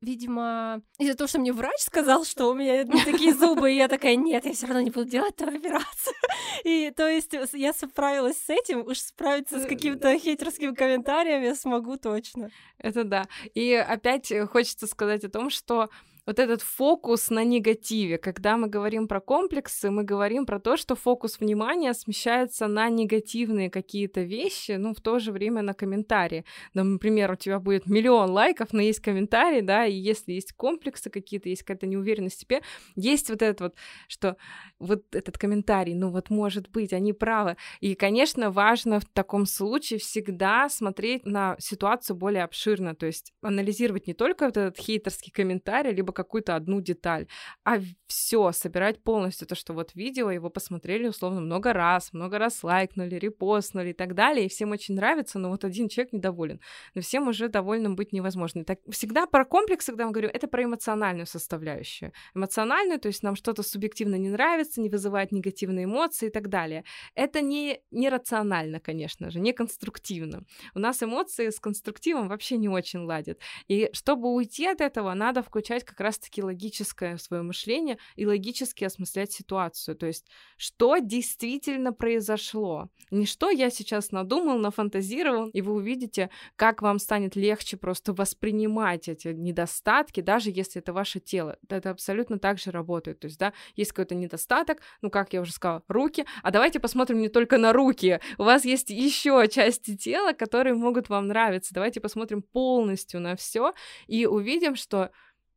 видимо, 0.02 0.82
из-за 0.98 1.16
того, 1.16 1.28
что 1.28 1.40
мне 1.40 1.52
врач 1.52 1.80
сказал, 1.80 2.26
что 2.26 2.50
у 2.50 2.54
меня 2.54 2.84
не 2.84 3.04
такие 3.04 3.34
зубы, 3.34 3.72
и 3.72 3.76
я 3.76 3.88
такая, 3.88 4.16
нет, 4.16 4.46
я 4.46 4.54
все 4.54 4.68
равно 4.68 4.82
не 4.82 4.92
буду 4.92 5.10
делать 5.10 5.36
эту 5.38 5.50
операцию. 5.50 6.16
И 6.64 6.92
то 6.96 7.08
есть 7.08 7.34
я 7.54 7.74
справилась 7.74 8.38
с 8.38 8.50
этим, 8.50 8.86
уж 8.86 9.00
справиться 9.00 9.60
с 9.60 9.66
каким-то 9.66 10.18
хейтерским 10.18 10.76
комментарием 10.76 11.42
я 11.42 11.56
смогу 11.56 11.98
точно. 11.98 12.50
Это 12.78 13.04
да. 13.04 13.28
И 13.54 13.74
опять 13.74 14.32
хочется 14.50 14.88
сказать 14.88 15.24
о 15.24 15.30
том, 15.30 15.50
что 15.50 15.90
вот 16.30 16.38
этот 16.38 16.62
фокус 16.62 17.32
на 17.32 17.44
негативе. 17.44 18.20
Когда 18.20 18.56
мы 18.56 18.68
говорим 18.68 19.08
про 19.08 19.20
комплексы, 19.20 19.90
мы 19.90 20.04
говорим 20.04 20.46
про 20.46 20.60
то, 20.60 20.78
что 20.78 20.94
фокус 20.96 21.40
внимания 21.40 21.92
смещается 21.96 22.68
на 22.68 22.88
негативные 22.90 23.72
какие-то 23.72 24.22
вещи, 24.22 24.74
ну, 24.74 24.94
в 24.94 25.02
то 25.02 25.18
же 25.18 25.32
время 25.32 25.64
на 25.64 25.74
комментарии. 25.74 26.46
Например, 26.76 27.32
у 27.32 27.36
тебя 27.36 27.60
будет 27.60 27.88
миллион 27.88 28.30
лайков, 28.30 28.74
но 28.74 28.82
есть 28.84 29.00
комментарии, 29.00 29.62
да, 29.62 29.88
и 29.88 29.96
если 29.96 30.34
есть 30.34 30.54
комплексы 30.54 31.10
какие-то, 31.10 31.50
есть 31.50 31.64
какая-то 31.64 31.88
неуверенность 31.88 32.38
в 32.38 32.42
себе, 32.42 32.62
есть 32.96 33.32
вот 33.32 33.42
это 33.42 33.64
вот, 33.64 33.76
что 34.08 34.38
вот 34.78 35.16
этот 35.16 35.36
комментарий, 35.36 35.96
ну 35.96 36.12
вот 36.12 36.30
может 36.30 36.70
быть, 36.70 36.94
они 36.94 37.12
правы. 37.12 37.58
И, 37.80 37.96
конечно, 37.96 38.52
важно 38.52 39.00
в 39.00 39.06
таком 39.06 39.48
случае 39.48 39.98
всегда 39.98 40.70
смотреть 40.70 41.26
на 41.26 41.56
ситуацию 41.58 42.16
более 42.16 42.44
обширно, 42.44 42.94
то 42.94 43.08
есть 43.08 43.34
анализировать 43.42 44.06
не 44.06 44.14
только 44.14 44.46
вот 44.46 44.58
этот 44.58 44.78
хейтерский 44.78 45.32
комментарий, 45.32 45.92
либо 45.92 46.19
какую-то 46.24 46.56
одну 46.56 46.82
деталь, 46.82 47.28
а 47.64 47.80
все 48.08 48.52
собирать 48.52 49.02
полностью 49.04 49.48
то, 49.48 49.56
что 49.56 49.74
вот 49.74 49.96
видео 49.96 50.32
его 50.32 50.50
посмотрели 50.50 51.08
условно 51.08 51.40
много 51.42 51.72
раз, 51.74 52.12
много 52.14 52.38
раз 52.38 52.64
лайкнули, 52.64 53.16
репостнули 53.16 53.90
и 53.90 53.94
так 53.94 54.16
далее, 54.16 54.46
и 54.46 54.50
всем 54.50 54.72
очень 54.72 54.96
нравится, 54.96 55.40
но 55.40 55.50
вот 55.50 55.64
один 55.64 55.88
человек 55.88 56.14
недоволен. 56.14 56.60
Но 56.96 57.02
всем 57.02 57.28
уже 57.28 57.48
довольным 57.48 57.96
быть 57.96 58.12
невозможно. 58.12 58.66
Так 58.66 58.80
всегда 58.90 59.28
про 59.28 59.46
комплекс, 59.46 59.86
когда 59.86 60.04
я 60.04 60.10
говорю, 60.10 60.30
это 60.34 60.48
про 60.48 60.64
эмоциональную 60.64 61.26
составляющую. 61.26 62.12
Эмоциональную, 62.36 63.00
то 63.00 63.08
есть 63.08 63.24
нам 63.24 63.36
что-то 63.36 63.64
субъективно 63.64 64.16
не 64.16 64.30
нравится, 64.30 64.82
не 64.82 64.90
вызывает 64.90 65.32
негативные 65.32 65.86
эмоции 65.86 66.28
и 66.28 66.32
так 66.32 66.50
далее. 66.50 66.84
Это 67.16 67.42
не, 67.42 67.80
не 67.92 68.10
рационально, 68.10 68.80
конечно 68.80 69.32
же, 69.32 69.40
не 69.40 69.54
конструктивно. 69.54 70.44
У 70.76 70.80
нас 70.80 71.02
эмоции 71.04 71.50
с 71.50 71.60
конструктивом 71.60 72.28
вообще 72.28 72.58
не 72.58 72.70
очень 72.70 73.00
ладят. 73.00 73.40
И 73.70 73.90
чтобы 73.94 74.34
уйти 74.34 74.68
от 74.68 74.82
этого, 74.82 75.14
надо 75.14 75.42
включать 75.42 75.86
как 75.86 76.00
раз 76.00 76.09
раз-таки 76.10 76.42
логическое 76.42 77.18
свое 77.18 77.44
мышление 77.44 77.98
и 78.16 78.26
логически 78.26 78.84
осмыслять 78.84 79.32
ситуацию. 79.32 79.96
То 79.96 80.08
есть, 80.08 80.26
что 80.58 80.98
действительно 80.98 81.94
произошло. 81.94 82.90
Не 83.12 83.26
что 83.26 83.50
я 83.50 83.70
сейчас 83.70 84.12
надумал, 84.12 84.58
нафантазировал, 84.58 85.50
и 85.50 85.62
вы 85.62 85.74
увидите, 85.74 86.30
как 86.56 86.82
вам 86.82 87.00
станет 87.00 87.36
легче 87.36 87.78
просто 87.78 88.14
воспринимать 88.14 89.08
эти 89.08 89.30
недостатки, 89.30 90.22
даже 90.22 90.50
если 90.50 90.82
это 90.82 90.94
ваше 90.94 91.20
тело. 91.20 91.58
Это 91.70 91.92
абсолютно 91.92 92.40
так 92.40 92.58
же 92.58 92.72
работает. 92.72 93.20
То 93.20 93.26
есть, 93.26 93.40
да, 93.40 93.54
есть 93.76 93.92
какой-то 93.92 94.16
недостаток, 94.16 94.80
ну, 95.02 95.10
как 95.10 95.34
я 95.34 95.42
уже 95.42 95.52
сказала, 95.52 95.84
руки, 95.88 96.26
а 96.42 96.52
давайте 96.52 96.80
посмотрим 96.80 97.20
не 97.20 97.30
только 97.30 97.58
на 97.58 97.72
руки. 97.72 98.20
У 98.38 98.44
вас 98.44 98.66
есть 98.66 98.90
еще 98.90 99.48
части 99.52 99.96
тела, 99.96 100.34
которые 100.34 100.74
могут 100.74 101.10
вам 101.10 101.28
нравиться. 101.28 101.74
Давайте 101.74 102.00
посмотрим 102.02 102.42
полностью 102.42 103.22
на 103.22 103.36
все 103.36 103.74
и 104.08 104.26
увидим, 104.26 104.76
что 104.76 105.12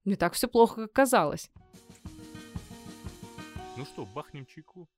не 0.05 0.17
так 0.17 0.35
все 0.35 0.49
плохо, 0.49 0.83
как 0.83 0.93
казалось. 0.93 1.51
Ну 3.77 3.85
что, 3.85 4.05
бахнем 4.05 4.47
чайку? 4.47 4.89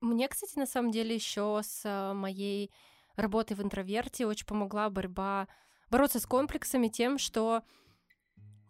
Мне, 0.00 0.28
кстати, 0.28 0.58
на 0.58 0.66
самом 0.66 0.90
деле 0.90 1.14
еще 1.14 1.60
с 1.62 1.82
э, 1.84 2.12
моей 2.14 2.70
работой 3.16 3.54
в 3.54 3.62
интроверте 3.62 4.26
очень 4.26 4.46
помогла 4.46 4.88
борьба 4.88 5.48
бороться 5.90 6.20
с 6.20 6.26
комплексами 6.26 6.88
тем, 6.88 7.18
что 7.18 7.62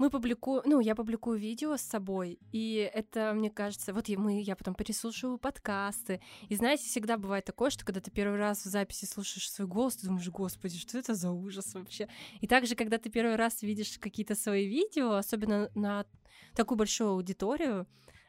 мы 0.01 0.09
публикуем, 0.09 0.63
ну, 0.65 0.81
я 0.81 0.95
публикую 0.95 1.39
видео 1.39 1.77
с 1.77 1.83
собой, 1.83 2.39
и 2.53 2.91
это, 2.95 3.35
мне 3.35 3.51
кажется, 3.51 3.93
вот 3.93 4.09
мы, 4.09 4.41
я 4.41 4.57
потом 4.57 4.75
переслушиваю 4.75 5.37
подкасты, 5.37 6.23
и 6.49 6.57
знаете, 6.57 6.85
всегда 6.85 7.19
бывает 7.19 7.45
такое, 7.45 7.69
что 7.69 7.85
когда 7.85 8.01
ты 8.01 8.11
первый 8.11 8.39
раз 8.39 8.65
в 8.65 8.71
записи 8.71 9.05
слушаешь 9.05 9.53
свой 9.53 9.69
голос, 9.69 9.97
ты 9.97 10.07
думаешь, 10.07 10.27
господи, 10.31 10.79
что 10.79 10.97
это 10.97 11.15
за 11.15 11.31
ужас 11.31 11.75
вообще? 11.75 12.09
И 12.41 12.47
также, 12.47 12.77
когда 12.77 12.97
ты 12.97 13.11
первый 13.11 13.37
раз 13.37 13.61
видишь 13.61 13.99
какие-то 13.99 14.35
свои 14.35 14.67
видео, 14.67 15.17
особенно 15.17 15.71
на 15.75 16.07
такую 16.55 16.79
большую 16.79 17.11
аудиторию, 17.11 17.87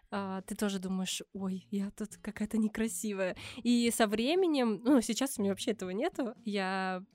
а, 0.10 0.42
ты 0.42 0.56
тоже 0.56 0.78
думаешь, 0.78 1.22
ой, 1.32 1.66
я 1.72 1.90
тут 1.92 2.18
какая-то 2.18 2.58
некрасивая. 2.58 3.38
И 3.64 3.90
со 3.96 4.08
временем, 4.08 4.82
ну, 4.84 5.00
сейчас 5.00 5.38
у 5.38 5.42
меня 5.42 5.54
вообще 5.54 5.72
этого 5.72 5.92
нету, 5.92 6.34
я 6.44 7.06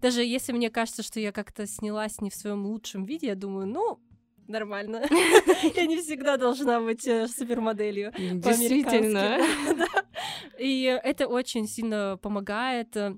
даже 0.00 0.24
если 0.24 0.52
мне 0.52 0.70
кажется, 0.70 1.02
что 1.02 1.20
я 1.20 1.32
как-то 1.32 1.66
снялась 1.66 2.20
не 2.20 2.30
в 2.30 2.34
своем 2.34 2.66
лучшем 2.66 3.04
виде, 3.04 3.28
я 3.28 3.34
думаю, 3.34 3.66
ну, 3.66 4.00
нормально. 4.48 5.02
Я 5.76 5.86
не 5.86 6.00
всегда 6.00 6.36
должна 6.36 6.80
быть 6.80 7.06
э, 7.06 7.28
супермоделью. 7.28 8.12
Действительно. 8.16 9.40
И 10.58 10.82
это 11.02 11.26
очень 11.26 11.66
сильно 11.66 12.18
помогает 12.20 12.96
э, 12.96 13.16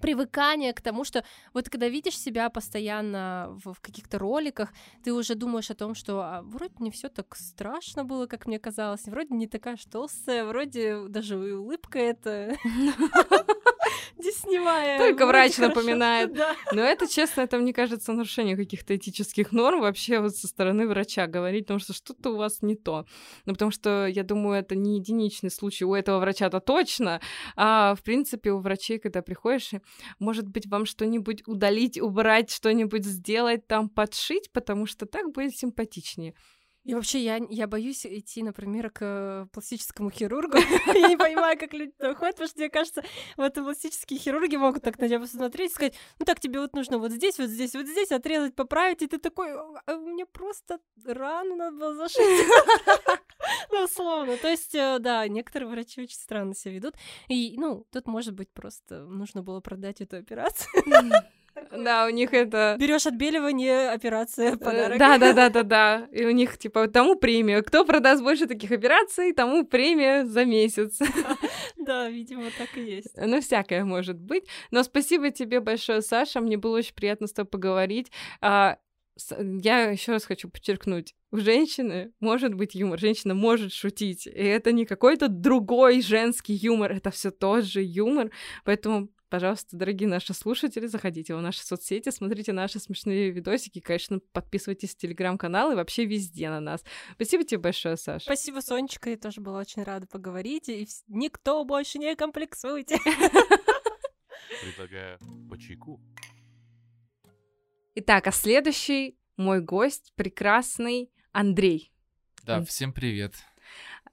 привыкание 0.00 0.72
к 0.72 0.80
тому, 0.80 1.04
что 1.04 1.24
вот 1.54 1.68
когда 1.68 1.88
видишь 1.88 2.18
себя 2.18 2.50
постоянно 2.50 3.56
в, 3.64 3.72
в 3.72 3.80
каких-то 3.80 4.18
роликах, 4.18 4.72
ты 5.04 5.12
уже 5.12 5.34
думаешь 5.34 5.70
о 5.70 5.74
том, 5.74 5.94
что 5.94 6.20
а, 6.20 6.42
вроде 6.42 6.74
не 6.80 6.90
все 6.90 7.08
так 7.08 7.36
страшно 7.36 8.04
было, 8.04 8.26
как 8.26 8.46
мне 8.46 8.58
казалось, 8.58 9.04
вроде 9.06 9.34
не 9.34 9.46
такая 9.46 9.78
толстая, 9.90 10.44
вроде 10.44 11.06
даже 11.08 11.36
улыбка 11.36 11.98
это 11.98 12.56
десневая. 14.18 14.98
Только 14.98 15.26
врач 15.26 15.58
напоминает. 15.58 16.32
Но 16.72 16.82
это, 16.82 17.08
честно, 17.08 17.42
это, 17.42 17.58
мне 17.58 17.72
кажется, 17.72 18.12
нарушение 18.12 18.56
каких-то 18.56 18.96
этических 18.96 19.52
норм 19.52 19.80
вообще 19.80 20.20
вот 20.20 20.36
со 20.36 20.46
стороны 20.46 20.86
врача 20.86 21.26
говорить, 21.26 21.64
потому 21.64 21.80
что 21.80 21.92
что-то 21.92 22.30
у 22.30 22.36
вас 22.36 22.62
не 22.62 22.76
то. 22.76 23.06
Ну, 23.44 23.52
потому 23.52 23.70
что, 23.70 24.06
я 24.06 24.22
думаю, 24.22 24.60
это 24.60 24.74
не 24.74 24.96
единичный 24.96 25.50
случай 25.50 25.84
у 25.84 25.94
этого 25.94 26.18
врача-то 26.18 26.60
точно, 26.60 27.20
а, 27.56 27.94
в 27.94 28.02
принципе, 28.02 28.52
у 28.52 28.58
врачей, 28.58 28.98
когда 28.98 29.22
приходишь, 29.22 29.70
может 30.18 30.48
быть, 30.48 30.66
вам 30.66 30.86
что-нибудь 30.86 31.42
удалить, 31.46 32.00
убрать, 32.00 32.50
что-нибудь 32.50 33.04
сделать, 33.04 33.66
там 33.66 33.88
подшить, 33.88 34.52
потому 34.52 34.86
что 34.86 35.06
так 35.06 35.32
будет 35.32 35.56
симпатичнее. 35.56 36.34
И 36.84 36.94
вообще 36.94 37.20
я, 37.20 37.40
я 37.48 37.68
боюсь 37.68 38.04
идти, 38.04 38.42
например, 38.42 38.90
к 38.90 39.48
пластическому 39.52 40.10
хирургу. 40.10 40.58
Я 40.86 41.08
не 41.08 41.16
понимаю, 41.16 41.56
как 41.56 41.72
люди 41.72 41.92
туда 41.92 42.14
ходят, 42.14 42.34
потому 42.34 42.48
что 42.48 42.58
мне 42.58 42.70
кажется, 42.70 43.04
вот 43.36 43.54
пластические 43.54 44.18
хирурги 44.18 44.56
могут 44.56 44.82
так 44.82 44.98
на 44.98 45.06
тебя 45.06 45.20
посмотреть 45.20 45.70
и 45.70 45.74
сказать, 45.74 45.94
ну 46.18 46.26
так 46.26 46.40
тебе 46.40 46.58
вот 46.58 46.74
нужно 46.74 46.98
вот 46.98 47.12
здесь, 47.12 47.38
вот 47.38 47.50
здесь, 47.50 47.74
вот 47.74 47.86
здесь 47.86 48.10
отрезать, 48.10 48.56
поправить, 48.56 49.02
и 49.02 49.06
ты 49.06 49.18
такой, 49.18 49.52
а 49.52 49.96
мне 49.96 50.26
просто 50.26 50.80
рану 51.04 51.54
надо 51.54 51.76
было 51.76 51.94
зашить. 51.94 52.18
Ну, 53.70 53.84
условно. 53.84 54.36
То 54.36 54.48
есть, 54.48 54.74
э, 54.74 54.98
да, 55.00 55.26
некоторые 55.26 55.68
врачи 55.68 56.02
очень 56.02 56.16
странно 56.16 56.54
себя 56.54 56.74
ведут. 56.74 56.94
И, 57.28 57.54
ну, 57.56 57.86
тут, 57.90 58.06
может 58.06 58.34
быть, 58.34 58.50
просто 58.52 59.04
нужно 59.06 59.42
было 59.42 59.60
продать 59.60 60.00
эту 60.00 60.18
операцию. 60.18 60.70
Да, 61.70 62.06
у 62.06 62.10
них 62.10 62.32
это... 62.32 62.76
Берешь 62.78 63.06
отбеливание, 63.06 63.90
операция, 63.90 64.56
подарок. 64.56 64.98
Да, 64.98 65.18
да, 65.18 65.32
да, 65.32 65.48
да, 65.48 65.62
да. 65.62 66.08
И 66.12 66.24
у 66.24 66.30
них, 66.30 66.58
типа, 66.58 66.88
тому 66.88 67.16
премию. 67.16 67.64
Кто 67.64 67.84
продаст 67.84 68.22
больше 68.22 68.46
таких 68.46 68.70
операций, 68.70 69.32
тому 69.32 69.64
премия 69.66 70.24
за 70.24 70.44
месяц. 70.44 70.98
Да, 71.76 72.08
видимо, 72.08 72.44
так 72.56 72.76
и 72.76 72.80
есть. 72.80 73.12
Ну, 73.16 73.40
всякое 73.40 73.84
может 73.84 74.16
быть. 74.16 74.44
Но 74.70 74.84
спасибо 74.84 75.30
тебе 75.30 75.58
большое, 75.58 76.00
Саша. 76.00 76.40
Мне 76.40 76.56
было 76.56 76.78
очень 76.78 76.94
приятно 76.94 77.26
с 77.26 77.32
тобой 77.32 77.50
поговорить. 77.50 78.12
А, 78.40 78.78
я 79.38 79.90
еще 79.90 80.12
раз 80.12 80.24
хочу 80.24 80.48
подчеркнуть, 80.48 81.14
у 81.30 81.38
женщины 81.38 82.12
может 82.20 82.54
быть 82.54 82.74
юмор, 82.74 82.98
женщина 82.98 83.34
может 83.34 83.72
шутить, 83.72 84.26
и 84.26 84.30
это 84.30 84.72
не 84.72 84.86
какой-то 84.86 85.28
другой 85.28 86.00
женский 86.00 86.54
юмор, 86.54 86.92
это 86.92 87.10
все 87.10 87.30
тот 87.30 87.64
же 87.64 87.82
юмор, 87.82 88.30
поэтому 88.64 89.08
Пожалуйста, 89.32 89.78
дорогие 89.78 90.10
наши 90.10 90.34
слушатели, 90.34 90.84
заходите 90.84 91.34
в 91.34 91.40
наши 91.40 91.64
соцсети, 91.64 92.10
смотрите 92.10 92.52
наши 92.52 92.78
смешные 92.78 93.30
видосики, 93.30 93.80
конечно, 93.80 94.18
подписывайтесь 94.18 94.90
в 94.90 94.98
телеграм-канал 94.98 95.72
и 95.72 95.74
вообще 95.74 96.04
везде 96.04 96.50
на 96.50 96.60
нас. 96.60 96.84
Спасибо 97.14 97.42
тебе 97.42 97.56
большое, 97.56 97.96
Саша. 97.96 98.26
Спасибо, 98.26 98.60
Сонечка, 98.60 99.08
я 99.08 99.16
тоже 99.16 99.40
была 99.40 99.60
очень 99.60 99.84
рада 99.84 100.06
поговорить, 100.06 100.68
и 100.68 100.86
никто 101.08 101.64
больше 101.64 101.98
не 101.98 102.14
комплексуйте. 102.14 102.98
Предлагаю 104.60 105.18
по 105.48 105.58
чайку. 105.58 105.98
Итак, 107.94 108.26
а 108.26 108.32
следующий 108.32 109.16
мой 109.38 109.62
гость 109.62 110.12
прекрасный 110.14 111.10
Андрей. 111.32 111.90
Да, 112.42 112.62
всем 112.66 112.92
привет. 112.92 113.36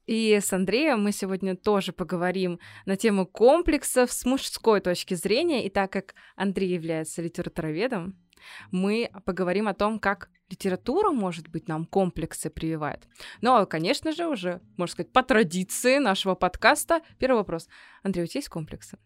И 0.10 0.40
с 0.42 0.52
Андреем 0.54 1.04
мы 1.04 1.12
сегодня 1.12 1.56
тоже 1.56 1.94
поговорим 1.94 2.60
на 2.88 2.98
тему 2.98 3.28
комплексов 3.28 4.12
с 4.12 4.26
мужской 4.26 4.82
точки 4.82 5.14
зрения. 5.14 5.68
И 5.68 5.70
так 5.70 5.92
как 5.92 6.16
Андрей 6.36 6.74
является 6.74 7.22
литературоведом, 7.22 8.16
мы 8.72 9.12
поговорим 9.24 9.68
о 9.68 9.76
том, 9.76 10.00
как 10.00 10.32
литература, 10.50 11.12
может 11.12 11.48
быть, 11.48 11.68
нам 11.68 11.86
комплексы 11.86 12.50
прививает. 12.50 13.08
Но, 13.42 13.64
конечно 13.68 14.12
же, 14.12 14.26
уже, 14.26 14.62
можно 14.78 14.94
сказать, 14.94 15.12
по 15.12 15.22
традиции 15.22 16.00
нашего 16.00 16.34
подкаста, 16.34 17.02
первый 17.20 17.38
вопрос. 17.38 17.68
Андрей, 18.02 18.24
у 18.24 18.26
тебя 18.26 18.40
есть 18.40 18.50
комплексы? 18.50 18.98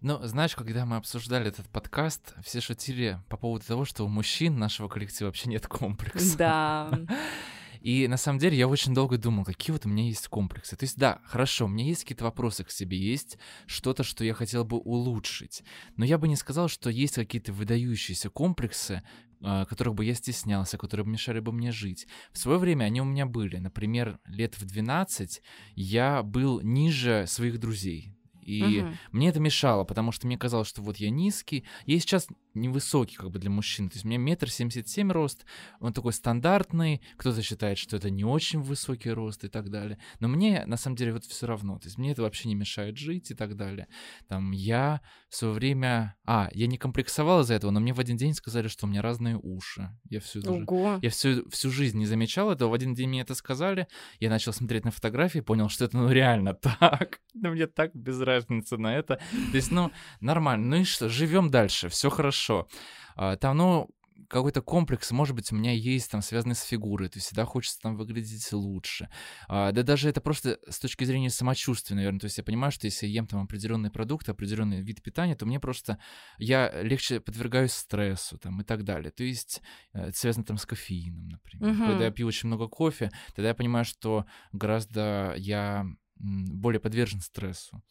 Ну, 0.00 0.18
знаешь, 0.22 0.56
когда 0.56 0.86
мы 0.86 0.96
обсуждали 0.96 1.48
этот 1.48 1.68
подкаст, 1.68 2.34
все 2.42 2.62
шутили 2.62 3.18
по 3.28 3.36
поводу 3.36 3.66
того, 3.66 3.84
что 3.84 4.06
у 4.06 4.08
мужчин 4.08 4.58
нашего 4.58 4.88
коллектива 4.88 5.28
вообще 5.28 5.50
нет 5.50 5.66
комплексов. 5.66 6.38
Да. 6.38 6.90
И 7.82 8.06
на 8.06 8.16
самом 8.16 8.38
деле 8.38 8.56
я 8.56 8.68
очень 8.68 8.94
долго 8.94 9.18
думал, 9.18 9.44
какие 9.44 9.72
вот 9.72 9.86
у 9.86 9.88
меня 9.88 10.04
есть 10.04 10.28
комплексы. 10.28 10.76
То 10.76 10.84
есть, 10.84 10.96
да, 10.96 11.20
хорошо, 11.24 11.64
у 11.64 11.68
меня 11.68 11.84
есть 11.84 12.02
какие-то 12.02 12.24
вопросы 12.24 12.62
к 12.62 12.70
себе, 12.70 12.96
есть 12.96 13.38
что-то, 13.66 14.04
что 14.04 14.24
я 14.24 14.34
хотел 14.34 14.64
бы 14.64 14.78
улучшить. 14.78 15.64
Но 15.96 16.04
я 16.04 16.16
бы 16.16 16.28
не 16.28 16.36
сказал, 16.36 16.68
что 16.68 16.90
есть 16.90 17.16
какие-то 17.16 17.52
выдающиеся 17.52 18.30
комплексы, 18.30 19.02
а, 19.40 19.64
которых 19.64 19.94
бы 19.96 20.04
я 20.04 20.14
стеснялся, 20.14 20.78
которые 20.78 21.04
бы 21.04 21.10
мешали 21.10 21.40
бы 21.40 21.50
мне 21.50 21.72
жить. 21.72 22.06
В 22.32 22.38
свое 22.38 22.58
время 22.58 22.84
они 22.84 23.00
у 23.00 23.04
меня 23.04 23.26
были. 23.26 23.56
Например, 23.56 24.20
лет 24.26 24.56
в 24.56 24.64
12 24.64 25.42
я 25.74 26.22
был 26.22 26.60
ниже 26.60 27.24
своих 27.26 27.58
друзей. 27.58 28.14
И 28.42 28.82
угу. 28.82 28.88
мне 29.12 29.28
это 29.28 29.40
мешало, 29.40 29.84
потому 29.84 30.12
что 30.12 30.26
мне 30.26 30.36
казалось, 30.36 30.68
что 30.68 30.82
вот 30.82 30.96
я 30.96 31.10
низкий. 31.10 31.64
Я 31.86 31.98
сейчас 31.98 32.26
невысокий 32.54 33.16
как 33.16 33.30
бы 33.30 33.38
для 33.38 33.50
мужчин. 33.50 33.88
То 33.88 33.94
есть 33.94 34.04
у 34.04 34.08
меня 34.08 34.18
метр 34.18 34.50
семьдесят 34.50 34.88
семь 34.88 35.10
рост, 35.10 35.46
он 35.80 35.92
такой 35.92 36.12
стандартный, 36.12 37.02
кто-то 37.16 37.42
считает, 37.42 37.78
что 37.78 37.96
это 37.96 38.10
не 38.10 38.24
очень 38.24 38.60
высокий 38.60 39.10
рост 39.10 39.44
и 39.44 39.48
так 39.48 39.70
далее. 39.70 39.98
Но 40.20 40.28
мне 40.28 40.64
на 40.66 40.76
самом 40.76 40.96
деле 40.96 41.12
вот 41.12 41.24
все 41.24 41.46
равно. 41.46 41.78
То 41.78 41.86
есть 41.86 41.98
мне 41.98 42.12
это 42.12 42.22
вообще 42.22 42.48
не 42.48 42.54
мешает 42.54 42.96
жить 42.96 43.30
и 43.30 43.34
так 43.34 43.56
далее. 43.56 43.88
Там 44.28 44.50
я 44.50 45.00
в 45.28 45.36
свое 45.36 45.54
время... 45.54 46.16
А, 46.24 46.48
я 46.52 46.66
не 46.66 46.78
комплексовал 46.78 47.40
из-за 47.40 47.54
этого, 47.54 47.70
но 47.70 47.80
мне 47.80 47.94
в 47.94 48.00
один 48.00 48.16
день 48.16 48.34
сказали, 48.34 48.68
что 48.68 48.86
у 48.86 48.88
меня 48.88 49.02
разные 49.02 49.38
уши. 49.38 49.90
Я 50.08 50.20
всю, 50.20 50.40
Ого. 50.40 50.98
я 51.00 51.10
всю, 51.10 51.48
всю 51.50 51.70
жизнь 51.70 51.98
не 51.98 52.06
замечал 52.06 52.50
этого. 52.50 52.70
В 52.70 52.74
один 52.74 52.94
день 52.94 53.08
мне 53.08 53.22
это 53.22 53.34
сказали. 53.34 53.86
Я 54.20 54.30
начал 54.30 54.52
смотреть 54.52 54.84
на 54.84 54.90
фотографии, 54.90 55.40
понял, 55.40 55.68
что 55.68 55.84
это 55.84 55.96
ну 55.96 56.10
реально 56.10 56.54
так. 56.80 57.20
Но 57.34 57.50
мне 57.50 57.66
так 57.66 57.94
без 57.94 58.20
разницы 58.34 58.76
на 58.76 58.96
это. 58.96 59.16
То 59.50 59.56
есть, 59.56 59.70
ну, 59.70 59.90
нормально. 60.20 60.66
Ну 60.66 60.82
и 60.82 60.84
что, 60.84 61.08
живем 61.08 61.50
дальше, 61.50 61.88
все 61.88 62.10
хорошо. 62.10 62.68
А, 63.16 63.36
там, 63.36 63.56
ну, 63.56 63.90
какой-то 64.32 64.62
комплекс, 64.62 65.10
может 65.10 65.36
быть, 65.36 65.52
у 65.52 65.56
меня 65.56 65.72
есть, 65.72 66.10
там, 66.10 66.22
связанный 66.22 66.54
с 66.54 66.62
фигурой, 66.62 67.08
то 67.08 67.18
есть 67.18 67.26
всегда 67.26 67.44
хочется 67.44 67.78
там 67.80 67.96
выглядеть 67.96 68.50
лучше. 68.52 69.08
А, 69.46 69.72
да 69.72 69.82
даже 69.82 70.08
это 70.08 70.20
просто 70.20 70.58
с 70.68 70.78
точки 70.78 71.04
зрения 71.04 71.28
самочувствия, 71.28 71.96
наверное, 71.96 72.20
то 72.20 72.24
есть 72.24 72.38
я 72.38 72.44
понимаю, 72.44 72.72
что 72.72 72.86
если 72.86 73.06
я 73.06 73.12
ем 73.12 73.26
там 73.26 73.42
определенные 73.42 73.90
продукты, 73.90 74.32
определенный 74.32 74.80
вид 74.80 75.02
питания, 75.02 75.36
то 75.36 75.44
мне 75.44 75.60
просто, 75.60 75.98
я 76.38 76.70
легче 76.82 77.20
подвергаюсь 77.20 77.72
стрессу, 77.72 78.38
там, 78.38 78.60
и 78.62 78.64
так 78.64 78.84
далее. 78.84 79.10
То 79.10 79.22
есть 79.22 79.60
э, 79.92 80.06
это 80.08 80.18
связано 80.18 80.44
там 80.44 80.56
с 80.56 80.64
кофеином, 80.64 81.28
например. 81.28 81.70
Uh-huh. 81.70 81.86
Когда 81.88 82.04
я 82.06 82.10
пью 82.10 82.26
очень 82.26 82.46
много 82.46 82.68
кофе, 82.68 83.10
тогда 83.34 83.48
я 83.48 83.54
понимаю, 83.54 83.84
что 83.84 84.24
гораздо 84.52 85.34
я 85.36 85.84
более 86.16 86.80
подвержен 86.80 87.20
стрессу. 87.20 87.82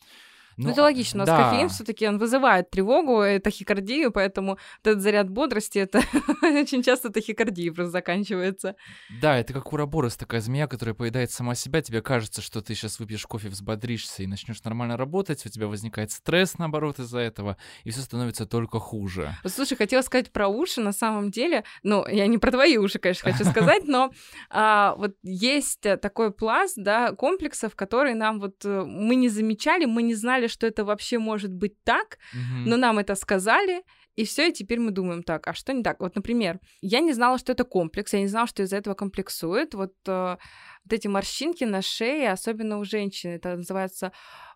Ну, 0.58 0.66
ну, 0.66 0.72
это 0.72 0.82
логично, 0.84 1.24
у 1.24 1.26
нас 1.26 1.28
да. 1.28 1.50
кофеин 1.50 1.70
все-таки 1.70 2.08
он 2.08 2.18
вызывает 2.18 2.70
тревогу, 2.70 3.24
и 3.24 3.40
тахикардию, 3.40 4.12
поэтому 4.12 4.58
этот 4.84 5.02
заряд 5.02 5.30
бодрости 5.30 5.80
это 5.80 6.02
очень 6.42 6.84
часто 6.84 7.10
тахикардия 7.10 7.72
просто 7.72 7.92
заканчивается. 7.92 8.76
Да, 9.22 9.38
это 9.38 9.54
как 9.54 9.72
уроборос, 9.74 10.18
такая 10.18 10.42
змея, 10.42 10.68
которая 10.68 10.94
поедает 10.94 11.32
сама 11.32 11.56
себя. 11.56 11.82
Тебе 11.82 12.02
кажется, 12.02 12.42
что 12.42 12.62
ты 12.62 12.76
сейчас 12.76 13.00
выпьешь 13.00 13.26
кофе, 13.26 13.50
взбодришься 13.50 14.24
и 14.24 14.28
начнешь 14.28 14.64
нормально 14.64 14.98
работать, 14.98 15.46
у 15.46 15.50
тебя 15.50 15.68
возникает 15.68 16.12
стресс, 16.12 16.58
наоборот, 16.58 17.00
из-за 17.00 17.20
этого, 17.20 17.58
и 17.84 17.92
все 17.92 18.02
становится 18.02 18.46
только 18.46 18.80
хуже. 18.80 19.36
Слушай, 19.46 19.78
хотела 19.78 20.02
сказать 20.02 20.32
про 20.32 20.48
уши, 20.48 20.82
на 20.82 20.94
самом 20.94 21.32
деле, 21.32 21.64
ну, 21.84 22.06
я 22.08 22.28
не 22.28 22.38
про 22.38 22.52
твои 22.52 22.78
уши, 22.78 23.00
конечно, 23.00 23.32
хочу 23.32 23.46
сказать, 23.46 23.84
но 23.86 24.12
а, 24.50 24.96
вот 24.96 25.16
есть 25.24 25.82
такой 25.82 26.32
пласт, 26.32 26.76
да, 26.78 27.14
комплексов, 27.14 27.76
которые 27.76 28.16
нам 28.16 28.40
вот 28.40 28.66
э, 28.66 28.84
мы 28.86 29.16
не 29.16 29.30
замечали, 29.30 29.86
мы 29.86 30.04
не 30.04 30.16
знали, 30.16 30.41
что 30.48 30.68
это 30.68 30.86
вообще 30.86 31.20
может 31.20 31.52
быть 31.52 31.82
так, 31.84 32.18
mm-hmm. 32.34 32.64
но 32.66 32.78
нам 32.78 33.00
это 33.00 33.16
сказали, 33.16 33.84
и 34.16 34.26
все, 34.26 34.50
и 34.50 34.54
теперь 34.54 34.80
мы 34.80 34.92
думаем 34.92 35.24
так, 35.24 35.48
а 35.48 35.54
что 35.54 35.74
не 35.74 35.84
так? 35.84 36.00
Вот, 36.02 36.16
например, 36.16 36.60
я 36.82 37.00
не 37.00 37.14
знала, 37.14 37.38
что 37.38 37.54
это 37.54 37.64
комплекс, 37.64 38.14
я 38.14 38.20
не 38.20 38.28
знала, 38.28 38.48
что 38.48 38.64
из-за 38.64 38.78
этого 38.78 38.94
комплексует. 38.94 39.74
Вот, 39.74 39.94
э, 40.06 40.38
вот 40.84 40.94
эти 40.94 41.08
морщинки 41.08 41.64
на 41.64 41.82
шее, 41.82 42.32
особенно 42.32 42.78
у 42.80 42.84
женщин, 42.84 43.32
это 43.32 43.56
называется 43.56 44.12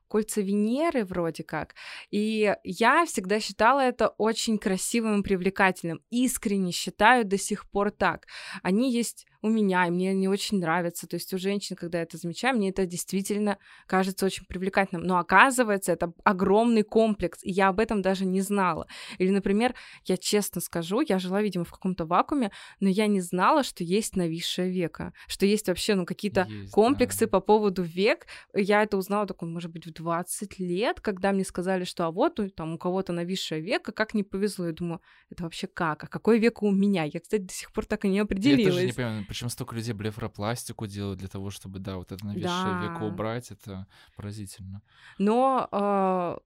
кольца 0.08 0.42
Венеры 0.42 1.04
вроде 1.06 1.44
как. 1.44 1.76
И 2.12 2.54
я 2.64 3.06
всегда 3.06 3.40
считала 3.40 3.80
это 3.80 4.10
очень 4.10 4.58
красивым 4.58 5.22
и 5.22 5.24
привлекательным. 5.24 6.02
Искренне 6.10 6.72
считаю 6.72 7.26
до 7.26 7.38
сих 7.38 7.70
пор 7.70 7.92
так. 7.92 8.28
Они 8.62 8.92
есть 8.92 9.26
у 9.46 9.50
меня, 9.50 9.86
и 9.86 9.92
мне 9.92 10.14
не 10.16 10.28
очень 10.28 10.60
нравится. 10.60 11.08
То 11.08 11.16
есть 11.18 11.32
у 11.34 11.38
женщин, 11.38 11.76
когда 11.76 12.00
я 12.00 12.04
это 12.04 12.18
замечаю, 12.18 12.58
мне 12.58 12.70
это 12.70 12.88
действительно 12.88 13.60
кажется 13.86 14.26
очень 14.26 14.46
привлекательным. 14.48 15.06
Но 15.06 15.20
оказывается, 15.20 15.92
это 15.92 16.14
огромный 16.24 16.82
комплекс, 16.82 17.40
и 17.44 17.52
я 17.52 17.68
об 17.68 17.80
этом 17.80 18.02
даже 18.02 18.26
не 18.26 18.42
знала. 18.42 18.88
Или, 19.20 19.30
например, 19.30 19.76
я 20.06 20.18
честно 20.18 20.62
скажу, 20.62 21.02
я 21.02 21.20
жила, 21.20 21.44
видимо, 21.44 21.64
в 21.64 21.72
каком-то 21.72 22.06
вакууме, 22.06 22.52
но 22.80 22.90
я 22.90 23.06
не 23.06 23.22
знала, 23.22 23.64
что 23.64 23.84
есть 23.84 24.16
нависшее 24.16 24.72
века, 24.72 25.14
что 25.28 25.46
есть 25.46 25.68
вообще, 25.68 25.94
ну, 25.94 26.06
какие-то 26.06 26.48
комплексы 26.72 27.26
да. 27.26 27.28
по 27.28 27.40
поводу 27.40 27.84
век. 27.84 28.26
Я 28.56 28.82
это 28.82 28.98
узнала 28.98 29.28
только, 29.28 29.46
может 29.46 29.72
быть, 29.72 29.86
в 29.86 29.94
20 29.94 30.58
лет, 30.58 31.02
когда 31.02 31.32
мне 31.32 31.44
сказали, 31.44 31.84
что 31.84 32.06
а 32.06 32.12
вот 32.12 32.40
там 32.56 32.74
у 32.74 32.78
кого-то 32.80 33.14
нависшее 33.14 33.62
века, 33.62 33.92
как 33.92 34.16
не 34.16 34.24
повезло. 34.24 34.66
Я 34.66 34.74
думаю, 34.74 35.02
это 35.30 35.44
вообще 35.44 35.68
как? 35.68 36.04
А 36.04 36.08
какой 36.08 36.40
век 36.40 36.64
у 36.64 36.72
меня? 36.72 37.04
Я, 37.04 37.20
кстати, 37.20 37.44
до 37.44 37.54
сих 37.54 37.72
пор 37.72 37.86
так 37.86 38.06
и 38.06 38.10
не 38.10 38.20
определилась. 38.20 38.66
Я 38.66 38.72
тоже 38.72 38.86
не 38.88 38.94
понимаю, 38.94 39.26
причем 39.36 39.50
столько 39.50 39.76
людей 39.76 39.92
блефропластику 39.94 40.88
делают 40.88 41.20
для 41.20 41.28
того, 41.28 41.50
чтобы, 41.50 41.80
да, 41.80 41.98
вот 41.98 42.14
это 42.14 42.26
нависшее 42.26 42.48
да. 42.48 42.84
веко 42.84 43.04
убрать, 43.04 43.52
это 43.52 43.86
поразительно. 44.16 44.82
Но 45.18 45.68
э, 45.70 46.38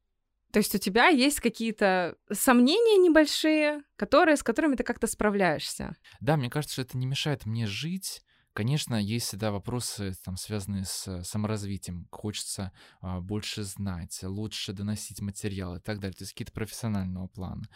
то 0.52 0.58
есть 0.58 0.74
у 0.74 0.80
тебя 0.80 1.10
есть 1.10 1.40
какие-то 1.40 2.16
сомнения 2.32 2.98
небольшие, 2.98 3.84
которые, 3.96 4.38
с 4.38 4.42
которыми 4.42 4.76
ты 4.76 4.84
как-то 4.84 5.06
справляешься? 5.06 5.96
Да, 6.20 6.36
мне 6.36 6.50
кажется, 6.50 6.74
что 6.74 6.82
это 6.82 6.98
не 6.98 7.06
мешает 7.06 7.46
мне 7.46 7.68
жить. 7.68 8.24
Конечно, 8.54 8.96
есть 8.96 9.28
всегда 9.28 9.52
вопросы, 9.52 10.16
там, 10.26 10.36
связанные 10.36 10.86
с 10.86 11.24
саморазвитием. 11.24 12.08
Хочется 12.10 12.72
а, 13.02 13.22
больше 13.22 13.62
знать, 13.66 14.20
лучше 14.24 14.74
доносить 14.74 15.22
материал 15.22 15.76
и 15.76 15.80
так 15.80 16.00
далее. 16.00 16.16
То 16.16 16.24
есть 16.24 16.34
какие-то 16.34 16.54
профессионального 16.54 17.28
плана. 17.28 17.70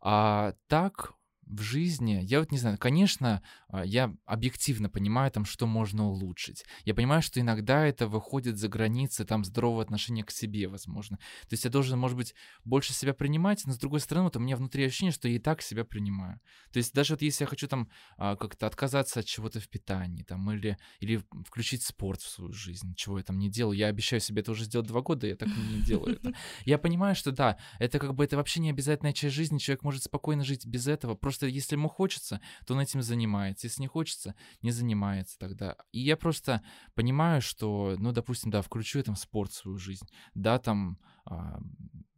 А 0.00 0.54
так, 0.68 1.12
в 1.46 1.60
жизни, 1.60 2.20
я 2.22 2.40
вот 2.40 2.52
не 2.52 2.58
знаю, 2.58 2.78
конечно, 2.78 3.42
а, 3.68 3.84
я 3.84 4.14
объективно 4.26 4.88
понимаю 4.88 5.30
там, 5.30 5.44
что 5.44 5.66
можно 5.66 6.08
улучшить. 6.08 6.64
Я 6.84 6.94
понимаю, 6.94 7.22
что 7.22 7.40
иногда 7.40 7.86
это 7.86 8.06
выходит 8.06 8.56
за 8.58 8.68
границы 8.68 9.24
там 9.24 9.44
здорового 9.44 9.82
отношения 9.82 10.24
к 10.24 10.30
себе, 10.30 10.68
возможно. 10.68 11.18
То 11.48 11.54
есть 11.54 11.64
я 11.64 11.70
должен, 11.70 11.98
может 11.98 12.16
быть, 12.16 12.34
больше 12.64 12.92
себя 12.92 13.14
принимать, 13.14 13.62
но 13.66 13.72
с 13.72 13.78
другой 13.78 14.00
стороны, 14.00 14.24
вот 14.24 14.36
у 14.36 14.40
меня 14.40 14.56
внутри 14.56 14.84
ощущение, 14.84 15.12
что 15.12 15.28
я 15.28 15.36
и 15.36 15.38
так 15.38 15.62
себя 15.62 15.84
принимаю. 15.84 16.40
То 16.72 16.78
есть 16.78 16.94
даже 16.94 17.14
вот 17.14 17.22
если 17.22 17.44
я 17.44 17.48
хочу 17.48 17.68
там 17.68 17.88
а, 18.16 18.36
как-то 18.36 18.66
отказаться 18.66 19.20
от 19.20 19.26
чего-то 19.26 19.60
в 19.60 19.68
питании, 19.68 20.22
там, 20.22 20.50
или, 20.50 20.78
или 21.00 21.22
включить 21.46 21.82
спорт 21.82 22.20
в 22.20 22.28
свою 22.28 22.52
жизнь, 22.52 22.94
чего 22.94 23.18
я 23.18 23.24
там 23.24 23.38
не 23.38 23.50
делаю, 23.50 23.76
я 23.76 23.88
обещаю 23.88 24.20
себе 24.20 24.42
это 24.42 24.52
уже 24.52 24.64
сделать 24.64 24.86
два 24.86 25.02
года, 25.02 25.26
я 25.26 25.36
так 25.36 25.48
не 25.48 25.80
делаю 25.82 26.16
это. 26.16 26.32
Я 26.64 26.78
понимаю, 26.78 27.14
что 27.14 27.32
да, 27.32 27.58
это 27.78 27.98
как 27.98 28.14
бы 28.14 28.24
это 28.24 28.36
вообще 28.36 28.60
не 28.60 28.70
обязательная 28.70 29.12
часть 29.12 29.34
жизни, 29.34 29.58
человек 29.58 29.82
может 29.82 30.02
спокойно 30.02 30.44
жить 30.44 30.66
без 30.66 30.86
этого, 30.86 31.14
просто 31.14 31.33
если 31.42 31.76
ему 31.76 31.88
хочется, 31.88 32.40
то 32.66 32.74
он 32.74 32.80
этим 32.80 33.02
занимается, 33.02 33.66
если 33.66 33.82
не 33.82 33.88
хочется, 33.88 34.34
не 34.62 34.70
занимается 34.70 35.38
тогда. 35.38 35.76
И 35.92 36.00
я 36.00 36.16
просто 36.16 36.62
понимаю, 36.94 37.42
что, 37.42 37.96
ну, 37.98 38.12
допустим, 38.12 38.50
да, 38.50 38.62
включу 38.62 38.98
я 38.98 39.04
там 39.04 39.16
спорт 39.16 39.52
в 39.52 39.56
свою 39.56 39.78
жизнь, 39.78 40.06
да, 40.34 40.58
там, 40.58 40.98
а, 41.24 41.60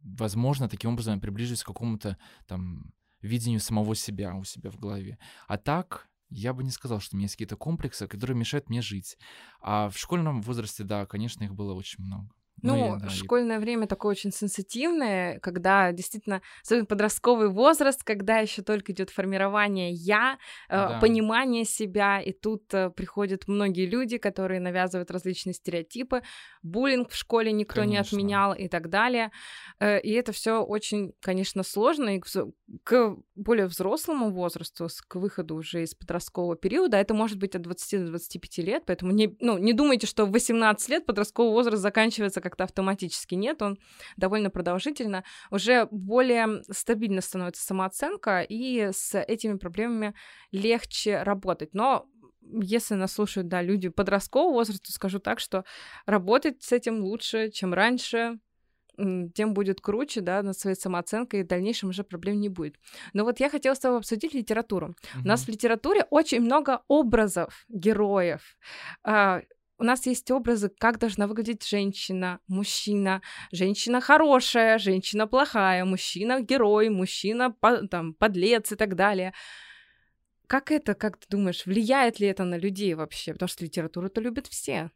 возможно, 0.03 0.69
таким 0.69 0.91
образом 0.91 1.15
я 1.15 1.21
приближусь 1.21 1.63
к 1.63 1.67
какому-то 1.67 2.17
там 2.45 2.93
видению 3.21 3.59
самого 3.59 3.95
себя 3.95 4.35
у 4.35 4.43
себя 4.43 4.69
в 4.69 4.77
голове. 4.77 5.17
А 5.47 5.57
так, 5.57 6.09
я 6.29 6.53
бы 6.53 6.63
не 6.63 6.71
сказал, 6.71 6.99
что 6.99 7.15
у 7.15 7.17
меня 7.17 7.25
есть 7.25 7.35
какие-то 7.35 7.55
комплексы, 7.55 8.07
которые 8.07 8.37
мешают 8.37 8.69
мне 8.69 8.81
жить. 8.81 9.17
А 9.61 9.89
в 9.89 9.97
школьном 9.97 10.41
возрасте, 10.41 10.83
да, 10.83 11.05
конечно, 11.05 11.43
их 11.43 11.55
было 11.55 11.73
очень 11.73 12.03
много. 12.03 12.29
Ну, 12.63 12.97
ну 12.97 13.09
школьное 13.09 13.59
время 13.59 13.87
такое 13.87 14.11
очень 14.11 14.31
сенситивное, 14.31 15.39
когда 15.39 15.91
действительно, 15.91 16.41
особенно 16.63 16.85
подростковый 16.85 17.49
возраст, 17.49 18.03
когда 18.03 18.39
еще 18.39 18.63
только 18.63 18.91
идет 18.91 19.11
формирование 19.11 19.91
я, 19.91 20.37
э, 20.69 20.75
да. 20.75 20.99
понимание 20.99 21.65
себя, 21.65 22.19
и 22.19 22.31
тут 22.31 22.73
э, 22.73 22.89
приходят 22.89 23.47
многие 23.47 23.85
люди, 23.85 24.17
которые 24.17 24.59
навязывают 24.59 25.11
различные 25.11 25.53
стереотипы, 25.53 26.23
буллинг 26.63 27.11
в 27.11 27.15
школе 27.15 27.51
никто 27.51 27.81
конечно. 27.81 28.15
не 28.15 28.21
отменял 28.21 28.53
и 28.53 28.67
так 28.67 28.89
далее, 28.89 29.31
э, 29.79 29.99
и 30.01 30.11
это 30.13 30.31
все 30.31 30.63
очень, 30.63 31.13
конечно, 31.21 31.61
сложно, 31.61 32.17
и 32.17 32.21
к 32.83 33.15
более 33.35 33.67
взрослому 33.67 34.31
возрасту, 34.31 34.87
к 35.07 35.15
выходу 35.15 35.55
уже 35.55 35.83
из 35.83 35.93
подросткового 35.93 36.55
периода, 36.55 36.97
это 36.97 37.13
может 37.13 37.37
быть 37.37 37.55
от 37.55 37.61
20 37.61 38.05
до 38.05 38.07
25 38.09 38.57
лет, 38.59 38.83
поэтому 38.87 39.11
не, 39.11 39.35
ну, 39.39 39.57
не 39.59 39.73
думайте, 39.73 40.07
что 40.07 40.25
в 40.25 40.31
18 40.31 40.89
лет 40.89 41.05
подростковый 41.05 41.51
возраст 41.51 41.81
заканчивается 41.81 42.41
как-то 42.49 42.63
автоматически 42.63 43.35
нет, 43.35 43.61
он 43.61 43.77
довольно 44.15 44.49
продолжительно, 44.49 45.23
уже 45.51 45.87
более 45.91 46.63
стабильно 46.71 47.21
становится 47.21 47.63
самооценка, 47.63 48.41
и 48.41 48.89
с 48.91 49.19
этими 49.19 49.57
проблемами 49.57 50.13
легче 50.51 51.23
работать. 51.23 51.73
Но 51.73 52.07
если 52.41 52.95
нас 52.95 53.13
слушают, 53.13 53.47
да, 53.47 53.61
люди 53.61 53.89
подросткового 53.89 54.53
возраста, 54.53 54.91
скажу 54.91 55.19
так, 55.19 55.39
что 55.39 55.65
работать 56.05 56.63
с 56.63 56.71
этим 56.71 57.01
лучше, 57.03 57.49
чем 57.51 57.73
раньше, 57.73 58.39
тем 58.97 59.53
будет 59.53 59.79
круче, 59.79 60.21
да, 60.21 60.41
над 60.41 60.57
своей 60.57 60.75
самооценкой, 60.75 61.41
и 61.41 61.43
в 61.43 61.47
дальнейшем 61.47 61.89
уже 61.89 62.03
проблем 62.03 62.39
не 62.39 62.49
будет. 62.49 62.77
Но 63.13 63.25
вот 63.25 63.39
я 63.39 63.49
хотела 63.49 63.75
с 63.75 63.79
тобой 63.79 63.99
обсудить 63.99 64.33
литературу. 64.33 64.87
Uh-huh. 64.87 65.23
У 65.23 65.27
нас 65.27 65.43
в 65.43 65.49
литературе 65.49 66.05
очень 66.09 66.41
много 66.41 66.81
образов 66.87 67.65
героев. 67.69 68.57
У 69.79 69.83
нас 69.83 70.07
есть 70.07 70.31
образы, 70.31 70.69
как 70.69 70.97
должна 70.97 71.27
выглядеть 71.27 71.67
женщина, 71.67 72.39
мужчина, 72.47 73.21
женщина 73.51 74.01
хорошая, 74.01 74.79
женщина 74.79 75.27
плохая, 75.27 75.85
мужчина 75.85 76.41
герой, 76.41 76.89
мужчина 76.89 77.55
там 77.91 78.15
подлец 78.15 78.71
и 78.71 78.75
так 78.75 78.95
далее. 78.95 79.33
Как 80.47 80.71
это, 80.71 80.95
как 80.95 81.17
ты 81.17 81.27
думаешь, 81.29 81.65
влияет 81.65 82.19
ли 82.19 82.27
это 82.27 82.43
на 82.43 82.57
людей 82.57 82.95
вообще? 82.95 83.33
Потому 83.33 83.49
что 83.49 83.65
литературу-то 83.65 84.19
любят 84.19 84.47
все. 84.47 84.89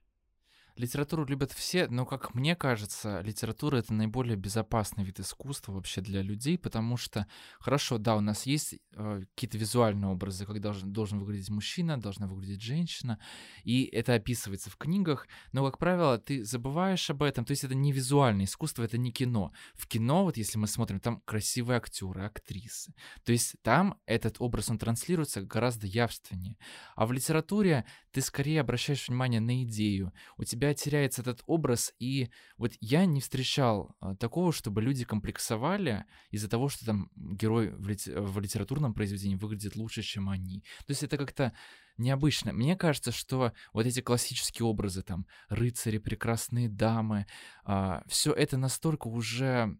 Литературу 0.76 1.26
любят 1.26 1.52
все, 1.52 1.88
но, 1.88 2.06
как 2.06 2.34
мне 2.34 2.56
кажется, 2.56 3.22
литература— 3.22 3.78
это 3.78 3.94
наиболее 3.94 4.38
безопасный 4.38 5.04
вид 5.04 5.20
искусства 5.20 5.74
вообще 5.74 6.02
для 6.02 6.22
людей, 6.22 6.58
потому 6.58 6.98
что, 6.98 7.28
хорошо, 7.60 7.98
да, 7.98 8.16
у 8.16 8.22
нас 8.22 8.46
есть 8.46 8.76
э, 8.94 9.22
какие-то 9.36 9.58
визуальные 9.58 10.10
образы, 10.10 10.46
как 10.46 10.60
должен, 10.62 10.94
должен 10.94 11.20
выглядеть 11.20 11.50
мужчина, 11.50 12.00
должна 12.00 12.28
выглядеть 12.28 12.62
женщина, 12.62 13.20
и 13.64 13.84
это 13.84 14.14
описывается 14.14 14.70
в 14.70 14.78
книгах, 14.78 15.28
но, 15.52 15.66
как 15.66 15.78
правило, 15.78 16.18
ты 16.18 16.46
забываешь 16.46 17.10
об 17.10 17.24
этом, 17.24 17.44
то 17.44 17.52
есть 17.52 17.64
это 17.64 17.76
не 17.76 17.92
визуальное 17.92 18.46
искусство, 18.46 18.84
это 18.84 18.98
не 18.98 19.12
кино. 19.12 19.52
В 19.74 19.88
кино, 19.88 20.24
вот 20.24 20.38
если 20.38 20.58
мы 20.58 20.68
смотрим, 20.68 21.00
там 21.00 21.22
красивые 21.26 21.78
актеры, 21.78 22.24
актрисы, 22.24 22.94
то 23.24 23.32
есть 23.32 23.56
там 23.62 23.98
этот 24.06 24.38
образ, 24.40 24.70
он 24.70 24.78
транслируется 24.78 25.42
гораздо 25.42 25.88
явственнее. 25.88 26.58
А 26.96 27.06
в 27.06 27.12
литературе 27.12 27.86
ты 28.12 28.22
скорее 28.22 28.62
обращаешь 28.62 29.08
внимание 29.08 29.42
на 29.42 29.64
идею, 29.64 30.14
у 30.38 30.44
тебя 30.44 30.61
тебя 30.62 30.74
теряется 30.76 31.22
этот 31.22 31.42
образ, 31.48 31.92
и 31.98 32.30
вот 32.58 32.74
я 32.82 33.06
не 33.06 33.20
встречал 33.20 33.96
а, 34.00 34.16
такого, 34.16 34.54
чтобы 34.54 34.82
люди 34.84 35.04
комплексовали 35.04 36.06
из-за 36.30 36.48
того, 36.50 36.70
что 36.70 36.86
там 36.86 37.10
герой 37.16 37.72
в, 37.72 37.88
лит... 37.88 38.06
в 38.06 38.40
литературном 38.40 38.94
произведении 38.94 39.36
выглядит 39.36 39.76
лучше, 39.76 40.04
чем 40.04 40.30
они. 40.30 40.62
То 40.86 40.92
есть 40.92 41.02
это 41.02 41.18
как-то 41.18 41.54
необычно. 41.98 42.54
Мне 42.54 42.76
кажется, 42.76 43.12
что 43.12 43.54
вот 43.74 43.88
эти 43.88 44.02
классические 44.02 44.68
образы, 44.68 45.02
там, 45.02 45.26
рыцари, 45.50 45.98
прекрасные 45.98 46.70
дамы, 46.70 47.26
а, 47.64 48.04
все 48.08 48.32
это 48.32 48.58
настолько 48.58 49.08
уже 49.08 49.76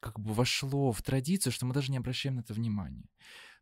как 0.00 0.20
бы 0.20 0.34
вошло 0.34 0.92
в 0.92 1.02
традицию, 1.02 1.52
что 1.52 1.64
мы 1.64 1.72
даже 1.72 1.90
не 1.90 1.96
обращаем 1.96 2.36
на 2.36 2.40
это 2.40 2.52
внимания. 2.52 3.08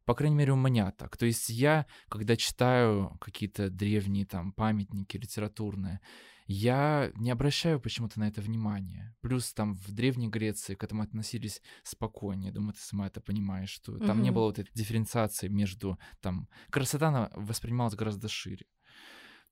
По 0.07 0.15
крайней 0.15 0.37
мере, 0.37 0.53
у 0.53 0.57
меня 0.57 0.93
так. 0.93 1.17
То 1.17 1.27
есть 1.27 1.51
я, 1.51 1.85
когда 2.09 2.37
читаю 2.37 3.19
какие-то 3.21 3.71
древние 3.71 4.25
там 4.25 4.53
памятники 4.53 5.17
литературные, 5.17 6.01
я 6.47 7.11
не 7.17 7.33
обращаю 7.33 7.81
почему-то 7.81 8.21
на 8.21 8.29
это 8.29 8.41
внимания. 8.41 9.17
Плюс 9.21 9.53
там 9.53 9.75
в 9.75 9.91
Древней 9.93 10.29
Греции 10.29 10.77
к 10.77 10.85
этому 10.85 11.03
относились 11.03 11.61
спокойнее. 11.83 12.53
Думаю, 12.53 12.75
ты 12.75 12.81
сама 12.81 13.09
это 13.09 13.21
понимаешь, 13.21 13.71
что 13.71 13.99
там 13.99 14.19
mm-hmm. 14.19 14.23
не 14.23 14.31
было 14.31 14.45
вот 14.45 14.61
этой 14.61 14.71
дифференциации 14.73 15.49
между 15.49 15.99
там... 16.21 16.49
Красота 16.71 17.09
она 17.09 17.31
воспринималась 17.35 17.97
гораздо 17.97 18.29
шире. 18.29 18.67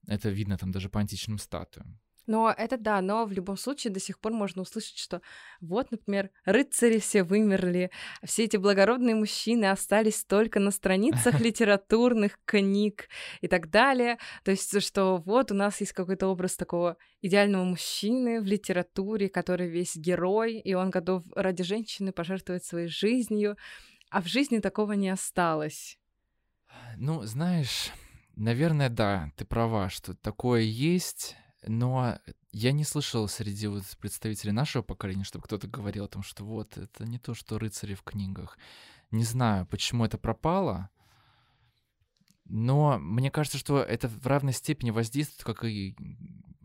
Это 0.06 0.28
видно 0.28 0.56
там 0.56 0.70
даже 0.70 0.89
по 0.89 1.01
античным 1.01 1.39
статуям. 1.39 1.98
Но 2.26 2.55
это 2.56 2.78
да, 2.78 3.01
но 3.01 3.26
в 3.26 3.32
любом 3.32 3.56
случае 3.56 3.92
до 3.92 4.01
сих 4.01 4.18
пор 4.18 4.32
можно 4.32 4.62
услышать, 4.62 4.98
что 4.98 5.20
вот, 5.60 5.90
например, 5.90 6.30
рыцари 6.44 6.98
все 6.98 7.22
вымерли, 7.22 7.90
все 8.24 8.44
эти 8.44 8.56
благородные 8.56 9.14
мужчины 9.14 9.66
остались 9.66 10.24
только 10.24 10.60
на 10.60 10.70
страницах 10.70 11.40
литературных 11.40 12.38
книг 12.44 13.09
и 13.40 13.48
так 13.48 13.70
далее. 13.70 14.18
То 14.42 14.51
есть, 14.51 14.80
что 14.82 15.18
вот 15.18 15.52
у 15.52 15.55
нас 15.55 15.80
есть 15.80 15.92
какой-то 15.92 16.28
образ 16.28 16.56
такого 16.56 16.96
идеального 17.20 17.64
мужчины 17.64 18.40
в 18.40 18.44
литературе, 18.44 19.28
который 19.28 19.68
весь 19.68 19.96
герой, 19.96 20.59
и 20.59 20.74
он 20.74 20.90
готов 20.90 21.24
ради 21.34 21.62
женщины 21.62 22.12
пожертвовать 22.12 22.64
своей 22.64 22.88
жизнью, 22.88 23.56
а 24.10 24.22
в 24.22 24.26
жизни 24.26 24.60
такого 24.60 24.92
не 24.92 25.09
осталось. 25.09 25.98
Ну, 26.96 27.22
знаешь, 27.22 27.90
наверное, 28.36 28.88
да, 28.88 29.30
ты 29.36 29.44
права, 29.44 29.88
что 29.90 30.14
такое 30.14 30.62
есть, 30.62 31.36
но 31.66 32.19
я 32.53 32.73
не 32.73 32.85
слышал 32.85 33.28
среди 33.28 33.66
вот 33.66 33.85
представителей 33.99 34.53
нашего 34.53 34.82
поколения, 34.82 35.24
чтобы 35.24 35.45
кто-то 35.45 35.66
говорил 35.66 36.05
о 36.05 36.09
том, 36.09 36.23
что 36.23 36.45
вот, 36.45 36.77
это 36.77 37.05
не 37.05 37.19
то, 37.19 37.35
что 37.35 37.59
рыцари 37.59 37.95
в 37.95 38.03
книгах. 38.03 38.59
Не 39.11 39.24
знаю, 39.24 39.66
почему 39.66 40.05
это 40.05 40.19
пропало, 40.19 40.91
но 42.45 42.99
мне 42.99 43.31
кажется, 43.31 43.59
что 43.59 43.82
это 43.82 44.09
в 44.09 44.27
равной 44.27 44.53
степени 44.53 44.91
воздействует, 44.91 45.45
как 45.45 45.65
и 45.65 45.97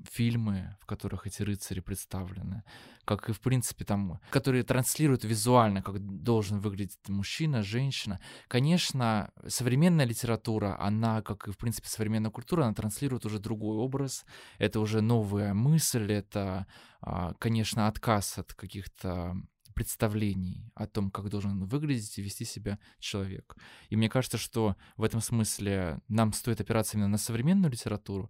фильмы, 0.09 0.75
в 0.81 0.85
которых 0.85 1.27
эти 1.27 1.43
рыцари 1.43 1.79
представлены, 1.79 2.63
как 3.05 3.29
и, 3.29 3.33
в 3.33 3.39
принципе, 3.39 3.85
там, 3.85 4.19
которые 4.29 4.63
транслируют 4.63 5.23
визуально, 5.23 5.81
как 5.81 5.99
должен 5.99 6.59
выглядеть 6.59 6.97
мужчина, 7.07 7.63
женщина. 7.63 8.19
Конечно, 8.47 9.31
современная 9.47 10.05
литература, 10.05 10.77
она, 10.79 11.21
как 11.21 11.47
и, 11.47 11.51
в 11.51 11.57
принципе, 11.57 11.87
современная 11.87 12.31
культура, 12.31 12.63
она 12.63 12.73
транслирует 12.73 13.25
уже 13.25 13.39
другой 13.39 13.77
образ, 13.77 14.25
это 14.57 14.79
уже 14.79 15.01
новая 15.01 15.53
мысль, 15.53 16.11
это, 16.11 16.67
а, 17.01 17.33
конечно, 17.39 17.87
отказ 17.87 18.37
от 18.37 18.53
каких-то 18.53 19.35
представлений 19.79 20.69
о 20.75 20.87
том, 20.87 21.09
как 21.09 21.29
должен 21.29 21.63
выглядеть 21.63 22.17
и 22.17 22.21
вести 22.21 22.43
себя 22.43 22.79
человек. 22.99 23.55
И 23.87 23.95
мне 23.95 24.09
кажется, 24.09 24.37
что 24.37 24.75
в 24.97 25.03
этом 25.03 25.21
смысле 25.21 26.01
нам 26.09 26.33
стоит 26.33 26.59
опираться 26.59 26.97
именно 26.97 27.07
на 27.07 27.17
современную 27.17 27.71
литературу, 27.71 28.29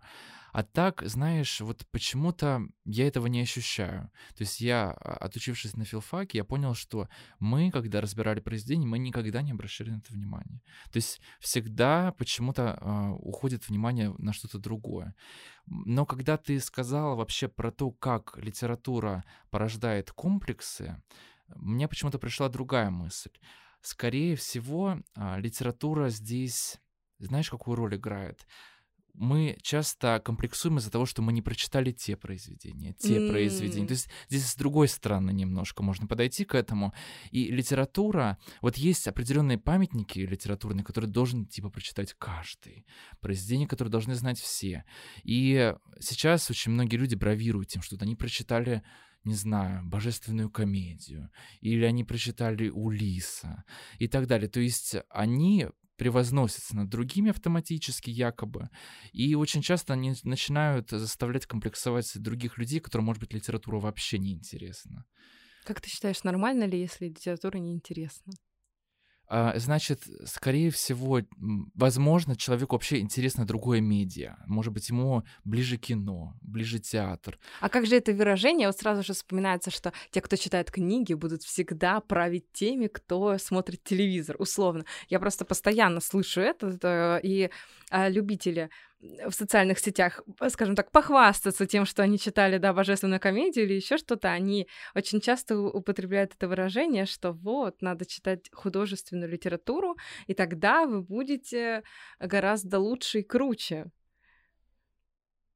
а 0.51 0.63
так, 0.63 1.03
знаешь, 1.05 1.61
вот 1.61 1.85
почему-то 1.91 2.61
я 2.85 3.07
этого 3.07 3.27
не 3.27 3.41
ощущаю. 3.41 4.11
То 4.35 4.43
есть 4.43 4.61
я, 4.61 4.91
а, 4.91 5.13
отучившись 5.25 5.75
на 5.75 5.85
филфаке, 5.85 6.39
я 6.39 6.43
понял, 6.43 6.73
что 6.73 7.07
мы, 7.39 7.71
когда 7.71 8.01
разбирали 8.01 8.39
произведение, 8.39 8.87
мы 8.87 8.99
никогда 8.99 9.41
не 9.41 9.51
обращали 9.51 9.91
на 9.91 9.97
это 9.97 10.13
внимание. 10.13 10.61
То 10.91 10.97
есть 10.97 11.21
всегда 11.39 12.11
почему-то 12.13 12.77
э, 12.79 13.09
уходит 13.19 13.67
внимание 13.67 14.13
на 14.17 14.33
что-то 14.33 14.59
другое. 14.59 15.15
Но 15.65 16.05
когда 16.05 16.37
ты 16.37 16.59
сказала 16.59 17.15
вообще 17.15 17.47
про 17.47 17.71
то, 17.71 17.91
как 17.91 18.37
литература 18.37 19.23
порождает 19.49 20.11
комплексы, 20.11 21.01
мне 21.55 21.87
почему-то 21.87 22.19
пришла 22.19 22.49
другая 22.49 22.89
мысль. 22.89 23.31
скорее 23.81 24.35
всего, 24.35 24.97
а, 25.15 25.39
литература 25.39 26.09
здесь, 26.09 26.81
знаешь, 27.17 27.49
какую 27.49 27.75
роль 27.75 27.95
играет? 27.95 28.45
Мы 29.13 29.57
часто 29.61 30.21
комплексуем 30.23 30.77
из-за 30.77 30.91
того, 30.91 31.05
что 31.05 31.21
мы 31.21 31.33
не 31.33 31.41
прочитали 31.41 31.91
те 31.91 32.15
произведения, 32.15 32.93
те 32.93 33.17
mm. 33.17 33.29
произведения. 33.31 33.87
То 33.87 33.93
есть 33.93 34.09
здесь 34.29 34.45
с 34.45 34.55
другой 34.55 34.87
стороны 34.87 35.31
немножко 35.31 35.83
можно 35.83 36.07
подойти 36.07 36.45
к 36.45 36.55
этому. 36.55 36.93
И 37.31 37.51
литература, 37.51 38.37
вот 38.61 38.77
есть 38.77 39.07
определенные 39.07 39.57
памятники 39.57 40.19
литературные, 40.19 40.83
которые 40.83 41.11
должен 41.11 41.45
типа 41.45 41.69
прочитать 41.69 42.13
каждый, 42.17 42.85
произведения, 43.19 43.67
которые 43.67 43.91
должны 43.91 44.15
знать 44.15 44.39
все. 44.39 44.85
И 45.23 45.73
сейчас 45.99 46.49
очень 46.49 46.71
многие 46.71 46.97
люди 46.97 47.15
бравируют 47.15 47.69
тем, 47.69 47.81
что 47.81 47.97
они 47.99 48.15
прочитали 48.15 48.83
не 49.25 49.33
знаю, 49.33 49.85
божественную 49.85 50.49
комедию, 50.49 51.29
или 51.59 51.83
они 51.83 52.05
прочитали 52.05 52.69
Улиса 52.69 53.65
и 53.97 54.07
так 54.07 54.27
далее. 54.27 54.47
То 54.47 54.61
есть 54.61 54.95
они 55.09 55.67
превозносятся 55.99 56.75
над 56.75 56.89
другими 56.89 57.29
автоматически 57.29 58.09
якобы. 58.09 58.69
И 59.11 59.35
очень 59.35 59.61
часто 59.61 59.93
они 59.93 60.15
начинают 60.23 60.89
заставлять 60.89 61.45
комплексовать 61.45 62.11
других 62.15 62.57
людей, 62.57 62.79
которым, 62.79 63.05
может 63.05 63.21
быть, 63.21 63.33
литература 63.33 63.79
вообще 63.79 64.17
не 64.17 64.31
интересна. 64.31 65.05
Как 65.65 65.81
ты 65.81 65.89
считаешь, 65.89 66.23
нормально 66.23 66.63
ли, 66.63 66.79
если 66.79 67.09
литература 67.09 67.57
не 67.57 67.73
интересна? 67.73 68.33
А, 68.33 68.48
значит, 69.29 70.03
скорее 70.25 70.71
всего, 70.71 71.21
возможно, 71.75 72.35
человеку 72.35 72.75
вообще 72.75 72.99
интересно 72.99 73.45
другое 73.45 73.79
медиа. 73.79 74.37
Может 74.47 74.73
быть, 74.73 74.89
ему 74.89 75.23
ближе 75.43 75.77
кино, 75.77 76.35
ближе 76.41 76.79
театр. 76.79 77.37
А 77.61 77.69
как 77.69 77.85
же 77.85 77.95
это 77.95 78.11
выражение? 78.11 78.67
Вот 78.67 78.77
сразу 78.77 79.03
же 79.03 79.13
вспоминается, 79.13 79.69
что 79.71 79.93
те, 80.11 80.21
кто 80.21 80.35
читает 80.35 80.71
книги, 80.71 81.13
будут 81.13 81.43
всегда 81.43 81.99
править 81.99 82.51
теми, 82.53 82.87
кто 82.87 83.37
смотрит 83.37 83.83
телевизор, 83.83 84.35
условно. 84.39 84.85
Я 85.09 85.19
просто 85.19 85.45
постоянно 85.45 85.99
слышу 85.99 86.41
это, 86.41 87.19
и 87.21 87.49
а, 87.91 88.09
любители 88.09 88.69
в 89.01 89.31
социальных 89.31 89.79
сетях, 89.79 90.21
скажем 90.49 90.75
так, 90.75 90.91
похвастаться 90.91 91.65
тем, 91.65 91.85
что 91.85 92.03
они 92.03 92.19
читали, 92.19 92.57
да, 92.57 92.73
божественную 92.73 93.19
комедию 93.19 93.65
или 93.65 93.73
еще 93.73 93.97
что-то, 93.97 94.31
они 94.31 94.67
очень 94.95 95.21
часто 95.21 95.57
употребляют 95.57 96.33
это 96.35 96.47
выражение, 96.47 97.05
что 97.05 97.31
вот, 97.31 97.81
надо 97.81 98.05
читать 98.05 98.49
художественную 98.51 99.29
литературу, 99.31 99.95
и 100.27 100.33
тогда 100.33 100.85
вы 100.85 101.01
будете 101.01 101.83
гораздо 102.19 102.79
лучше 102.79 103.19
и 103.19 103.23
круче. 103.23 103.85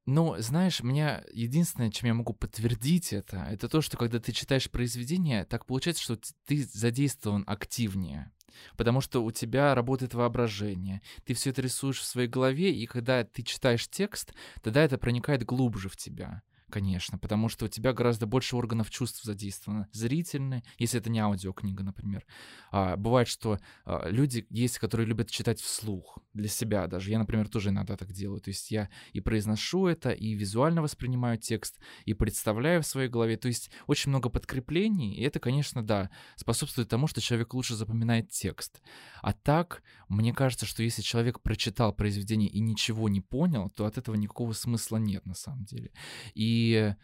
Ну, 0.05 0.35
знаешь, 0.39 0.83
меня 0.83 1.23
единственное, 1.31 1.89
чем 1.89 2.07
я 2.07 2.13
могу 2.13 2.33
подтвердить 2.33 3.13
это, 3.13 3.37
это 3.49 3.69
то, 3.69 3.81
что 3.81 3.97
когда 3.97 4.19
ты 4.19 4.33
читаешь 4.33 4.69
произведение, 4.69 5.45
так 5.45 5.65
получается, 5.65 6.03
что 6.03 6.19
ты 6.45 6.65
задействован 6.65 7.43
активнее. 7.47 8.31
Потому 8.75 9.01
что 9.01 9.23
у 9.23 9.31
тебя 9.31 9.73
работает 9.73 10.13
воображение, 10.13 11.01
ты 11.25 11.33
все 11.33 11.51
это 11.51 11.61
рисуешь 11.61 11.99
в 11.99 12.05
своей 12.05 12.27
голове, 12.27 12.73
и 12.73 12.85
когда 12.85 13.23
ты 13.23 13.43
читаешь 13.43 13.87
текст, 13.87 14.33
тогда 14.61 14.83
это 14.83 14.97
проникает 14.97 15.43
глубже 15.43 15.89
в 15.89 15.95
тебя 15.95 16.43
конечно, 16.73 17.19
потому 17.19 17.49
что 17.49 17.65
у 17.65 17.67
тебя 17.67 17.93
гораздо 17.93 18.25
больше 18.25 18.55
органов 18.55 18.89
чувств 18.89 19.23
задействовано. 19.23 19.87
Зрительные, 19.91 20.63
если 20.79 20.99
это 20.99 21.11
не 21.11 21.19
аудиокнига, 21.19 21.83
например. 21.83 22.25
А, 22.71 22.97
бывает, 22.97 23.27
что 23.27 23.59
а, 23.85 24.09
люди 24.09 24.47
есть, 24.49 24.79
которые 24.79 25.05
любят 25.05 25.29
читать 25.29 25.61
вслух, 25.61 26.17
для 26.33 26.47
себя 26.47 26.87
даже. 26.87 27.11
Я, 27.11 27.19
например, 27.19 27.47
тоже 27.47 27.69
иногда 27.69 27.95
так 27.95 28.11
делаю. 28.11 28.41
То 28.41 28.49
есть 28.49 28.71
я 28.71 28.89
и 29.11 29.21
произношу 29.21 29.87
это, 29.87 30.09
и 30.09 30.33
визуально 30.33 30.81
воспринимаю 30.81 31.37
текст, 31.37 31.79
и 32.05 32.13
представляю 32.13 32.81
в 32.81 32.87
своей 32.87 33.09
голове. 33.09 33.37
То 33.37 33.47
есть 33.47 33.69
очень 33.87 34.09
много 34.09 34.29
подкреплений, 34.29 35.13
и 35.13 35.21
это, 35.21 35.39
конечно, 35.39 35.85
да, 35.85 36.09
способствует 36.35 36.89
тому, 36.89 37.07
что 37.07 37.21
человек 37.21 37.53
лучше 37.53 37.75
запоминает 37.75 38.29
текст. 38.29 38.81
А 39.21 39.33
так, 39.33 39.83
мне 40.09 40.33
кажется, 40.33 40.65
что 40.65 40.83
если 40.83 41.01
человек 41.01 41.41
прочитал 41.41 41.93
произведение 41.93 42.49
и 42.49 42.59
ничего 42.59 43.09
не 43.09 43.21
понял, 43.21 43.69
то 43.69 43.85
от 43.85 43.97
этого 43.97 44.15
никакого 44.15 44.53
смысла 44.53 44.97
нет 44.97 45.25
на 45.25 45.35
самом 45.35 45.65
деле. 45.65 45.91
И 46.33 46.62
и 46.63 46.95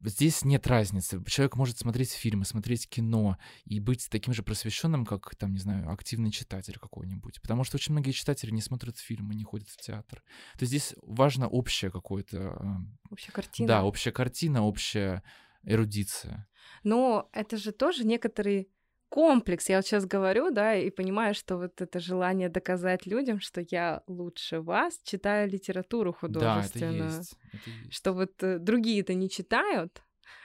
здесь 0.00 0.44
нет 0.44 0.66
разницы. 0.66 1.22
Человек 1.26 1.56
может 1.56 1.78
смотреть 1.78 2.12
фильмы, 2.12 2.44
смотреть 2.44 2.88
кино 2.88 3.38
и 3.64 3.80
быть 3.80 4.08
таким 4.10 4.34
же 4.34 4.42
просвещенным, 4.42 5.04
как, 5.04 5.34
там, 5.36 5.52
не 5.52 5.58
знаю, 5.58 5.90
активный 5.90 6.30
читатель 6.30 6.78
какой-нибудь. 6.78 7.40
Потому 7.40 7.64
что 7.64 7.76
очень 7.76 7.92
многие 7.92 8.12
читатели 8.12 8.50
не 8.50 8.60
смотрят 8.60 8.98
фильмы, 8.98 9.34
не 9.34 9.44
ходят 9.44 9.68
в 9.68 9.76
театр. 9.76 10.22
То 10.58 10.62
есть 10.62 10.70
здесь 10.70 10.94
важно 11.02 11.48
общее 11.48 11.90
какое-то... 11.90 12.52
А, 12.52 12.80
общая 13.10 13.32
картина. 13.32 13.68
Да, 13.68 13.84
общая 13.84 14.12
картина, 14.12 14.62
общая 14.62 15.22
эрудиция. 15.62 16.48
Но 16.84 17.28
это 17.32 17.56
же 17.56 17.72
тоже 17.72 18.04
некоторые 18.04 18.68
комплекс. 19.08 19.68
Я 19.68 19.76
вот 19.76 19.86
сейчас 19.86 20.06
говорю, 20.06 20.50
да, 20.50 20.74
и 20.74 20.90
понимаю, 20.90 21.34
что 21.34 21.56
вот 21.56 21.80
это 21.80 22.00
желание 22.00 22.48
доказать 22.48 23.06
людям, 23.06 23.40
что 23.40 23.64
я 23.70 24.02
лучше 24.06 24.60
вас, 24.60 25.00
читаю 25.04 25.48
литературу 25.48 26.12
художественную. 26.12 26.98
Да, 26.98 27.06
это 27.06 27.16
есть. 27.18 27.38
Это 27.52 27.70
есть. 27.70 27.94
Что 27.94 28.12
вот 28.12 28.42
э, 28.42 28.58
другие-то 28.58 29.14
не 29.14 29.28
читают, 29.28 30.02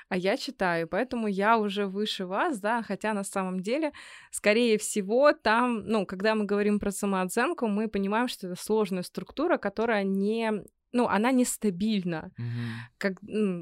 а 0.10 0.18
я 0.18 0.38
читаю, 0.38 0.88
поэтому 0.88 1.28
я 1.28 1.58
уже 1.58 1.88
выше 1.88 2.26
вас, 2.26 2.60
да, 2.60 2.84
хотя 2.84 3.14
на 3.14 3.24
самом 3.24 3.62
деле, 3.62 3.92
скорее 4.32 4.78
всего, 4.78 5.34
там, 5.34 5.86
ну, 5.86 6.06
когда 6.06 6.36
мы 6.36 6.46
говорим 6.46 6.80
про 6.80 6.92
самооценку, 6.92 7.68
мы 7.68 7.88
понимаем, 7.88 8.28
что 8.28 8.48
это 8.48 8.62
сложная 8.62 9.04
структура, 9.04 9.58
которая 9.58 10.04
не 10.04 10.64
ну, 10.94 11.08
она 11.08 11.32
нестабильна. 11.32 12.32
Mm-hmm. 12.40 12.98
Как, 12.98 13.14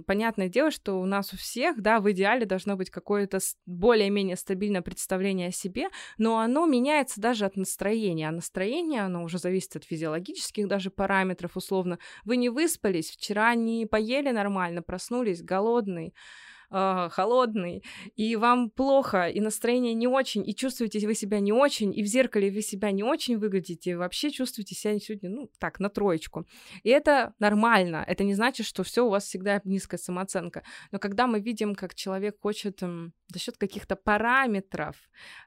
понятное 0.05 0.49
дело, 0.49 0.69
что 0.69 1.01
у 1.01 1.05
нас 1.05 1.33
у 1.33 1.37
всех, 1.37 1.81
да, 1.81 1.99
в 1.99 2.11
идеале 2.11 2.45
должно 2.45 2.75
быть 2.75 2.89
какое-то 2.89 3.39
более-менее 3.65 4.35
стабильное 4.35 4.81
представление 4.81 5.47
о 5.47 5.51
себе, 5.51 5.87
но 6.17 6.39
оно 6.39 6.65
меняется 6.65 7.21
даже 7.21 7.45
от 7.45 7.55
настроения. 7.55 8.27
А 8.27 8.31
настроение, 8.31 9.01
оно 9.01 9.23
уже 9.23 9.39
зависит 9.39 9.77
от 9.77 9.85
физиологических 9.85 10.67
даже 10.67 10.91
параметров, 10.91 11.55
условно. 11.55 11.97
Вы 12.25 12.37
не 12.37 12.49
выспались, 12.49 13.09
вчера 13.09 13.55
не 13.55 13.85
поели 13.85 14.31
нормально, 14.31 14.81
проснулись 14.81 15.41
голодный, 15.41 16.13
э, 16.71 17.09
холодный, 17.11 17.83
и 18.15 18.35
вам 18.35 18.69
плохо, 18.69 19.27
и 19.27 19.39
настроение 19.39 19.93
не 19.93 20.07
очень, 20.07 20.47
и 20.47 20.55
чувствуете 20.55 21.05
вы 21.05 21.15
себя 21.15 21.39
не 21.39 21.51
очень, 21.51 21.93
и 21.97 22.03
в 22.03 22.05
зеркале 22.05 22.51
вы 22.51 22.61
себя 22.61 22.91
не 22.91 23.03
очень 23.03 23.37
выглядите, 23.37 23.91
и 23.91 23.95
вообще 23.95 24.31
чувствуете 24.31 24.75
себя 24.75 24.99
сегодня, 24.99 25.29
ну, 25.29 25.49
так, 25.59 25.79
на 25.79 25.89
троечку. 25.89 26.45
И 26.83 26.89
это 26.89 27.33
нормально. 27.39 28.03
Это 28.07 28.23
не 28.23 28.33
значит, 28.33 28.65
что 28.65 28.83
все 28.83 29.05
у 29.05 29.09
вас 29.09 29.25
всегда 29.25 29.61
низкая 29.63 29.97
самооценка. 29.97 30.63
Но 30.91 30.99
когда 30.99 31.27
мы 31.27 31.39
видим, 31.39 31.75
как 31.75 31.95
человек 31.95 32.37
хочет 32.41 32.81
эм, 32.83 33.13
за 33.27 33.39
счет 33.39 33.57
каких-то 33.57 33.95
параметров 33.95 34.95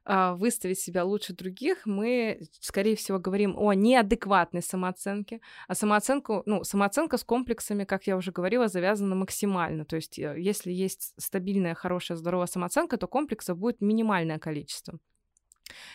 э, 0.05 0.35
выставить 0.35 0.79
себя 0.79 1.05
лучше 1.05 1.33
других, 1.33 1.87
мы, 1.87 2.41
скорее 2.61 2.97
всего, 2.97 3.19
говорим 3.19 3.55
о 3.57 3.73
неадекватной 3.73 4.63
самооценке. 4.63 5.41
А 5.69 5.75
самооценку, 5.75 6.43
ну, 6.47 6.65
самооценка 6.65 7.17
с 7.17 7.25
комплексами, 7.25 7.85
как 7.85 8.07
я 8.07 8.17
уже 8.17 8.33
говорила, 8.33 8.69
завязана 8.69 9.15
максимально. 9.15 9.85
То 9.85 9.97
есть, 9.97 10.19
э, 10.19 10.35
если 10.39 10.73
есть 10.73 11.14
стабильная, 11.17 11.75
хорошая, 11.75 12.17
здоровая 12.17 12.47
самооценка, 12.47 12.97
то 12.97 13.07
комплексов 13.07 13.59
будет 13.59 13.81
минимальное 13.81 14.39
количество. 14.39 14.99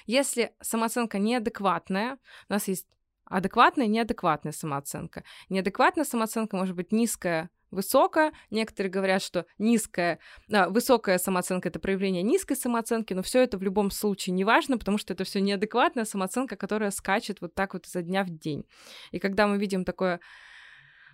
Если 0.06 0.54
самооценка 0.62 1.20
неадекватная, 1.20 2.18
у 2.50 2.54
нас 2.54 2.68
есть 2.68 2.88
адекватная 3.26 3.86
и 3.86 3.90
неадекватная 3.90 4.52
самооценка. 4.52 5.24
Неадекватная 5.50 6.06
самооценка 6.06 6.58
может 6.58 6.76
быть 6.76 6.91
низкая, 6.91 7.50
высокая. 7.72 8.34
Некоторые 8.50 8.91
говорят, 8.91 9.22
что 9.22 9.46
низкая, 9.58 10.20
а, 10.52 10.70
высокая 10.70 11.18
самооценка 11.18 11.70
это 11.70 11.80
проявление 11.80 12.24
низкой 12.24 12.56
самооценки, 12.56 13.14
но 13.14 13.22
все 13.22 13.44
это 13.44 13.58
в 13.58 13.64
любом 13.64 13.91
случае 13.91 14.34
не 14.34 14.44
важно, 14.44 14.78
потому 14.78 14.98
что 14.98 15.14
это 15.14 15.24
все 15.24 15.40
неадекватная 15.41 16.06
самооценка, 16.06 16.56
которая 16.56 16.91
скачет 16.91 17.41
вот 17.41 17.54
так 17.54 17.74
вот 17.74 17.86
изо 17.86 18.02
дня 18.02 18.24
в 18.24 18.30
день. 18.30 18.66
И 19.12 19.20
когда 19.20 19.48
мы 19.48 19.58
видим 19.58 19.86
такое 19.86 20.20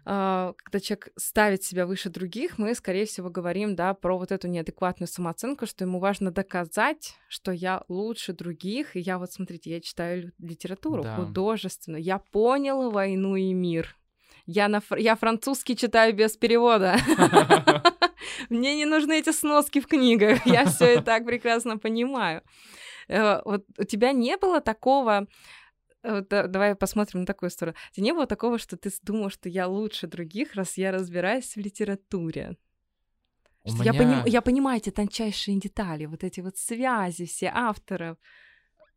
когда 0.05 0.79
человек 0.79 1.09
ставит 1.17 1.63
себя 1.63 1.87
выше 1.87 2.09
других, 2.09 2.59
мы, 2.59 2.75
скорее 2.75 3.05
всего, 3.05 3.31
говорим, 3.31 3.75
да, 3.75 3.95
про 3.95 4.19
вот 4.19 4.31
эту 4.31 4.47
неадекватную 4.47 5.07
самооценку, 5.07 5.65
что 5.65 5.83
ему 5.83 5.99
важно 5.99 6.29
доказать, 6.29 7.15
что 7.27 7.51
я 7.51 7.83
лучше 7.87 8.33
других, 8.33 8.95
и 8.95 8.99
я 8.99 9.17
вот, 9.17 9.31
смотрите, 9.31 9.71
я 9.71 9.81
читаю 9.81 10.31
литературу 10.37 11.01
да. 11.01 11.15
художественную, 11.15 12.03
я 12.03 12.19
понял 12.19 12.91
войну 12.91 13.35
и 13.35 13.51
мир, 13.51 13.97
я, 14.45 14.67
на, 14.67 14.81
я 14.95 15.15
французский 15.15 15.75
читаю 15.75 16.13
без 16.13 16.37
перевода. 16.37 16.97
Мне 18.49 18.75
не 18.75 18.85
нужны 18.85 19.19
эти 19.19 19.31
сноски 19.31 19.81
в 19.81 19.87
книгах, 19.87 20.45
я 20.45 20.65
все 20.65 20.99
и 20.99 21.01
так 21.03 21.25
прекрасно 21.25 21.79
понимаю. 21.79 22.43
Э, 23.07 23.41
вот 23.43 23.65
у 23.77 23.83
тебя 23.83 24.11
не 24.11 24.37
было 24.37 24.61
такого 24.61 25.27
Э, 26.05 26.21
давай 26.47 26.75
посмотрим 26.75 27.21
на 27.21 27.25
такую 27.25 27.49
сторону. 27.49 27.75
Тебе 27.91 28.05
не 28.05 28.13
было 28.13 28.27
такого, 28.27 28.59
что 28.59 28.77
ты 28.77 28.91
думал, 29.01 29.29
что 29.29 29.49
я 29.49 29.67
лучше 29.67 30.07
других, 30.07 30.53
раз 30.53 30.77
я 30.77 30.91
разбираюсь 30.91 31.55
в 31.55 31.59
литературе? 31.59 32.57
У 33.63 33.73
меня... 33.73 33.85
я, 33.85 33.93
поним... 33.93 34.25
я 34.25 34.41
понимаю 34.41 34.77
эти 34.77 34.91
тончайшие 34.91 35.59
детали, 35.59 36.05
вот 36.05 36.23
эти 36.23 36.41
вот 36.41 36.57
связи 36.57 37.25
все 37.25 37.51
авторов. 37.53 38.17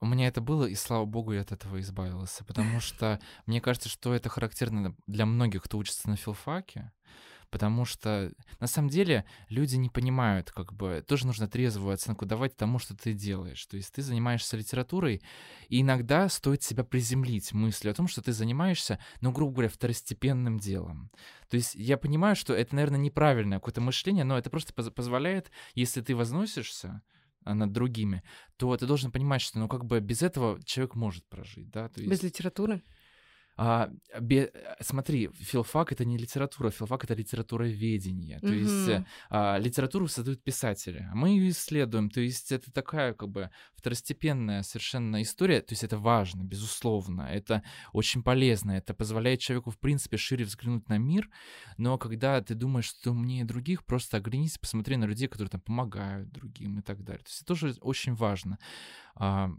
У 0.00 0.06
меня 0.06 0.28
это 0.28 0.40
было, 0.40 0.66
и 0.66 0.74
слава 0.74 1.06
богу, 1.06 1.32
я 1.32 1.40
от 1.40 1.52
этого 1.52 1.80
избавился, 1.80 2.44
потому 2.44 2.78
что 2.80 3.18
мне 3.46 3.60
кажется, 3.60 3.88
что 3.88 4.12
это 4.12 4.28
характерно 4.28 4.94
для 5.06 5.24
многих, 5.24 5.62
кто 5.62 5.78
учится 5.78 6.10
на 6.10 6.16
филфаке, 6.16 6.92
Потому 7.50 7.86
что 7.86 8.32
на 8.60 8.66
самом 8.66 8.90
деле 8.90 9.24
люди 9.48 9.76
не 9.76 9.88
понимают, 9.88 10.50
как 10.50 10.74
бы 10.74 11.02
тоже 11.06 11.26
нужно 11.26 11.48
трезвую 11.48 11.94
оценку 11.94 12.26
давать 12.26 12.56
тому, 12.56 12.78
что 12.78 12.94
ты 12.94 13.14
делаешь. 13.14 13.64
То 13.66 13.76
есть 13.76 13.92
ты 13.94 14.02
занимаешься 14.02 14.56
литературой, 14.56 15.22
и 15.68 15.80
иногда 15.80 16.28
стоит 16.28 16.62
себя 16.62 16.84
приземлить 16.84 17.52
мыслью 17.52 17.92
о 17.92 17.94
том, 17.94 18.06
что 18.06 18.20
ты 18.20 18.32
занимаешься, 18.32 18.98
ну, 19.22 19.32
грубо 19.32 19.52
говоря, 19.52 19.68
второстепенным 19.70 20.58
делом. 20.58 21.10
То 21.48 21.56
есть 21.56 21.74
я 21.74 21.96
понимаю, 21.96 22.36
что 22.36 22.52
это, 22.52 22.74
наверное, 22.74 23.00
неправильное 23.00 23.58
какое-то 23.58 23.80
мышление, 23.80 24.24
но 24.24 24.36
это 24.36 24.50
просто 24.50 24.74
поз- 24.74 24.90
позволяет, 24.90 25.50
если 25.74 26.02
ты 26.02 26.14
возносишься, 26.14 27.02
а, 27.44 27.54
над 27.54 27.72
другими, 27.72 28.22
то 28.58 28.76
ты 28.76 28.86
должен 28.86 29.10
понимать, 29.10 29.40
что, 29.40 29.58
ну, 29.58 29.68
как 29.68 29.86
бы 29.86 30.00
без 30.00 30.20
этого 30.20 30.62
человек 30.64 30.94
может 30.96 31.24
прожить, 31.28 31.70
да, 31.70 31.88
то 31.88 32.00
есть... 32.00 32.10
Без 32.10 32.22
литературы? 32.22 32.82
А, 33.60 33.90
бе- 34.20 34.52
смотри, 34.80 35.30
филфак 35.34 35.90
это 35.90 36.04
не 36.04 36.16
литература, 36.16 36.70
филфак 36.70 37.02
это 37.04 37.14
литературоведение. 37.14 38.38
То 38.38 38.52
есть 38.54 38.88
Мгм. 38.88 39.06
а, 39.30 39.58
литературу 39.58 40.06
создают 40.06 40.44
писатели, 40.44 41.08
а 41.10 41.14
мы 41.16 41.30
ее 41.30 41.50
исследуем. 41.50 42.08
То 42.08 42.20
есть 42.20 42.52
это 42.52 42.70
такая 42.72 43.14
как 43.14 43.28
бы 43.28 43.50
второстепенная 43.74 44.62
совершенно 44.62 45.20
история. 45.22 45.60
То 45.60 45.72
есть 45.72 45.82
это 45.82 45.98
важно, 45.98 46.44
безусловно. 46.44 47.22
Это 47.22 47.62
очень 47.92 48.22
полезно. 48.22 48.72
Это 48.72 48.94
позволяет 48.94 49.40
человеку 49.40 49.70
в 49.70 49.78
принципе 49.78 50.16
шире 50.18 50.44
взглянуть 50.44 50.88
на 50.88 50.98
мир. 50.98 51.28
Но 51.78 51.98
когда 51.98 52.40
ты 52.40 52.54
думаешь, 52.54 52.86
что 52.86 53.10
умнее 53.10 53.44
других, 53.44 53.84
просто 53.84 54.18
оглянись, 54.18 54.56
посмотри 54.58 54.96
на 54.96 55.04
людей, 55.06 55.26
которые 55.26 55.50
там 55.50 55.60
помогают 55.60 56.30
другим 56.30 56.78
и 56.78 56.82
так 56.82 57.02
далее. 57.02 57.24
То 57.24 57.28
есть 57.30 57.42
это 57.42 57.46
тоже 57.46 57.74
очень 57.80 58.14
важно. 58.14 58.58
А, 59.16 59.50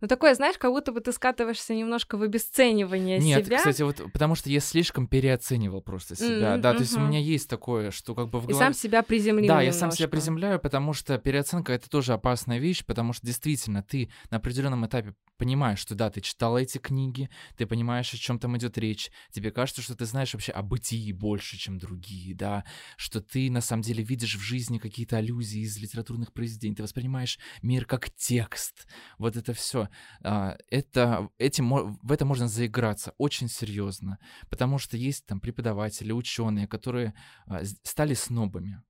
Ну, 0.00 0.08
такое, 0.08 0.34
знаешь, 0.34 0.56
как 0.58 0.70
будто 0.70 0.92
бы 0.92 1.00
ты 1.00 1.12
скатываешься 1.12 1.74
немножко 1.74 2.16
в 2.16 2.22
обесценивание 2.22 3.18
Нет, 3.18 3.46
себя. 3.46 3.58
кстати, 3.58 3.82
вот 3.82 4.00
потому 4.12 4.34
что 4.34 4.50
я 4.50 4.60
слишком 4.60 5.06
переоценивал 5.06 5.82
просто 5.82 6.16
себя. 6.16 6.52
Мгм, 6.54 6.60
да, 6.62 6.74
то 6.74 6.80
есть 6.80 6.96
у 6.96 7.00
меня 7.00 7.18
есть 7.20 7.48
такое, 7.48 7.90
что 7.90 8.14
как 8.14 8.28
бы 8.28 8.40
в 8.40 8.44
И 8.44 8.48
голове... 8.48 8.64
сам 8.64 8.74
себя 8.74 9.02
приземлил 9.02 9.48
Да, 9.48 9.62
я 9.62 9.72
сам 9.72 9.90
себя 9.90 10.04
немножко. 10.04 10.08
приземляю, 10.08 10.60
потому 10.60 10.92
что 10.92 11.18
переоценка 11.18 11.72
это 11.72 11.88
тоже 11.88 12.12
опасная 12.12 12.58
вещь, 12.58 12.84
потому 12.84 13.12
что 13.12 13.26
действительно 13.26 13.82
ты 13.82 14.10
на 14.30 14.38
определенном 14.38 14.86
этапе 14.86 15.14
понимаешь, 15.36 15.80
что 15.80 15.94
да, 15.94 16.10
ты 16.10 16.20
читал 16.20 16.56
эти 16.56 16.78
книги, 16.78 17.28
ты 17.56 17.66
понимаешь, 17.66 18.12
о 18.14 18.16
чем 18.16 18.38
там 18.38 18.56
идет 18.56 18.78
речь, 18.78 19.10
тебе 19.32 19.50
кажется, 19.50 19.82
что 19.82 19.96
ты 19.96 20.04
знаешь 20.04 20.32
вообще 20.32 20.52
о 20.52 20.62
бытии 20.62 21.12
больше, 21.12 21.56
чем 21.56 21.78
другие, 21.78 22.34
да, 22.36 22.64
что 22.96 23.20
ты 23.20 23.50
на 23.50 23.60
самом 23.60 23.82
деле 23.82 24.04
видишь 24.04 24.36
в 24.36 24.40
жизни 24.40 24.78
какие-то 24.78 25.16
аллюзии 25.16 25.62
из 25.62 25.76
литературных 25.78 26.32
произведений, 26.32 26.76
ты 26.76 26.82
воспринимаешь 26.84 27.38
мир 27.62 27.84
как 27.84 28.10
текст, 28.10 28.86
вот 29.18 29.36
это 29.36 29.54
все, 29.54 29.83
это 30.22 31.28
этим 31.38 31.96
в 32.02 32.12
это 32.12 32.24
можно 32.24 32.48
заиграться 32.48 33.14
очень 33.18 33.48
серьезно, 33.48 34.18
потому 34.50 34.78
что 34.78 34.96
есть 34.96 35.26
там 35.26 35.40
преподаватели, 35.40 36.12
ученые, 36.12 36.66
которые 36.66 37.14
а, 37.46 37.62
стали 37.82 38.14
снобами. 38.14 38.82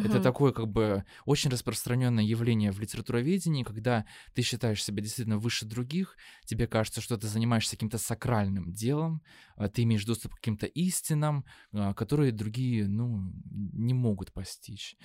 Это 0.00 0.18
Мгм. 0.18 0.20
такое 0.20 0.52
как 0.52 0.68
бы 0.68 1.04
очень 1.24 1.50
распространенное 1.50 2.24
явление 2.24 2.72
в 2.72 2.80
литературоведении, 2.80 3.62
когда 3.62 4.04
ты 4.34 4.42
считаешь 4.42 4.82
себя 4.84 5.02
действительно 5.02 5.38
выше 5.38 5.66
других, 5.66 6.16
тебе 6.44 6.66
кажется, 6.66 7.00
что 7.00 7.16
ты 7.16 7.28
занимаешься 7.28 7.76
каким-то 7.76 7.98
сакральным 7.98 8.72
делом, 8.72 9.22
а, 9.56 9.68
ты 9.68 9.82
имеешь 9.84 10.04
доступ 10.04 10.32
к 10.32 10.36
каким-то 10.36 10.66
истинам, 10.66 11.44
а, 11.72 11.94
которые 11.94 12.32
другие, 12.32 12.88
ну, 12.88 13.32
не 13.50 13.94
могут 13.94 14.32
постичь. 14.32 14.96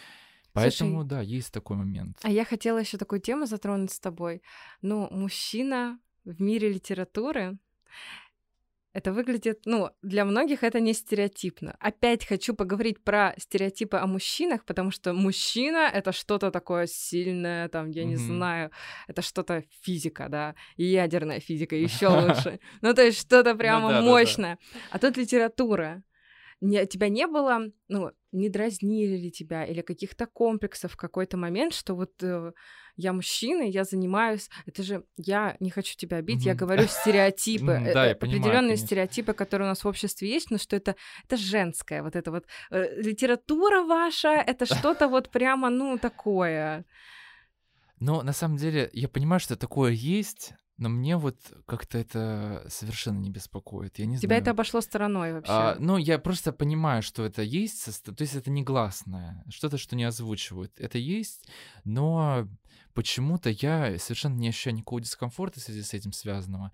Поэтому, 0.54 1.04
да, 1.04 1.22
есть 1.22 1.54
такой 1.54 1.78
момент. 1.78 2.18
А 2.24 2.30
я 2.30 2.46
хотела 2.46 2.80
еще 2.80 2.98
такую 2.98 3.22
тему 3.22 3.46
затронуть 3.46 3.92
с 3.92 4.00
тобой. 4.00 4.42
Ну, 4.82 5.08
мужчина 5.12 6.00
в 6.26 6.42
мире 6.42 6.70
литературы 6.70 7.58
это 8.92 9.14
выглядит, 9.14 9.62
ну, 9.66 9.92
для 10.02 10.26
многих 10.26 10.64
это 10.64 10.80
не 10.80 10.94
стереотипно. 10.94 11.76
Опять 11.80 12.26
хочу 12.26 12.56
поговорить 12.56 13.04
про 13.04 13.36
стереотипы 13.38 13.98
о 13.98 14.08
мужчинах, 14.08 14.66
потому 14.66 14.90
что 14.92 15.14
мужчина— 15.14 15.90
это 15.94 16.12
что-то 16.12 16.50
такое 16.52 16.88
сильное, 16.88 17.70
там, 17.70 17.92
я 17.92 18.04
не 18.04 18.16
Мгм. 18.16 18.26
знаю, 18.26 18.72
это 19.08 19.22
что-то 19.22 19.64
физика, 19.82 20.28
да, 20.28 20.56
и 20.76 20.86
ядерная 20.86 21.40
физика 21.40 21.76
еще 22.02 22.08
лучше. 22.08 22.60
Ну, 22.82 22.94
то 22.94 23.04
есть 23.04 23.20
что-то 23.22 23.56
прямо 23.56 23.90
да-да-да. 23.90 24.06
мощное. 24.08 24.58
А 24.90 24.98
тут 24.98 25.18
литература. 25.18 26.04
Не, 26.62 26.86
тебя 26.86 27.10
не 27.10 27.26
было, 27.26 27.72
ну, 27.88 28.12
не 28.32 28.50
дразнили 28.50 29.16
ли 29.18 29.32
тебя 29.32 29.66
или 29.66 29.82
каких-то 29.82 30.28
комплексов 30.28 30.92
в 30.92 30.98
какой-то 30.98 31.38
момент, 31.38 31.74
что 31.74 31.96
вот 31.96 32.12
э, 32.22 32.52
я 32.98 33.14
мужчина, 33.14 33.64
я 33.64 33.86
занимаюсь, 33.86 34.50
это 34.66 34.84
же 34.84 35.06
я 35.18 35.56
не 35.62 35.70
хочу 35.70 35.96
тебя 35.96 36.18
обидеть, 36.18 36.46
я 36.46 36.54
Мгм. 36.54 36.60
говорю 36.60 36.84
стереотипы, 36.88 37.72
э, 37.72 37.94
да, 37.94 38.06
я 38.08 38.12
определенные 38.12 38.76
стереотипы, 38.76 39.34
которые 39.34 39.68
у 39.68 39.70
нас 39.70 39.84
в 39.84 39.88
обществе 39.88 40.30
есть, 40.30 40.52
но 40.52 40.58
что 40.58 40.76
это 40.76 40.96
это 41.26 41.38
женское, 41.38 42.04
вот 42.04 42.16
это 42.16 42.30
вот 42.32 42.46
э, 42.72 43.02
литература 43.02 43.84
ваша, 43.84 44.30
это 44.30 44.66
что-то 44.66 45.08
вот 45.08 45.30
прямо 45.30 45.70
ну 45.70 45.98
такое. 45.98 46.86
Но 48.00 48.22
на 48.22 48.34
самом 48.34 48.58
деле 48.58 48.90
я 48.94 49.08
понимаю, 49.08 49.40
что 49.40 49.56
такое 49.56 49.92
есть, 49.92 50.54
но 50.80 50.90
мне 50.90 51.18
вот 51.18 51.38
как-то 51.68 51.98
это 51.98 52.66
совершенно 52.70 53.20
не 53.20 53.30
беспокоит. 53.30 54.00
Я 54.00 54.06
не 54.06 54.18
Тебя 54.18 54.30
знаю. 54.30 54.42
это 54.42 54.52
обошло 54.52 54.82
стороной 54.82 55.34
вообще. 55.34 55.52
А, 55.52 55.76
ну, 55.80 55.98
я 55.98 56.18
просто 56.20 56.52
понимаю, 56.52 57.04
что 57.04 57.26
это 57.26 57.42
есть, 57.44 58.04
то 58.04 58.16
есть 58.20 58.36
это 58.36 58.50
негласное, 58.50 59.44
что-то, 59.50 59.78
что 59.78 59.96
не 59.96 60.04
озвучивают. 60.06 60.72
Это 60.80 60.98
есть, 60.98 61.48
но 61.84 62.48
почему-то 62.94 63.50
я 63.50 63.98
совершенно 64.00 64.36
не 64.36 64.50
ощущаю 64.50 64.76
никакого 64.76 65.02
дискомфорта 65.02 65.60
в 65.60 65.64
связи 65.64 65.84
с 65.84 65.94
этим 65.94 66.12
связанного. 66.14 66.72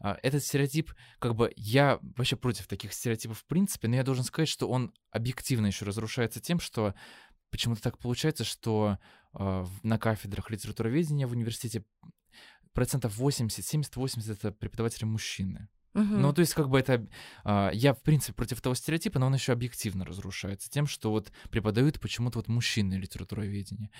А, 0.00 0.16
Этот 0.22 0.42
стереотип, 0.44 0.92
как 1.18 1.34
бы, 1.34 1.52
я 1.56 1.98
вообще 2.16 2.36
против 2.36 2.66
таких 2.66 2.92
стереотипов 2.92 3.38
в 3.40 3.44
принципе, 3.44 3.88
но 3.88 3.96
я 3.96 4.02
должен 4.04 4.24
сказать, 4.24 4.48
что 4.48 4.68
он 4.68 4.92
объективно 5.10 5.66
еще 5.66 5.84
разрушается 5.84 6.40
тем, 6.40 6.60
что 6.60 6.94
почему-то 7.50 7.82
так 7.82 7.98
получается, 7.98 8.44
что 8.44 8.98
в- 9.32 9.70
на 9.82 9.98
кафедрах 9.98 10.50
литературоведения 10.50 11.26
в 11.26 11.32
университете 11.32 11.84
процентов 12.72 13.16
80, 13.16 13.64
70-80 13.64 14.32
это 14.32 14.52
преподаватели 14.52 15.04
мужчины. 15.04 15.68
Мгм. 15.94 16.22
Ну, 16.22 16.32
то 16.32 16.40
есть, 16.40 16.54
как 16.54 16.68
бы 16.68 16.78
это... 16.78 17.06
а, 17.44 17.70
я, 17.72 17.92
в 17.92 18.02
принципе, 18.02 18.34
против 18.34 18.60
того 18.60 18.74
стереотипа, 18.74 19.18
но 19.18 19.26
он 19.26 19.34
еще 19.34 19.52
объективно 19.52 20.04
разрушается 20.04 20.70
тем, 20.70 20.86
что 20.86 21.10
вот 21.10 21.32
преподают 21.50 21.98
почему-то 22.00 22.38
вот 22.38 22.48
мужчины 22.48 22.94
литературоведение. 22.94 23.90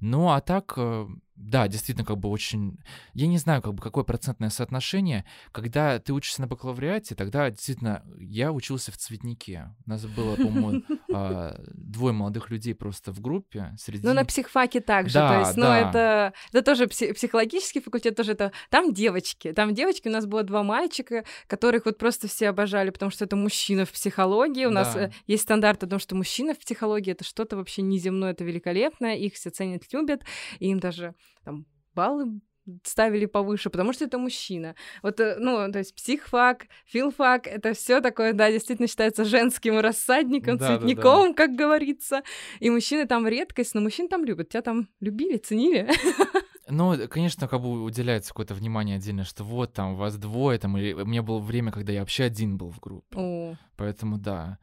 Ну, 0.00 0.30
а 0.30 0.40
так, 0.40 0.74
э, 0.76 1.06
да, 1.36 1.68
действительно, 1.68 2.04
как 2.06 2.18
бы 2.18 2.28
очень... 2.28 2.78
Я 3.12 3.26
не 3.26 3.38
знаю, 3.38 3.60
как 3.62 3.74
бы, 3.74 3.82
какое 3.82 4.04
процентное 4.04 4.48
соотношение. 4.48 5.24
Когда 5.52 5.98
ты 5.98 6.12
учишься 6.12 6.40
на 6.40 6.46
бакалавриате, 6.46 7.14
тогда 7.14 7.50
действительно... 7.50 8.02
Я 8.18 8.52
учился 8.52 8.90
в 8.90 8.96
цветнике. 8.96 9.74
У 9.86 9.90
нас 9.90 10.04
было, 10.06 10.36
по-моему, 10.36 10.82
а, 11.12 11.60
двое 11.74 12.14
молодых 12.14 12.50
людей 12.50 12.74
просто 12.74 13.12
в 13.12 13.20
группе. 13.20 13.74
Среди... 13.78 14.06
Ну, 14.06 14.14
на 14.14 14.24
психфаке 14.24 14.80
также, 14.80 15.14
Да, 15.14 15.28
то 15.28 15.38
есть, 15.40 15.56
ну, 15.56 15.64
да. 15.64 15.78
это, 15.90 16.32
это 16.52 16.62
тоже 16.62 16.84
пси- 16.84 17.12
психологический 17.12 17.80
факультет, 17.80 18.16
тоже 18.16 18.32
это... 18.32 18.52
Там 18.70 18.94
девочки, 18.94 19.52
там 19.52 19.74
девочки, 19.74 20.08
у 20.08 20.12
нас 20.12 20.26
было 20.26 20.42
два 20.42 20.62
мальчика, 20.62 21.24
которых 21.46 21.84
вот 21.84 21.98
просто 21.98 22.28
все 22.28 22.48
обожали, 22.48 22.90
потому 22.90 23.10
что 23.10 23.24
это 23.24 23.36
мужчина 23.36 23.84
в 23.84 23.92
психологии, 23.92 24.64
у 24.64 24.70
нас 24.70 24.94
Да. 24.94 25.08
э, 25.08 25.10
есть 25.26 25.42
стандарт 25.42 25.84
о 25.84 25.86
том, 25.86 25.98
что 25.98 26.16
мужчина 26.16 26.54
в 26.54 26.58
психологии— 26.58 27.10
это 27.12 27.24
что-то 27.24 27.56
вообще 27.56 27.82
неземное, 27.82 28.32
это 28.32 28.42
великолепно, 28.42 29.16
их 29.16 29.34
все 29.34 29.50
ценят, 29.50 29.82
любят, 29.92 30.22
и 30.58 30.68
им 30.68 30.80
даже 30.80 31.14
там 31.44 31.66
баллы 31.94 32.40
ставили 32.84 33.26
повыше, 33.26 33.70
потому 33.70 33.92
что 33.92 34.04
это 34.04 34.18
мужчина. 34.18 34.74
Вот, 35.02 35.20
э, 35.20 35.36
ну, 35.38 35.70
то 35.70 35.78
есть 35.78 35.94
психфак, 35.94 36.66
филфак, 36.84 37.46
это 37.46 37.74
все 37.74 38.00
такое, 38.00 38.32
да, 38.32 38.50
действительно 38.50 38.88
считается 38.88 39.24
женским 39.24 39.78
рассадником, 39.78 40.58
Да-да-да. 40.58 40.78
цветником, 40.78 41.34
как 41.34 41.52
говорится. 41.52 42.22
И 42.60 42.70
мужчины 42.70 43.06
там 43.06 43.26
редкость, 43.28 43.74
но 43.74 43.80
мужчин 43.80 44.08
там 44.08 44.24
любят. 44.24 44.48
Тебя 44.48 44.62
там 44.62 44.88
любили, 45.00 45.36
ценили. 45.36 45.88
Ну, 46.68 46.96
конечно, 47.08 47.46
как 47.46 47.60
бы 47.60 47.84
уделяется 47.84 48.30
какое-то 48.30 48.52
внимание 48.54 48.96
отдельно, 48.96 49.22
что 49.22 49.44
вот 49.44 49.72
там 49.72 49.94
вас 49.94 50.16
двое, 50.18 50.58
там, 50.58 50.76
или 50.76 50.94
у 50.94 51.06
меня 51.06 51.22
было 51.22 51.38
время, 51.38 51.70
когда 51.70 51.92
я 51.92 52.00
вообще 52.00 52.24
один 52.24 52.58
был 52.58 52.72
в 52.72 52.80
группе. 52.80 53.16
О, 53.16 53.54
Поэтому 53.76 54.18
да. 54.18 54.58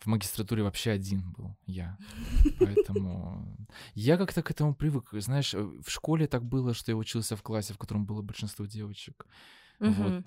В 0.00 0.06
магистратуре 0.06 0.62
вообще 0.62 0.90
один 0.90 1.32
был 1.32 1.56
я. 1.66 1.96
Поэтому 2.58 3.56
я 3.94 4.16
как-то 4.16 4.42
к 4.42 4.50
этому 4.50 4.74
привык. 4.74 5.08
Знаешь, 5.12 5.54
э, 5.54 5.62
в 5.62 5.88
школе 5.88 6.26
так 6.26 6.44
было, 6.44 6.74
что 6.74 6.92
я 6.92 6.96
учился 6.96 7.36
в 7.36 7.42
классе, 7.42 7.74
в 7.74 7.78
котором 7.78 8.06
было 8.06 8.22
большинство 8.22 8.66
девочек. 8.66 9.26
Вот. 9.80 10.24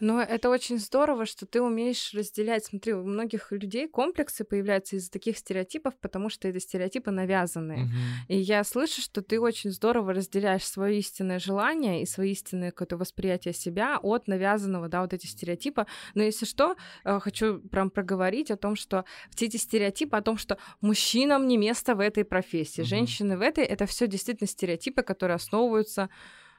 Но 0.00 0.20
это 0.20 0.48
очень 0.48 0.78
здорово, 0.78 1.26
что 1.26 1.46
ты 1.46 1.60
умеешь 1.60 2.12
разделять. 2.14 2.64
Смотри, 2.64 2.94
у 2.94 3.04
многих 3.04 3.52
людей 3.52 3.86
комплексы 3.88 4.44
появляются 4.44 4.96
из-за 4.96 5.10
таких 5.10 5.36
стереотипов, 5.36 5.94
потому 6.00 6.30
что 6.30 6.48
это 6.48 6.58
стереотипы 6.60 7.10
навязанные. 7.10 7.84
Мгм. 7.84 7.92
И 8.28 8.36
я 8.38 8.64
слышу, 8.64 9.00
что 9.00 9.22
ты 9.22 9.40
очень 9.40 9.70
здорово 9.70 10.14
разделяешь 10.14 10.64
свое 10.64 10.98
истинное 10.98 11.38
желание 11.38 12.02
и 12.02 12.06
свое 12.06 12.32
истинное 12.32 12.70
какое-то 12.70 12.96
восприятие 12.96 13.54
себя 13.54 13.98
от 14.02 14.26
навязанного, 14.26 14.88
да, 14.88 15.02
вот 15.02 15.12
эти 15.12 15.26
стереотипы. 15.26 15.86
Но 16.14 16.22
если 16.22 16.46
что, 16.46 16.76
э, 17.04 17.20
хочу 17.20 17.60
прям 17.60 17.90
проговорить 17.90 18.50
о 18.50 18.56
том, 18.56 18.76
что 18.76 19.04
все 19.34 19.46
эти 19.46 19.56
стереотипы 19.58 20.16
о 20.16 20.22
том, 20.22 20.38
что 20.38 20.56
мужчинам 20.80 21.46
не 21.46 21.58
место 21.58 21.94
в 21.94 22.00
этой 22.00 22.24
профессии, 22.24 22.80
Мгм. 22.80 22.88
женщины 22.88 23.36
в 23.36 23.42
этой, 23.42 23.64
это 23.64 23.86
все 23.86 24.06
действительно 24.06 24.48
стереотипы, 24.48 25.02
которые 25.02 25.34
основываются, 25.36 26.08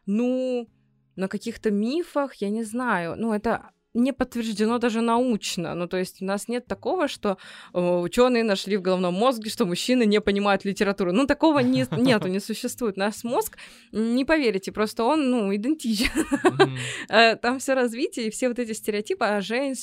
ну, 0.06 0.68
на 1.16 1.28
каких-то 1.28 1.72
мифах, 1.72 2.36
я 2.36 2.50
не 2.50 2.64
знаю. 2.64 3.16
Ну, 3.18 3.34
это 3.34 3.72
не 3.94 4.14
подтверждено 4.14 4.78
даже 4.78 5.02
научно. 5.02 5.76
Ну, 5.76 5.88
то 5.88 5.98
есть 5.98 6.22
у 6.22 6.26
нас 6.26 6.48
нет 6.48 6.66
такого, 6.66 7.08
что 7.08 7.38
э, 7.74 7.80
ученые 7.80 8.44
нашли 8.44 8.78
в 8.78 8.82
головном 8.82 9.14
мозге, 9.14 9.50
что 9.50 9.66
мужчины 9.66 10.06
не 10.06 10.22
понимают 10.22 10.66
литературу. 10.66 11.12
Ну, 11.12 11.28
такого 11.28 11.60
не, 11.60 11.86
нету, 11.98 12.28
не 12.28 12.40
существует. 12.40 12.98
Наш 12.98 13.24
мозг, 13.24 13.58
не 13.92 14.26
поверите, 14.26 14.72
просто 14.72 15.04
он, 15.04 15.30
ну, 15.30 15.56
идентичен. 15.56 16.12
Э, 17.10 17.36
там 17.36 17.60
все 17.60 17.74
развитие 17.74 18.28
и 18.28 18.30
все 18.30 18.48
вот 18.48 18.60
эти 18.60 18.74
стереотипы 18.74 19.26
о 19.26 19.42
жен... 19.42 19.76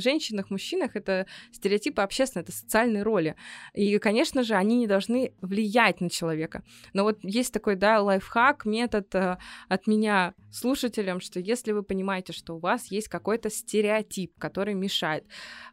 женщинах, 0.00 0.50
мужчинах, 0.50 0.96
это 0.96 1.26
стереотипы 1.52 2.02
общественные, 2.02 2.42
это 2.42 2.52
социальные 2.52 3.02
роли. 3.02 3.36
И, 3.74 3.98
конечно 3.98 4.42
же, 4.42 4.54
они 4.54 4.78
не 4.78 4.86
должны 4.86 5.32
влиять 5.40 6.00
на 6.00 6.10
человека. 6.10 6.62
Но 6.92 7.04
вот 7.04 7.18
есть 7.22 7.52
такой, 7.52 7.76
да, 7.76 8.00
лайфхак, 8.00 8.64
метод 8.64 9.14
э, 9.14 9.36
от 9.68 9.86
меня 9.86 10.34
слушателям, 10.50 11.20
что 11.20 11.40
если 11.40 11.72
вы 11.72 11.82
понимаете, 11.82 12.32
что 12.32 12.56
у 12.56 12.58
вас 12.58 12.90
есть 12.90 13.08
какой-то 13.08 13.50
стереотип, 13.52 14.38
который 14.38 14.74
мешает, 14.74 15.24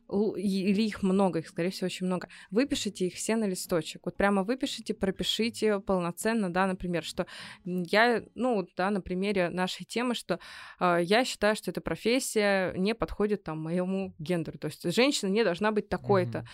или 0.10 0.82
их 0.82 1.04
много, 1.04 1.40
их, 1.40 1.48
скорее 1.48 1.70
всего, 1.70 1.86
очень 1.86 2.06
много, 2.06 2.30
выпишите 2.52 3.08
их 3.08 3.14
все 3.14 3.36
на 3.36 3.46
листочек. 3.46 4.02
Вот 4.06 4.18
прямо 4.18 4.44
выпишите, 4.44 4.94
пропишите 4.94 5.80
полноценно, 5.80 6.52
да, 6.52 6.68
например, 6.68 7.04
что 7.04 7.28
я, 7.64 8.24
ну, 8.36 8.68
да, 8.76 8.90
на 8.90 9.02
примере 9.02 9.50
нашей 9.50 9.86
темы, 9.86 10.16
что 10.16 10.40
э, 10.80 11.00
я 11.04 11.26
считаю, 11.26 11.56
что 11.56 11.72
эта 11.72 11.82
профессия 11.82 12.74
не 12.74 12.96
подходит 12.96 13.44
там 13.44 13.62
моему 13.62 14.16
гендеру. 14.20 14.58
То 14.58 14.68
есть 14.68 14.84
женщина 14.94 15.30
не 15.30 15.44
должна 15.44 15.72
быть 15.72 15.90
такой-то. 15.90 16.40
Mm-hmm. 16.40 16.46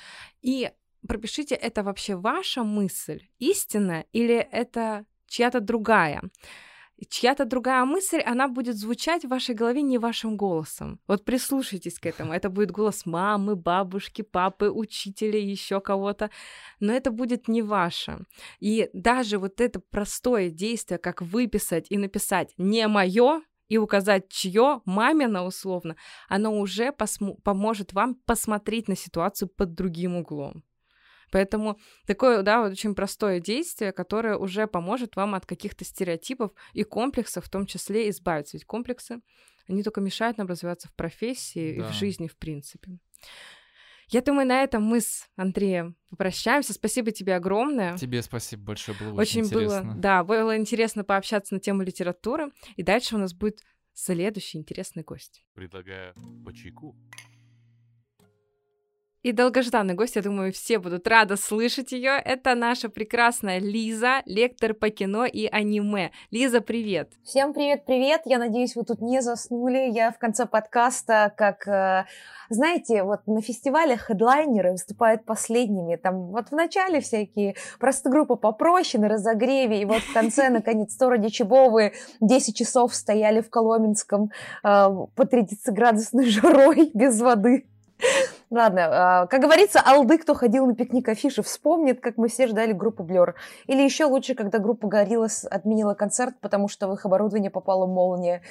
И 0.41 0.71
пропишите, 1.07 1.55
это 1.55 1.83
вообще 1.83 2.15
ваша 2.15 2.63
мысль 2.63 3.27
истинная 3.39 4.05
или 4.11 4.35
это 4.35 5.05
чья-то 5.27 5.59
другая 5.59 6.21
чья-то 7.09 7.45
другая 7.45 7.85
мысль, 7.85 8.19
она 8.19 8.47
будет 8.47 8.77
звучать 8.77 9.25
в 9.25 9.29
вашей 9.29 9.55
голове 9.55 9.81
не 9.81 9.97
вашим 9.97 10.37
голосом. 10.37 10.99
Вот 11.07 11.25
прислушайтесь 11.25 11.99
к 11.99 12.05
этому. 12.05 12.33
Это 12.33 12.49
будет 12.49 12.71
голос 12.71 13.05
мамы, 13.05 13.55
бабушки, 13.55 14.21
папы, 14.21 14.69
учителя, 14.69 15.39
еще 15.39 15.81
кого-то. 15.81 16.29
Но 16.79 16.93
это 16.93 17.11
будет 17.11 17.47
не 17.47 17.61
ваше. 17.61 18.19
И 18.59 18.89
даже 18.93 19.37
вот 19.37 19.61
это 19.61 19.79
простое 19.79 20.49
действие, 20.49 20.97
как 20.97 21.21
выписать 21.21 21.87
и 21.89 21.97
написать 21.97 22.53
«не 22.57 22.87
мое», 22.87 23.41
и 23.67 23.77
указать 23.77 24.29
чье, 24.29 24.81
мамина 24.85 25.43
условно, 25.43 25.95
оно 26.29 26.59
уже 26.59 26.93
поможет 27.43 27.93
вам 27.93 28.13
посмотреть 28.13 28.87
на 28.87 28.95
ситуацию 28.95 29.49
под 29.49 29.73
другим 29.73 30.17
углом. 30.17 30.63
Поэтому 31.35 31.77
такое, 32.05 32.43
да, 32.43 32.61
вот 32.61 32.71
очень 32.71 32.95
простое 32.95 33.41
действие, 33.41 33.91
которое 33.91 34.37
уже 34.37 34.67
поможет 34.67 35.17
вам 35.17 35.35
от 35.35 35.45
каких-то 35.45 35.83
стереотипов 35.83 36.53
и 36.71 36.83
комплексов 36.83 37.43
в 37.43 37.49
том 37.49 37.65
числе 37.65 38.09
избавиться. 38.09 38.55
Ведь 38.55 38.63
комплексы, 38.63 39.19
они 39.67 39.83
только 39.83 39.99
мешают 39.99 40.37
нам 40.37 40.47
развиваться 40.47 40.87
в 40.87 40.93
профессии 40.93 41.77
да. 41.77 41.89
и 41.89 41.91
в 41.91 41.93
жизни 41.93 42.29
в 42.29 42.37
принципе. 42.37 42.99
Я 44.07 44.21
думаю, 44.21 44.47
на 44.47 44.63
этом 44.63 44.83
мы 44.83 45.01
с 45.01 45.27
Андреем 45.35 45.97
попрощаемся. 46.09 46.71
Спасибо 46.71 47.11
тебе 47.11 47.35
огромное. 47.35 47.97
Тебе 47.97 48.21
спасибо 48.21 48.67
большое, 48.67 48.97
было 48.97 49.19
очень, 49.19 49.41
очень 49.41 49.51
интересно. 49.51 49.81
Было, 49.81 49.95
да, 49.95 50.23
было 50.23 50.55
интересно 50.55 51.03
пообщаться 51.03 51.53
на 51.53 51.59
тему 51.59 51.81
литературы. 51.81 52.53
И 52.77 52.81
дальше 52.81 53.13
у 53.15 53.17
нас 53.17 53.33
будет 53.33 53.59
следующий 53.91 54.57
интересный 54.57 55.03
гость. 55.03 55.43
Предлагаю 55.53 56.13
по 56.45 56.53
чайку. 56.53 56.95
И 59.25 59.31
долгожданный 59.31 59.95
гость, 59.95 60.17
я 60.17 60.21
думаю, 60.21 60.53
все 60.53 60.77
будут 60.77 61.07
рады 61.07 61.35
слышать 61.35 61.91
ее. 61.93 62.11
Это 62.11 62.53
наша 62.53 62.89
прекрасная 62.89 63.57
Лиза, 63.57 64.21
лектор 64.27 64.75
по 64.75 64.91
кино 64.91 65.25
и 65.25 65.47
аниме. 65.47 66.11
Лиза, 66.29 66.61
привет! 66.61 67.09
Всем 67.23 67.51
привет-привет! 67.55 68.21
Я 68.25 68.37
надеюсь, 68.37 68.75
вы 68.75 68.83
тут 68.83 69.01
не 69.01 69.23
заснули. 69.23 69.89
Я 69.89 70.11
в 70.11 70.19
конце 70.19 70.45
подкаста, 70.45 71.33
как, 71.35 71.67
э, 71.67 72.05
знаете, 72.51 73.01
вот 73.01 73.21
на 73.25 73.41
фестивалях 73.41 74.01
хедлайнеры 74.01 74.73
выступают 74.73 75.25
последними. 75.25 75.95
Там 75.95 76.27
вот 76.27 76.49
в 76.49 76.51
начале 76.51 77.01
всякие 77.01 77.55
просто 77.79 78.11
группы 78.11 78.35
попроще 78.35 79.01
на 79.01 79.09
разогреве, 79.09 79.81
и 79.81 79.85
вот 79.85 80.03
в 80.03 80.13
конце, 80.13 80.49
наконец, 80.51 80.95
то 80.95 81.09
ради 81.09 81.29
чего 81.29 81.71
вы 81.71 81.93
10 82.21 82.55
часов 82.55 82.93
стояли 82.93 83.41
в 83.41 83.49
Коломенском 83.49 84.25
э, 84.25 84.29
по 84.61 85.23
30-градусной 85.23 86.25
жарой 86.29 86.91
без 86.93 87.19
воды. 87.19 87.65
Ладно, 88.51 88.87
а, 88.91 89.25
как 89.27 89.41
говорится, 89.41 89.81
алды, 89.83 90.17
кто 90.17 90.35
ходил 90.35 90.65
на 90.67 90.75
пикник 90.75 91.09
афиши, 91.09 91.41
вспомнит, 91.41 91.99
как 91.99 92.17
мы 92.17 92.27
все 92.27 92.47
ждали 92.47 92.73
группу 92.73 93.03
Блер. 93.03 93.35
Или 93.65 93.81
еще 93.81 94.05
лучше, 94.05 94.35
когда 94.35 94.59
группа 94.59 94.87
Гориллас 94.87 95.45
отменила 95.49 95.95
концерт, 95.95 96.35
потому 96.41 96.67
что 96.67 96.87
в 96.87 96.93
их 96.93 97.05
оборудование 97.05 97.49
попала 97.49 97.87
молния. 97.87 98.41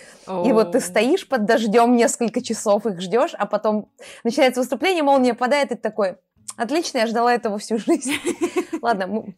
И 0.45 0.53
вот 0.53 0.73
ты 0.73 0.81
стоишь 0.81 1.29
под 1.29 1.45
дождем 1.45 1.95
несколько 1.95 2.43
часов, 2.43 2.87
их 2.87 3.01
ждешь, 3.01 3.35
а 3.39 3.47
потом 3.47 3.89
начинается 4.25 4.61
выступление, 4.61 5.03
молния 5.03 5.35
падает, 5.35 5.71
и 5.71 5.75
ты 5.77 5.81
такой, 5.81 6.17
Отлично, 6.57 6.99
я 6.99 7.07
ждала 7.07 7.35
этого 7.35 7.59
всю 7.59 7.79
жизнь. 7.79 8.15
Ладно, 8.83 9.35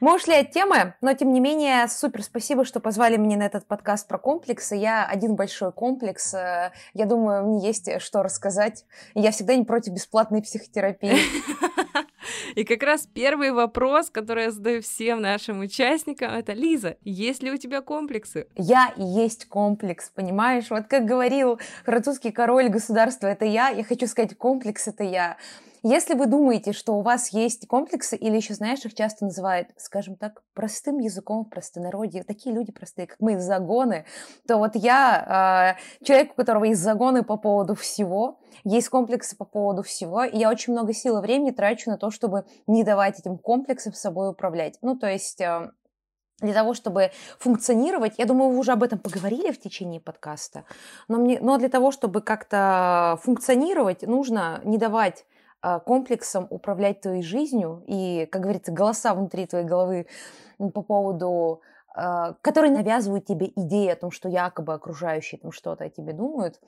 мы, 0.00 0.14
ушли 0.14 0.34
от 0.34 0.50
темы, 0.50 0.94
но 1.00 1.12
тем 1.14 1.32
не 1.32 1.40
менее, 1.40 1.86
супер 1.88 2.22
спасибо, 2.22 2.64
что 2.64 2.80
позвали 2.80 3.16
меня 3.16 3.36
на 3.36 3.44
этот 3.44 3.66
подкаст 3.66 4.08
про 4.08 4.18
комплексы. 4.18 4.74
Я 4.74 5.06
один 5.06 5.36
большой 5.36 5.72
комплекс. 5.72 6.34
Э, 6.34 6.72
я 6.94 7.06
думаю, 7.06 7.44
мне 7.46 7.66
есть 7.66 8.00
что 8.00 8.22
рассказать. 8.22 8.84
Я 9.14 9.30
всегда 9.30 9.54
не 9.54 9.64
против 9.64 9.92
бесплатной 9.92 10.42
психотерапии. 10.42 11.16
И 12.54 12.64
как 12.64 12.82
раз 12.82 13.06
первый 13.06 13.50
вопрос, 13.52 14.10
который 14.10 14.44
я 14.44 14.50
задаю 14.50 14.82
всем 14.82 15.20
нашим 15.20 15.60
участникам, 15.60 16.32
это 16.32 16.52
Лиза, 16.52 16.96
есть 17.02 17.42
ли 17.42 17.50
у 17.50 17.56
тебя 17.56 17.80
комплексы? 17.80 18.46
Я 18.56 18.92
и 18.96 19.02
есть 19.02 19.48
комплекс, 19.48 20.10
понимаешь? 20.14 20.70
Вот 20.70 20.86
как 20.88 21.04
говорил 21.04 21.58
французский 21.84 22.30
король 22.30 22.68
государства, 22.68 23.26
это 23.26 23.44
я. 23.44 23.68
Я 23.68 23.84
хочу 23.84 24.06
сказать, 24.06 24.36
комплекс 24.36 24.86
это 24.86 25.04
я. 25.04 25.36
Если 25.84 26.14
вы 26.14 26.26
думаете, 26.26 26.72
что 26.72 26.94
у 26.94 27.02
вас 27.02 27.30
есть 27.30 27.66
комплексы, 27.66 28.16
или 28.16 28.36
еще, 28.36 28.54
знаешь, 28.54 28.84
их 28.84 28.94
часто 28.94 29.24
называют, 29.24 29.68
скажем 29.76 30.14
так, 30.14 30.42
простым 30.54 30.98
языком 30.98 31.44
в 31.44 31.48
простонародье, 31.48 32.22
такие 32.22 32.54
люди 32.54 32.70
простые, 32.70 33.08
как 33.08 33.18
мы, 33.18 33.40
загоны, 33.40 34.04
то 34.46 34.58
вот 34.58 34.76
я 34.76 35.76
э, 36.00 36.04
человек, 36.04 36.32
у 36.32 36.34
которого 36.36 36.64
есть 36.64 36.80
загоны 36.80 37.24
по 37.24 37.36
поводу 37.36 37.74
всего, 37.74 38.38
есть 38.62 38.90
комплексы 38.90 39.36
по 39.36 39.44
поводу 39.44 39.82
всего, 39.82 40.22
и 40.22 40.38
я 40.38 40.50
очень 40.50 40.72
много 40.72 40.94
сил 40.94 41.18
и 41.18 41.20
времени 41.20 41.50
трачу 41.50 41.90
на 41.90 41.98
то, 41.98 42.12
чтобы 42.12 42.44
не 42.68 42.84
давать 42.84 43.18
этим 43.18 43.36
комплексам 43.36 43.92
собой 43.92 44.30
управлять. 44.30 44.78
Ну, 44.82 44.96
то 44.96 45.08
есть... 45.08 45.40
Э, 45.40 45.72
для 46.40 46.54
того, 46.54 46.74
чтобы 46.74 47.12
функционировать, 47.38 48.14
я 48.18 48.24
думаю, 48.24 48.50
вы 48.50 48.58
уже 48.58 48.72
об 48.72 48.82
этом 48.82 48.98
поговорили 48.98 49.52
в 49.52 49.60
течение 49.60 50.00
подкаста, 50.00 50.64
но, 51.06 51.18
мне, 51.18 51.38
но 51.40 51.56
для 51.56 51.68
того, 51.68 51.92
чтобы 51.92 52.20
как-то 52.20 53.16
функционировать, 53.22 54.02
нужно 54.02 54.60
не 54.64 54.76
давать 54.76 55.24
комплексом 55.84 56.46
управлять 56.50 57.00
твоей 57.00 57.22
жизнью 57.22 57.84
и, 57.86 58.26
как 58.32 58.42
говорится, 58.42 58.72
голоса 58.72 59.14
внутри 59.14 59.46
твоей 59.46 59.64
головы 59.64 60.06
по 60.58 60.82
поводу 60.82 61.62
а, 61.94 62.34
которые 62.40 62.72
навязывают 62.72 63.26
тебе 63.26 63.52
идеи 63.54 63.88
о 63.88 63.96
том, 63.96 64.10
что 64.10 64.28
якобы 64.28 64.72
окружающие 64.72 65.38
там 65.38 65.52
что-то 65.52 65.84
о 65.84 65.90
тебе 65.90 66.12
думают. 66.12 66.60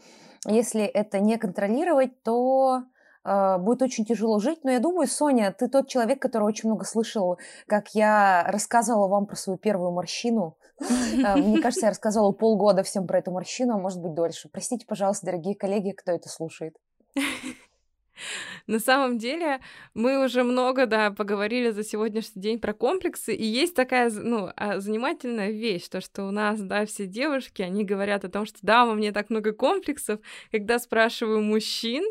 Если 0.47 0.83
это 0.83 1.19
не 1.19 1.39
контролировать, 1.39 2.23
то 2.23 2.83
э, 3.25 3.59
будет 3.59 3.81
очень 3.81 4.05
тяжело 4.05 4.39
жить. 4.39 4.65
Но 4.65 4.71
я 4.71 4.81
думаю, 4.81 5.07
Соня, 5.09 5.55
ты 5.59 5.69
тот 5.69 5.89
человек, 5.89 6.21
который 6.21 6.45
очень 6.45 6.69
много 6.69 6.85
слышал, 6.85 7.39
как 7.67 7.95
я 7.95 8.45
рассказывала 8.49 9.09
вам 9.09 9.25
про 9.25 9.37
свою 9.37 9.59
первую 9.59 9.93
морщину. 9.93 10.59
Мне 10.81 11.63
кажется, 11.63 11.87
я 11.87 11.91
рассказывала 11.91 12.33
полгода 12.33 12.83
всем 12.83 13.07
про 13.07 13.21
эту 13.21 13.31
морщину, 13.31 13.75
а 13.75 13.79
может 13.79 14.03
быть 14.03 14.13
дольше. 14.13 14.51
Простите, 14.53 14.85
пожалуйста, 14.87 15.25
дорогие 15.27 15.55
коллеги, 15.55 15.93
кто 15.93 16.13
это 16.13 16.29
слушает. 16.29 16.77
На 18.67 18.79
самом 18.79 19.19
деле, 19.19 19.61
мы 19.95 20.25
уже 20.25 20.43
много, 20.43 20.87
да, 20.87 21.11
поговорили 21.11 21.71
за 21.71 21.85
сегодняшний 21.85 22.41
день 22.41 22.59
про 22.59 22.73
комплексы, 22.73 23.35
и 23.35 23.45
есть 23.45 23.75
такая, 23.75 24.11
ну, 24.11 24.51
а, 24.57 24.81
занимательная 24.81 25.51
вещь, 25.51 25.89
то, 25.89 26.01
что 26.01 26.25
у 26.25 26.31
нас, 26.31 26.61
да, 26.61 26.87
все 26.87 27.07
девушки, 27.07 27.63
они 27.63 27.85
говорят 27.85 28.25
о 28.25 28.31
том, 28.31 28.47
что, 28.47 28.59
да, 28.63 28.87
во 28.87 28.95
мне 28.95 29.13
так 29.13 29.31
много 29.31 29.53
комплексов, 29.53 30.21
когда 30.51 30.79
спрашиваю 30.79 31.43
мужчин, 31.43 32.05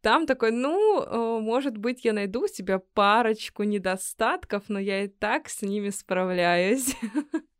там 0.00 0.26
такой, 0.26 0.50
ну, 0.50 1.02
э, 1.02 1.40
может 1.40 1.78
быть, 1.78 2.04
я 2.04 2.12
найду 2.12 2.44
у 2.44 2.48
себя 2.48 2.80
парочку 2.94 3.62
недостатков, 3.62 4.64
но 4.68 4.78
я 4.78 5.04
и 5.04 5.08
так 5.08 5.48
с 5.48 5.62
ними 5.62 5.90
справляюсь. 5.90 6.94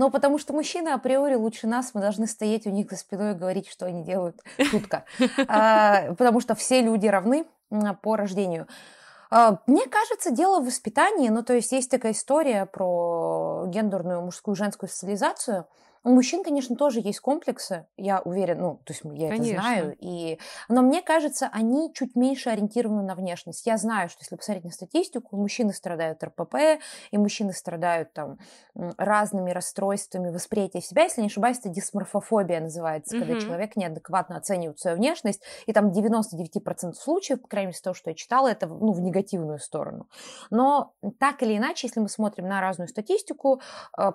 Но 0.00 0.08
потому 0.08 0.38
что 0.38 0.54
мужчины 0.54 0.88
априори 0.88 1.34
лучше 1.34 1.66
нас, 1.66 1.90
мы 1.92 2.00
должны 2.00 2.26
стоять 2.26 2.66
у 2.66 2.70
них 2.70 2.90
за 2.90 2.96
спиной 2.96 3.32
и 3.32 3.34
говорить, 3.34 3.68
что 3.68 3.84
они 3.84 4.02
делают. 4.02 4.42
Шутка. 4.58 5.04
А, 5.46 6.14
потому 6.14 6.40
что 6.40 6.54
все 6.54 6.80
люди 6.80 7.06
равны 7.06 7.44
по 8.00 8.16
рождению. 8.16 8.66
А, 9.30 9.58
мне 9.66 9.86
кажется, 9.86 10.30
дело 10.30 10.60
в 10.60 10.64
воспитании. 10.64 11.28
Ну, 11.28 11.42
то 11.42 11.52
есть 11.52 11.72
есть 11.72 11.90
такая 11.90 12.12
история 12.12 12.64
про 12.64 13.64
гендерную 13.66 14.22
мужскую 14.22 14.54
и 14.54 14.58
женскую 14.58 14.88
социализацию. 14.88 15.66
У 16.02 16.10
мужчин, 16.10 16.42
конечно, 16.42 16.76
тоже 16.76 17.00
есть 17.00 17.20
комплексы, 17.20 17.86
я 17.96 18.20
уверена, 18.22 18.60
ну, 18.60 18.74
то 18.84 18.92
есть 18.92 19.02
я 19.04 19.28
Конечно. 19.28 19.44
это 19.44 19.46
знаю, 19.46 19.96
и... 19.98 20.38
но 20.68 20.82
мне 20.82 21.02
кажется, 21.02 21.48
они 21.52 21.92
чуть 21.94 22.16
меньше 22.16 22.50
ориентированы 22.50 23.02
на 23.02 23.14
внешность. 23.14 23.66
Я 23.66 23.76
знаю, 23.76 24.08
что 24.08 24.20
если 24.22 24.36
посмотреть 24.36 24.64
на 24.64 24.70
статистику, 24.70 25.36
мужчины 25.36 25.72
страдают 25.74 26.22
РПП, 26.24 26.54
и 27.10 27.18
мужчины 27.18 27.52
страдают 27.52 28.12
там 28.14 28.38
разными 28.74 29.50
расстройствами 29.50 30.30
восприятия 30.30 30.80
себя. 30.80 31.02
Если 31.02 31.20
не 31.20 31.26
ошибаюсь, 31.26 31.58
это 31.58 31.68
дисморфофобия 31.68 32.60
называется, 32.60 33.14
когда 33.16 33.34
Мгм. 33.34 33.40
человек 33.40 33.76
неадекватно 33.76 34.36
оценивает 34.36 34.78
свою 34.78 34.96
внешность, 34.96 35.42
и 35.66 35.72
там 35.72 35.92
99% 35.92 36.96
случаев, 36.98 37.42
по 37.42 37.48
крайней 37.48 37.66
мере, 37.68 37.76
из 37.76 37.82
того, 37.82 37.94
что 37.94 38.10
я 38.10 38.14
читала, 38.16 38.48
это 38.48 38.66
ну, 38.66 38.92
в 38.92 39.00
негативную 39.00 39.58
сторону. 39.58 40.08
Но 40.50 40.94
так 41.18 41.42
или 41.42 41.56
иначе, 41.56 41.86
если 41.86 42.00
мы 42.00 42.08
смотрим 42.08 42.48
на 42.48 42.60
разную 42.60 42.88
статистику, 42.88 43.60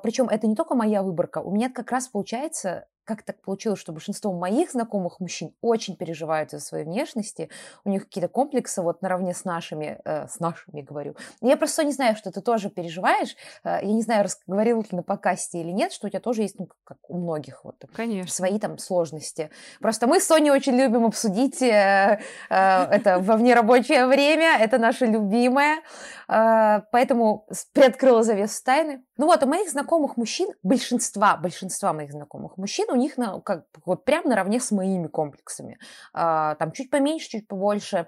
причем 0.03 0.29
это 0.29 0.47
не 0.47 0.55
только 0.55 0.75
моя 0.75 1.03
выборка, 1.03 1.39
у 1.39 1.51
меня 1.51 1.69
как 1.75 1.91
раз 1.91 2.07
получается 2.07 2.87
как 3.05 3.23
так 3.23 3.41
получилось, 3.41 3.79
что 3.79 3.91
большинство 3.91 4.33
моих 4.33 4.71
знакомых 4.71 5.19
мужчин 5.19 5.53
очень 5.61 5.95
переживают 5.95 6.51
за 6.51 6.59
своей 6.59 6.85
внешности, 6.85 7.49
у 7.83 7.89
них 7.89 8.05
какие-то 8.05 8.27
комплексы 8.27 8.81
вот 8.81 9.01
наравне 9.01 9.33
с 9.33 9.45
нашими, 9.45 9.99
э, 10.03 10.27
с 10.27 10.39
нашими 10.39 10.81
говорю. 10.81 11.15
Я 11.41 11.55
просто 11.57 11.83
не 11.83 11.91
знаю, 11.91 12.15
что 12.15 12.31
ты 12.31 12.41
тоже 12.41 12.69
переживаешь. 12.69 13.35
Э, 13.63 13.79
я 13.81 13.93
не 13.93 14.01
знаю, 14.01 14.23
раз, 14.23 14.39
говорил 14.47 14.81
ли 14.81 14.87
на 14.91 15.03
подкасте 15.03 15.61
или 15.61 15.71
нет, 15.71 15.91
что 15.93 16.07
у 16.07 16.09
тебя 16.09 16.19
тоже 16.19 16.41
есть, 16.41 16.59
ну, 16.59 16.67
как 16.83 16.97
у 17.07 17.17
многих, 17.17 17.63
вот 17.63 17.75
Конечно. 17.95 18.31
свои 18.31 18.59
там 18.59 18.77
сложности. 18.77 19.49
Просто 19.79 20.07
мы 20.07 20.19
с 20.19 20.25
Соней 20.25 20.51
очень 20.51 20.75
любим 20.75 21.05
обсудить 21.05 21.61
э, 21.61 22.19
э, 22.49 22.83
это 22.91 23.19
во 23.19 23.37
внерабочее 23.37 24.07
время, 24.07 24.57
это 24.59 24.77
наше 24.77 25.05
любимое, 25.05 25.79
э, 26.27 26.81
поэтому 26.91 27.47
приоткрыла 27.73 28.23
завесу 28.23 28.63
тайны. 28.63 29.03
Ну 29.17 29.27
вот, 29.27 29.43
у 29.43 29.47
моих 29.47 29.69
знакомых 29.69 30.17
мужчин, 30.17 30.49
большинства, 30.63 31.37
большинства 31.37 31.93
моих 31.93 32.11
знакомых 32.11 32.57
мужчин, 32.57 32.87
у 32.95 32.97
них 32.97 33.17
на, 33.17 33.39
как, 33.41 33.65
вот 33.85 34.05
прям 34.05 34.25
наравне 34.25 34.59
с 34.59 34.71
моими 34.71 35.07
комплексами. 35.07 35.77
А, 36.13 36.55
там 36.55 36.71
чуть 36.71 36.89
поменьше, 36.89 37.29
чуть 37.29 37.47
побольше. 37.47 38.07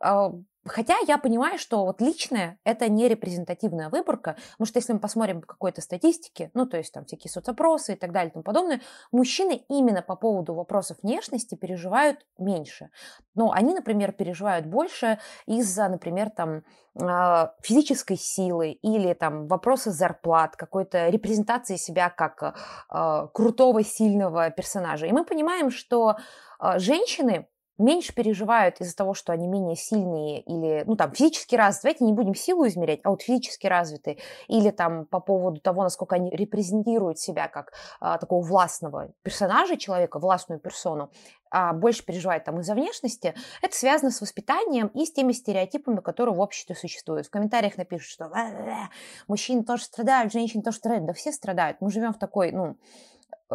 А, 0.00 0.32
Хотя 0.66 0.94
я 1.06 1.18
понимаю, 1.18 1.58
что 1.58 1.84
вот 1.84 2.00
личное– 2.00 2.58
это 2.64 2.88
не 2.88 3.08
репрезентативная 3.08 3.90
выборка, 3.90 4.36
потому 4.52 4.66
что 4.66 4.78
если 4.78 4.94
мы 4.94 4.98
посмотрим 4.98 5.42
по 5.42 5.46
какой-то 5.46 5.82
статистике, 5.82 6.50
ну, 6.54 6.64
то 6.66 6.78
есть 6.78 6.92
там 6.92 7.04
всякие 7.04 7.30
соцопросы 7.30 7.92
и 7.92 7.96
так 7.96 8.12
далее 8.12 8.30
и 8.30 8.32
тому 8.32 8.42
подобное, 8.42 8.80
мужчины 9.12 9.64
именно 9.68 10.00
по 10.00 10.16
поводу 10.16 10.54
вопросов 10.54 10.96
внешности 11.02 11.54
переживают 11.54 12.24
меньше. 12.38 12.90
Но 13.34 13.52
они, 13.52 13.74
например, 13.74 14.12
переживают 14.12 14.66
больше 14.66 15.18
из-за, 15.46 15.88
например, 15.88 16.30
там 16.30 16.62
а, 17.00 17.54
физической 17.60 18.16
силы 18.16 18.70
или 18.70 19.12
там 19.14 19.48
вопросы 19.48 19.90
зарплат, 19.90 20.56
какой-то 20.56 21.08
репрезентации 21.08 21.76
себя 21.76 22.08
как 22.08 22.56
а, 22.88 23.26
крутого, 23.28 23.82
сильного 23.82 24.50
персонажа. 24.50 25.06
И 25.06 25.12
мы 25.12 25.24
понимаем, 25.24 25.70
что 25.70 26.16
а, 26.58 26.78
женщины 26.78 27.48
меньше 27.78 28.14
переживают 28.14 28.80
из-за 28.80 28.96
того, 28.96 29.14
что 29.14 29.32
они 29.32 29.46
менее 29.46 29.76
сильные 29.76 30.40
или, 30.40 30.84
ну, 30.86 30.96
там, 30.96 31.12
физически 31.12 31.56
развиты. 31.56 31.82
Давайте 31.82 32.04
не 32.04 32.12
будем 32.12 32.34
силу 32.34 32.66
измерять, 32.66 33.00
а 33.04 33.10
вот 33.10 33.22
физически 33.22 33.66
развиты. 33.66 34.18
Или 34.48 34.70
там 34.70 35.06
по 35.06 35.20
поводу 35.20 35.60
того, 35.60 35.82
насколько 35.82 36.16
они 36.16 36.30
репрезентируют 36.30 37.18
себя 37.18 37.48
как 37.48 37.72
а, 38.00 38.18
такого 38.18 38.44
властного 38.44 39.12
персонажа 39.22 39.76
человека, 39.76 40.18
властную 40.18 40.60
персону, 40.60 41.10
а 41.50 41.72
больше 41.72 42.04
переживают 42.04 42.44
там 42.44 42.60
из-за 42.60 42.74
внешности, 42.74 43.34
это 43.62 43.76
связано 43.76 44.10
с 44.10 44.20
воспитанием 44.20 44.88
и 44.88 45.06
с 45.06 45.12
теми 45.12 45.32
стереотипами, 45.32 46.00
которые 46.00 46.34
в 46.34 46.40
обществе 46.40 46.74
существуют. 46.74 47.26
В 47.28 47.30
комментариях 47.30 47.76
напишут, 47.76 48.10
что 48.10 48.24
«Э-э-э, 48.24 48.88
мужчины 49.28 49.62
тоже 49.62 49.84
страдают, 49.84 50.32
женщины 50.32 50.62
тоже 50.62 50.78
страдают. 50.78 51.06
Да 51.06 51.12
все 51.12 51.30
страдают. 51.30 51.76
Мы 51.80 51.90
живем 51.90 52.12
в 52.12 52.18
такой, 52.18 52.50
ну, 52.50 52.76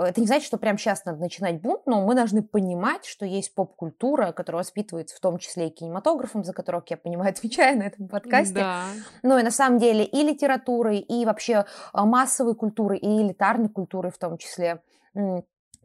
это 0.03 0.21
не 0.21 0.27
значит, 0.27 0.45
что 0.45 0.57
прямо 0.57 0.77
сейчас 0.77 1.05
надо 1.05 1.19
начинать 1.19 1.61
бунт, 1.61 1.81
но 1.85 2.05
мы 2.05 2.15
должны 2.15 2.41
понимать, 2.43 3.05
что 3.05 3.25
есть 3.25 3.53
поп-культура, 3.53 4.31
которая 4.31 4.63
воспитывается 4.63 5.15
в 5.15 5.19
том 5.19 5.37
числе 5.37 5.67
и 5.67 5.71
кинематографом, 5.71 6.43
за 6.43 6.53
которого, 6.53 6.83
я 6.89 6.97
понимаю, 6.97 7.29
отвечаю 7.37 7.77
на 7.77 7.83
этом 7.83 8.07
подкасте. 8.07 8.55
Да. 8.55 8.83
Ну 9.23 9.37
и 9.37 9.43
на 9.43 9.51
самом 9.51 9.79
деле 9.79 10.03
и 10.03 10.23
литературой, 10.23 10.99
и 10.99 11.25
вообще 11.25 11.65
а, 11.93 12.05
массовой 12.05 12.55
культурой, 12.55 12.99
и 12.99 13.21
элитарной 13.21 13.69
культурой 13.69 14.11
в 14.11 14.17
том 14.17 14.37
числе, 14.37 14.81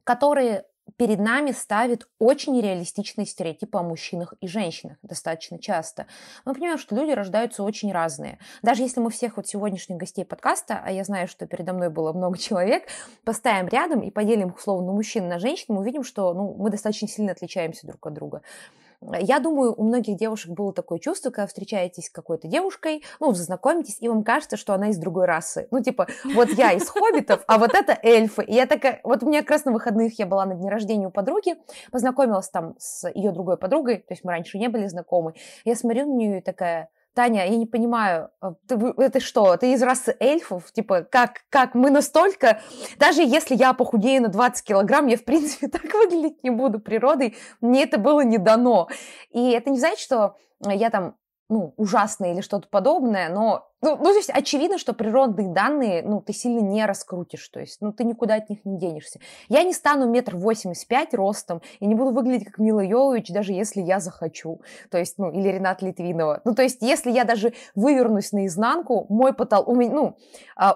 которые 0.04 0.64
перед 0.96 1.18
нами 1.18 1.52
ставят 1.52 2.08
очень 2.18 2.60
реалистичные 2.60 3.26
стереотипы 3.26 3.78
о 3.78 3.82
мужчинах 3.82 4.34
и 4.40 4.46
женщинах 4.46 4.98
достаточно 5.02 5.58
часто. 5.58 6.06
Мы 6.44 6.54
понимаем, 6.54 6.78
что 6.78 6.94
люди 6.94 7.12
рождаются 7.12 7.62
очень 7.62 7.92
разные. 7.92 8.38
Даже 8.62 8.82
если 8.82 9.00
мы 9.00 9.10
всех 9.10 9.36
вот 9.36 9.46
сегодняшних 9.46 9.96
гостей 9.96 10.24
подкаста, 10.24 10.80
а 10.84 10.90
я 10.90 11.04
знаю, 11.04 11.28
что 11.28 11.46
передо 11.46 11.72
мной 11.72 11.90
было 11.90 12.12
много 12.12 12.38
человек, 12.44 12.84
поставим 13.24 13.68
рядом 13.68 14.00
и 14.00 14.10
поделим 14.10 14.54
условно 14.56 14.92
мужчин, 14.92 15.28
на 15.28 15.38
женщин, 15.38 15.66
мы 15.68 15.80
увидим, 15.80 16.04
что 16.04 16.32
ну, 16.34 16.54
мы 16.54 16.70
достаточно 16.70 17.08
сильно 17.08 17.32
отличаемся 17.32 17.86
друг 17.86 18.06
от 18.06 18.14
друга. 18.14 18.42
Я 19.20 19.38
думаю, 19.38 19.74
у 19.74 19.84
многих 19.84 20.16
девушек 20.16 20.50
было 20.52 20.72
такое 20.72 20.98
чувство, 20.98 21.30
когда 21.30 21.46
встречаетесь 21.46 22.06
с 22.06 22.10
какой-то 22.10 22.48
девушкой, 22.48 23.02
ну, 23.20 23.32
знакомитесь, 23.32 23.98
и 24.00 24.08
вам 24.08 24.24
кажется, 24.24 24.56
что 24.56 24.74
она 24.74 24.88
из 24.88 24.98
другой 24.98 25.26
расы. 25.26 25.68
Ну, 25.70 25.82
типа, 25.82 26.06
вот 26.34 26.48
я 26.50 26.72
из 26.72 26.88
хоббитов, 26.88 27.42
а 27.46 27.58
вот 27.58 27.74
это 27.74 27.98
эльфы. 28.02 28.42
И 28.44 28.54
я 28.54 28.66
такая, 28.66 29.00
вот 29.04 29.22
у 29.22 29.28
меня 29.28 29.40
как 29.40 29.50
раз 29.50 29.64
на 29.64 29.72
выходных 29.72 30.18
я 30.18 30.26
была 30.26 30.46
на 30.46 30.54
дне 30.54 30.70
рождения 30.70 31.06
у 31.06 31.10
подруги, 31.10 31.56
познакомилась 31.90 32.48
там 32.48 32.74
с 32.78 33.08
ее 33.10 33.32
другой 33.32 33.56
подругой, 33.56 33.98
то 33.98 34.12
есть 34.12 34.24
мы 34.24 34.32
раньше 34.32 34.58
не 34.58 34.68
были 34.68 34.86
знакомы. 34.86 35.34
Я 35.64 35.76
смотрю 35.76 36.06
на 36.06 36.14
нее 36.14 36.38
и 36.38 36.42
такая, 36.42 36.88
Таня, 37.14 37.46
я 37.46 37.56
не 37.56 37.66
понимаю, 37.66 38.30
а 38.40 38.54
ты, 38.66 38.74
это 38.98 39.20
что, 39.20 39.56
ты 39.56 39.72
из 39.72 39.82
расы 39.82 40.16
эльфов? 40.18 40.72
Типа, 40.72 41.02
как, 41.02 41.44
как 41.48 41.74
мы 41.74 41.90
настолько... 41.90 42.60
Даже 42.98 43.22
если 43.22 43.54
я 43.54 43.72
похудею 43.72 44.22
на 44.22 44.28
20 44.28 44.64
килограмм, 44.64 45.06
я, 45.06 45.16
в 45.16 45.24
принципе, 45.24 45.68
так 45.68 45.84
выглядеть 45.84 46.42
не 46.42 46.50
буду 46.50 46.80
природой. 46.80 47.36
Мне 47.60 47.84
это 47.84 47.98
было 47.98 48.22
не 48.22 48.38
дано. 48.38 48.88
И 49.30 49.50
это 49.52 49.70
не 49.70 49.78
значит, 49.78 50.00
что 50.00 50.36
я 50.66 50.90
там 50.90 51.16
ну, 51.54 51.72
ужасное 51.76 52.32
или 52.32 52.40
что-то 52.40 52.66
подобное, 52.68 53.28
но, 53.28 53.70
ну, 53.80 53.96
ну, 53.96 54.04
то 54.04 54.16
есть 54.16 54.30
очевидно, 54.30 54.76
что 54.76 54.92
природные 54.92 55.52
данные, 55.52 56.02
ну, 56.02 56.20
ты 56.20 56.32
сильно 56.32 56.58
не 56.58 56.84
раскрутишь, 56.84 57.48
то 57.48 57.60
есть, 57.60 57.80
ну, 57.80 57.92
ты 57.92 58.02
никуда 58.02 58.34
от 58.34 58.50
них 58.50 58.64
не 58.64 58.76
денешься. 58.76 59.20
Я 59.48 59.62
не 59.62 59.72
стану 59.72 60.08
метр 60.08 60.34
восемьдесят 60.34 60.88
пять 60.88 61.14
ростом 61.14 61.62
и 61.78 61.86
не 61.86 61.94
буду 61.94 62.10
выглядеть 62.10 62.46
как 62.46 62.58
Мила 62.58 62.80
Йовович, 62.80 63.28
даже 63.30 63.52
если 63.52 63.82
я 63.82 64.00
захочу, 64.00 64.62
то 64.90 64.98
есть, 64.98 65.16
ну, 65.16 65.30
или 65.30 65.48
Ренат 65.48 65.80
Литвинова. 65.80 66.40
Ну, 66.44 66.56
то 66.56 66.62
есть, 66.62 66.82
если 66.82 67.12
я 67.12 67.22
даже 67.22 67.52
вывернусь 67.76 68.32
наизнанку, 68.32 69.06
мой 69.08 69.32
потолок, 69.32 69.68
у, 69.68 69.76
меня, 69.76 69.92
ну, 69.94 70.16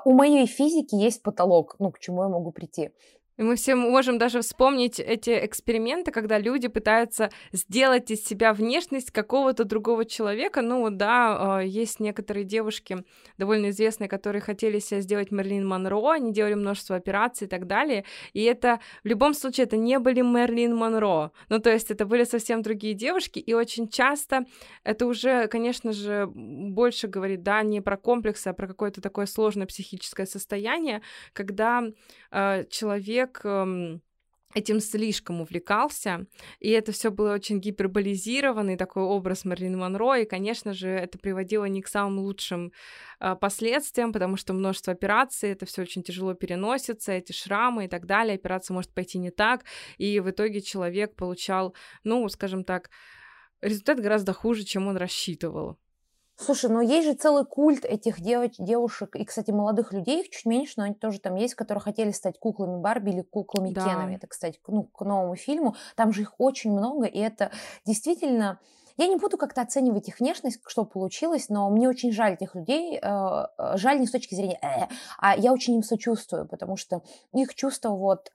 у 0.04 0.12
моей 0.12 0.46
физики 0.46 0.94
есть 0.94 1.24
потолок, 1.24 1.74
ну, 1.80 1.90
к 1.90 1.98
чему 1.98 2.22
я 2.22 2.28
могу 2.28 2.52
прийти. 2.52 2.92
И 3.38 3.42
мы 3.42 3.54
все 3.54 3.76
можем 3.76 4.18
даже 4.18 4.40
вспомнить 4.40 4.98
эти 4.98 5.30
эксперименты, 5.44 6.10
когда 6.10 6.38
люди 6.38 6.66
пытаются 6.66 7.30
сделать 7.52 8.10
из 8.10 8.24
себя 8.24 8.52
внешность 8.52 9.12
какого-то 9.12 9.64
другого 9.64 10.04
человека. 10.04 10.60
Ну 10.60 10.90
да, 10.90 11.60
есть 11.62 12.00
некоторые 12.00 12.44
девушки 12.44 13.04
довольно 13.38 13.70
известные, 13.70 14.08
которые 14.08 14.42
хотели 14.42 14.80
себя 14.80 15.00
сделать 15.00 15.30
Мерлин 15.30 15.66
Монро, 15.66 16.10
они 16.10 16.32
делали 16.32 16.54
множество 16.54 16.96
операций 16.96 17.46
и 17.46 17.50
так 17.50 17.68
далее. 17.68 18.04
И 18.32 18.42
это 18.42 18.80
в 19.04 19.06
любом 19.06 19.34
случае 19.34 19.66
это 19.66 19.76
не 19.76 20.00
были 20.00 20.20
Мерлин 20.20 20.74
Монро. 20.74 21.30
Ну 21.48 21.60
то 21.60 21.70
есть 21.70 21.92
это 21.92 22.06
были 22.06 22.24
совсем 22.24 22.62
другие 22.62 22.94
девушки, 22.94 23.38
и 23.38 23.54
очень 23.54 23.88
часто 23.88 24.46
это 24.82 25.06
уже, 25.06 25.46
конечно 25.46 25.92
же, 25.92 26.26
больше 26.34 27.06
говорит, 27.06 27.44
да, 27.44 27.62
не 27.62 27.80
про 27.80 27.96
комплексы, 27.96 28.48
а 28.48 28.52
про 28.52 28.66
какое-то 28.66 29.00
такое 29.00 29.26
сложное 29.26 29.66
психическое 29.66 30.26
состояние, 30.26 31.02
когда 31.32 31.84
э, 32.32 32.64
человек 32.68 33.27
человек 33.32 34.00
этим 34.54 34.80
слишком 34.80 35.42
увлекался, 35.42 36.26
и 36.58 36.70
это 36.70 36.90
все 36.90 37.10
было 37.10 37.34
очень 37.34 37.60
гиперболизированный 37.60 38.76
такой 38.76 39.02
образ 39.02 39.44
Мерлин 39.44 39.78
Монро, 39.78 40.16
и, 40.16 40.24
конечно 40.24 40.72
же, 40.72 40.88
это 40.88 41.18
приводило 41.18 41.66
не 41.66 41.82
к 41.82 41.88
самым 41.88 42.20
лучшим 42.20 42.72
э, 43.20 43.36
последствиям, 43.36 44.10
потому 44.10 44.38
что 44.38 44.54
множество 44.54 44.94
операций, 44.94 45.50
это 45.50 45.66
все 45.66 45.82
очень 45.82 46.02
тяжело 46.02 46.32
переносится, 46.32 47.12
эти 47.12 47.32
шрамы 47.32 47.84
и 47.84 47.88
так 47.88 48.06
далее, 48.06 48.36
операция 48.36 48.74
может 48.74 48.94
пойти 48.94 49.18
не 49.18 49.30
так, 49.30 49.64
и 49.98 50.18
в 50.18 50.30
итоге 50.30 50.62
человек 50.62 51.14
получал, 51.14 51.74
ну, 52.02 52.26
скажем 52.30 52.64
так, 52.64 52.88
результат 53.60 54.00
гораздо 54.00 54.32
хуже, 54.32 54.64
чем 54.64 54.88
он 54.88 54.96
рассчитывал. 54.96 55.78
Слушай, 56.40 56.70
ну 56.70 56.80
есть 56.80 57.06
же 57.06 57.14
целый 57.14 57.44
культ 57.44 57.84
этих 57.84 58.20
девоч- 58.20 58.54
девушек 58.58 59.16
и, 59.16 59.24
кстати, 59.24 59.50
молодых 59.50 59.92
людей, 59.92 60.20
их 60.22 60.30
чуть 60.30 60.46
меньше, 60.46 60.74
но 60.76 60.84
они 60.84 60.94
тоже 60.94 61.18
там 61.20 61.34
есть, 61.34 61.54
которые 61.54 61.82
хотели 61.82 62.12
стать 62.12 62.38
куклами 62.38 62.80
Барби 62.80 63.10
или 63.10 63.22
куклами 63.22 63.70
Да. 63.70 63.82
Кенами. 63.84 64.14
Это, 64.14 64.28
кстати, 64.28 64.58
к- 64.62 64.68
ну, 64.68 64.84
к 64.84 65.04
новому 65.04 65.34
фильму. 65.34 65.74
Там 65.96 66.12
же 66.12 66.22
их 66.22 66.34
очень 66.38 66.70
много, 66.70 67.06
и 67.06 67.18
это 67.18 67.50
действительно... 67.84 68.60
Я 68.96 69.06
не 69.06 69.14
буду 69.16 69.36
как-то 69.36 69.62
оценивать 69.62 70.08
их 70.08 70.18
внешность, 70.18 70.60
что 70.66 70.84
получилось, 70.84 71.48
но 71.48 71.70
мне 71.70 71.88
очень 71.88 72.10
жаль 72.12 72.34
этих 72.34 72.56
людей. 72.56 72.98
э, 73.00 73.46
э, 73.58 73.76
Жаль 73.76 74.00
не 74.00 74.06
с 74.06 74.10
точки 74.10 74.34
зрения, 74.34 74.58
«э», 74.60 74.88
а 75.18 75.36
я 75.36 75.52
очень 75.52 75.74
им 75.74 75.82
сочувствую, 75.84 76.48
потому 76.48 76.76
что 76.76 77.02
их 77.32 77.54
чувства 77.54 77.90
вот, 77.90 78.30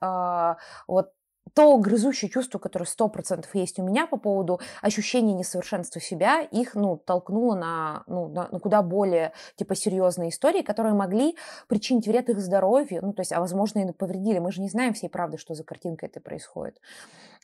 вот 0.86 1.12
то 1.54 1.78
грызущее 1.78 2.28
чувство, 2.30 2.58
которое 2.58 2.84
сто 2.84 3.08
процентов 3.08 3.54
есть 3.54 3.78
у 3.78 3.84
меня 3.84 4.06
по 4.06 4.16
поводу 4.16 4.60
ощущения 4.82 5.34
несовершенства 5.34 6.00
себя, 6.00 6.40
их, 6.40 6.74
ну, 6.74 6.96
толкнуло 6.96 7.54
на, 7.54 8.02
ну, 8.06 8.28
на, 8.28 8.48
на 8.50 8.58
куда 8.58 8.82
более, 8.82 9.32
типа, 9.56 9.76
серьезные 9.76 10.30
истории, 10.30 10.62
которые 10.62 10.94
могли 10.94 11.36
причинить 11.68 12.08
вред 12.08 12.28
их 12.28 12.40
здоровью, 12.40 13.00
ну, 13.02 13.12
то 13.12 13.20
есть, 13.20 13.32
а, 13.32 13.40
возможно, 13.40 13.78
и 13.78 13.92
повредили. 13.92 14.40
Мы 14.40 14.50
же 14.50 14.60
не 14.60 14.68
знаем 14.68 14.94
всей 14.94 15.08
правды, 15.08 15.38
что 15.38 15.54
за 15.54 15.62
картинкой 15.62 16.08
это 16.08 16.20
происходит. 16.20 16.80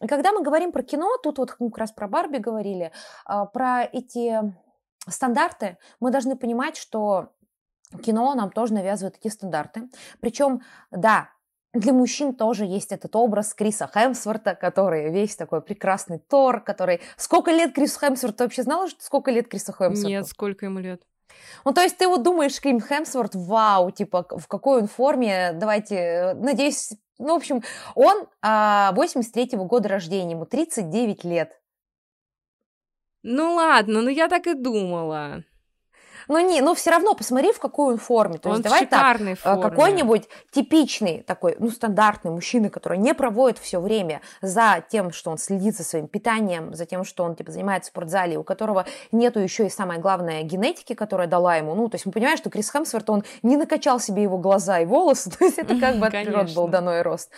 И 0.03 0.09
когда 0.09 0.32
мы 0.32 0.43
говорим 0.43 0.73
про 0.73 0.82
кино, 0.82 1.16
тут 1.23 1.39
вот 1.39 1.53
как 1.53 1.78
раз 1.78 1.93
про 1.93 2.09
Барби 2.09 2.39
говорили, 2.39 2.91
а, 3.24 3.47
про 3.47 3.85
эти 3.85 4.41
стандарты, 5.09 5.78
мы 6.01 6.11
должны 6.11 6.37
понимать, 6.37 6.77
что 6.77 7.31
кино 8.03 8.35
нам 8.35 8.51
тоже 8.51 8.74
навязывает 8.74 9.16
эти 9.20 9.32
стандарты. 9.32 9.89
Причем, 10.20 10.62
да, 10.91 11.31
для 11.73 11.93
мужчин 11.93 12.35
тоже 12.35 12.65
есть 12.65 12.91
этот 12.93 13.15
образ 13.15 13.55
Криса 13.55 13.89
Хемсворта, 13.93 14.55
который 14.55 15.11
весь 15.11 15.37
такой 15.37 15.63
прекрасный 15.63 16.19
Тор, 16.19 16.61
который... 16.61 17.01
Сколько 17.17 17.53
лет 17.53 17.75
Крис 17.75 17.97
Хемсворт? 17.97 18.37
Ты 18.37 18.45
вообще 18.45 18.63
знала, 18.63 18.89
что 18.89 19.03
сколько 19.05 19.31
лет 19.31 19.49
Крису 19.49 19.73
Хемсворту? 19.73 20.09
Нет, 20.09 20.27
сколько 20.27 20.67
ему 20.67 20.81
лет? 20.81 21.03
Ну, 21.65 21.73
то 21.73 21.81
есть 21.81 21.97
ты 21.97 22.09
вот 22.09 22.23
думаешь, 22.23 22.61
Крим 22.61 22.81
Хемсворт, 22.81 23.35
вау, 23.35 23.91
типа, 23.93 24.27
в 24.31 24.49
какой 24.49 24.83
он 24.83 24.89
форме, 24.89 25.53
давайте, 25.55 26.35
надеюсь, 26.35 26.93
ну, 27.19 27.35
в 27.35 27.37
общем, 27.37 27.63
он 27.95 28.27
а, 28.43 28.93
83-го 28.97 29.65
года 29.65 29.89
рождения, 29.89 30.33
ему 30.33 30.47
39 30.47 31.25
лет. 31.25 31.61
Ну 33.23 33.55
ладно, 33.55 34.01
ну 34.01 34.09
я 34.09 34.29
так 34.29 34.47
и 34.47 34.55
думала. 34.55 35.45
Но 36.29 36.41
не, 36.41 36.61
но 36.61 36.75
все 36.75 36.91
равно 36.91 37.15
посмотри, 37.15 37.53
в 37.53 37.59
какой 37.59 37.95
он 37.95 37.99
форме. 37.99 38.39
То 38.39 38.49
он 38.49 38.57
есть 38.57 38.65
давай 38.65 38.87
так, 38.87 39.17
форме. 39.17 39.63
какой-нибудь 39.63 40.29
типичный 40.51 41.23
такой, 41.23 41.57
ну, 41.59 41.71
стандартный 41.71 42.31
мужчина, 42.31 42.71
который 42.71 42.99
не 42.99 43.15
проводит 43.15 43.59
все 43.59 43.81
время 43.81 44.21
за 44.41 44.85
тем, 44.89 45.13
что 45.13 45.31
он 45.31 45.39
следит 45.39 45.77
за 45.77 45.85
своим 45.85 46.09
питанием, 46.09 46.75
за 46.75 46.87
тем, 46.87 47.05
что 47.05 47.25
он, 47.25 47.35
типа, 47.35 47.53
занимается 47.53 47.91
в 47.91 47.93
спортзале, 47.93 48.39
у 48.39 48.43
которого 48.43 48.87
нету 49.13 49.41
еще 49.41 49.67
и 49.67 49.71
самое 49.71 50.01
главное 50.01 50.43
генетики, 50.43 50.95
которая 50.95 51.27
дала 51.27 51.57
ему. 51.57 51.75
Ну, 51.75 51.89
то 51.89 51.97
есть 51.97 52.07
мы 52.07 52.13
понимаем, 52.13 52.37
что 52.37 52.51
Крис 52.51 52.71
Хемсворт, 52.71 53.09
он 53.11 53.25
не 53.43 53.57
накачал 53.57 54.01
себе 54.01 54.23
его 54.23 54.39
глаза 54.39 54.81
и 54.81 54.87
волосы, 54.87 55.31
то 55.39 55.45
есть 55.45 55.59
это 55.59 55.79
как 55.79 55.97
бы 55.97 56.07
от 56.07 56.13
природы 56.13 56.55
был 56.55 56.69
дано 56.69 56.99
и 56.99 57.03
рост. 57.03 57.31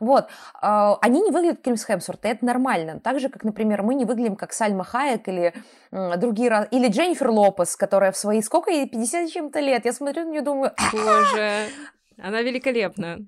Вот. 0.00 0.28
А, 0.62 0.96
они 1.02 1.20
не 1.20 1.30
выглядят 1.30 1.60
Крис 1.62 1.84
Хемсворт, 1.84 2.24
и 2.24 2.28
это 2.28 2.44
нормально. 2.44 3.00
Так 3.00 3.20
же, 3.20 3.28
как, 3.28 3.44
например, 3.44 3.82
мы 3.82 3.94
не 3.94 4.06
выглядим 4.06 4.34
как 4.34 4.52
Сальма 4.52 4.82
Хайек 4.82 5.28
или 5.28 5.52
другие... 5.90 6.68
Или 6.70 6.88
Дженнифер 6.88 7.30
Лопес, 7.30 7.76
которая 7.76 8.10
в 8.10 8.16
свои... 8.30 8.42
Сколько 8.42 8.70
ей? 8.70 8.88
50 8.88 9.28
с 9.28 9.32
чем-то 9.32 9.60
лет. 9.60 9.84
Я 9.84 9.92
смотрю 9.92 10.24
на 10.24 10.30
нее 10.30 10.42
думаю... 10.42 10.72
Боже, 10.92 11.68
она 12.18 12.42
великолепна. 12.42 13.18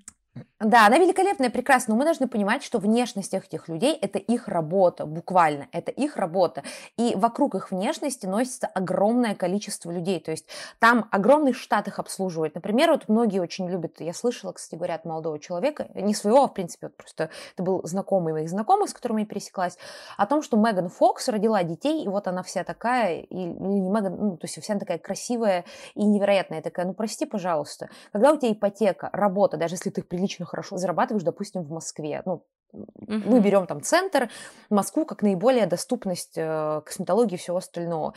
Да, 0.63 0.87
она 0.87 0.97
великолепная, 0.97 1.49
прекрасная, 1.49 1.93
но 1.93 1.99
мы 1.99 2.05
должны 2.05 2.27
понимать, 2.27 2.63
что 2.63 2.79
внешность 2.79 3.33
этих 3.33 3.67
людей– 3.67 3.97
это 4.01 4.17
их 4.17 4.47
работа, 4.47 5.05
буквально, 5.05 5.67
это 5.73 5.91
их 5.91 6.15
работа. 6.15 6.63
И 6.97 7.13
вокруг 7.15 7.55
их 7.55 7.71
внешности 7.71 8.25
носится 8.25 8.67
огромное 8.67 9.35
количество 9.35 9.91
людей, 9.91 10.21
то 10.21 10.31
есть 10.31 10.45
там 10.79 11.09
огромный 11.11 11.51
штат 11.51 11.89
их 11.89 11.99
обслуживает. 11.99 12.55
Например, 12.55 12.91
вот 12.91 13.09
многие 13.09 13.39
очень 13.39 13.69
любят, 13.69 13.99
я 13.99 14.13
слышала, 14.13 14.53
кстати 14.53 14.75
говоря, 14.75 14.95
от 14.95 15.03
молодого 15.03 15.37
человека, 15.37 15.87
не 15.95 16.13
своего, 16.13 16.43
а 16.43 16.47
в 16.47 16.53
принципе, 16.53 16.87
вот 16.87 16.95
просто 16.95 17.29
это 17.55 17.63
был 17.63 17.81
знакомый 17.83 18.31
моих 18.31 18.49
знакомых, 18.49 18.89
с 18.89 18.93
которыми 18.93 19.21
я 19.21 19.27
пересеклась, 19.27 19.77
о 20.17 20.25
том, 20.25 20.41
что 20.41 20.55
Меган 20.55 20.87
Фокс 20.87 21.27
родила 21.27 21.61
детей, 21.63 22.05
и 22.05 22.07
вот 22.07 22.27
она 22.27 22.41
вся 22.41 22.63
такая, 22.63 23.19
и, 23.19 23.25
или 23.25 23.49
не 23.49 23.89
Меган, 23.89 24.15
ну, 24.15 24.37
то 24.37 24.45
есть 24.45 24.61
вся 24.61 24.79
такая 24.79 24.97
красивая 24.97 25.65
и 25.93 26.05
невероятная, 26.05 26.61
такая, 26.61 26.85
ну, 26.85 26.93
прости, 26.93 27.25
пожалуйста, 27.25 27.89
когда 28.13 28.31
у 28.31 28.37
тебя 28.37 28.53
ипотека, 28.53 29.09
работа, 29.11 29.57
даже 29.57 29.75
если 29.75 29.89
ты 29.89 30.01
прилично 30.03 30.45
хорошо 30.53 30.77
зарабатываешь, 30.77 31.23
допустим, 31.23 31.63
в 31.63 31.71
Москве. 31.71 32.21
Ну, 32.25 32.45
Uh-huh. 32.73 33.21
Мы 33.27 33.39
берем 33.39 33.67
там 33.67 33.83
центр, 33.83 34.31
Москву 34.71 35.05
как 35.05 35.21
наиболее 35.21 35.67
доступность 35.67 36.33
э, 36.37 36.81
косметологии 36.83 37.35
и 37.35 37.37
всего 37.37 37.57
остального 37.57 38.15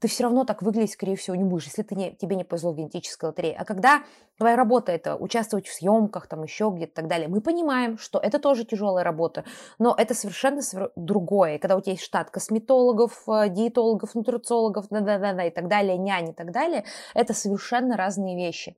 ты 0.00 0.08
все 0.08 0.24
равно 0.24 0.44
так 0.44 0.62
выглядеть, 0.62 0.92
скорее 0.92 1.16
всего, 1.16 1.34
не 1.36 1.44
будешь, 1.44 1.66
если 1.66 1.82
ты 1.82 1.94
не, 1.94 2.12
тебе 2.12 2.36
не 2.36 2.44
повезло 2.44 2.72
в 2.72 2.76
генетической 2.76 3.26
лотерее. 3.26 3.56
А 3.58 3.64
когда 3.64 4.02
твоя 4.36 4.56
работа 4.56 4.92
это 4.92 5.16
участвовать 5.16 5.66
в 5.66 5.74
съемках, 5.74 6.28
там 6.28 6.44
еще 6.44 6.70
где-то 6.74 6.92
и 6.92 6.94
так 6.94 7.08
далее, 7.08 7.28
мы 7.28 7.40
понимаем, 7.40 7.98
что 7.98 8.18
это 8.18 8.38
тоже 8.38 8.64
тяжелая 8.64 9.04
работа, 9.04 9.44
но 9.78 9.94
это 9.96 10.14
совершенно 10.14 10.62
другое. 10.96 11.58
Когда 11.58 11.76
у 11.76 11.80
тебя 11.80 11.92
есть 11.92 12.04
штат 12.04 12.30
косметологов, 12.30 13.28
э, 13.28 13.48
диетологов, 13.48 14.14
нутрициологов, 14.14 14.86
да, 14.90 15.00
да, 15.00 15.18
да, 15.18 15.44
и 15.44 15.50
так 15.50 15.68
далее, 15.68 15.98
нянь 15.98 16.30
и 16.30 16.32
так 16.32 16.52
далее, 16.52 16.84
это 17.14 17.34
совершенно 17.34 17.96
разные 17.96 18.36
вещи. 18.36 18.76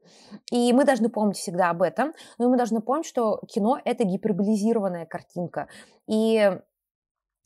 И 0.50 0.72
мы 0.72 0.84
должны 0.84 1.10
помнить 1.10 1.36
всегда 1.36 1.70
об 1.70 1.82
этом, 1.82 2.14
но 2.38 2.48
мы 2.48 2.56
должны 2.56 2.80
помнить, 2.80 3.06
что 3.06 3.40
кино 3.46 3.78
это 3.84 4.04
гиперболизированная 4.04 5.06
картинка. 5.06 5.68
И 6.06 6.58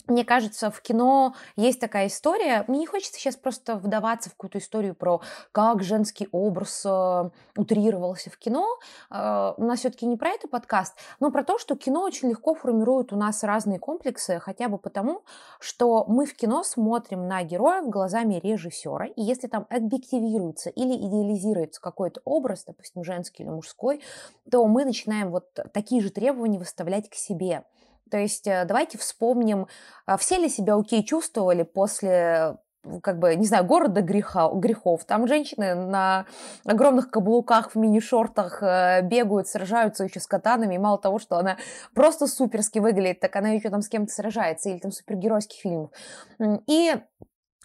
мне 0.06 0.24
кажется, 0.24 0.70
в 0.70 0.80
кино 0.82 1.34
есть 1.56 1.80
такая 1.80 2.08
история. 2.08 2.64
Мне 2.68 2.80
не 2.80 2.86
хочется 2.86 3.18
сейчас 3.18 3.36
просто 3.36 3.76
вдаваться 3.76 4.28
в 4.28 4.34
какую-то 4.34 4.58
историю 4.58 4.94
про 4.94 5.20
как 5.52 5.82
женский 5.82 6.28
образ 6.30 6.84
э, 6.84 7.30
утрировался 7.56 8.30
в 8.30 8.36
кино. 8.36 8.66
Э, 9.10 9.54
у 9.56 9.64
нас 9.64 9.80
все-таки 9.80 10.04
не 10.04 10.16
про 10.16 10.30
это 10.30 10.46
подкаст, 10.46 10.94
но 11.20 11.30
про 11.30 11.42
то, 11.42 11.58
что 11.58 11.74
кино 11.74 12.02
очень 12.02 12.28
легко 12.28 12.54
формирует 12.54 13.12
у 13.12 13.16
нас 13.16 13.42
разные 13.42 13.78
комплексы, 13.78 14.38
хотя 14.40 14.68
бы 14.68 14.76
потому, 14.76 15.22
что 15.58 16.04
мы 16.06 16.26
в 16.26 16.34
кино 16.36 16.64
смотрим 16.64 17.26
на 17.26 17.42
героев 17.42 17.88
глазами 17.88 18.34
режиссера, 18.34 19.06
и 19.06 19.22
если 19.22 19.48
там 19.48 19.66
объективируется 19.70 20.68
или 20.68 20.94
идеализируется 20.94 21.80
какой-то 21.80 22.20
образ, 22.24 22.64
допустим, 22.64 23.04
женский 23.04 23.42
или 23.42 23.50
мужской, 23.50 24.02
то 24.50 24.66
мы 24.66 24.84
начинаем 24.84 25.30
вот 25.30 25.48
такие 25.72 26.02
же 26.02 26.10
требования 26.10 26.58
выставлять 26.58 27.08
к 27.08 27.14
себе. 27.14 27.64
То 28.14 28.18
есть 28.18 28.46
э, 28.46 28.64
давайте 28.64 28.96
вспомним, 28.96 29.66
а, 30.06 30.16
все 30.18 30.38
ли 30.38 30.48
себя 30.48 30.76
окей 30.76 31.02
чувствовали 31.02 31.64
после 31.64 32.58
как 33.02 33.18
бы, 33.18 33.34
не 33.34 33.44
знаю, 33.44 33.64
города 33.64 34.02
греха, 34.02 34.50
грехов. 34.54 35.04
Там 35.04 35.26
женщины 35.26 35.74
на 35.74 36.26
огромных 36.64 37.10
каблуках 37.10 37.72
в 37.72 37.76
мини-шортах 37.76 38.62
э, 38.62 39.02
бегают, 39.02 39.48
сражаются 39.48 40.04
еще 40.04 40.20
с 40.20 40.28
катанами. 40.28 40.76
И 40.76 40.78
мало 40.78 40.96
того, 40.96 41.18
что 41.18 41.38
она 41.38 41.56
просто 41.92 42.28
суперски 42.28 42.78
выглядит, 42.78 43.18
так 43.18 43.34
она 43.34 43.48
еще 43.48 43.68
там 43.68 43.82
с 43.82 43.88
кем-то 43.88 44.12
сражается. 44.12 44.68
Или 44.68 44.78
там 44.78 44.92
супергеройских 44.92 45.58
фильмов. 45.58 45.90
И 46.68 46.94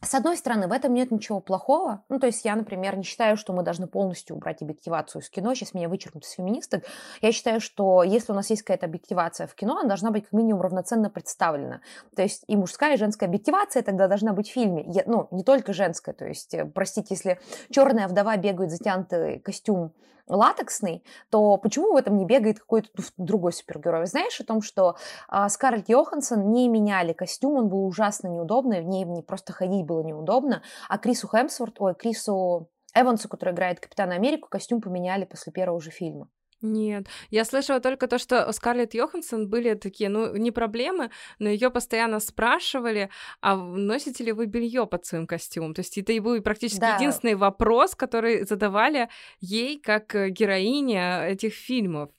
с 0.01 0.13
одной 0.15 0.37
стороны, 0.37 0.67
в 0.67 0.71
этом 0.71 0.93
нет 0.93 1.11
ничего 1.11 1.39
плохого. 1.41 2.03
Ну, 2.09 2.19
то 2.19 2.27
есть 2.27 2.45
я, 2.45 2.55
например, 2.55 2.97
не 2.97 3.03
считаю, 3.03 3.35
что 3.35 3.53
мы 3.53 3.63
должны 3.63 3.87
полностью 3.87 4.35
убрать 4.35 4.61
объективацию 4.61 5.21
из 5.21 5.29
кино. 5.29 5.53
Сейчас 5.53 5.73
меня 5.73 5.89
вычеркнут 5.89 6.25
из 6.25 6.31
феминисток. 6.31 6.83
Я 7.21 7.31
считаю, 7.31 7.59
что 7.59 8.03
если 8.03 8.31
у 8.31 8.35
нас 8.35 8.49
есть 8.49 8.61
какая-то 8.61 8.85
объективация 8.85 9.47
в 9.47 9.55
кино, 9.55 9.79
она 9.79 9.87
должна 9.87 10.11
быть 10.11 10.23
как 10.23 10.33
минимум 10.33 10.61
равноценно 10.61 11.09
представлена. 11.09 11.81
То 12.15 12.21
есть 12.21 12.43
и 12.47 12.55
мужская, 12.55 12.95
и 12.95 12.97
женская 12.97 13.25
объективация 13.25 13.83
тогда 13.83 14.07
должна 14.07 14.33
быть 14.33 14.49
в 14.49 14.53
фильме. 14.53 14.83
Я, 14.87 15.03
ну, 15.05 15.27
не 15.31 15.43
только 15.43 15.73
женская. 15.73 16.13
То 16.13 16.25
есть, 16.25 16.53
э, 16.53 16.65
простите, 16.65 17.15
если 17.15 17.39
черная 17.69 18.07
вдова 18.07 18.37
бегает 18.37 18.71
затянутый 18.71 19.39
костюм 19.39 19.93
латексный, 20.29 21.03
то 21.29 21.57
почему 21.57 21.93
в 21.93 21.95
этом 21.95 22.17
не 22.17 22.25
бегает 22.25 22.59
какой-то 22.59 22.89
другой 23.17 23.53
супергерой? 23.53 24.05
Знаешь 24.05 24.39
о 24.39 24.45
том, 24.45 24.61
что 24.61 24.95
э, 25.31 25.49
Скарлетт 25.49 25.89
Йоханссон 25.89 26.51
не 26.51 26.69
меняли 26.69 27.13
костюм, 27.13 27.55
он 27.55 27.69
был 27.69 27.85
ужасно 27.85 28.27
неудобный, 28.27 28.81
в 28.81 28.85
ней 28.85 29.03
не 29.05 29.21
просто 29.21 29.53
ходить 29.53 29.85
было 29.85 30.01
неудобно, 30.01 30.61
а 30.87 30.97
Крису 30.97 31.27
Хемсворт, 31.27 31.75
ой, 31.79 31.95
Крису 31.95 32.69
Эвансу, 32.95 33.29
который 33.29 33.53
играет 33.53 33.79
Капитана 33.79 34.15
Америку, 34.15 34.47
костюм 34.49 34.81
поменяли 34.81 35.25
после 35.25 35.51
первого 35.51 35.79
же 35.79 35.91
фильма. 35.91 36.29
Нет, 36.61 37.07
я 37.29 37.45
слышала 37.45 37.79
только 37.79 38.07
то, 38.07 38.17
что 38.17 38.45
у 38.45 38.51
Скарлетт 38.51 38.93
Йоханссон 38.93 39.47
были 39.47 39.75
такие, 39.75 40.09
ну, 40.09 40.35
не 40.35 40.51
проблемы, 40.51 41.09
но 41.39 41.47
ее 41.47 41.69
постоянно 41.69 42.19
спрашивали, 42.19 43.09
а 43.39 43.55
носите 43.55 44.25
ли 44.25 44.33
вы 44.33 44.45
белье 44.45 44.85
под 44.85 45.05
своим 45.05 45.25
костюмом? 45.25 45.73
То 45.73 45.79
есть 45.79 45.97
это 45.97 46.11
и 46.11 46.19
был 46.19 46.41
практически 46.41 46.81
да. 46.81 46.95
единственный 46.97 47.35
вопрос, 47.35 47.95
который 47.95 48.45
задавали 48.45 49.07
ей 49.39 49.79
как 49.79 50.13
э, 50.15 50.29
героине 50.29 51.29
этих 51.29 51.53
фильмов. 51.53 52.09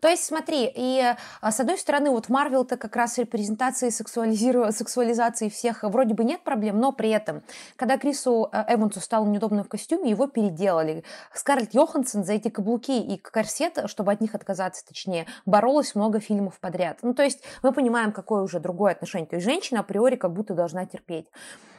То 0.00 0.08
есть, 0.08 0.24
смотри, 0.24 0.70
и 0.74 1.02
а, 1.40 1.50
с 1.50 1.60
одной 1.60 1.78
стороны, 1.78 2.10
вот 2.10 2.26
в 2.26 2.28
Марвел-то 2.28 2.76
как 2.76 2.94
раз 2.96 3.18
репрезентации 3.18 3.90
сексуализации 3.90 5.48
всех 5.48 5.82
вроде 5.82 6.14
бы 6.14 6.24
нет 6.24 6.42
проблем, 6.42 6.78
но 6.78 6.92
при 6.92 7.10
этом, 7.10 7.42
когда 7.76 7.96
Крису 7.98 8.48
э, 8.52 8.74
Эвансу 8.74 9.00
стало 9.00 9.26
неудобно 9.26 9.64
в 9.64 9.68
костюме, 9.68 10.10
его 10.10 10.26
переделали. 10.26 11.04
Скарлетт 11.32 11.74
Йоханссон 11.74 12.24
за 12.24 12.34
эти 12.34 12.48
каблуки 12.48 12.98
и 13.00 13.16
корсет, 13.16 13.78
чтобы 13.86 14.12
от 14.12 14.20
них 14.20 14.34
отказаться, 14.34 14.84
точнее, 14.86 15.26
боролась 15.46 15.94
много 15.94 16.20
фильмов 16.20 16.58
подряд. 16.60 16.98
Ну, 17.02 17.14
то 17.14 17.22
есть 17.22 17.42
мы 17.62 17.72
понимаем, 17.72 18.12
какое 18.12 18.42
уже 18.42 18.60
другое 18.60 18.92
отношение. 18.92 19.26
То 19.26 19.36
есть 19.36 19.46
женщина 19.46 19.80
априори 19.80 20.16
как 20.16 20.32
будто 20.32 20.54
должна 20.54 20.86
терпеть. 20.86 21.26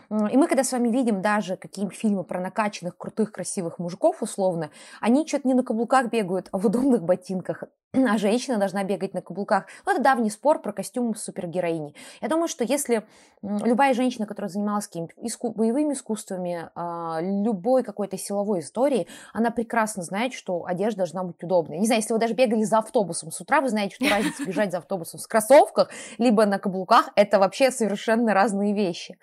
И 0.09 0.37
мы, 0.37 0.47
когда 0.47 0.63
с 0.63 0.71
вами 0.71 0.89
видим 0.89 1.21
даже 1.21 1.57
какие 1.57 1.87
фильмы 1.89 2.23
про 2.23 2.39
накачанных, 2.39 2.97
крутых, 2.97 3.31
красивых 3.31 3.79
мужиков, 3.79 4.21
условно, 4.21 4.69
они 5.01 5.27
что-то 5.27 5.47
не 5.47 5.53
на 5.53 5.63
каблуках 5.63 6.09
бегают, 6.09 6.49
а 6.51 6.57
в 6.57 6.65
удобных 6.65 7.03
ботинках, 7.03 7.63
а 7.93 8.17
женщина 8.17 8.57
должна 8.57 8.83
бегать 8.83 9.13
на 9.13 9.21
каблуках. 9.21 9.65
Ну, 9.85 9.93
это 9.93 10.01
давний 10.01 10.29
спор 10.29 10.61
про 10.61 10.73
костюм 10.73 11.15
супергероини. 11.15 11.95
Я 12.21 12.27
думаю, 12.27 12.47
что 12.47 12.63
если 12.63 13.05
любая 13.41 13.93
женщина, 13.93 14.25
которая 14.25 14.49
занималась 14.49 14.87
какими-то 14.87 15.13
иску- 15.21 15.53
боевыми 15.53 15.93
искусствами, 15.93 16.69
а, 16.75 17.19
любой 17.21 17.83
какой-то 17.83 18.17
силовой 18.17 18.59
историей, 18.59 19.07
она 19.33 19.51
прекрасно 19.51 20.03
знает, 20.03 20.33
что 20.33 20.65
одежда 20.65 20.99
должна 20.99 21.23
быть 21.23 21.43
удобной. 21.43 21.79
Не 21.79 21.85
знаю, 21.85 22.01
если 22.01 22.13
вы 22.13 22.19
даже 22.19 22.33
бегали 22.33 22.63
за 22.63 22.79
автобусом 22.79 23.31
с 23.31 23.39
утра, 23.41 23.61
вы 23.61 23.69
знаете, 23.69 23.95
что 23.95 24.09
разница 24.09 24.43
бежать 24.47 24.71
за 24.71 24.79
автобусом 24.79 25.19
в 25.19 25.27
кроссовках, 25.27 25.89
либо 26.17 26.45
на 26.45 26.59
каблуках, 26.59 27.09
это 27.15 27.39
вообще 27.39 27.71
совершенно 27.71 28.33
разные 28.33 28.73
вещи. 28.73 29.17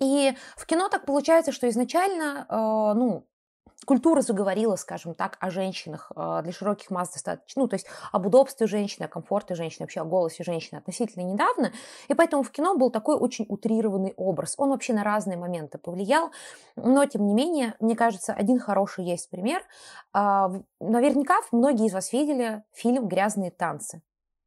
И 0.00 0.32
в 0.56 0.66
кино 0.66 0.88
так 0.88 1.06
получается, 1.06 1.52
что 1.52 1.68
изначально, 1.68 2.46
э, 2.48 2.98
ну, 2.98 3.26
культура 3.84 4.22
заговорила, 4.22 4.76
скажем 4.76 5.14
так, 5.14 5.36
о 5.40 5.50
женщинах 5.50 6.10
э, 6.16 6.40
для 6.42 6.52
широких 6.52 6.90
масс 6.90 7.12
достаточно, 7.12 7.62
ну, 7.62 7.68
то 7.68 7.74
есть 7.74 7.86
об 8.12 8.26
удобстве 8.26 8.66
женщины, 8.66 9.04
о 9.04 9.08
комфорте 9.08 9.54
женщины, 9.54 9.84
вообще 9.84 10.00
о 10.00 10.04
голосе 10.04 10.42
женщины 10.42 10.78
относительно 10.78 11.22
недавно, 11.22 11.72
и 12.08 12.14
поэтому 12.14 12.42
в 12.42 12.50
кино 12.50 12.76
был 12.76 12.90
такой 12.90 13.16
очень 13.16 13.46
утрированный 13.48 14.14
образ. 14.16 14.54
Он 14.58 14.70
вообще 14.70 14.94
на 14.94 15.04
разные 15.04 15.36
моменты 15.36 15.78
повлиял, 15.78 16.30
но, 16.76 17.04
тем 17.06 17.26
не 17.26 17.34
менее, 17.34 17.74
мне 17.80 17.94
кажется, 17.94 18.32
один 18.32 18.58
хороший 18.58 19.04
есть 19.04 19.30
пример. 19.30 19.62
Э, 20.14 20.48
наверняка 20.80 21.36
многие 21.52 21.86
из 21.86 21.92
вас 21.92 22.12
видели 22.12 22.64
фильм 22.72 23.06
«Грязные 23.08 23.50
танцы» 23.50 24.02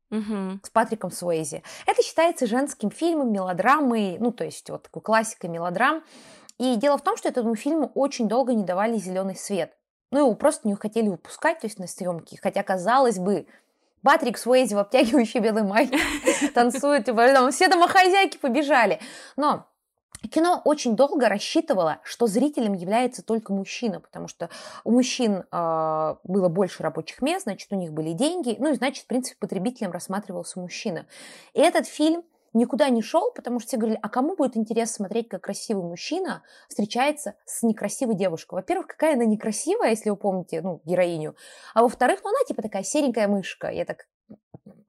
Мгм. 0.09 0.61
с 0.63 0.69
Патриком 0.69 1.11
Суэйзи. 1.11 1.63
Это 1.85 2.01
считается 2.01 2.47
женским 2.47 2.89
фильмом, 2.91 3.31
мелодрамой, 3.31 4.17
ну, 4.19 4.31
то 4.31 4.45
есть 4.45 4.69
вот 4.69 4.83
такой 4.83 5.01
классикой 5.01 5.49
мелодрам. 5.49 6.03
И 6.57 6.75
дело 6.75 6.97
в 6.97 7.03
том, 7.03 7.17
что 7.17 7.29
этому 7.29 7.55
фильму 7.55 7.91
очень 7.93 8.27
долго 8.27 8.53
не 8.53 8.63
давали 8.63 8.97
зеленый 8.97 9.35
свет. 9.35 9.73
Ну, 10.11 10.19
его 10.19 10.33
просто 10.35 10.67
не 10.67 10.75
хотели 10.75 11.09
выпускать, 11.09 11.59
то 11.59 11.67
есть 11.67 11.79
на 11.79 11.87
съемки. 11.87 12.39
Хотя, 12.41 12.63
казалось 12.63 13.19
бы, 13.19 13.45
Патрик 14.01 14.37
Суэйзи 14.37 14.73
в 14.73 14.79
обтягивающей 14.79 15.39
белой 15.39 15.63
майке 15.63 15.99
танцует, 16.55 17.05
там 17.05 17.51
все 17.51 17.67
домохозяйки 17.67 18.37
побежали. 18.37 19.01
Но 19.35 19.67
Кино 20.31 20.61
очень 20.65 20.95
долго 20.95 21.29
рассчитывало, 21.29 21.99
что 22.03 22.27
зрителем 22.27 22.73
является 22.73 23.23
только 23.23 23.53
мужчина, 23.53 23.99
потому 23.99 24.27
что 24.27 24.49
у 24.83 24.91
мужчин 24.91 25.43
э, 25.49 26.15
было 26.23 26.49
больше 26.49 26.83
рабочих 26.83 27.21
мест, 27.21 27.43
значит, 27.43 27.71
у 27.71 27.75
них 27.75 27.93
были 27.93 28.13
деньги, 28.13 28.55
ну 28.59 28.71
и 28.71 28.75
значит, 28.75 29.03
в 29.03 29.07
принципе, 29.07 29.37
потребителем 29.39 29.91
рассматривался 29.91 30.59
мужчина. 30.59 31.05
И 31.53 31.59
этот 31.59 31.87
фильм 31.87 32.23
никуда 32.53 32.89
не 32.89 33.01
шел, 33.01 33.31
потому 33.31 33.59
что 33.59 33.69
все 33.69 33.77
говорили, 33.77 33.99
а 34.01 34.09
кому 34.09 34.35
будет 34.35 34.57
интересно 34.57 35.05
смотреть, 35.05 35.29
как 35.29 35.43
красивый 35.43 35.83
мужчина 35.83 36.43
встречается 36.67 37.35
с 37.45 37.61
некрасивой 37.63 38.15
девушкой? 38.15 38.55
Во-первых, 38.55 38.87
какая 38.87 39.13
она 39.13 39.25
некрасивая, 39.25 39.91
если 39.91 40.09
вы 40.09 40.15
помните, 40.15 40.61
ну, 40.61 40.81
героиню, 40.83 41.35
а 41.73 41.83
во-вторых, 41.83 42.21
ну, 42.23 42.29
она 42.29 42.39
типа 42.47 42.61
такая 42.61 42.83
серенькая 42.83 43.27
мышка. 43.27 43.69
Я 43.69 43.85
так 43.85 44.07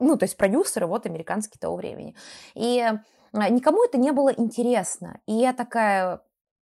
ну, 0.00 0.16
то 0.16 0.24
есть 0.24 0.36
продюсеры 0.36 0.86
вот 0.86 1.06
американские 1.06 1.58
того 1.60 1.76
времени. 1.76 2.14
И 2.54 2.84
никому 3.32 3.84
это 3.84 3.98
не 3.98 4.12
было 4.12 4.30
интересно. 4.30 5.20
И 5.26 5.32
я 5.32 5.52
такая, 5.52 6.20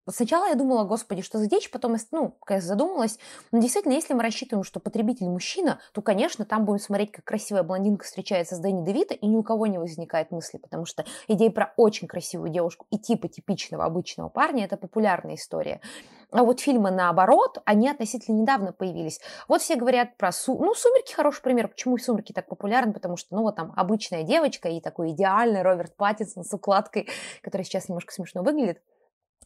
Сначала 0.09 0.49
я 0.49 0.55
думала, 0.55 0.85
господи, 0.85 1.23
что 1.23 1.39
за 1.39 1.47
дичь, 1.49 1.71
потом, 1.71 1.97
ну, 2.13 2.37
конечно, 2.45 2.69
задумалась. 2.69 3.19
Но 3.51 3.61
действительно, 3.61 3.93
если 3.93 4.15
мы 4.15 4.23
рассчитываем, 4.23 4.63
что 4.63 4.79
потребитель 4.79 5.27
мужчина, 5.27 5.81
то, 5.93 6.01
конечно, 6.01 6.45
там 6.45 6.65
будем 6.65 6.81
смотреть, 6.81 7.11
как 7.11 7.25
красивая 7.25 7.65
блондинка 7.65 8.05
встречается 8.05 8.55
с 8.55 8.59
Дэнни 8.61 8.85
Девита, 8.85 9.15
и 9.15 9.27
ни 9.27 9.37
у 9.37 9.43
кого 9.43 9.67
не 9.67 9.79
возникает 9.79 10.31
мысли, 10.31 10.59
потому 10.59 10.85
что 10.85 11.05
идея 11.27 11.51
про 11.51 11.73
очень 11.77 12.07
красивую 12.07 12.51
девушку 12.51 12.87
и 12.91 12.99
типа 12.99 13.29
типичного 13.29 13.85
обычного 13.85 14.29
парня– 14.29 14.65
это 14.67 14.77
популярная 14.77 15.35
история. 15.35 15.81
А 16.31 16.43
вот 16.45 16.61
фильмы 16.61 16.91
наоборот, 16.91 17.63
они 17.65 17.89
относительно 17.89 18.37
недавно 18.41 18.73
появились. 18.73 19.21
Вот 19.49 19.63
все 19.63 19.77
говорят 19.77 20.17
про 20.17 20.33
Су... 20.33 20.59
Ну, 20.59 20.75
«Сумерки» 20.75 21.13
хороший 21.15 21.43
пример. 21.43 21.69
Почему 21.69 21.99
«Сумерки» 21.99 22.33
так 22.33 22.49
популярны? 22.49 22.93
Потому 22.93 23.17
что, 23.17 23.35
ну, 23.35 23.43
вот 23.43 23.57
там 23.57 23.73
обычная 23.77 24.23
девочка 24.23 24.69
и 24.69 24.81
такой 24.81 25.11
идеальный 25.11 25.63
Роберт 25.63 25.97
Паттинсон 25.97 26.45
с 26.45 26.53
укладкой, 26.53 27.09
который 27.43 27.63
сейчас 27.63 27.89
немножко 27.89 28.13
смешно 28.13 28.43
выглядит. 28.43 28.83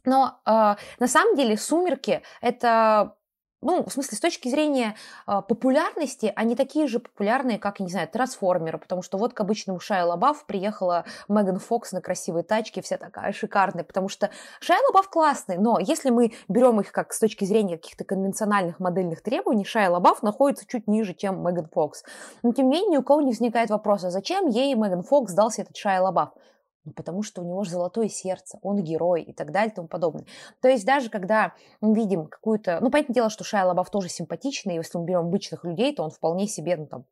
Но 0.05 0.41
э, 0.47 0.51
на 0.51 1.07
самом 1.07 1.37
деле 1.37 1.57
«Сумерки»— 1.57 2.23
это 2.41 3.15
ну, 3.63 3.85
в 3.85 3.93
смысле, 3.93 4.17
с 4.17 4.21
точки 4.21 4.49
зрения 4.49 4.97
э, 5.27 5.43
популярности, 5.47 6.33
они 6.35 6.57
такие 6.57 6.87
же 6.87 6.99
популярные, 6.99 7.59
как, 7.59 7.81
я 7.81 7.85
не 7.85 7.93
знаю, 7.93 8.09
трансформеры, 8.09 8.79
потому 8.79 9.03
что 9.03 9.19
вот 9.19 9.35
к 9.35 9.41
обычному 9.41 9.81
Шайа 9.81 10.07
Лабаф 10.07 10.47
приехала 10.47 11.05
Меган 11.29 11.59
Фокс 11.59 11.93
на 11.93 12.01
красивой 12.01 12.43
тачке, 12.43 12.81
вся 12.81 12.97
такая 12.97 13.33
шикарная, 13.33 13.85
потому 13.85 14.09
что 14.09 14.31
Шайа 14.61 14.81
Лабаф 14.89 15.11
классный, 15.11 15.59
но 15.59 15.79
если 15.79 16.11
мы 16.11 16.33
берем 16.49 16.81
их 16.81 16.91
как 16.91 17.13
с 17.13 17.19
точки 17.19 17.45
зрения 17.45 17.77
каких-то 17.77 18.05
конвенциональных 18.05 18.81
модельных 18.81 19.23
требований, 19.23 19.65
Шайа 19.65 19.91
Лабаф 19.91 20.23
находится 20.23 20.67
чуть 20.67 20.89
ниже, 20.89 21.15
чем 21.15 21.43
Меган 21.47 21.69
Фокс. 21.69 22.03
Но 22.43 22.53
тем 22.53 22.71
не 22.71 22.79
менее, 22.79 22.91
ни 22.93 22.97
у 22.97 23.03
кого 23.03 23.21
не 23.21 23.31
возникает 23.31 23.69
вопроса, 23.69 24.11
зачем 24.11 24.49
ей 24.49 24.75
Меган 24.75 25.03
Фокс 25.03 25.35
дался 25.35 25.63
этот 25.63 25.77
Шайа 25.77 26.01
Лабаф? 26.01 26.31
Ну, 26.91 26.95
потому 26.95 27.23
что 27.23 27.43
у 27.43 27.45
него 27.45 27.63
же 27.63 27.71
золотое 27.71 28.09
сердце, 28.09 28.59
он 28.63 28.83
герой 28.83 29.23
и 29.23 29.33
так 29.33 29.53
далее 29.53 29.71
и 29.71 29.75
тому 29.75 29.87
подобное. 29.87 30.25
То 30.61 30.69
есть 30.69 30.85
даже 30.85 31.09
когда 31.09 31.55
мы 31.81 31.95
видим 31.95 32.27
какую-то... 32.27 32.81
Ну, 32.81 32.91
понятное 32.91 33.15
дело, 33.15 33.31
что 33.31 33.45
Шайа 33.45 33.67
Лабаф 33.67 33.91
тоже 33.91 34.09
симпатичный, 34.09 34.75
и 34.75 34.77
если 34.79 34.99
мы 34.99 35.05
берем 35.05 35.21
обычных 35.21 35.65
людей, 35.65 35.95
то 35.95 36.03
он 36.03 36.11
вполне 36.11 36.49
себе, 36.49 36.77
ну, 36.77 36.87
там, 36.87 37.05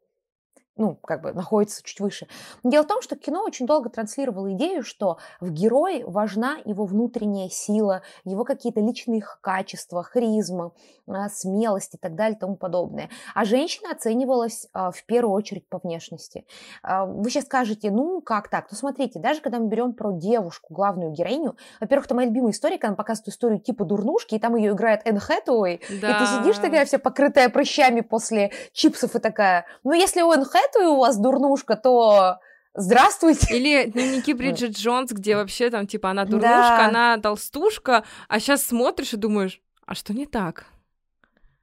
ну, 0.78 0.94
как 0.94 1.22
бы 1.22 1.32
находится 1.32 1.82
чуть 1.82 2.00
выше. 2.00 2.26
Дело 2.64 2.84
в 2.84 2.86
том, 2.86 3.02
что 3.02 3.16
кино 3.16 3.42
очень 3.42 3.66
долго 3.66 3.90
транслировало 3.90 4.52
идею, 4.54 4.82
что 4.82 5.18
в 5.40 5.50
герое 5.50 6.06
важна 6.06 6.58
его 6.64 6.84
внутренняя 6.84 7.48
сила, 7.48 8.02
его 8.24 8.44
какие-то 8.44 8.80
личные 8.80 9.22
качества, 9.40 10.02
харизма, 10.02 10.72
а, 11.06 11.28
смелость 11.28 11.94
и 11.94 11.98
так 11.98 12.14
далее 12.14 12.36
и 12.36 12.40
тому 12.40 12.56
подобное. 12.56 13.10
А 13.34 13.44
женщина 13.44 13.90
оценивалась 13.90 14.68
а, 14.72 14.90
в 14.90 15.04
первую 15.04 15.34
очередь 15.34 15.68
по 15.68 15.78
внешности. 15.78 16.46
А, 16.82 17.04
вы 17.06 17.30
сейчас 17.30 17.44
скажете, 17.44 17.90
ну, 17.90 18.20
как 18.20 18.48
так? 18.48 18.68
Ну, 18.70 18.76
смотрите, 18.76 19.18
даже 19.18 19.40
когда 19.40 19.58
мы 19.58 19.68
берем 19.68 19.92
про 19.92 20.12
девушку, 20.12 20.72
главную 20.72 21.10
героиню, 21.12 21.56
во-первых, 21.80 22.06
это 22.06 22.14
моя 22.14 22.28
любимая 22.28 22.52
история, 22.52 22.76
когда 22.78 22.88
она 22.88 22.96
показывает 22.96 23.28
историю 23.28 23.58
типа 23.60 23.84
дурнушки, 23.84 24.34
и 24.36 24.38
там 24.38 24.54
ее 24.54 24.72
играет 24.72 25.02
Энн 25.04 25.18
Хэтэуэй, 25.18 25.80
Да. 26.00 26.10
и 26.10 26.18
ты 26.18 26.26
сидишь 26.26 26.58
такая 26.58 26.84
вся 26.84 26.98
покрытая 26.98 27.48
прыщами 27.48 28.00
после 28.00 28.52
чипсов 28.72 29.16
и 29.16 29.18
такая, 29.18 29.66
ну, 29.84 29.92
если 29.92 30.22
у 30.22 30.32
Энн 30.32 30.44
Хэтэуэй 30.68 30.88
у 30.88 30.98
вас 30.98 31.16
дурнушка, 31.16 31.76
то 31.76 32.38
здравствуйте. 32.74 33.56
Или 33.56 33.90
дневники 33.90 34.32
Бриджит 34.34 34.72
Джонс, 34.76 35.12
где 35.12 35.36
вообще 35.36 35.70
там, 35.70 35.86
типа, 35.86 36.10
она 36.10 36.24
дурнушка, 36.24 36.76
Да. 36.78 36.86
она 36.86 37.18
толстушка, 37.18 38.04
а 38.28 38.40
сейчас 38.40 38.64
смотришь 38.64 39.14
и 39.14 39.16
думаешь, 39.16 39.60
а 39.86 39.94
что 39.94 40.12
не 40.12 40.26
так? 40.26 40.66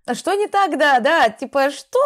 А 0.08 0.14
что 0.14 0.36
не 0.36 0.46
так, 0.48 0.78
да, 0.78 1.00
да, 1.00 1.30
типа 1.30 1.72
что? 1.72 2.00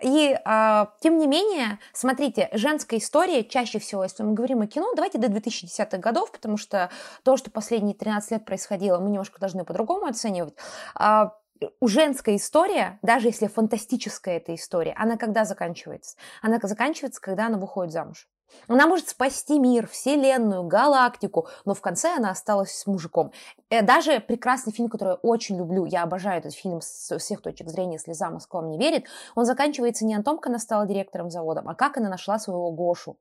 И 0.00 0.34
а, 0.46 0.94
тем 1.02 1.18
не 1.18 1.26
менее, 1.26 1.78
смотрите, 1.92 2.48
женская 2.52 2.96
история 2.96 3.44
чаще 3.44 3.78
всего, 3.78 4.02
если 4.02 4.22
мы 4.22 4.32
говорим 4.32 4.62
о 4.62 4.66
кино, 4.66 4.94
давайте 4.96 5.18
до 5.18 5.26
2010-х 5.28 5.98
годов, 5.98 6.32
потому 6.32 6.56
что 6.56 6.90
то, 7.24 7.36
что 7.36 7.50
последние 7.50 7.94
13 7.94 8.30
лет 8.30 8.44
происходило, 8.46 8.98
мы 8.98 9.10
немножко 9.10 9.38
должны 9.40 9.64
по-другому 9.66 10.06
оценивать. 10.06 10.54
А, 10.94 11.34
у 11.80 11.88
женской 11.88 12.36
история, 12.36 12.98
даже 13.02 13.28
если 13.28 13.46
фантастическая 13.46 14.36
эта 14.36 14.54
история, 14.54 14.92
она 14.96 15.16
когда 15.16 15.44
заканчивается? 15.44 16.16
Она 16.42 16.58
заканчивается, 16.62 17.20
когда 17.20 17.46
она 17.46 17.58
выходит 17.58 17.92
замуж. 17.92 18.28
Она 18.66 18.86
может 18.86 19.08
спасти 19.08 19.58
мир, 19.58 19.88
вселенную, 19.88 20.64
галактику, 20.64 21.48
но 21.64 21.74
в 21.74 21.80
конце 21.80 22.16
она 22.16 22.30
осталась 22.30 22.72
с 22.72 22.86
мужиком. 22.86 23.32
Э, 23.70 23.82
Даже 23.82 24.20
прекрасный 24.20 24.72
фильм, 24.72 24.88
который 24.88 25.10
я 25.10 25.14
очень 25.14 25.56
люблю, 25.58 25.84
я 25.84 26.02
обожаю 26.02 26.38
этот 26.38 26.54
фильм 26.54 26.80
с 26.80 27.16
всех 27.18 27.42
точек 27.42 27.68
зрения 27.68 27.98
«Слеза 27.98 28.30
Москва 28.30 28.60
мне 28.62 28.78
верит», 28.78 29.04
он 29.34 29.44
заканчивается 29.44 30.04
не 30.04 30.14
о 30.14 30.22
том, 30.22 30.38
как 30.38 30.48
она 30.48 30.58
стала 30.58 30.86
директором 30.86 31.30
завода, 31.30 31.62
а 31.64 31.74
как 31.74 31.96
она 31.96 32.08
нашла 32.08 32.38
своего 32.38 32.70
Гошу. 32.70 33.16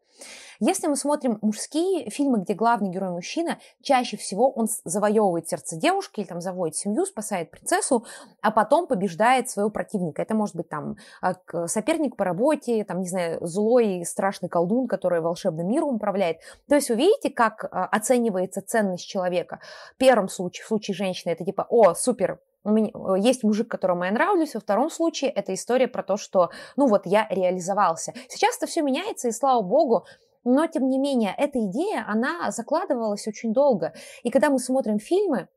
Если 0.60 0.88
мы 0.88 0.96
смотрим 0.96 1.38
мужские 1.42 2.10
фильмы, 2.10 2.40
где 2.40 2.54
главный 2.54 2.90
герой 2.90 3.12
мужчина, 3.12 3.60
чаще 3.82 4.18
всего 4.18 4.50
он 4.50 4.68
завоевывает 4.84 5.48
сердце 5.48 5.78
девушки 5.78 6.22
или 6.22 6.28
там 6.28 6.42
заводит 6.42 6.76
семью, 6.76 7.06
спасает 7.06 7.52
принцессу, 7.52 8.06
а 8.42 8.52
потом 8.52 8.88
побеждает 8.88 9.50
своего 9.50 9.70
противника. 9.70 10.22
Это 10.22 10.34
может 10.34 10.56
быть 10.56 10.70
там 10.70 10.96
а, 11.22 11.36
соперник 11.68 12.16
по 12.16 12.26
работе, 12.26 12.84
там, 12.84 13.02
не 13.02 13.10
знаю, 13.10 13.46
злой 13.46 14.00
и 14.00 14.06
страшный 14.06 14.50
колдун, 14.50 14.88
который 14.88 15.17
волшебным 15.22 15.68
миром 15.68 15.96
управляет. 15.96 16.38
То 16.68 16.76
есть 16.76 16.90
вы 16.90 16.96
видите, 16.96 17.30
как 17.30 17.66
а, 17.66 17.86
оценивается 17.86 18.62
ценность 18.62 19.08
человека. 19.08 19.60
В 19.94 19.98
первом 19.98 20.30
случае, 20.30 20.66
в 20.66 20.68
случае 20.68 20.96
женщины, 20.96 21.32
это 21.32 21.46
типа, 21.46 21.66
о, 21.70 21.94
супер, 21.94 22.40
у 22.64 22.72
меня 22.72 22.92
э, 22.94 23.20
есть 23.20 23.44
мужик, 23.44 23.70
которому 23.70 24.04
я 24.04 24.12
нравлюсь. 24.12 24.54
Во 24.54 24.60
втором 24.60 24.90
случае 24.90 25.32
это 25.32 25.54
история 25.54 25.88
про 25.88 26.04
то, 26.04 26.18
что, 26.18 26.50
ну 26.76 26.88
вот, 26.88 27.06
я 27.06 27.28
реализовался. 27.30 28.14
Сейчас 28.28 28.58
это 28.58 28.68
все 28.68 28.82
меняется, 28.82 29.30
и 29.30 29.32
слава 29.32 29.62
богу, 29.62 30.06
но, 30.44 30.66
тем 30.68 30.90
не 30.90 30.98
менее, 30.98 31.34
эта 31.38 31.60
идея, 31.66 32.06
она 32.08 32.52
закладывалась 32.52 33.28
очень 33.28 33.54
долго. 33.54 33.94
И 34.24 34.30
когда 34.30 34.50
мы 34.50 34.60
смотрим 34.60 35.00
фильмы, 35.00 35.48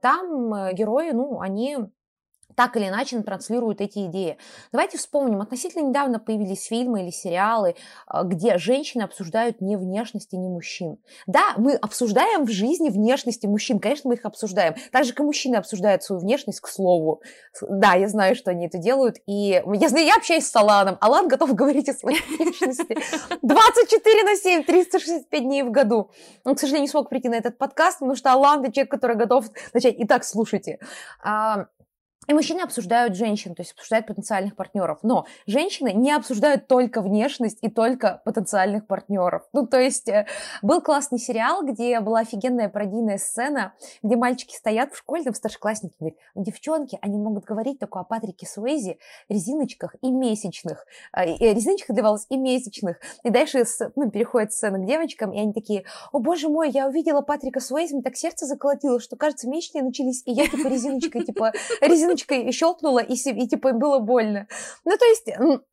там 0.00 0.54
э, 0.54 0.72
герои, 0.72 1.10
ну, 1.10 1.40
они 1.40 1.78
так 2.54 2.76
или 2.76 2.88
иначе 2.88 3.20
транслируют 3.22 3.80
эти 3.80 4.06
идеи. 4.06 4.38
Давайте 4.72 4.98
вспомним, 4.98 5.40
относительно 5.40 5.88
недавно 5.88 6.18
появились 6.18 6.64
фильмы 6.64 7.02
или 7.02 7.10
сериалы, 7.10 7.76
а, 8.06 8.22
где 8.24 8.58
женщины 8.58 9.02
обсуждают 9.02 9.60
не 9.60 9.76
внешности, 9.76 10.36
не 10.36 10.48
мужчин. 10.48 10.98
Да, 11.26 11.54
мы 11.56 11.74
обсуждаем 11.74 12.44
в 12.44 12.50
жизни 12.50 12.88
внешности 12.88 13.46
мужчин, 13.46 13.78
конечно, 13.78 14.08
мы 14.08 14.14
их 14.14 14.24
обсуждаем. 14.24 14.74
Так 14.92 15.04
же, 15.04 15.12
как 15.12 15.26
мужчины 15.26 15.56
обсуждают 15.56 16.02
свою 16.02 16.20
внешность, 16.20 16.60
к 16.60 16.68
слову. 16.68 17.22
Да, 17.60 17.94
я 17.94 18.08
знаю, 18.08 18.34
что 18.34 18.50
они 18.50 18.66
это 18.66 18.78
делают, 18.78 19.16
и 19.26 19.62
я 19.74 19.88
знаю, 19.88 20.06
я 20.06 20.16
общаюсь 20.16 20.46
с 20.46 20.56
Аланом. 20.56 20.96
Алан 21.00 21.28
готов 21.28 21.54
говорить 21.54 21.88
о 21.88 21.94
своей 21.94 22.20
внешности 22.38 22.96
24 23.42 24.22
на 24.24 24.36
7, 24.36 24.64
365 24.64 25.42
дней 25.42 25.62
в 25.62 25.70
году. 25.70 26.10
Он, 26.44 26.54
к 26.54 26.58
сожалению, 26.60 26.82
не 26.82 26.88
смог 26.88 27.08
прийти 27.08 27.28
на 27.28 27.34
этот 27.34 27.58
подкаст, 27.58 27.98
потому 27.98 28.16
что 28.16 28.32
Алан– 28.32 28.60
это 28.64 28.72
человек, 28.72 28.90
который 28.90 29.16
готов 29.16 29.46
начать. 29.74 29.94
Итак, 29.98 30.24
слушайте. 30.24 30.78
А, 31.22 31.66
и 32.26 32.34
мужчины 32.34 32.60
обсуждают 32.60 33.16
женщин, 33.16 33.54
то 33.54 33.62
есть 33.62 33.72
обсуждают 33.72 34.06
потенциальных 34.06 34.56
партнеров. 34.56 34.98
Но 35.02 35.26
женщины 35.46 35.92
не 35.92 36.12
обсуждают 36.12 36.66
только 36.66 37.00
внешность 37.00 37.58
и 37.62 37.70
только 37.70 38.20
потенциальных 38.24 38.86
партнеров. 38.86 39.42
Ну, 39.52 39.66
то 39.66 39.80
есть 39.80 40.08
э, 40.08 40.26
был 40.62 40.80
классный 40.80 41.18
сериал, 41.18 41.64
где 41.64 42.00
была 42.00 42.20
офигенная 42.20 42.68
пародийная 42.68 43.18
сцена, 43.18 43.74
где 44.02 44.16
мальчики 44.16 44.54
стоят 44.54 44.92
в 44.92 44.98
школе, 44.98 45.24
там 45.24 45.34
старшеклассники 45.34 45.94
говорят, 45.98 46.18
ну, 46.34 46.44
девчонки, 46.44 46.98
они 47.00 47.18
могут 47.18 47.44
говорить 47.44 47.78
только 47.78 48.00
о 48.00 48.04
Патрике 48.04 48.46
Суэзи, 48.46 48.98
резиночках 49.28 49.94
и 50.02 50.10
месячных. 50.10 50.86
Э, 51.16 51.32
и 51.32 51.54
резиночках 51.54 51.94
для 51.94 52.02
волос 52.02 52.26
и 52.28 52.36
месячных. 52.36 52.98
И 53.22 53.30
дальше 53.30 53.64
ну, 53.94 54.10
переходит 54.10 54.52
сцена 54.52 54.78
к 54.78 54.86
девочкам, 54.86 55.32
и 55.32 55.38
они 55.38 55.52
такие, 55.52 55.84
о 56.12 56.18
боже 56.18 56.48
мой, 56.48 56.70
я 56.70 56.88
увидела 56.88 57.20
Патрика 57.20 57.60
Суэзи, 57.60 57.94
мне 57.94 58.02
так 58.02 58.16
сердце 58.16 58.46
заколотило, 58.46 59.00
что, 59.00 59.16
кажется, 59.16 59.48
месячные 59.48 59.84
начались, 59.84 60.22
и 60.26 60.32
я 60.32 60.48
типа 60.48 60.66
резиночкой, 60.68 61.24
типа 61.24 61.52
резиночкой 61.80 62.15
ручкой 62.16 62.50
щелкнула, 62.52 63.00
и, 63.00 63.14
и 63.14 63.48
типа 63.48 63.72
было 63.72 63.98
больно. 63.98 64.46
Ну, 64.84 64.96
то 64.96 65.04
есть 65.04 65.28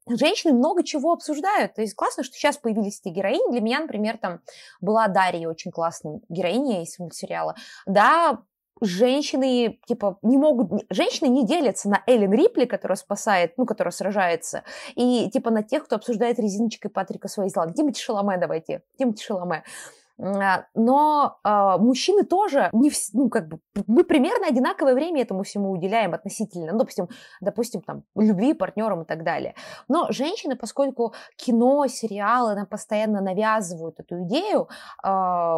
женщины 0.09 0.53
много 0.53 0.83
чего 0.83 1.13
обсуждают. 1.13 1.73
То 1.75 1.81
есть 1.81 1.95
классно, 1.95 2.23
что 2.23 2.35
сейчас 2.35 2.57
появились 2.57 2.99
эти 3.03 3.13
героини. 3.13 3.51
Для 3.51 3.61
меня, 3.61 3.79
например, 3.79 4.17
там 4.17 4.41
была 4.81 5.07
Дарья 5.07 5.47
очень 5.47 5.71
классная 5.71 6.19
героиня 6.29 6.83
из 6.83 6.99
мультсериала. 6.99 7.55
Да, 7.85 8.39
женщины, 8.81 9.79
типа, 9.87 10.17
не 10.21 10.37
могут... 10.37 10.83
Женщины 10.89 11.29
не 11.29 11.45
делятся 11.45 11.89
на 11.89 12.03
Эллен 12.07 12.33
Рипли, 12.33 12.65
которая 12.65 12.97
спасает, 12.97 13.53
ну, 13.57 13.65
которая 13.65 13.91
сражается, 13.91 14.63
и, 14.95 15.29
типа, 15.31 15.51
на 15.51 15.63
тех, 15.63 15.85
кто 15.85 15.95
обсуждает 15.95 16.39
резиночкой 16.39 16.91
Патрика 16.91 17.29
Суэйзла. 17.29 17.71
Тимати 17.71 18.01
Шаломе 18.01 18.37
давайте. 18.37 18.83
Тимати 18.97 19.23
Шаломе. 19.23 19.63
А, 20.21 20.65
но 20.75 21.39
э, 21.43 21.77
мужчины 21.79 22.23
тоже 22.23 22.69
не 22.71 22.91
в, 22.91 22.95
ну 23.13 23.29
как 23.29 23.47
бы 23.47 23.59
мы 23.87 24.03
примерно 24.03 24.47
одинаковое 24.47 24.93
время 24.93 25.23
этому 25.23 25.41
всему 25.43 25.71
уделяем 25.71 26.13
относительно, 26.13 26.71
ну, 26.71 26.79
допустим, 26.79 27.09
допустим 27.41 27.81
там 27.81 28.03
любви 28.15 28.53
партнерам 28.53 29.01
и 29.01 29.05
так 29.05 29.23
далее. 29.23 29.55
Но 29.87 30.11
женщины, 30.11 30.55
поскольку 30.55 31.13
кино, 31.35 31.87
сериалы 31.87 32.53
нам 32.53 32.67
постоянно 32.67 33.21
навязывают 33.21 33.99
эту 33.99 34.23
идею, 34.23 34.69
э, 35.03 35.57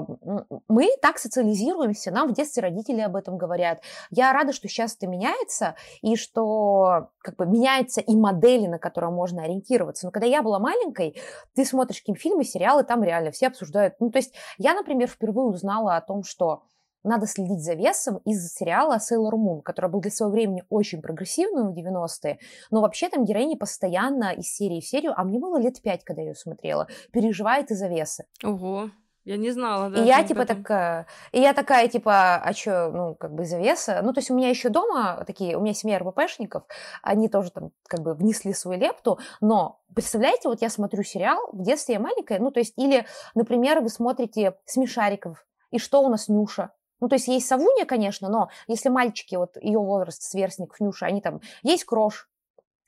мы 0.70 0.88
так 1.02 1.18
социализируемся, 1.18 2.12
нам 2.12 2.30
в 2.30 2.34
детстве 2.34 2.64
родители 2.64 3.02
об 3.02 3.18
этом 3.18 3.38
говорят. 3.38 3.82
Я 4.10 4.32
рада, 4.32 4.54
что 4.54 4.70
сейчас 4.70 4.96
это 4.96 5.08
меняется 5.08 5.76
и 6.02 6.16
что 6.16 7.10
как 7.20 7.36
бы 7.36 7.46
меняются 7.46 8.00
и 8.00 8.16
модели, 8.16 8.68
на 8.68 8.80
которые 8.80 9.12
можно 9.12 9.44
ориентироваться. 9.44 10.06
Но 10.06 10.12
когда 10.12 10.28
я 10.28 10.42
была 10.42 10.60
маленькой, 10.60 11.18
ты 11.56 11.66
смотришь 11.66 12.00
какие-то 12.00 12.22
фильмы, 12.22 12.46
сериалы, 12.46 12.84
там 12.84 13.04
реально 13.04 13.32
все 13.32 13.48
обсуждают, 13.48 13.96
ну 14.00 14.12
то 14.12 14.20
есть 14.20 14.34
я, 14.58 14.74
например, 14.74 15.08
впервые 15.08 15.48
узнала 15.48 15.96
о 15.96 16.02
том, 16.02 16.24
что 16.24 16.64
надо 17.06 17.28
следить 17.28 17.64
за 17.64 17.76
весом 17.76 18.18
из 18.26 18.52
сериала 18.54 18.98
Sailor 18.98 19.34
Moon, 19.34 19.62
который 19.62 19.90
был 19.90 20.02
для 20.02 20.12
своего 20.12 20.34
времени 20.34 20.64
очень 20.70 21.02
прогрессивным 21.02 21.72
в 21.72 21.78
90-е, 21.78 22.40
но 22.72 22.82
вообще 22.82 23.10
там 23.10 23.24
героиня 23.24 23.58
постоянно 23.58 24.34
из 24.34 24.54
серии 24.54 24.82
в 24.82 24.88
серию, 24.88 25.14
а 25.16 25.24
мне 25.24 25.40
было 25.40 25.60
лет 25.60 25.82
пять, 25.82 26.04
когда 26.04 26.24
я 26.24 26.30
ее 26.30 26.36
смотрела, 26.36 26.88
переживает 27.12 27.72
из-за 27.72 27.88
веса. 27.88 28.26
Ого. 28.44 28.90
Я 29.26 29.38
не 29.38 29.52
знала, 29.52 29.90
да. 29.90 30.04
И 30.04 30.06
я 30.06 30.24
типа 30.24 30.42
этом. 30.42 30.58
такая, 30.58 31.08
и 31.32 31.42
я 31.42 31.54
такая 31.54 31.88
типа, 31.88 32.36
а 32.36 32.54
что, 32.54 32.92
ну 32.92 33.16
как 33.16 33.34
бы 33.34 33.44
из-за 33.44 33.58
веса. 33.58 34.02
Ну 34.04 34.14
то 34.14 34.20
есть 34.20 34.30
у 34.30 34.36
меня 34.36 34.50
еще 34.50 34.70
дома 34.70 35.24
такие, 35.26 35.58
у 35.58 35.62
меня 35.62 35.74
семья 35.74 35.98
РППшников, 35.98 36.64
они 37.02 37.28
тоже 37.28 37.52
там 37.52 37.72
как 37.88 38.02
бы 38.02 38.14
внесли 38.14 38.54
свою 38.54 38.80
лепту, 38.80 39.18
но 39.42 39.82
представляете, 39.96 40.48
вот 40.48 40.62
я 40.62 40.70
смотрю 40.70 41.04
сериал, 41.04 41.50
в 41.52 41.64
детстве 41.64 41.96
я 41.96 42.00
маленькая, 42.00 42.40
ну 42.40 42.52
то 42.52 42.60
есть 42.60 42.74
или, 42.78 43.06
например, 43.34 43.82
вы 43.82 43.90
смотрите 43.90 44.56
Смешариков, 44.66 45.44
и 45.72 45.80
что 45.80 46.02
у 46.02 46.10
нас 46.10 46.30
Нюша? 46.30 46.72
Ну, 47.02 47.10
то 47.10 47.16
есть 47.16 47.28
есть 47.28 47.48
Савуня, 47.48 47.86
конечно, 47.86 48.30
но 48.30 48.50
если 48.68 48.90
мальчики, 48.90 49.36
вот 49.36 49.58
ее 49.62 49.80
возраст, 49.80 50.22
сверстник, 50.24 50.80
Нюша, 50.80 51.08
они 51.08 51.20
там, 51.20 51.42
есть 51.62 51.84
Крош, 51.84 52.30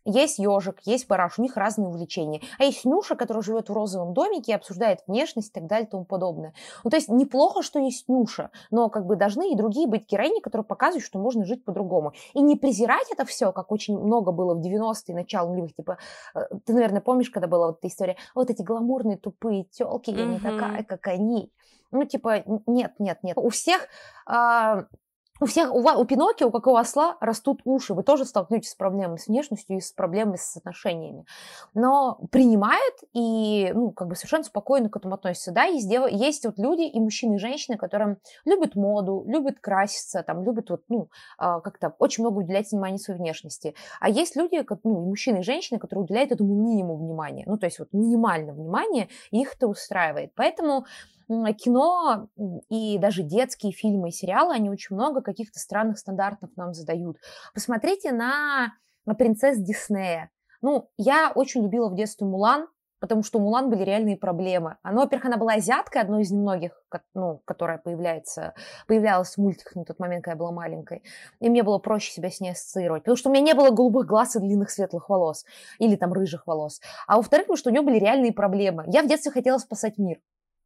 есть 0.07 0.39
ежик, 0.39 0.79
есть 0.85 1.07
бараш, 1.07 1.37
у 1.37 1.41
них 1.41 1.57
разные 1.57 1.87
увлечения. 1.87 2.41
А 2.57 2.63
есть 2.63 2.85
Нюша, 2.85 3.15
которая 3.15 3.43
живет 3.43 3.69
в 3.69 3.73
розовом 3.73 4.13
домике 4.13 4.53
и 4.53 4.55
обсуждает 4.55 4.99
внешность 5.05 5.49
и 5.49 5.53
так 5.53 5.67
далее 5.67 5.85
и 5.85 5.89
тому 5.89 6.05
подобное. 6.05 6.53
Ну, 6.83 6.89
то 6.89 6.95
есть 6.95 7.09
неплохо, 7.09 7.61
что 7.61 7.79
есть 7.79 8.07
Нюша, 8.07 8.51
но 8.71 8.89
как 8.89 9.05
бы 9.05 9.15
должны 9.15 9.51
и 9.51 9.55
другие 9.55 9.87
быть 9.87 10.09
героини, 10.09 10.39
которые 10.39 10.65
показывают, 10.65 11.05
что 11.05 11.19
можно 11.19 11.45
жить 11.45 11.65
по-другому. 11.65 12.13
И 12.33 12.41
не 12.41 12.55
презирать 12.55 13.07
это 13.11 13.25
все, 13.25 13.51
как 13.51 13.71
очень 13.71 13.97
много 13.99 14.31
было 14.31 14.55
в 14.55 14.59
90-е, 14.59 15.13
начало 15.13 15.49
нулевых, 15.49 15.75
типа, 15.75 15.97
э, 16.35 16.39
ты, 16.65 16.73
наверное, 16.73 17.01
помнишь, 17.01 17.29
когда 17.29 17.47
была 17.47 17.67
вот 17.67 17.79
эта 17.79 17.87
история, 17.87 18.15
вот 18.33 18.49
эти 18.49 18.61
гламурные 18.61 19.17
тупые 19.17 19.65
телки, 19.65 20.11
я 20.11 20.25
не 20.25 20.39
такая, 20.39 20.83
как 20.83 21.07
они. 21.07 21.51
Ну, 21.91 22.05
типа, 22.05 22.43
нет, 22.65 22.93
нет, 22.99 23.19
нет. 23.23 23.37
У 23.37 23.49
всех 23.49 23.87
а, 24.25 24.85
у 25.39 25.45
всех, 25.45 25.73
у, 25.73 25.81
вас, 25.81 25.97
у 25.97 26.05
Пиноккио, 26.05 26.51
как 26.51 26.67
у 26.67 26.75
осла, 26.75 27.17
растут 27.19 27.61
уши. 27.65 27.93
Вы 27.93 28.03
тоже 28.03 28.25
столкнетесь 28.25 28.71
с 28.71 28.75
проблемами 28.75 29.17
с 29.17 29.27
внешностью 29.27 29.77
и 29.77 29.81
с 29.81 29.91
проблемами 29.91 30.37
с 30.37 30.57
отношениями. 30.57 31.25
Но 31.73 32.19
принимает 32.31 32.95
и, 33.13 33.71
ну, 33.73 33.91
как 33.91 34.07
бы 34.07 34.15
совершенно 34.15 34.43
спокойно 34.43 34.89
к 34.89 34.97
этому 34.97 35.15
относится. 35.15 35.51
Да, 35.51 35.63
есть, 35.63 35.89
дев... 35.89 36.09
есть 36.09 36.45
вот 36.45 36.57
люди, 36.57 36.81
и 36.81 36.99
мужчины, 36.99 37.35
и 37.35 37.39
женщины, 37.39 37.77
которые 37.77 38.17
любят 38.45 38.75
моду, 38.75 39.23
любят 39.27 39.59
краситься, 39.59 40.23
там, 40.23 40.43
любят 40.43 40.69
вот, 40.69 40.83
ну, 40.89 41.09
а, 41.37 41.59
как-то 41.59 41.93
очень 41.99 42.23
много 42.23 42.39
уделять 42.39 42.71
внимания 42.71 42.97
своей 42.97 43.19
внешности. 43.19 43.75
А 43.99 44.09
есть 44.09 44.35
люди, 44.35 44.61
как, 44.63 44.79
ну, 44.83 45.03
и 45.03 45.05
мужчины, 45.05 45.39
и 45.39 45.43
женщины, 45.43 45.79
которые 45.79 46.03
уделяют 46.05 46.31
этому 46.31 46.55
минимум 46.55 46.99
внимания. 46.99 47.43
Ну, 47.47 47.57
то 47.57 47.65
есть 47.65 47.79
вот 47.79 47.89
минимально 47.91 48.53
внимания, 48.53 49.07
и 49.31 49.41
их 49.41 49.55
это 49.55 49.67
устраивает. 49.67 50.31
Поэтому 50.35 50.85
кино 51.57 52.29
и 52.69 52.97
даже 52.97 53.23
детские 53.23 53.71
фильмы 53.71 54.09
и 54.09 54.11
сериалы, 54.11 54.53
они 54.53 54.69
очень 54.69 54.95
много 54.95 55.21
каких-то 55.21 55.59
странных 55.59 55.99
стандартов 55.99 56.49
нам 56.55 56.73
задают. 56.73 57.17
Посмотрите 57.53 58.11
на, 58.11 58.73
на 59.05 59.13
принцесс 59.13 59.57
Диснея. 59.57 60.31
Ну, 60.61 60.89
я 60.97 61.31
очень 61.33 61.63
любила 61.63 61.89
в 61.89 61.95
детстве 61.95 62.25
Мулан, 62.25 62.67
потому 62.99 63.23
что 63.23 63.37
у 63.37 63.41
Мулан 63.41 63.69
были 63.69 63.83
реальные 63.83 64.17
проблемы. 64.17 64.77
Она, 64.81 65.01
во-первых, 65.01 65.25
она 65.25 65.37
была 65.37 65.53
азиаткой, 65.53 66.01
одной 66.01 66.23
из 66.23 66.31
немногих, 66.31 66.71
ну, 67.13 67.41
которая 67.45 67.77
появляется, 67.77 68.53
появлялась 68.87 69.35
в 69.35 69.37
мультиках 69.37 69.75
на 69.75 69.85
тот 69.85 69.99
момент, 69.99 70.23
когда 70.23 70.33
я 70.33 70.37
была 70.37 70.51
маленькой. 70.51 71.03
И 71.39 71.49
мне 71.49 71.63
было 71.63 71.77
проще 71.77 72.11
себя 72.11 72.31
с 72.31 72.39
ней 72.39 72.51
ассоциировать, 72.51 73.03
потому 73.03 73.17
что 73.17 73.29
у 73.29 73.33
меня 73.33 73.43
не 73.43 73.53
было 73.53 73.69
голубых 73.69 74.07
глаз 74.07 74.35
и 74.35 74.39
длинных 74.39 74.71
светлых 74.71 75.09
волос, 75.09 75.45
или 75.79 75.95
там 75.95 76.13
рыжих 76.13 76.47
волос. 76.47 76.81
А 77.07 77.17
во-вторых, 77.17 77.45
потому 77.47 77.57
что 77.57 77.69
у 77.69 77.73
нее 77.73 77.81
были 77.81 77.99
реальные 77.99 78.33
проблемы. 78.33 78.85
Я 78.87 79.03
в 79.03 79.07
детстве 79.07 79.31
хотела 79.31 79.57
спасать 79.57 79.97
мир. 79.97 80.19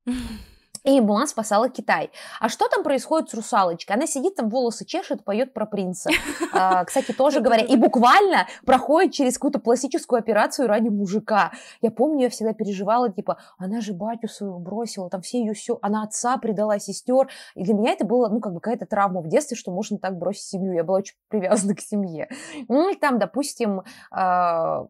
И 0.84 1.00
Мулан 1.00 1.28
спасала 1.28 1.70
Китай. 1.70 2.10
А 2.40 2.50
что 2.50 2.68
там 2.68 2.84
происходит 2.84 3.30
с 3.30 3.34
русалочкой? 3.36 3.96
Она 3.96 4.08
сидит 4.08 4.36
там, 4.36 4.50
волосы 4.50 4.84
чешет, 4.86 5.24
поет 5.24 5.54
про 5.54 5.66
принца. 5.66 6.10
А, 6.54 6.84
кстати, 6.84 7.14
тоже 7.14 7.40
говоря, 7.40 7.64
и 7.64 7.78
буквально 7.78 8.46
проходит 8.66 9.14
через 9.14 9.36
какую-то 9.36 9.60
пластическую 9.60 10.20
операцию 10.20 10.68
ради 10.68 10.90
мужика. 10.90 11.52
Я 11.82 11.92
помню, 11.92 12.24
я 12.24 12.30
всегда 12.30 12.54
переживала, 12.54 13.10
типа, 13.10 13.38
она 13.58 13.80
же 13.80 13.94
батю 13.94 14.28
свою 14.28 14.60
бросила, 14.60 15.10
там 15.10 15.22
все 15.22 15.40
ее 15.40 15.54
все, 15.54 15.80
она 15.82 16.04
отца 16.04 16.38
предала, 16.38 16.78
сестер. 16.78 17.30
И 17.56 17.64
для 17.64 17.74
меня 17.74 17.92
это 17.92 18.06
было, 18.06 18.28
ну, 18.28 18.42
как 18.42 18.54
бы 18.54 18.60
какая-то 18.60 18.86
травма 18.86 19.22
в 19.22 19.30
детстве, 19.30 19.56
что 19.56 19.72
можно 19.72 19.98
так 19.98 20.18
бросить 20.18 20.44
семью. 20.44 20.74
Я 20.74 20.84
была 20.84 20.98
очень 20.98 21.16
привязана 21.30 21.74
к 21.76 21.80
семье. 21.80 22.28
Ну, 22.68 22.92
и 22.92 22.96
там, 22.96 23.18
допустим, 23.18 23.84
а, 24.12 24.88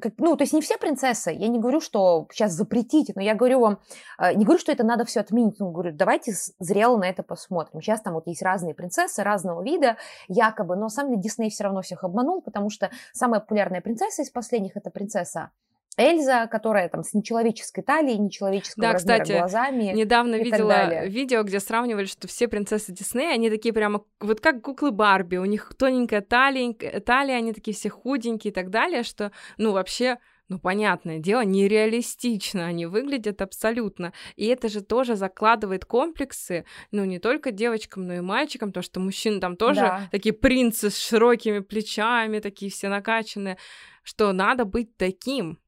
как, 0.00 0.14
ну, 0.18 0.36
то 0.36 0.42
есть 0.42 0.52
не 0.52 0.60
все 0.60 0.76
принцессы. 0.76 1.30
Я 1.30 1.48
не 1.48 1.58
говорю, 1.58 1.80
что 1.80 2.26
сейчас 2.32 2.52
запретите, 2.52 3.12
но 3.14 3.22
я 3.22 3.34
говорю 3.34 3.60
вам, 3.60 3.78
а, 4.18 4.34
не 4.34 4.44
говорю, 4.44 4.58
что 4.58 4.72
это 4.72 4.84
надо 4.84 5.04
все 5.04 5.20
отменить. 5.26 5.58
Ну, 5.58 5.70
говорю, 5.70 5.92
давайте 5.92 6.32
зрело 6.58 6.96
на 6.96 7.08
это 7.08 7.22
посмотрим. 7.22 7.80
Сейчас 7.80 8.00
там 8.00 8.14
вот 8.14 8.26
есть 8.26 8.42
разные 8.42 8.74
принцессы 8.74 9.22
разного 9.22 9.62
вида, 9.62 9.96
якобы, 10.28 10.76
но 10.76 10.82
на 10.82 10.88
самом 10.88 11.10
деле 11.10 11.22
Дисней 11.22 11.50
все 11.50 11.64
равно 11.64 11.82
всех 11.82 12.04
обманул, 12.04 12.42
потому 12.42 12.70
что 12.70 12.90
самая 13.12 13.40
популярная 13.40 13.80
принцесса 13.80 14.22
из 14.22 14.30
последних 14.30 14.76
это 14.76 14.90
принцесса 14.90 15.50
Эльза, 15.98 16.46
которая 16.46 16.88
там 16.88 17.02
с 17.02 17.14
нечеловеческой 17.14 17.82
талией, 17.82 18.18
нечеловеческого 18.18 18.88
да, 18.88 18.92
размера 18.92 19.22
кстати, 19.22 19.38
глазами. 19.38 19.92
Недавно 19.94 20.36
видела 20.36 21.06
видео, 21.06 21.42
где 21.42 21.58
сравнивали, 21.58 22.04
что 22.04 22.28
все 22.28 22.48
принцессы 22.48 22.92
Диснея, 22.92 23.32
они 23.32 23.48
такие 23.48 23.72
прямо 23.72 24.04
вот 24.20 24.40
как 24.40 24.60
куклы 24.60 24.90
Барби, 24.90 25.36
у 25.36 25.46
них 25.46 25.72
тоненькая 25.78 26.20
талия, 26.20 26.74
талия, 27.00 27.36
они 27.36 27.54
такие 27.54 27.74
все 27.74 27.88
худенькие 27.88 28.50
и 28.50 28.54
так 28.54 28.68
далее, 28.68 29.04
что, 29.04 29.32
ну, 29.56 29.72
вообще 29.72 30.18
ну, 30.48 30.58
понятное 30.58 31.18
дело, 31.18 31.44
нереалистично 31.44 32.66
они 32.66 32.86
выглядят 32.86 33.42
абсолютно. 33.42 34.12
И 34.36 34.46
это 34.46 34.68
же 34.68 34.80
тоже 34.80 35.16
закладывает 35.16 35.84
комплексы, 35.84 36.64
ну, 36.92 37.04
не 37.04 37.18
только 37.18 37.50
девочкам, 37.50 38.06
но 38.06 38.14
и 38.14 38.20
мальчикам, 38.20 38.72
то, 38.72 38.82
что 38.82 39.00
мужчины 39.00 39.40
там 39.40 39.56
тоже 39.56 39.80
Да. 39.80 40.08
такие 40.12 40.32
принцы 40.32 40.90
с 40.90 40.98
широкими 40.98 41.60
плечами, 41.60 42.38
такие 42.38 42.70
все 42.70 42.88
накачанные, 42.88 43.58
что 44.02 44.32
надо 44.32 44.64
быть 44.64 44.96
таким. 44.96 45.58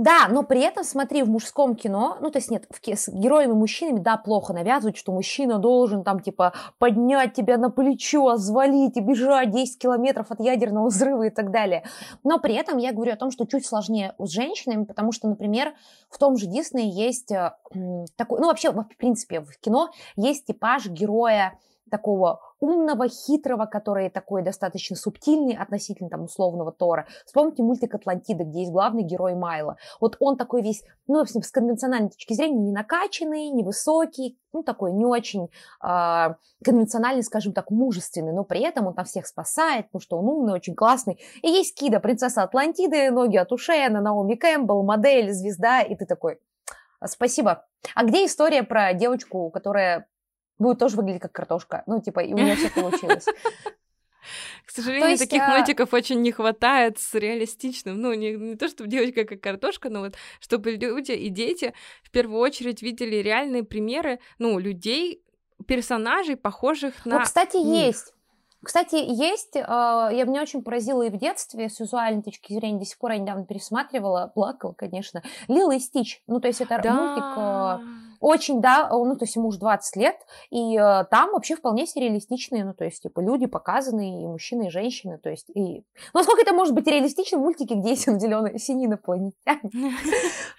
Да, 0.00 0.28
но 0.30 0.42
при 0.44 0.62
этом, 0.62 0.82
смотри, 0.82 1.22
в 1.22 1.28
мужском 1.28 1.76
кино, 1.76 2.16
ну, 2.22 2.30
то 2.30 2.38
есть 2.38 2.50
нет, 2.50 2.64
в 2.70 2.80
с 2.96 3.08
героями-мужчинами, 3.08 3.98
да, 3.98 4.16
плохо 4.16 4.54
навязывают, 4.54 4.96
что 4.96 5.12
мужчина 5.12 5.58
должен 5.58 6.04
там, 6.04 6.20
типа, 6.20 6.54
поднять 6.78 7.34
тебя 7.34 7.58
на 7.58 7.68
плечо, 7.68 8.36
звалить 8.36 8.96
и 8.96 9.00
бежать 9.00 9.50
10 9.50 9.78
километров 9.78 10.30
от 10.30 10.40
ядерного 10.40 10.86
взрыва 10.86 11.24
и 11.24 11.30
так 11.30 11.50
далее. 11.50 11.84
Но 12.24 12.38
при 12.38 12.54
этом 12.54 12.78
я 12.78 12.92
говорю 12.92 13.12
о 13.12 13.16
том, 13.16 13.30
что 13.30 13.44
чуть 13.44 13.66
сложнее 13.66 14.14
с 14.18 14.30
женщинами, 14.30 14.84
потому 14.84 15.12
что, 15.12 15.28
например, 15.28 15.74
в 16.08 16.16
том 16.16 16.38
же 16.38 16.46
Диснее 16.46 16.88
есть 16.88 17.30
э, 17.30 17.52
такой, 18.16 18.40
ну, 18.40 18.46
вообще, 18.46 18.70
в 18.70 18.96
принципе, 18.96 19.42
в 19.42 19.54
кино 19.60 19.90
есть 20.16 20.46
типаж 20.46 20.86
героя 20.86 21.58
такого 21.90 22.40
умного, 22.60 23.08
хитрого, 23.08 23.66
который 23.66 24.10
такой 24.10 24.42
достаточно 24.42 24.96
субтильный 24.96 25.56
относительно 25.56 26.10
там 26.10 26.24
условного 26.24 26.72
Тора. 26.72 27.06
Вспомните 27.26 27.62
мультик 27.62 27.94
«Атлантида», 27.94 28.44
где 28.44 28.60
есть 28.60 28.72
главный 28.72 29.02
герой 29.02 29.34
Майла. 29.34 29.76
Вот 30.00 30.16
он 30.20 30.36
такой 30.36 30.62
весь, 30.62 30.82
ну, 31.06 31.20
общем, 31.20 31.42
с 31.42 31.50
конвенциональной 31.50 32.10
точки 32.10 32.34
зрения, 32.34 32.58
не 32.58 32.72
накачанный, 32.72 33.50
невысокий, 33.50 34.38
ну, 34.52 34.62
такой 34.62 34.92
не 34.92 35.04
очень 35.04 35.48
а, 35.80 36.36
конвенциональный, 36.64 37.22
скажем 37.22 37.52
так, 37.52 37.70
мужественный, 37.70 38.32
но 38.32 38.44
при 38.44 38.60
этом 38.60 38.86
он 38.86 38.94
там 38.94 39.04
всех 39.04 39.26
спасает, 39.26 39.86
потому 39.86 40.02
что 40.02 40.18
он 40.18 40.28
умный, 40.28 40.52
очень 40.52 40.74
классный. 40.74 41.18
И 41.42 41.48
есть 41.48 41.74
Кида, 41.78 42.00
принцесса 42.00 42.42
Атлантиды, 42.42 43.10
ноги 43.10 43.36
от 43.36 43.52
ушей, 43.52 43.86
она 43.86 44.00
Наоми 44.00 44.34
Кэмпбелл, 44.34 44.82
модель, 44.82 45.32
звезда, 45.32 45.82
и 45.82 45.94
ты 45.94 46.04
такой, 46.04 46.40
спасибо. 47.06 47.64
А 47.94 48.04
где 48.04 48.26
история 48.26 48.62
про 48.62 48.92
девочку, 48.92 49.50
которая 49.50 50.06
будет 50.60 50.78
тоже 50.78 50.96
выглядеть 50.96 51.22
как 51.22 51.32
картошка? 51.32 51.82
Ну, 51.86 52.00
типа, 52.00 52.20
и 52.20 52.32
у 52.32 52.36
нее 52.36 52.54
все 52.54 52.70
получилось. 52.80 53.26
К 54.66 54.70
сожалению, 54.70 55.10
есть, 55.10 55.22
таких 55.22 55.42
а- 55.42 55.50
мультиков 55.56 55.92
очень 55.92 56.20
не 56.20 56.30
хватает 56.30 56.98
с 56.98 57.14
реалистичным. 57.14 58.00
Ну, 58.00 58.12
не, 58.12 58.34
не 58.34 58.54
то, 58.56 58.68
чтобы 58.68 58.88
девочка 58.88 59.24
как 59.24 59.40
картошка, 59.40 59.88
но 59.90 60.00
вот 60.00 60.14
чтобы 60.38 60.72
люди 60.72 61.12
и 61.12 61.28
дети 61.28 61.74
в 62.04 62.10
первую 62.10 62.40
очередь 62.40 62.82
видели 62.82 63.16
реальные 63.16 63.64
примеры, 63.64 64.20
ну, 64.38 64.58
людей, 64.58 65.24
персонажей, 65.66 66.36
похожих 66.36 67.04
на... 67.04 67.18
Ну, 67.18 67.24
кстати, 67.24 67.56
них. 67.56 67.86
есть. 67.86 68.14
Кстати, 68.62 68.96
есть, 68.96 69.56
э, 69.56 69.60
я 69.62 70.24
меня 70.24 70.42
очень 70.42 70.62
поразила 70.62 71.02
и 71.02 71.08
в 71.08 71.16
детстве, 71.16 71.70
с 71.70 71.80
визуальной 71.80 72.22
точки 72.22 72.52
зрения, 72.52 72.78
до 72.78 72.84
сих 72.84 72.98
пор 72.98 73.12
я 73.12 73.18
недавно 73.18 73.46
пересматривала, 73.46 74.30
плакала, 74.34 74.74
конечно, 74.74 75.22
Лила 75.48 75.74
и 75.76 75.78
Стич, 75.78 76.22
ну, 76.26 76.40
то 76.40 76.48
есть 76.48 76.60
это 76.60 76.78
Да. 76.82 76.92
мультик 76.92 77.24
э, 77.38 78.09
очень, 78.20 78.60
да, 78.60 78.88
э, 78.90 78.94
ну, 78.94 79.16
то 79.16 79.24
есть 79.24 79.34
ему 79.34 79.48
уже 79.48 79.58
20 79.58 79.96
лет, 79.96 80.16
и 80.50 80.76
э, 80.76 81.04
там 81.10 81.32
вообще 81.32 81.56
вполне 81.56 81.86
себе 81.86 82.08
реалистичные, 82.08 82.64
ну, 82.64 82.74
то 82.74 82.84
есть, 82.84 83.02
типа, 83.02 83.20
люди 83.20 83.46
показаны, 83.46 84.22
и 84.22 84.26
мужчины, 84.26 84.66
и 84.66 84.70
женщины, 84.70 85.18
то 85.18 85.30
есть, 85.30 85.48
и... 85.50 85.78
Ну, 86.12 86.20
насколько 86.20 86.42
это 86.42 86.52
может 86.52 86.74
быть 86.74 86.86
реалистично 86.86 87.38
в 87.38 87.40
мультике, 87.40 87.74
где 87.74 87.90
есть 87.90 88.06
наделенные 88.06 88.58
синие 88.58 88.86
инопланетяне? 88.88 89.60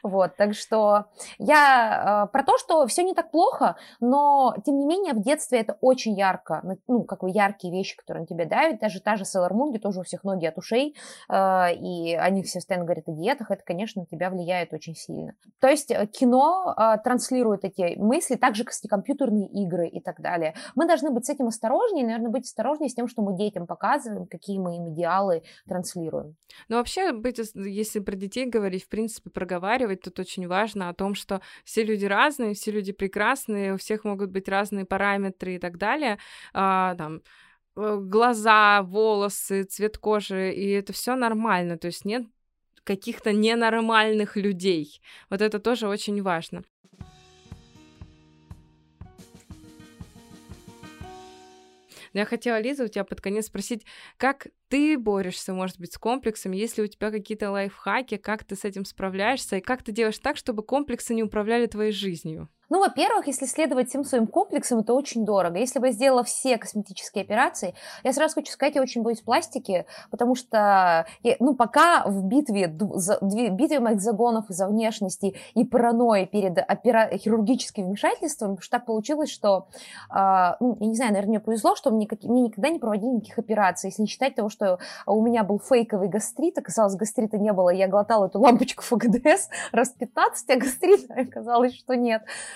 Вот, 0.04 0.36
так 0.36 0.56
что 0.56 1.06
я 1.38 2.26
э, 2.26 2.32
про 2.32 2.44
то, 2.44 2.58
что 2.58 2.88
все 2.88 3.04
не 3.04 3.14
так 3.14 3.30
плохо, 3.30 3.76
но, 4.00 4.56
тем 4.66 4.80
не 4.80 4.86
менее, 4.86 5.14
в 5.14 5.22
детстве 5.22 5.60
это 5.60 5.78
очень 5.80 6.18
ярко, 6.18 6.64
ну, 6.88 7.04
как 7.04 7.22
бы 7.22 7.30
яркие 7.30 7.72
вещи, 7.72 7.96
которые 7.96 8.22
на 8.22 8.28
тебя 8.28 8.46
давят, 8.46 8.80
даже 8.80 9.00
та 9.00 9.16
же 9.16 9.24
Sailor 9.24 9.52
Moon, 9.52 9.70
где 9.70 9.80
тоже 9.80 10.00
у 10.00 10.04
всех 10.04 10.24
ноги 10.24 10.48
от 10.48 10.58
ушей, 10.58 10.96
э, 11.30 11.76
и 11.76 12.16
они 12.16 12.42
все 12.42 12.60
постоянно 12.60 12.86
говорят 12.86 13.08
о 13.08 13.12
диетах, 13.12 13.52
это, 13.52 13.64
конечно, 13.64 14.02
на 14.02 14.06
тебя 14.08 14.32
влияет 14.32 14.74
очень 14.74 14.96
сильно. 14.96 15.34
То 15.60 15.68
есть 15.68 15.92
кино 16.12 16.74
э, 16.76 16.98
транслирует 17.52 17.64
эти 17.64 18.00
мысли, 18.00 18.36
также, 18.36 18.64
кстати, 18.64 18.88
компьютерные 18.88 19.48
игры 19.48 19.88
и 19.88 20.00
так 20.00 20.22
далее. 20.22 20.56
Мы 20.76 20.88
должны 20.88 21.12
быть 21.12 21.26
с 21.26 21.30
этим 21.30 21.48
осторожнее, 21.48 22.06
наверное, 22.06 22.30
быть 22.30 22.46
осторожнее 22.46 22.90
с 22.90 22.94
тем, 22.94 23.08
что 23.08 23.22
мы 23.22 23.38
детям 23.38 23.68
показываем, 23.68 24.28
какие 24.28 24.60
мы 24.60 24.78
им 24.78 24.94
идеалы 24.94 25.44
транслируем. 25.68 26.36
Ну, 26.70 26.78
вообще, 26.78 27.12
быть, 27.12 27.40
если 27.56 28.00
про 28.00 28.16
детей 28.16 28.46
говорить, 28.46 28.84
в 28.84 28.90
принципе, 28.90 29.30
проговаривать, 29.30 30.02
тут 30.02 30.20
очень 30.20 30.48
важно 30.48 30.90
о 30.90 30.94
том, 30.94 31.16
что 31.16 31.42
все 31.64 31.84
люди 31.84 32.06
разные, 32.06 32.54
все 32.54 32.72
люди 32.72 32.92
прекрасные, 32.92 33.74
у 33.74 33.78
всех 33.78 34.04
могут 34.04 34.32
быть 34.32 34.50
разные 34.50 34.86
параметры 34.86 35.56
и 35.56 35.60
так 35.60 35.78
далее. 35.78 36.18
А, 36.54 36.96
там, 36.96 37.22
э, 37.76 37.98
глаза, 38.02 38.82
волосы, 38.84 39.64
цвет 39.64 39.98
кожи, 39.98 40.52
и 40.54 40.70
это 40.72 40.94
все 40.94 41.16
нормально, 41.16 41.78
то 41.78 41.88
есть 41.88 42.06
нет 42.06 42.24
каких-то 42.84 43.32
ненормальных 43.32 44.38
людей. 44.38 45.02
Вот 45.30 45.42
это 45.42 45.60
тоже 45.60 45.88
очень 45.88 46.22
важно. 46.22 46.64
Но 52.14 52.20
Я 52.22 52.26
хотела, 52.26 52.60
Лиза, 52.60 52.84
у 52.86 52.88
тебя 52.88 53.04
под 53.04 53.22
конец 53.22 53.48
спросить, 53.48 53.86
как 54.18 54.48
ты 54.68 54.98
борешься, 54.98 55.54
может 55.54 55.80
быть, 55.80 55.94
с 55.94 55.98
комплексами, 55.98 56.58
есть 56.58 56.78
ли 56.78 56.84
у 56.84 56.88
тебя 56.88 57.12
какие-то 57.12 57.52
лайфхаки, 57.52 58.18
как 58.18 58.44
ты 58.44 58.56
с 58.56 58.66
этим 58.66 58.86
справляешься, 58.86 59.58
и 59.58 59.62
как 59.62 59.84
ты 59.84 59.92
делаешь 59.92 60.20
так, 60.20 60.38
чтобы 60.38 60.64
комплексы 60.64 61.14
не 61.14 61.24
управляли 61.24 61.68
твоей 61.68 61.92
жизнью? 61.92 62.50
Ну, 62.72 62.80
во-первых, 62.80 63.28
если 63.28 63.48
следовать 63.48 63.90
всем 63.90 64.06
своим 64.06 64.28
комплексам, 64.28 64.80
это 64.80 64.94
очень 64.94 65.26
дорого. 65.26 65.60
Если 65.60 65.78
бы 65.78 65.88
я 65.88 65.92
сделала 65.92 66.24
все 66.24 66.58
косметические 66.58 67.22
операции, 67.26 67.74
я 68.02 68.14
сразу 68.14 68.36
хочу 68.36 68.50
сказать, 68.54 68.76
я 68.76 68.82
очень 68.82 69.02
боюсь 69.02 69.20
пластики, 69.20 69.86
потому 70.10 70.36
что, 70.36 71.06
я- 71.22 71.36
ну, 71.42 71.54
пока 71.54 72.06
в 72.06 72.24
битве, 72.24 72.74
за- 72.94 73.20
битве 73.22 73.82
моих 73.82 74.00
загонов 74.00 74.50
из-за 74.50 74.70
внешности 74.70 75.36
и 75.54 75.66
паранойи 75.66 76.24
перед 76.24 76.60
опера- 76.60 77.10
хирургическим 77.18 77.88
вмешательством, 77.88 78.58
что 78.62 78.78
так 78.78 78.86
получилось, 78.86 79.30
что, 79.30 79.68
а, 80.10 80.56
ну, 80.62 80.78
я 80.80 80.88
не 80.88 80.96
знаю, 80.96 81.12
наверное, 81.12 81.32
мне 81.32 81.40
повезло, 81.42 81.76
что 81.76 81.92
мне, 81.92 82.08
каки- 82.08 82.30
мне 82.30 82.44
никогда 82.44 82.70
не 82.70 82.80
проводили 82.80 83.10
никаких 83.10 83.38
операций, 83.38 83.90
если 83.90 84.04
не 84.04 84.08
считать 84.08 84.36
того, 84.36 84.48
что 84.48 84.80
у 85.06 85.22
меня 85.22 85.44
был 85.44 85.60
фейковый 85.60 86.08
гастрит, 86.08 86.58
оказалось, 86.58 86.96
гастрита 86.96 87.38
не 87.38 87.52
было, 87.52 87.70
я 87.72 87.90
глотала 87.90 88.28
эту 88.28 88.40
лампочку 88.40 88.82
ФГДС 88.82 89.50
раз 89.74 89.90
15, 89.90 90.50
а 90.52 90.56
гастрита 90.56 91.14
оказалось, 91.16 91.76
что 91.76 91.98
нет. 91.98 92.22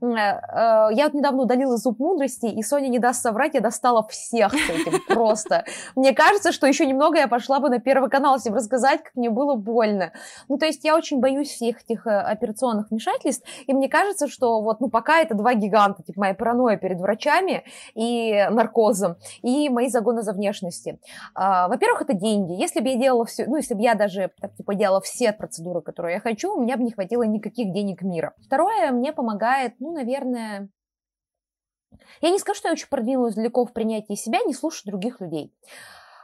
Э, 0.00 0.06
э, 0.06 0.88
Я 0.92 1.04
вот 1.04 1.14
недавно 1.14 1.42
удалила 1.42 1.76
зуб 1.76 1.98
мудрости, 1.98 2.46
и 2.46 2.62
Соня 2.62 2.88
не 2.88 2.98
даст 2.98 3.22
соврать, 3.22 3.54
я 3.54 3.60
достала 3.60 4.06
всех 4.08 4.52
с 4.52 4.70
этим 4.70 5.00
просто. 5.08 5.64
Мне 5.96 6.12
кажется, 6.12 6.52
что 6.52 6.66
еще 6.66 6.86
немного 6.86 7.18
я 7.18 7.28
пошла 7.28 7.60
бы 7.60 7.68
на 7.68 7.78
Первый 7.78 8.10
канал 8.10 8.38
всем 8.38 8.54
рассказать, 8.54 9.02
как 9.02 9.14
мне 9.16 9.30
было 9.30 9.54
больно. 9.54 10.12
Ну, 10.48 10.58
то 10.58 10.66
есть 10.66 10.84
я 10.84 10.96
очень 10.96 11.20
боюсь 11.20 11.48
всех 11.48 11.82
этих 11.82 12.06
э, 12.06 12.10
операционных 12.10 12.90
вмешательств, 12.90 13.46
и 13.66 13.72
мне 13.72 13.88
кажется, 13.88 14.28
что 14.28 14.60
вот, 14.60 14.80
ну, 14.80 14.88
пока 14.88 15.20
это 15.20 15.34
два 15.34 15.54
гиганта, 15.54 16.02
типа 16.02 16.20
моя 16.20 16.34
паранойя 16.34 16.76
перед 16.76 17.00
врачами 17.00 17.64
и 17.94 18.46
наркозом, 18.50 19.16
и 19.42 19.68
мои 19.68 19.88
загоны 19.88 20.22
за 20.22 20.32
внешности. 20.32 20.98
А, 21.34 21.68
Во-первых, 21.68 22.02
это 22.02 22.14
деньги. 22.14 22.52
Если 22.52 22.80
бы 22.80 22.88
я 22.88 22.96
делала 22.96 23.24
все, 23.24 23.46
ну, 23.46 23.56
если 23.56 23.74
бы 23.74 23.82
я 23.82 23.94
даже, 23.94 24.30
так, 24.40 24.54
типа, 24.54 24.74
делала 24.74 25.00
все 25.00 25.32
процедуры, 25.32 25.80
которые 25.80 26.14
я 26.14 26.20
хочу, 26.20 26.54
у 26.54 26.60
меня 26.60 26.76
бы 26.76 26.82
не 26.82 26.92
хватило 26.92 27.22
никаких 27.22 27.72
денег 27.72 28.02
мира. 28.02 28.34
Второе, 28.44 28.90
мне 28.92 29.12
помогает, 29.12 29.74
ну, 29.78 29.87
наверное, 29.92 30.70
я 32.20 32.30
не 32.30 32.38
скажу, 32.38 32.58
что 32.58 32.68
я 32.68 32.72
очень 32.72 32.88
продвинулась 32.88 33.34
далеко 33.34 33.64
в 33.64 33.72
принятии 33.72 34.14
себя, 34.14 34.40
не 34.46 34.54
слушать 34.54 34.86
других 34.86 35.20
людей. 35.20 35.54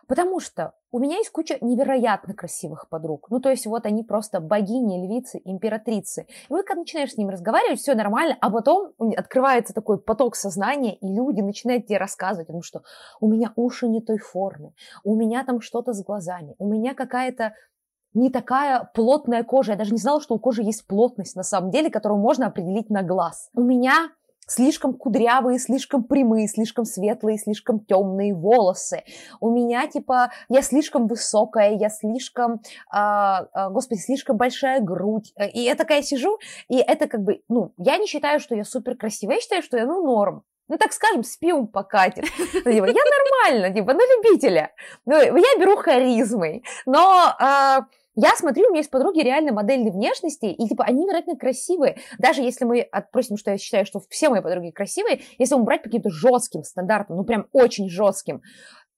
Потому 0.07 0.39
что 0.39 0.75
у 0.91 0.99
меня 0.99 1.17
есть 1.17 1.31
куча 1.31 1.57
невероятно 1.63 2.35
красивых 2.35 2.89
подруг. 2.91 3.29
Ну, 3.31 3.41
то 3.41 3.49
есть 3.49 3.67
вот 3.67 3.87
они 3.87 4.05
просто 4.05 4.41
богини, 4.41 5.07
львицы, 5.07 5.41
императрицы. 5.45 6.27
И 6.29 6.53
вот 6.53 6.67
когда 6.67 6.81
начинаешь 6.81 7.13
с 7.13 7.17
ними 7.17 7.33
разговаривать, 7.33 7.81
все 7.81 7.95
нормально, 7.95 8.37
а 8.41 8.51
потом 8.51 8.93
открывается 9.17 9.73
такой 9.73 9.99
поток 9.99 10.37
сознания, 10.37 10.95
и 10.97 11.07
люди 11.07 11.41
начинают 11.41 11.87
тебе 11.87 11.97
рассказывать, 11.97 12.49
потому 12.49 12.63
что 12.63 12.83
у 13.21 13.29
меня 13.29 13.53
уши 13.57 13.89
не 13.89 14.03
той 14.03 14.19
формы, 14.19 14.75
у 15.05 15.17
меня 15.17 15.43
там 15.45 15.61
что-то 15.61 15.95
с 15.95 16.05
глазами, 16.05 16.55
у 16.59 16.69
меня 16.71 16.95
какая-то 16.95 17.55
не 18.15 18.31
такая 18.31 18.91
плотная 18.95 19.43
кожа. 19.45 19.73
Я 19.73 19.79
даже 19.79 19.93
не 19.93 19.99
знала, 19.99 20.21
что 20.21 20.35
у 20.35 20.39
кожи 20.39 20.63
есть 20.63 20.87
плотность 20.87 21.37
на 21.37 21.43
самом 21.43 21.71
деле, 21.71 21.91
которую 21.91 22.21
можно 22.21 22.47
определить 22.47 22.91
на 22.91 23.03
глаз. 23.03 23.51
У 23.55 23.61
меня 23.61 24.11
слишком 24.47 24.95
кудрявые, 24.95 25.59
слишком 25.59 26.05
прямые, 26.05 26.49
слишком 26.49 26.85
светлые, 26.85 27.39
слишком 27.39 27.81
темные 27.81 28.35
волосы. 28.35 29.03
У 29.41 29.51
меня, 29.51 29.87
типа, 29.87 30.31
я 30.49 30.63
слишком 30.63 31.07
высокая, 31.07 31.75
я 31.75 31.89
слишком, 31.89 32.61
а, 32.91 33.71
господи, 33.71 34.01
слишком 34.01 34.37
большая 34.37 34.81
грудь. 34.81 35.33
И 35.53 35.61
я 35.61 35.75
такая 35.75 36.03
сижу, 36.03 36.39
и 36.69 36.77
это 36.77 37.09
как 37.09 37.23
бы, 37.23 37.43
ну, 37.49 37.73
я 37.79 37.97
не 37.99 38.07
считаю, 38.07 38.41
что 38.41 38.55
я 38.55 38.65
супер 38.65 38.97
красивая, 38.97 39.37
я 39.37 39.41
считаю, 39.41 39.63
что 39.63 39.77
я, 39.77 39.87
ну, 39.87 40.05
норм. 40.05 40.45
Ну, 40.67 40.79
так 40.79 40.95
скажем, 40.95 41.25
спиум 41.25 41.67
покатит. 41.67 42.25
Ну, 42.39 42.73
типа, 42.73 42.87
я 42.87 43.03
нормально, 43.47 43.75
типа, 43.75 43.93
на 43.93 44.01
любителя. 44.01 44.73
Ну, 45.05 45.15
я 45.21 45.59
беру 45.59 45.77
харизмой. 45.77 46.65
Но 46.87 47.35
а, 47.39 47.87
я 48.17 48.35
смотрю, 48.37 48.67
у 48.67 48.71
меня 48.71 48.79
есть 48.79 48.91
подруги 48.91 49.21
реально 49.21 49.53
модельной 49.53 49.91
внешности, 49.91 50.47
и 50.47 50.69
типа 50.69 50.85
они 50.85 51.03
невероятно 51.03 51.37
красивые. 51.37 51.99
Даже 52.19 52.43
если 52.43 52.65
мы 52.65 52.81
отпросим, 52.81 53.37
что 53.37 53.51
я 53.51 53.59
считаю, 53.59 53.87
что 53.87 54.01
все 54.09 54.29
мои 54.29 54.41
подруги 54.41 54.71
красивые, 54.71 55.23
если 55.39 55.57
мы 55.57 55.65
брать 55.65 55.83
по 55.83 55.89
каким-то 55.89 56.11
жестким 56.11 56.63
стандартам, 56.63 57.17
ну 57.17 57.25
прям 57.25 57.47
очень 57.53 57.89
жестким, 57.89 58.43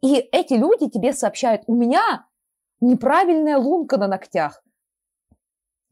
и 0.02 0.16
эти 0.32 0.54
люди 0.54 0.90
тебе 0.90 1.12
сообщают, 1.12 1.62
у 1.66 1.74
меня 1.74 2.26
неправильная 2.80 3.56
лунка 3.56 3.96
на 3.96 4.06
ногтях. 4.06 4.62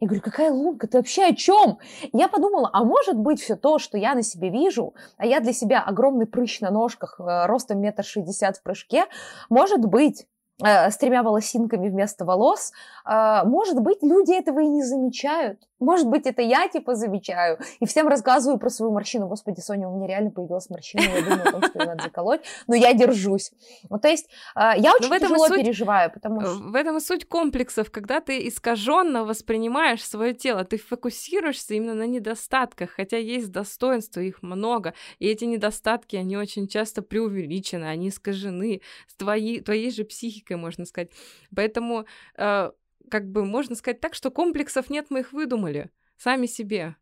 Я 0.01 0.09
говорю, 0.09 0.23
какая 0.23 0.51
лунка, 0.51 0.87
ты 0.87 0.99
вообще 0.99 1.25
о 1.25 1.35
чем? 1.35 1.79
Я 2.13 2.29
подумала, 2.29 2.69
а 2.73 2.85
может 2.85 3.17
быть 3.17 3.41
все 3.41 3.57
то, 3.57 3.79
что 3.79 3.97
я 3.97 4.15
на 4.15 4.23
себе 4.23 4.51
вижу, 4.51 4.95
а 5.17 5.25
я 5.25 5.41
для 5.41 5.53
себя 5.53 5.83
огромный 5.83 6.27
прыщ 6.27 6.61
на 6.61 6.71
ножках, 6.71 7.19
э, 7.19 7.47
ростом 7.47 7.81
метр 7.81 8.05
шестьдесят 8.05 8.59
в 8.59 8.63
прыжке, 8.63 9.07
может 9.49 9.81
быть, 9.81 10.27
с 10.63 10.97
тремя 10.99 11.23
волосинками 11.23 11.89
вместо 11.89 12.25
волос, 12.25 12.73
э, 13.05 13.43
может 13.45 13.81
быть, 13.81 14.03
люди 14.03 14.33
этого 14.33 14.61
и 14.61 14.69
не 14.69 14.83
замечают. 14.83 15.61
Может 15.85 16.09
быть, 16.09 16.27
это 16.27 16.43
я, 16.43 16.69
типа, 16.69 16.95
замечаю. 16.95 17.59
И 17.81 17.87
всем 17.87 18.09
рассказываю 18.09 18.59
про 18.59 18.71
свою 18.71 18.93
морщину. 18.93 19.27
Господи, 19.27 19.61
Соня, 19.61 19.89
у 19.89 19.97
меня 19.97 20.07
реально 20.09 20.31
появилась 20.31 20.71
морщина. 20.71 21.03
Я 21.03 21.23
думаю 21.23 21.49
о 21.49 21.53
том, 21.53 21.63
что 21.63 21.79
ее 21.79 21.87
надо 21.87 22.05
заколоть. 22.05 22.41
Но 22.67 22.75
я 22.75 22.95
держусь. 22.95 23.53
Ну, 23.91 23.99
то 23.99 24.09
есть, 24.09 24.29
а, 24.55 24.77
я 24.77 24.95
очень 24.95 25.11
тяжело 25.19 25.47
суть, 25.47 25.63
переживаю, 25.63 26.11
потому 26.13 26.41
что... 26.41 26.51
В 26.55 26.75
этом 26.75 26.97
и 26.97 27.01
суть 27.01 27.29
комплексов, 27.29 27.91
когда 27.91 28.21
ты 28.21 28.49
искаженно 28.49 29.25
воспринимаешь 29.25 30.05
свое 30.05 30.35
тело. 30.35 30.65
Ты 30.65 30.79
фокусируешься 30.79 31.75
именно 31.75 31.95
на 31.95 32.07
недостатках, 32.07 32.91
хотя 32.91 33.19
есть 33.19 33.51
достоинства, 33.51 34.21
их 34.21 34.43
много. 34.43 34.95
И 35.19 35.27
эти 35.27 35.45
недостатки, 35.45 36.17
они 36.17 36.37
очень 36.37 36.69
часто 36.69 37.03
преувеличены, 37.03 37.85
они 37.85 38.09
искажены 38.09 38.81
с 39.07 39.15
твоей, 39.15 39.61
твоей 39.61 39.91
же 39.91 40.05
психикой, 40.05 40.57
можно 40.57 40.85
сказать. 40.85 41.11
Поэтому 41.55 42.07
э, 42.37 42.71
как 43.15 43.31
бы 43.31 43.45
можно 43.45 43.77
сказать 43.77 44.01
так, 44.01 44.15
что 44.15 44.33
комплексов 44.33 44.91
нет, 44.91 45.07
мы 45.09 45.21
их 45.21 45.33
выдумали 45.33 45.93
сами 46.17 46.47
себе. 46.47 46.97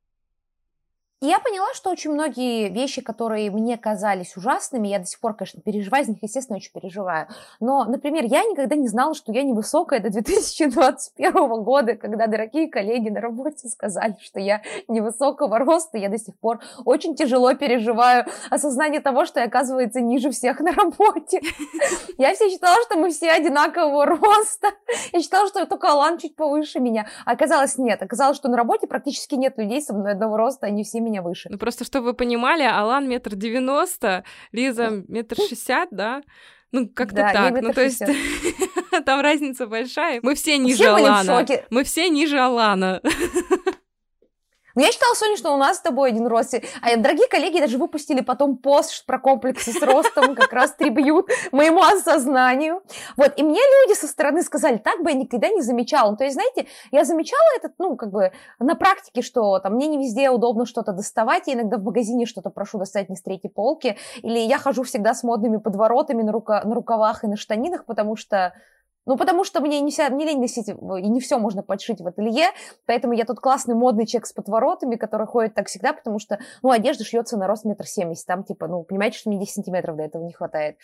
И 1.23 1.27
я 1.27 1.39
поняла, 1.39 1.73
что 1.73 1.91
очень 1.91 2.11
многие 2.11 2.69
вещи, 2.69 3.01
которые 3.01 3.49
мне 3.53 3.79
казались 3.79 4.37
ужасными, 4.37 4.89
я 4.89 4.99
до 4.99 5.07
сих 5.07 5.21
пор, 5.21 5.35
конечно, 5.35 5.61
переживаю, 5.61 6.03
из 6.03 6.09
них, 6.09 6.19
естественно, 6.21 6.57
очень 6.57 6.73
переживаю. 6.73 7.29
Но, 7.61 7.85
например, 7.85 8.25
я 8.25 8.43
никогда 8.43 8.75
не 8.75 8.89
знала, 8.89 9.15
что 9.15 9.31
я 9.31 9.45
невысокая 9.45 10.01
до 10.01 10.11
2021 10.11 11.63
года, 11.63 11.95
когда 11.95 12.27
дорогие 12.27 12.69
коллеги 12.69 13.09
на 13.09 13.21
работе 13.21 13.69
сказали, 13.69 14.17
что 14.21 14.41
я 14.41 14.63
невысокого 14.89 15.61
роста. 15.61 15.97
Я 15.97 16.09
до 16.09 16.19
сих 16.19 16.37
пор 16.41 16.59
очень 16.85 17.15
тяжело 17.15 17.55
переживаю 17.55 18.27
осознание 18.51 19.01
того, 19.01 19.25
что 19.25 19.39
я, 19.39 19.47
оказывается, 19.47 20.01
ниже 20.01 20.33
всех 20.33 20.59
на 20.59 20.73
работе. 20.73 21.41
Я 22.19 22.35
все 22.35 22.51
считала, 22.51 22.77
что 22.83 22.99
мы 22.99 23.11
все 23.11 23.31
одинакового 23.31 24.07
роста. 24.07 24.71
Я 25.13 25.21
считала, 25.21 25.47
что 25.47 25.65
только 25.67 25.89
Алан 25.89 26.19
чуть 26.19 26.35
повыше 26.35 26.81
меня. 26.81 27.07
А 27.25 27.33
оказалось, 27.33 27.79
нет. 27.79 28.03
Оказалось, 28.03 28.37
что 28.37 28.49
на 28.49 28.57
работе 28.57 28.87
практически 28.87 29.37
нет 29.37 29.57
людей 29.57 29.81
со 29.81 29.95
мной 29.95 30.13
одного 30.13 30.37
роста, 30.37 30.67
они 30.67 30.83
все 30.85 31.01
меня 31.01 31.12
выше. 31.21 31.49
Ну, 31.51 31.59
просто, 31.59 31.85
чтобы 31.85 32.07
вы 32.07 32.15
понимали, 32.15 32.63
Алан 32.63 33.09
метр 33.09 33.35
девяносто, 33.35 34.25
Лиза 34.53 35.03
метр 35.09 35.37
шестьдесят, 35.37 35.89
да? 35.91 36.23
Ну, 36.73 36.89
как-то 36.89 37.17
да, 37.17 37.33
так. 37.33 37.61
Ну, 37.61 37.73
то 37.73 37.83
есть 37.83 38.03
там 39.05 39.21
разница 39.21 39.67
большая. 39.67 40.21
Мы 40.23 40.35
все 40.35 40.57
ниже 40.57 40.85
все 40.85 40.95
Алана. 40.95 41.47
Мы 41.71 41.85
все 41.85 42.09
ниже 42.09 42.39
Алана. 42.39 43.03
Но 44.75 44.83
я 44.83 44.93
считала, 44.93 45.15
Соня, 45.15 45.37
что 45.37 45.53
у 45.53 45.57
нас 45.57 45.79
с 45.79 45.81
тобой 45.81 46.11
один 46.11 46.27
рост. 46.27 46.55
А 46.83 46.97
дорогие 46.97 47.29
коллеги 47.29 47.61
даже 47.61 47.79
выпустили 47.79 48.21
потом 48.21 48.57
пост 48.57 49.05
про 49.07 49.19
комплексы 49.19 49.73
с 49.73 49.83
ростом, 49.83 50.35
как 50.35 50.53
раз 50.53 50.73
трибьют 50.73 51.29
моему 51.53 51.83
осознанию. 51.83 52.83
Вот, 53.17 53.33
и 53.37 53.43
мне 53.43 53.61
люди 53.61 53.99
со 53.99 54.07
стороны 54.07 54.43
сказали, 54.43 54.79
так 54.79 55.03
бы 55.03 55.11
я 55.11 55.17
никогда 55.17 55.49
не 55.49 55.63
замечала. 55.63 56.11
Ну, 56.11 56.17
то 56.17 56.25
есть, 56.25 56.35
знаете, 56.35 56.67
я 56.91 57.05
замечала 57.05 57.57
этот, 57.57 57.73
ну, 57.79 57.97
как 57.97 58.11
бы 58.11 58.33
на 58.59 58.75
практике, 58.75 59.23
что 59.23 59.59
там 59.59 59.75
мне 59.75 59.87
не 59.87 59.99
везде 59.99 60.31
удобно 60.31 60.67
что-то 60.67 60.93
доставать, 60.93 61.47
я 61.47 61.55
иногда 61.55 61.77
в 61.77 61.83
магазине 61.83 62.27
что-то 62.27 62.51
прошу 62.51 62.79
достать 62.79 63.09
не 63.09 63.17
с 63.17 63.23
третьей 63.23 63.51
полки, 63.51 63.97
или 64.23 64.39
я 64.39 64.59
хожу 64.59 64.83
всегда 64.83 65.15
с 65.15 65.23
модными 65.23 65.59
подворотами 65.59 66.23
на, 66.23 66.33
рука, 66.33 66.63
на 66.65 66.75
рукавах 66.75 67.25
и 67.25 67.27
на 67.27 67.37
штанинах, 67.37 67.85
потому 67.85 68.17
что 68.17 68.55
ну, 69.07 69.17
потому 69.17 69.45
что 69.45 69.61
мне 69.61 69.81
не, 69.81 69.91
вся, 69.91 70.09
не 70.09 70.25
лень 70.25 70.41
носить, 70.41 70.69
и 70.69 70.73
не 71.09 71.21
все 71.21 71.39
можно 71.39 71.63
подшить 71.63 72.01
в 72.01 72.07
ателье, 72.07 72.47
поэтому 72.87 73.13
я 73.15 73.25
тут 73.25 73.41
классный 73.41 73.75
модный 73.75 74.07
чек 74.07 74.27
с 74.27 74.33
подворотами, 74.33 74.97
который 74.97 75.27
ходит 75.27 75.55
так 75.55 75.67
всегда, 75.67 75.93
потому 75.93 76.19
что, 76.19 76.39
ну, 76.63 76.71
одежда 76.71 77.05
шьется 77.05 77.37
на 77.37 77.47
рост 77.47 77.65
метр 77.65 77.87
семьдесят, 77.87 78.27
там, 78.27 78.45
типа, 78.45 78.69
ну, 78.69 78.85
понимаете, 78.85 79.19
что 79.19 79.31
мне 79.31 79.39
10 79.39 79.55
сантиметров 79.55 79.97
до 79.97 80.05
этого 80.05 80.25
не 80.25 80.33
хватает. 80.33 80.77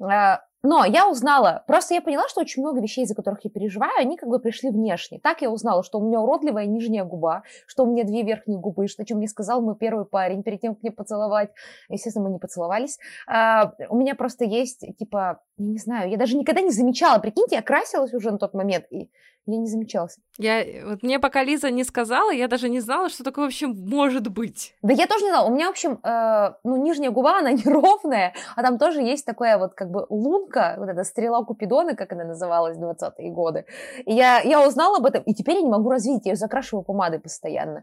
А, 0.00 0.42
но 0.62 0.84
я 0.84 1.08
узнала, 1.08 1.62
просто 1.66 1.94
я 1.94 2.00
поняла, 2.00 2.28
что 2.28 2.40
очень 2.40 2.62
много 2.62 2.80
вещей, 2.80 3.06
за 3.06 3.14
которых 3.14 3.44
я 3.44 3.50
переживаю, 3.50 3.92
они 3.98 4.16
как 4.16 4.28
бы 4.28 4.40
пришли 4.40 4.70
внешне. 4.70 5.20
Так 5.20 5.40
я 5.40 5.50
узнала, 5.50 5.84
что 5.84 5.98
у 5.98 6.06
меня 6.06 6.20
уродливая 6.20 6.66
нижняя 6.66 7.04
губа, 7.04 7.42
что 7.66 7.84
у 7.84 7.86
меня 7.86 8.04
две 8.04 8.22
верхние 8.22 8.58
губы, 8.58 8.88
что, 8.88 9.02
о 9.02 9.06
чем 9.06 9.18
мне 9.18 9.28
сказал 9.28 9.62
мой 9.62 9.76
первый 9.76 10.04
парень 10.04 10.42
перед 10.42 10.60
тем, 10.60 10.74
как 10.74 10.82
мне 10.82 10.92
поцеловать. 10.92 11.50
Естественно, 11.88 12.26
мы 12.26 12.32
не 12.32 12.38
поцеловались. 12.40 12.98
А, 13.28 13.72
у 13.88 13.96
меня 13.96 14.16
просто 14.16 14.44
есть, 14.44 14.84
типа, 14.98 15.42
я 15.58 15.66
не 15.66 15.78
знаю, 15.78 16.10
я 16.10 16.16
даже 16.16 16.36
никогда 16.36 16.60
не 16.60 16.70
замечала. 16.70 17.18
Прикиньте, 17.18 17.56
я 17.56 17.62
красилась 17.62 18.14
уже 18.14 18.30
на 18.30 18.38
тот 18.38 18.54
момент, 18.54 18.86
и 18.90 19.10
я 19.46 19.56
не 19.56 19.66
замечала. 19.66 20.08
Я, 20.36 20.62
вот 20.86 21.02
мне 21.02 21.18
пока 21.18 21.42
Лиза 21.42 21.70
не 21.70 21.82
сказала, 21.82 22.30
я 22.30 22.48
даже 22.48 22.68
не 22.68 22.80
знала, 22.80 23.08
что 23.08 23.24
такое 23.24 23.46
вообще 23.46 23.66
может 23.66 24.28
быть. 24.28 24.74
Да 24.82 24.92
я 24.92 25.06
тоже 25.06 25.24
не 25.24 25.30
знала. 25.30 25.48
У 25.48 25.54
меня, 25.54 25.66
в 25.66 25.70
общем, 25.70 25.98
э, 26.02 26.54
ну, 26.64 26.76
нижняя 26.76 27.10
губа, 27.10 27.38
она 27.38 27.52
неровная, 27.52 28.34
а 28.56 28.62
там 28.62 28.78
тоже 28.78 29.00
есть 29.00 29.24
такая 29.24 29.58
вот 29.58 29.74
как 29.74 29.90
бы 29.90 30.06
лунка, 30.10 30.76
вот 30.78 30.88
эта 30.88 31.02
стрела 31.02 31.42
Купидона, 31.44 31.96
как 31.96 32.12
она 32.12 32.24
называлась 32.24 32.76
в 32.76 32.82
20-е 32.82 33.30
годы. 33.30 33.64
И 34.04 34.14
я, 34.14 34.40
я 34.40 34.66
узнала 34.66 34.98
об 34.98 35.06
этом, 35.06 35.22
и 35.22 35.34
теперь 35.34 35.56
я 35.56 35.62
не 35.62 35.70
могу 35.70 35.90
развить, 35.90 36.26
я 36.26 36.32
ее 36.32 36.36
закрашиваю 36.36 36.84
помадой 36.84 37.18
постоянно. 37.18 37.82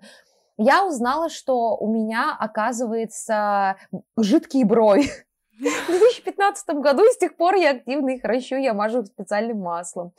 Я 0.58 0.86
узнала, 0.86 1.30
что 1.30 1.76
у 1.76 1.92
меня, 1.92 2.36
оказывается, 2.40 3.76
жидкие 4.18 4.66
брови. 4.66 5.10
В 5.60 5.88
2015 5.88 6.70
году, 6.76 7.04
и 7.04 7.14
с 7.14 7.18
тех 7.18 7.38
пор 7.38 7.56
я 7.56 7.72
активно 7.72 8.10
их 8.10 8.24
ращу, 8.24 8.56
я 8.56 8.74
мажу 8.74 9.02
их 9.02 9.08
специальным 9.08 9.60
маслом. 9.60 10.12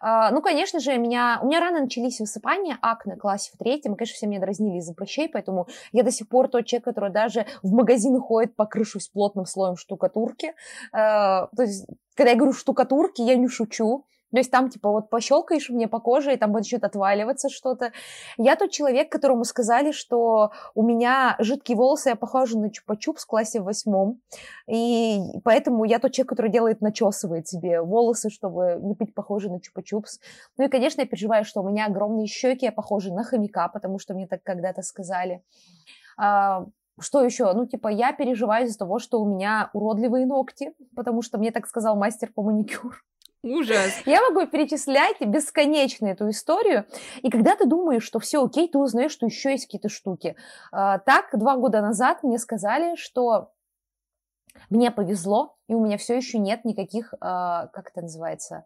А, 0.00 0.30
ну, 0.30 0.40
конечно 0.40 0.78
же, 0.78 0.96
меня, 0.98 1.40
у 1.42 1.46
меня 1.46 1.60
рано 1.60 1.80
начались 1.80 2.20
высыпания, 2.20 2.78
акне, 2.80 3.16
классе 3.16 3.50
в 3.54 3.58
третьем, 3.58 3.96
конечно, 3.96 4.14
все 4.14 4.26
меня 4.26 4.40
дразнили 4.40 4.78
из-за 4.78 4.94
прыщей, 4.94 5.28
поэтому 5.28 5.66
я 5.92 6.04
до 6.04 6.12
сих 6.12 6.28
пор 6.28 6.48
тот 6.48 6.66
человек, 6.66 6.84
который 6.84 7.10
даже 7.10 7.46
в 7.62 7.72
магазин 7.72 8.18
ходит, 8.20 8.54
покрышусь 8.54 9.08
плотным 9.08 9.46
слоем 9.46 9.76
штукатурки. 9.76 10.54
А, 10.92 11.48
то 11.56 11.62
есть, 11.62 11.86
когда 12.14 12.30
я 12.30 12.36
говорю 12.36 12.52
штукатурки, 12.52 13.22
я 13.22 13.34
не 13.34 13.48
шучу. 13.48 14.06
То 14.34 14.38
есть 14.38 14.50
там, 14.50 14.68
типа, 14.68 14.90
вот 14.90 15.10
пощелкаешь 15.10 15.70
мне 15.70 15.86
по 15.86 16.00
коже, 16.00 16.34
и 16.34 16.36
там 16.36 16.50
начнет 16.50 16.82
отваливаться 16.82 17.48
что-то. 17.48 17.92
Я 18.36 18.56
тот 18.56 18.72
человек, 18.72 19.08
которому 19.08 19.44
сказали, 19.44 19.92
что 19.92 20.50
у 20.74 20.82
меня 20.82 21.36
жидкие 21.38 21.76
волосы, 21.76 22.08
я 22.08 22.16
похожа 22.16 22.58
на 22.58 22.66
чупа-чуп 22.66 23.18
с 23.18 23.24
классе 23.24 23.60
в 23.60 23.64
восьмом. 23.64 24.20
И 24.66 25.20
поэтому 25.44 25.84
я 25.84 26.00
тот 26.00 26.10
человек, 26.10 26.30
который 26.30 26.50
делает, 26.50 26.80
начесывает 26.80 27.46
себе 27.46 27.80
волосы, 27.80 28.28
чтобы 28.28 28.80
не 28.82 28.94
быть 28.94 29.14
похожей 29.14 29.52
на 29.52 29.58
чупа-чупс. 29.58 30.18
Ну 30.58 30.64
и, 30.64 30.68
конечно, 30.68 31.02
я 31.02 31.06
переживаю, 31.06 31.44
что 31.44 31.62
у 31.62 31.68
меня 31.68 31.86
огромные 31.86 32.26
щеки, 32.26 32.66
я 32.66 32.72
похожа 32.72 33.14
на 33.14 33.22
хомяка, 33.22 33.68
потому 33.68 34.00
что 34.00 34.14
мне 34.14 34.26
так 34.26 34.42
когда-то 34.42 34.82
сказали. 34.82 35.44
А, 36.18 36.66
что 36.98 37.22
еще? 37.22 37.52
Ну, 37.52 37.66
типа, 37.66 37.86
я 37.86 38.12
переживаю 38.12 38.66
из-за 38.66 38.78
того, 38.78 38.98
что 38.98 39.20
у 39.20 39.32
меня 39.32 39.70
уродливые 39.74 40.26
ногти, 40.26 40.74
потому 40.96 41.22
что 41.22 41.38
мне 41.38 41.52
так 41.52 41.68
сказал 41.68 41.94
мастер 41.94 42.32
по 42.34 42.42
маникюру. 42.42 42.96
Ужас. 43.44 43.92
Я 44.06 44.22
могу 44.22 44.46
перечислять 44.46 45.20
бесконечно 45.20 46.06
эту 46.06 46.30
историю. 46.30 46.86
И 47.20 47.28
когда 47.28 47.54
ты 47.56 47.66
думаешь, 47.66 48.02
что 48.02 48.18
все 48.18 48.42
окей, 48.42 48.68
ты 48.68 48.78
узнаешь, 48.78 49.12
что 49.12 49.26
еще 49.26 49.50
есть 49.50 49.66
какие-то 49.66 49.90
штуки. 49.90 50.34
А, 50.72 50.98
так, 50.98 51.28
два 51.38 51.56
года 51.56 51.82
назад 51.82 52.22
мне 52.22 52.38
сказали, 52.38 52.96
что 52.96 53.52
мне 54.70 54.90
повезло, 54.90 55.58
и 55.68 55.74
у 55.74 55.84
меня 55.84 55.98
все 55.98 56.16
еще 56.16 56.38
нет 56.38 56.64
никаких, 56.64 57.12
а, 57.20 57.66
как 57.66 57.90
это 57.90 58.00
называется, 58.00 58.64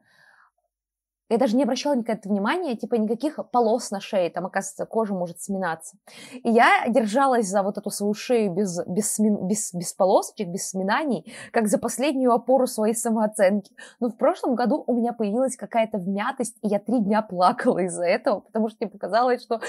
я 1.29 1.39
даже 1.39 1.57
не 1.57 1.65
обращала 1.65 1.95
никакого 1.95 2.33
внимания, 2.33 2.77
типа 2.77 2.95
никаких 2.95 3.39
полос 3.51 3.91
на 3.91 4.01
шее, 4.01 4.31
там, 4.31 4.47
оказывается, 4.47 4.87
кожа 4.87 5.15
может 5.15 5.41
сминаться. 5.41 5.97
И 6.33 6.51
я 6.51 6.87
держалась 6.89 7.47
за 7.47 7.63
вот 7.63 7.79
эту 7.79 7.91
свою 7.91 8.15
шею 8.15 8.53
без, 8.53 8.81
без, 8.87 9.13
смин, 9.13 9.47
без, 9.47 9.73
без 9.75 9.93
полосочек, 9.93 10.49
без 10.49 10.69
сминаний, 10.69 11.33
как 11.53 11.69
за 11.69 11.79
последнюю 11.79 12.33
опору 12.33 12.67
своей 12.67 12.95
самооценки. 12.95 13.75
Но 14.01 14.09
в 14.09 14.17
прошлом 14.17 14.55
году 14.55 14.83
у 14.87 14.95
меня 14.95 15.13
появилась 15.13 15.57
какая-то 15.57 15.99
вмятость, 15.99 16.57
и 16.63 16.69
я 16.69 16.79
три 16.79 17.01
дня 17.01 17.23
плакала 17.23 17.79
из-за 17.81 18.05
этого, 18.05 18.41
потому 18.41 18.69
что 18.69 18.79
мне 18.81 18.91
показалось, 18.91 19.43
что 19.43 19.61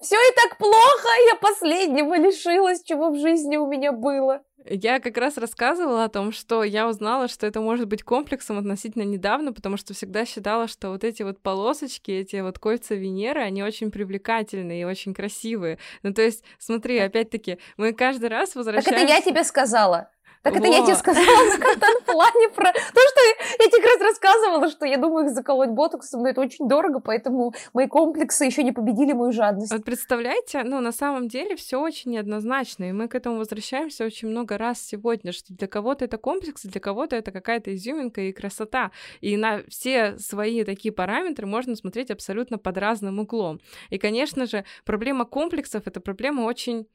все 0.00 0.14
и 0.14 0.34
так 0.36 0.58
плохо, 0.58 1.08
я 1.28 1.36
последнего 1.40 2.16
лишилась, 2.16 2.82
чего 2.82 3.10
в 3.10 3.18
жизни 3.18 3.56
у 3.56 3.66
меня 3.66 3.92
было. 3.92 4.42
Я 4.64 5.00
как 5.00 5.16
раз 5.16 5.38
рассказывала 5.38 6.04
о 6.04 6.08
том, 6.08 6.32
что 6.32 6.62
я 6.62 6.88
узнала, 6.88 7.28
что 7.28 7.46
это 7.46 7.60
может 7.60 7.86
быть 7.86 8.02
комплексом 8.02 8.58
относительно 8.58 9.02
недавно, 9.02 9.52
потому 9.52 9.76
что 9.76 9.94
всегда 9.94 10.24
считала, 10.24 10.68
что 10.68 10.90
вот 10.90 11.04
эти 11.04 11.22
вот 11.22 11.40
полосочки, 11.40 12.10
эти 12.10 12.36
вот 12.36 12.58
кольца 12.58 12.94
Венеры, 12.94 13.40
они 13.40 13.62
очень 13.62 13.90
привлекательные 13.90 14.82
и 14.82 14.84
очень 14.84 15.14
красивые. 15.14 15.78
Ну, 16.02 16.12
то 16.12 16.22
есть, 16.22 16.44
смотри, 16.58 16.98
опять-таки, 16.98 17.58
мы 17.76 17.92
каждый 17.92 18.28
раз 18.28 18.54
возвращаемся... 18.54 18.90
Так 18.90 19.02
это 19.02 19.12
я 19.12 19.20
тебе 19.22 19.44
сказала. 19.44 20.10
Так 20.42 20.56
это 20.56 20.66
я 20.66 20.84
тебе 20.84 20.94
сказала 20.94 21.24
на 21.24 21.58
контент-плане 21.58 22.48
про 22.50 22.72
то, 22.72 22.78
что 22.80 23.20
я 23.58 23.66
тебе 23.66 23.82
как 23.82 23.90
раз 23.90 24.00
рассказывала, 24.00 24.70
что 24.70 24.86
я 24.86 24.96
думаю 24.96 25.26
их 25.26 25.32
заколоть 25.32 25.70
ботоксом, 25.70 26.22
но 26.22 26.28
это 26.28 26.40
очень 26.40 26.68
дорого, 26.68 27.00
поэтому 27.00 27.52
мои 27.72 27.86
комплексы 27.86 28.44
еще 28.44 28.62
не 28.62 28.72
победили 28.72 29.12
мою 29.12 29.32
жадность. 29.32 29.72
Вот 29.72 29.84
представляете, 29.84 30.62
ну, 30.64 30.80
на 30.80 30.92
самом 30.92 31.28
деле 31.28 31.56
все 31.56 31.80
очень 31.80 32.12
неоднозначно, 32.12 32.84
и 32.84 32.92
мы 32.92 33.08
к 33.08 33.14
этому 33.14 33.38
возвращаемся 33.38 34.04
очень 34.04 34.28
много 34.28 34.58
раз 34.58 34.80
сегодня, 34.80 35.32
что 35.32 35.52
для 35.54 35.66
кого-то 35.66 36.04
это 36.04 36.18
комплекс, 36.18 36.62
для 36.62 36.80
кого-то 36.80 37.16
это 37.16 37.32
какая-то 37.32 37.74
изюминка 37.74 38.20
и 38.20 38.32
красота. 38.32 38.90
И 39.20 39.36
на 39.36 39.62
все 39.68 40.18
свои 40.18 40.64
такие 40.64 40.92
параметры 40.92 41.46
можно 41.46 41.76
смотреть 41.76 42.10
абсолютно 42.10 42.58
под 42.58 42.78
разным 42.78 43.18
углом. 43.18 43.60
И, 43.90 43.98
конечно 43.98 44.46
же, 44.46 44.64
проблема 44.84 45.24
комплексов— 45.24 45.82
это 45.86 46.00
проблема 46.00 46.42
очень 46.42 46.86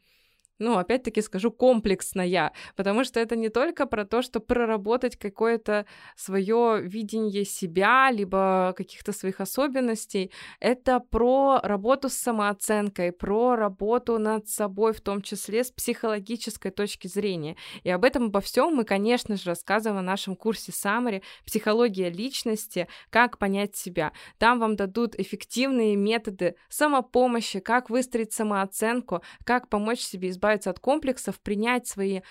ну, 0.60 0.78
опять-таки 0.78 1.22
скажу, 1.22 1.52
комплексная, 1.52 2.54
потому 2.76 3.04
что 3.04 3.20
это 3.20 3.36
не 3.36 3.50
только 3.50 3.86
про 3.86 4.06
то, 4.06 4.22
что 4.22 4.40
проработать 4.40 5.18
какое-то 5.18 5.86
свое 6.16 6.80
видение 6.82 7.44
себя, 7.44 8.12
либо 8.12 8.74
каких-то 8.78 9.12
своих 9.14 9.42
особенностей, 9.42 10.32
это 10.60 11.00
про 11.00 11.60
работу 11.64 12.10
с 12.10 12.14
самооценкой, 12.14 13.12
про 13.12 13.56
работу 13.56 14.20
над 14.20 14.48
собой, 14.48 14.94
в 14.94 15.02
том 15.02 15.22
числе 15.22 15.64
с 15.64 15.72
психологической 15.72 16.72
точки 16.72 17.08
зрения. 17.08 17.58
И 17.84 17.90
об 17.90 18.06
этом 18.06 18.26
обо 18.26 18.40
всем 18.40 18.76
мы, 18.76 18.84
конечно 18.84 19.36
же, 19.36 19.50
рассказываем 19.50 20.02
в 20.02 20.06
нашем 20.06 20.36
курсе 20.36 20.72
Summary 20.72 21.24
«Психология 21.46 22.10
личности. 22.10 22.88
Как 23.10 23.38
понять 23.38 23.76
себя». 23.76 24.12
Там 24.38 24.60
вам 24.60 24.76
дадут 24.76 25.20
эффективные 25.20 25.96
методы 25.96 26.56
самопомощи, 26.70 27.60
как 27.60 27.90
выстроить 27.90 28.34
самооценку, 28.34 29.24
как 29.44 29.68
помочь 29.70 30.00
себе 30.00 30.30
избавиться 30.30 30.43
избавиться 30.44 30.70
от 30.70 30.80
комплексов, 30.80 31.40
принять 31.40 31.88
свои 31.88 32.22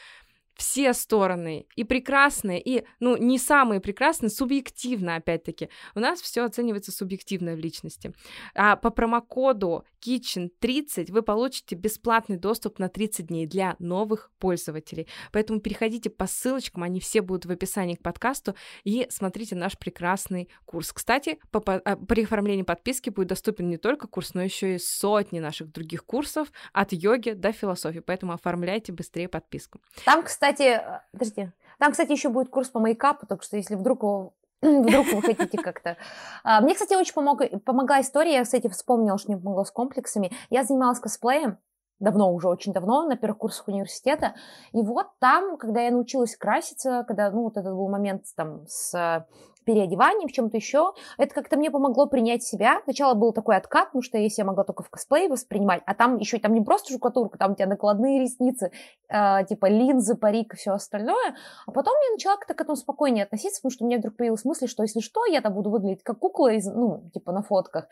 все 0.57 0.93
стороны, 0.93 1.67
и 1.77 1.85
прекрасные, 1.85 2.61
и, 2.61 2.85
ну, 3.01 3.17
не 3.17 3.39
самые 3.39 3.81
прекрасные, 3.81 4.31
субъективно, 4.31 5.17
опять-таки. 5.17 5.69
У 5.95 6.01
нас 6.01 6.21
все 6.21 6.45
оценивается 6.45 6.93
субъективно 6.93 7.55
в 7.55 7.59
личности. 7.59 8.13
А 8.55 8.77
по 8.77 8.91
промокоду 8.91 9.85
Kitchen30 10.05 11.13
вы 11.13 11.23
получите 11.23 11.75
бесплатный 11.75 12.37
доступ 12.37 12.79
на 12.79 12.89
30 12.89 13.27
дней 13.27 13.47
для 13.47 13.77
новых 13.79 14.31
пользователей. 14.39 15.09
Поэтому 15.33 15.61
переходите 15.61 16.11
по 16.11 16.27
ссылочкам, 16.27 16.83
они 16.83 17.01
все 17.01 17.23
будут 17.23 17.47
в 17.47 17.51
описании 17.51 17.95
к 17.95 18.03
подкасту, 18.03 18.55
и 18.85 19.07
смотрите 19.11 19.55
наш 19.55 19.79
прекрасный 19.79 20.49
курс. 20.65 20.93
Кстати, 20.93 21.39
по, 21.51 21.61
по, 21.61 21.75
а, 21.75 21.97
при 21.97 22.25
оформлении 22.25 22.63
подписки 22.63 23.11
будет 23.11 23.29
доступен 23.29 23.69
не 23.69 23.77
только 23.77 24.07
курс, 24.09 24.35
но 24.35 24.43
еще 24.43 24.75
и 24.75 24.79
сотни 24.79 25.41
наших 25.41 25.71
других 25.71 26.05
курсов 26.05 26.53
от 26.73 26.93
йоги 26.93 27.31
до 27.31 27.53
философии, 27.53 28.01
поэтому 28.01 28.33
оформляйте 28.33 28.93
быстрее 28.93 29.29
подписку. 29.29 29.81
Там, 30.05 30.23
кстати, 30.23 30.42
кстати, 30.43 30.63
э, 30.63 31.01
подожди, 31.13 31.51
там, 31.79 31.93
кстати, 31.93 32.11
еще 32.11 32.29
будет 32.29 32.49
курс 32.49 32.69
по 32.69 32.81
мейкапу, 32.81 33.27
так 33.27 33.45
что 33.45 33.57
если 33.57 33.77
вдруг 33.77 34.33
Вдруг 34.63 35.07
вы 35.13 35.23
хотите 35.23 35.59
как-то. 35.59 35.97
А, 36.45 36.61
мне, 36.61 36.75
кстати, 36.75 36.95
очень 36.95 37.15
помог, 37.15 37.43
помогла 37.65 38.01
история. 38.01 38.35
Я, 38.35 38.45
кстати, 38.45 38.69
вспомнила, 38.69 39.19
что 39.19 39.33
мне 39.33 39.41
помогло 39.41 39.65
с 39.65 39.73
комплексами. 39.73 40.31
Я 40.51 40.63
занималась 40.63 41.01
косплеем 41.01 41.59
давно 41.99 42.33
уже, 42.33 42.49
очень 42.49 42.73
давно, 42.73 43.05
на 43.09 43.17
первых 43.17 43.39
курсах 43.39 43.67
университета. 43.67 44.35
И 44.73 44.83
вот 44.83 45.07
там, 45.19 45.57
когда 45.57 45.81
я 45.81 45.91
научилась 45.91 46.37
краситься, 46.37 47.05
когда, 47.09 47.33
ну, 47.33 47.43
вот 47.43 47.57
этот 47.57 47.75
был 47.75 47.89
момент 47.89 48.25
там 48.37 48.65
с 48.69 49.27
переодеванием, 49.65 50.29
чем-то 50.29 50.57
еще. 50.57 50.93
Это 51.19 51.35
как-то 51.35 51.57
мне 51.57 51.71
помогло 51.71 52.07
принять 52.07 52.43
себя. 52.43 52.81
Сначала 52.85 53.15
был 53.15 53.33
такой 53.33 53.57
откат, 53.57 53.87
потому 53.87 54.03
что 54.03 54.19
я 54.19 54.29
себя 54.29 54.47
могла 54.47 54.65
только 54.65 54.83
в 54.83 54.91
косплее 54.91 55.29
воспринимать, 55.29 55.83
а 55.87 55.95
там 55.95 56.19
еще 56.19 56.39
там 56.39 56.55
не 56.55 56.61
просто 56.61 56.91
штукатурка, 56.91 57.39
там 57.39 57.53
у 57.53 57.55
тебя 57.55 57.67
накладные 57.67 58.21
ресницы, 58.21 58.71
э, 59.09 59.45
типа 59.49 59.67
линзы, 59.67 60.17
парик 60.17 60.55
и 60.55 60.57
все 60.57 60.73
остальное. 60.73 61.35
А 61.67 61.71
потом 61.73 61.95
я 62.09 62.13
начала 62.13 62.37
как-то 62.37 62.55
к 62.55 62.61
этому 62.61 62.77
спокойнее 62.77 63.25
относиться, 63.25 63.61
потому 63.61 63.73
что 63.73 63.85
у 63.85 63.89
меня 63.89 63.99
вдруг 63.99 64.17
появилась 64.17 64.45
мысль, 64.45 64.67
что 64.67 64.83
если 64.83 65.01
что, 65.01 65.27
я 65.27 65.41
там 65.41 65.55
буду 65.55 65.71
выглядеть 65.71 66.03
как 66.03 66.19
кукла, 66.19 66.53
из, 66.53 66.67
ну, 66.67 67.11
типа 67.13 67.33
на 67.33 67.43
фотках. 67.43 67.89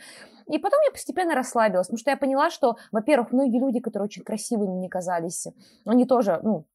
И 0.46 0.58
потом 0.58 0.80
я 0.86 0.92
постепенно 0.92 1.34
расслабилась, 1.34 1.86
потому 1.86 1.98
что 1.98 2.10
я 2.10 2.16
поняла, 2.16 2.50
что, 2.50 2.76
во-первых, 2.92 3.32
многие 3.32 3.60
люди, 3.60 3.80
которые 3.80 4.06
очень 4.06 4.24
красивыми 4.24 4.72
мне 4.72 4.88
казались, 4.88 5.46
они 5.84 6.06
тоже, 6.06 6.40
ну, 6.42 6.66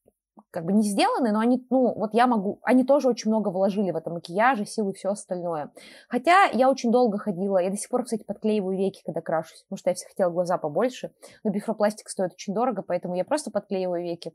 как 0.55 0.63
бы 0.63 0.71
не 0.71 0.83
сделаны, 0.83 1.33
но 1.33 1.39
они, 1.39 1.67
ну, 1.69 1.93
вот 1.93 2.13
я 2.13 2.27
могу, 2.27 2.59
они 2.63 2.85
тоже 2.85 3.09
очень 3.09 3.29
много 3.29 3.49
вложили 3.49 3.91
в 3.91 3.97
это 3.97 4.09
макияже, 4.09 4.65
силы 4.65 4.91
и 4.91 4.93
все 4.93 5.09
остальное. 5.09 5.69
Хотя 6.07 6.45
я 6.45 6.69
очень 6.69 6.93
долго 6.93 7.17
ходила, 7.17 7.57
я 7.57 7.69
до 7.69 7.75
сих 7.75 7.89
пор, 7.89 8.05
кстати, 8.05 8.23
подклеиваю 8.23 8.77
веки, 8.77 9.01
когда 9.05 9.19
крашусь, 9.19 9.63
потому 9.63 9.77
что 9.77 9.89
я 9.89 9.95
все 9.95 10.07
хотела 10.07 10.31
глаза 10.31 10.57
побольше, 10.57 11.11
но 11.43 11.51
бифропластик 11.51 12.07
стоит 12.07 12.31
очень 12.31 12.53
дорого, 12.53 12.83
поэтому 12.83 13.15
я 13.15 13.25
просто 13.25 13.51
подклеиваю 13.51 14.01
веки. 14.01 14.31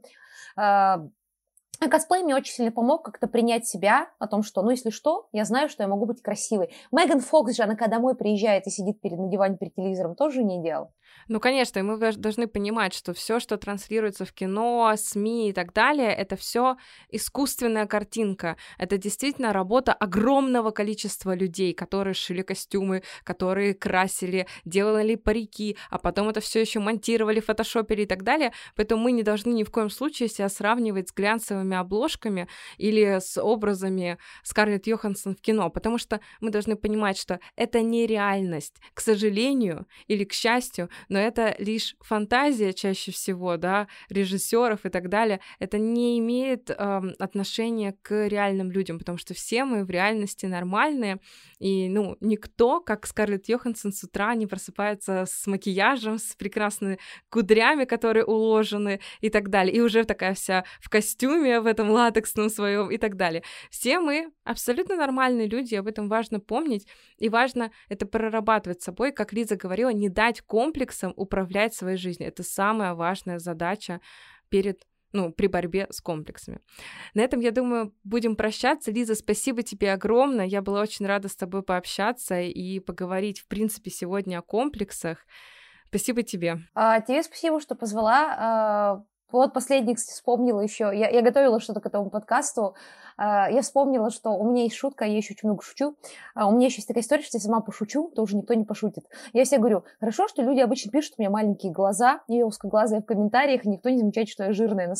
А, 1.83 1.89
косплей 1.89 2.23
мне 2.23 2.37
очень 2.37 2.53
сильно 2.53 2.71
помог 2.71 3.03
как-то 3.03 3.27
принять 3.27 3.67
себя 3.67 4.11
о 4.19 4.27
том, 4.27 4.43
что, 4.43 4.61
ну, 4.61 4.71
если 4.71 4.91
что, 4.91 5.29
я 5.33 5.47
знаю, 5.47 5.71
что 5.71 5.83
я 5.83 5.89
могу 5.89 6.05
быть 6.05 6.21
красивой. 6.21 6.75
Меган 6.93 7.21
Фокс 7.21 7.57
же, 7.57 7.63
она 7.63 7.75
когда 7.75 7.97
домой 7.97 8.15
приезжает 8.15 8.67
и 8.67 8.71
сидит 8.71 9.01
перед 9.01 9.19
на 9.19 9.31
диване 9.31 9.57
перед 9.57 9.75
телевизором, 9.75 10.15
тоже 10.15 10.43
не 10.43 10.61
идеал. 10.61 10.93
Ну, 11.29 11.41
конечно, 11.41 11.79
и 11.79 11.83
мы 11.83 11.99
должны 11.99 12.47
понимать, 12.49 12.93
что 12.93 13.15
все, 13.15 13.41
что 13.41 13.57
транслируется 13.57 14.25
в 14.25 14.33
кино, 14.33 14.93
СМИ 14.97 15.51
и 15.51 15.53
так 15.53 15.73
далее, 15.73 16.13
это 16.13 16.37
все 16.37 16.77
искусственная 17.09 17.87
картинка. 17.87 18.57
Это 18.79 18.99
действительно 18.99 19.53
работа 19.53 19.93
огромного 19.93 20.71
количества 20.71 21.35
людей, 21.35 21.73
которые 21.73 22.15
шили 22.15 22.43
костюмы, 22.43 23.03
которые 23.25 23.75
красили, 23.75 24.47
делали 24.65 25.15
парики, 25.15 25.77
а 25.89 25.99
потом 25.99 26.29
это 26.29 26.41
все 26.41 26.61
еще 26.61 26.81
монтировали, 26.81 27.41
фотошопили 27.41 28.03
и 28.03 28.07
так 28.07 28.23
далее. 28.23 28.53
Поэтому 28.77 29.05
мы 29.05 29.13
не 29.13 29.23
должны 29.23 29.53
ни 29.53 29.65
в 29.65 29.71
коем 29.71 29.91
случае 29.91 30.29
себя 30.29 30.49
сравнивать 30.49 31.09
с 31.09 31.13
глянцевыми 31.13 31.70
обложками 31.75 32.49
или 32.79 33.19
с 33.21 33.41
образами 33.41 34.19
Скарлетт 34.43 34.87
Йоханссон 34.87 35.37
в 35.37 35.41
кино, 35.41 35.71
потому 35.71 35.99
что 35.99 36.21
мы 36.41 36.51
должны 36.51 36.77
понимать, 36.77 37.19
что 37.19 37.41
это 37.57 37.83
не 37.83 38.07
реальность. 38.07 38.77
К 38.95 39.01
сожалению 39.01 39.87
или 40.07 40.25
к 40.25 40.33
счастью, 40.33 40.89
но 41.09 41.19
это 41.19 41.55
лишь 41.59 41.97
фантазия 42.01 42.73
чаще 42.73 43.13
всего, 43.13 43.57
да, 43.57 43.89
режиссеров 44.09 44.87
и 44.87 44.89
так 44.89 45.09
далее. 45.09 45.41
Это 45.59 45.79
не 45.79 46.19
имеет 46.19 46.71
э, 46.71 46.75
отношения 47.19 47.97
к 48.03 48.29
реальным 48.29 48.71
людям, 48.71 48.99
потому 48.99 49.19
что 49.19 49.35
все 49.35 49.65
мы 49.65 49.85
в 49.85 49.91
реальности 49.91 50.47
нормальные, 50.47 51.21
и, 51.59 51.89
ну, 51.89 52.17
никто, 52.21 52.81
как 52.81 53.07
Скарлетт 53.07 53.49
Йоханссон, 53.49 53.93
с 53.93 54.05
утра 54.05 54.35
не 54.35 54.47
просыпается 54.47 55.25
с 55.27 55.47
макияжем, 55.47 56.19
с 56.19 56.35
прекрасными 56.35 56.99
кудрями, 57.29 57.85
которые 57.85 58.25
уложены 58.25 59.01
и 59.21 59.31
так 59.31 59.51
далее, 59.51 59.75
и 59.75 59.81
уже 59.81 60.05
такая 60.05 60.35
вся 60.35 60.65
в 60.81 60.89
костюме, 60.89 61.60
в 61.61 61.67
этом 61.67 61.91
латексном 61.91 62.51
своем 62.51 62.91
и 62.91 62.99
так 62.99 63.17
далее. 63.17 63.43
Все 63.71 64.01
мы 64.01 64.33
абсолютно 64.45 64.97
нормальные 64.97 65.49
люди, 65.49 65.75
об 65.75 65.87
этом 65.87 66.09
важно 66.09 66.41
помнить, 66.41 66.87
и 67.19 67.29
важно 67.29 67.71
это 67.89 68.07
прорабатывать 68.07 68.83
с 68.83 68.85
собой, 68.85 69.13
как 69.13 69.33
Лиза 69.33 69.57
говорила, 69.57 69.91
не 69.91 70.09
дать 70.09 70.41
комплексам 70.43 71.13
управлять 71.17 71.75
своей 71.75 71.97
жизнью. 71.97 72.29
Это 72.29 72.43
самая 72.43 72.95
важная 72.95 73.39
задача 73.39 74.01
перед 74.49 74.85
ну, 75.13 75.33
при 75.33 75.49
борьбе 75.49 75.89
с 75.91 76.01
комплексами. 76.01 76.61
На 77.15 77.23
этом, 77.23 77.41
я 77.41 77.51
думаю, 77.51 77.93
будем 78.05 78.37
прощаться. 78.37 78.93
Лиза, 78.93 79.15
спасибо 79.15 79.63
тебе 79.63 79.93
огромное. 79.93 80.47
Я 80.47 80.63
была 80.63 80.83
очень 80.83 81.07
рада 81.07 81.29
с 81.29 81.35
тобой 81.35 81.63
пообщаться 81.63 82.41
и 82.41 82.79
поговорить, 82.79 83.41
в 83.41 83.49
принципе, 83.49 83.91
сегодня 83.91 84.39
о 84.39 84.43
комплексах. 84.43 85.27
Спасибо 85.89 86.23
тебе. 86.23 86.59
А, 86.75 87.01
тебе 87.01 87.23
спасибо, 87.25 87.61
что 87.61 87.75
позвала. 87.75 89.05
А, 89.33 89.37
вот 89.37 89.53
последний 89.53 89.95
вспомнила 89.95 90.61
еще. 90.61 90.91
Я, 90.95 91.09
я 91.09 91.23
готовила 91.23 91.61
что-то 91.61 91.81
к 91.81 91.87
этому 91.87 92.11
подкасту. 92.11 92.75
Uh, 93.19 93.53
я 93.53 93.61
вспомнила, 93.61 94.11
что 94.11 94.31
у 94.31 94.51
меня 94.51 94.63
есть 94.63 94.77
шутка, 94.77 95.05
я 95.05 95.19
еще 95.19 95.35
очень 95.35 95.49
много 95.49 95.63
шучу. 95.63 95.95
Uh, 96.35 96.47
у 96.47 96.53
меня 96.53 96.67
еще 96.67 96.77
есть 96.77 96.89
такая 96.89 97.03
история, 97.03 97.23
что 97.23 97.37
я 97.37 97.43
сама 97.43 97.61
пошучу, 97.61 98.11
то 98.17 98.23
уже 98.23 98.35
никто 98.35 98.55
не 98.55 98.65
пошутит. 98.65 99.05
Я 99.35 99.45
все 99.45 99.59
говорю, 99.59 99.85
хорошо, 99.99 100.27
что 100.27 100.41
люди 100.41 100.61
обычно 100.61 100.91
пишут, 100.91 101.15
у 101.19 101.23
меня 101.23 101.29
маленькие 101.29 101.71
глаза, 101.71 102.23
я 102.29 102.47
узкоглазая 102.47 103.03
в 103.03 103.05
комментариях, 103.05 103.67
и 103.67 103.69
никто 103.69 103.91
не 103.91 103.99
замечает, 103.99 104.31
что 104.31 104.45
я 104.45 104.53
жирная. 104.55 104.89
На... 104.89 104.95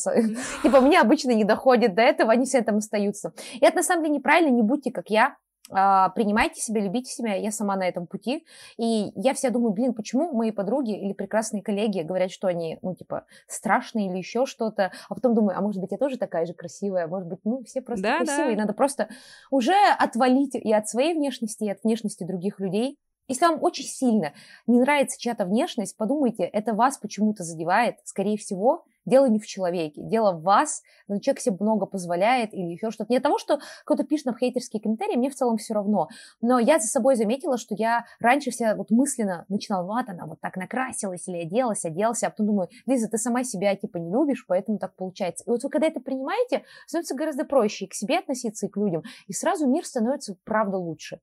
Типа, 0.63 0.83
мне 0.83 1.01
обычно 1.01 1.31
не 1.31 1.45
доходит 1.45 1.95
до 1.95 2.03
этого, 2.03 2.31
они 2.31 2.45
все 2.45 2.61
там 2.61 2.77
остаются. 2.77 3.33
И 3.55 3.65
это 3.65 3.77
на 3.77 3.83
самом 3.83 4.05
деле 4.05 4.17
неправильно, 4.17 4.51
не 4.51 4.63
будьте 4.63 4.93
как 4.93 5.09
я. 5.09 5.37
А, 5.71 6.11
принимайте 6.11 6.61
себя, 6.61 6.81
любите 6.81 7.11
себя, 7.11 7.35
я 7.35 7.51
сама 7.51 7.77
на 7.77 7.89
этом 7.89 8.07
пути. 8.07 8.45
И 8.77 9.13
я 9.15 9.35
вся 9.35 9.51
думаю, 9.51 9.73
блин, 9.73 9.95
почему 9.95 10.33
мои 10.33 10.51
подруги 10.51 10.99
или 10.99 11.13
прекрасные 11.13 11.63
коллеги 11.63 12.01
говорят, 12.01 12.31
что 12.31 12.49
они, 12.49 12.79
ну, 12.83 12.95
типа, 12.95 13.25
страшные 13.47 14.09
или 14.09 14.19
еще 14.19 14.47
что-то, 14.47 14.93
а 15.09 15.15
потом 15.15 15.35
думаю, 15.35 15.57
а 15.57 15.61
может 15.61 15.81
быть, 15.81 15.93
я 15.93 15.99
тоже 15.99 16.19
такая 16.19 16.47
же 16.47 16.55
красивая, 16.55 17.07
может 17.07 17.29
быть, 17.29 17.41
ну, 17.45 17.63
все 17.65 17.81
просто 17.81 18.03
да, 18.03 18.19
красивые, 18.19 18.57
да. 18.57 18.63
надо 18.63 18.73
просто 18.73 19.09
уже 19.51 19.75
отвалить 19.99 20.55
и 20.55 20.73
от 20.73 20.89
своей 20.89 21.15
внешности, 21.15 21.65
и 21.65 21.71
от 21.71 21.83
внешности 21.85 22.25
других 22.25 22.61
людей, 22.61 22.99
если 23.31 23.47
вам 23.47 23.63
очень 23.63 23.85
сильно 23.85 24.33
не 24.67 24.81
нравится 24.81 25.17
чья-то 25.17 25.45
внешность, 25.45 25.97
подумайте, 25.97 26.43
это 26.43 26.75
вас 26.75 26.99
почему-то 26.99 27.45
задевает. 27.45 27.95
Скорее 28.03 28.37
всего, 28.37 28.85
дело 29.11 29.27
не 29.27 29.39
в 29.39 29.47
человеке, 29.47 30.01
дело 30.03 30.33
в 30.33 30.43
вас, 30.43 30.83
человек 31.21 31.41
себе 31.41 31.57
много 31.61 31.85
позволяет 31.85 32.55
или 32.55 32.73
еще 32.73 32.91
что-то. 32.91 33.13
Не 33.13 33.19
от 33.19 33.23
того, 33.23 33.39
что 33.39 33.61
кто-то 33.85 34.05
пишет 34.05 34.27
нам 34.27 34.39
хейтерские 34.39 34.81
комментарии, 34.81 35.17
мне 35.17 35.29
в 35.29 35.35
целом 35.35 35.59
все 35.59 35.75
равно. 35.75 36.09
Но 36.41 36.59
я 36.59 36.79
за 36.79 36.87
собой 36.87 37.17
заметила, 37.17 37.59
что 37.59 37.75
я 37.75 38.07
раньше 38.21 38.51
вся 38.51 38.75
вот 38.75 38.91
мысленно 38.91 39.45
начинала, 39.49 39.85
вот 39.85 40.09
она 40.09 40.27
вот 40.27 40.41
так 40.41 40.57
накрасилась 40.57 41.29
или 41.29 41.43
оделась, 41.43 41.85
оделся, 41.85 42.29
а 42.29 42.31
потом 42.31 42.47
думаю, 42.47 42.69
Лиза, 42.87 43.09
ты 43.09 43.19
сама 43.19 43.45
себя 43.45 43.75
типа 43.77 43.99
не 43.99 44.11
любишь, 44.11 44.47
поэтому 44.47 44.79
так 44.79 44.95
получается. 44.95 45.45
И 45.47 45.51
вот 45.51 45.63
вы 45.63 45.69
когда 45.69 45.89
это 45.89 46.01
принимаете, 46.01 46.65
становится 46.87 47.15
гораздо 47.15 47.45
проще 47.45 47.85
и 47.85 47.89
к 47.89 47.95
себе 47.95 48.19
относиться, 48.19 48.67
и 48.67 48.69
к 48.69 48.77
людям, 48.77 49.03
и 49.27 49.33
сразу 49.33 49.67
мир 49.67 49.85
становится 49.85 50.37
правда 50.45 50.79
лучше. 50.79 51.21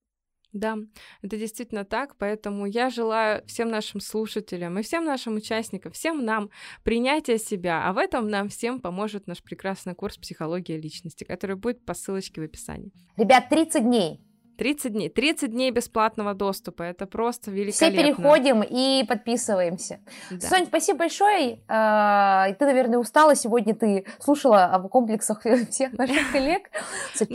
Да, 0.53 0.77
это 1.21 1.37
действительно 1.37 1.83
так, 1.83 2.15
поэтому 2.17 2.65
я 2.65 2.89
желаю 2.89 3.45
всем 3.47 3.69
нашим 3.69 3.99
слушателям 3.99 4.79
и 4.79 4.81
всем 4.81 5.03
нашим 5.05 5.35
участникам, 5.35 5.91
всем 5.91 6.23
нам 6.25 6.49
принятия 6.83 7.37
себя, 7.37 7.87
а 7.87 7.93
в 7.93 7.97
этом 7.97 8.29
нам 8.29 8.49
всем 8.49 8.79
поможет 8.79 9.27
наш 9.27 9.43
прекрасный 9.43 9.93
курс 9.93 10.17
«Психология 10.17 10.77
личности», 10.77 11.23
который 11.23 11.55
будет 11.55 11.85
по 11.85 11.93
ссылочке 11.93 12.41
в 12.41 12.45
описании. 12.45 12.91
Ребят, 13.17 13.49
30 13.49 13.83
дней. 13.83 14.21
30 14.57 14.91
дней. 14.93 15.09
30 15.09 15.51
дней 15.51 15.71
бесплатного 15.71 16.33
доступа. 16.33 16.83
Это 16.83 17.05
просто 17.05 17.51
великолепно. 17.51 17.73
Все 17.73 17.91
переходим 17.91 18.63
и 18.63 19.05
подписываемся. 19.07 19.99
Да. 20.31 20.47
Сонь, 20.47 20.65
спасибо 20.65 20.99
большое. 20.99 21.59
А, 21.67 22.51
ты, 22.53 22.65
наверное, 22.65 22.97
устала. 22.97 23.35
Сегодня 23.35 23.75
ты 23.75 24.05
слушала 24.19 24.65
об 24.65 24.87
комплексах 24.89 25.43
всех 25.69 25.93
наших 25.93 26.31
коллег. 26.31 26.69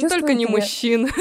Только 0.08 0.34
не 0.34 0.46
мужчин. 0.46 1.08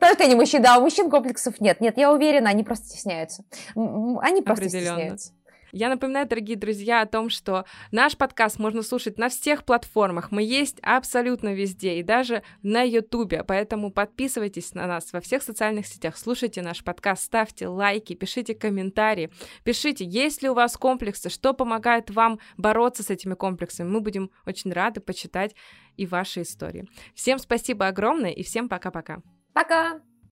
Только 0.00 0.26
не 0.26 0.34
мужчин, 0.34 0.62
да, 0.62 0.78
у 0.78 0.82
мужчин 0.82 1.10
комплексов 1.10 1.60
нет. 1.60 1.80
Нет, 1.80 1.98
я 1.98 2.12
уверена, 2.12 2.50
они 2.50 2.64
просто 2.64 2.86
стесняются. 2.86 3.44
Они 3.74 4.42
просто 4.42 4.68
стесняются. 4.68 5.32
Я 5.70 5.90
напоминаю, 5.90 6.26
дорогие 6.26 6.56
друзья, 6.56 7.02
о 7.02 7.06
том, 7.06 7.28
что 7.28 7.66
наш 7.92 8.16
подкаст 8.16 8.58
можно 8.58 8.82
слушать 8.82 9.18
на 9.18 9.28
всех 9.28 9.64
платформах. 9.64 10.30
Мы 10.30 10.42
есть 10.42 10.78
абсолютно 10.80 11.52
везде, 11.52 11.98
и 11.98 12.02
даже 12.02 12.42
на 12.62 12.82
Ютубе. 12.82 13.44
Поэтому 13.44 13.90
подписывайтесь 13.90 14.72
на 14.72 14.86
нас 14.86 15.12
во 15.12 15.20
всех 15.20 15.42
социальных 15.42 15.86
сетях, 15.86 16.16
слушайте 16.16 16.62
наш 16.62 16.82
подкаст, 16.82 17.24
ставьте 17.24 17.68
лайки, 17.68 18.14
пишите 18.14 18.54
комментарии, 18.54 19.30
пишите, 19.62 20.06
есть 20.06 20.42
ли 20.42 20.48
у 20.48 20.54
вас 20.54 20.74
комплексы, 20.78 21.28
что 21.28 21.52
помогает 21.52 22.08
вам 22.08 22.38
бороться 22.56 23.02
с 23.02 23.10
этими 23.10 23.34
комплексами. 23.34 23.90
Мы 23.90 24.00
будем 24.00 24.30
очень 24.46 24.72
рады 24.72 25.00
почитать 25.00 25.54
и 25.98 26.06
ваши 26.06 26.42
истории. 26.42 26.88
Всем 27.14 27.38
спасибо 27.38 27.88
огромное, 27.88 28.30
и 28.30 28.42
всем 28.42 28.70
пока-пока. 28.70 29.18
Пока! 29.58 30.07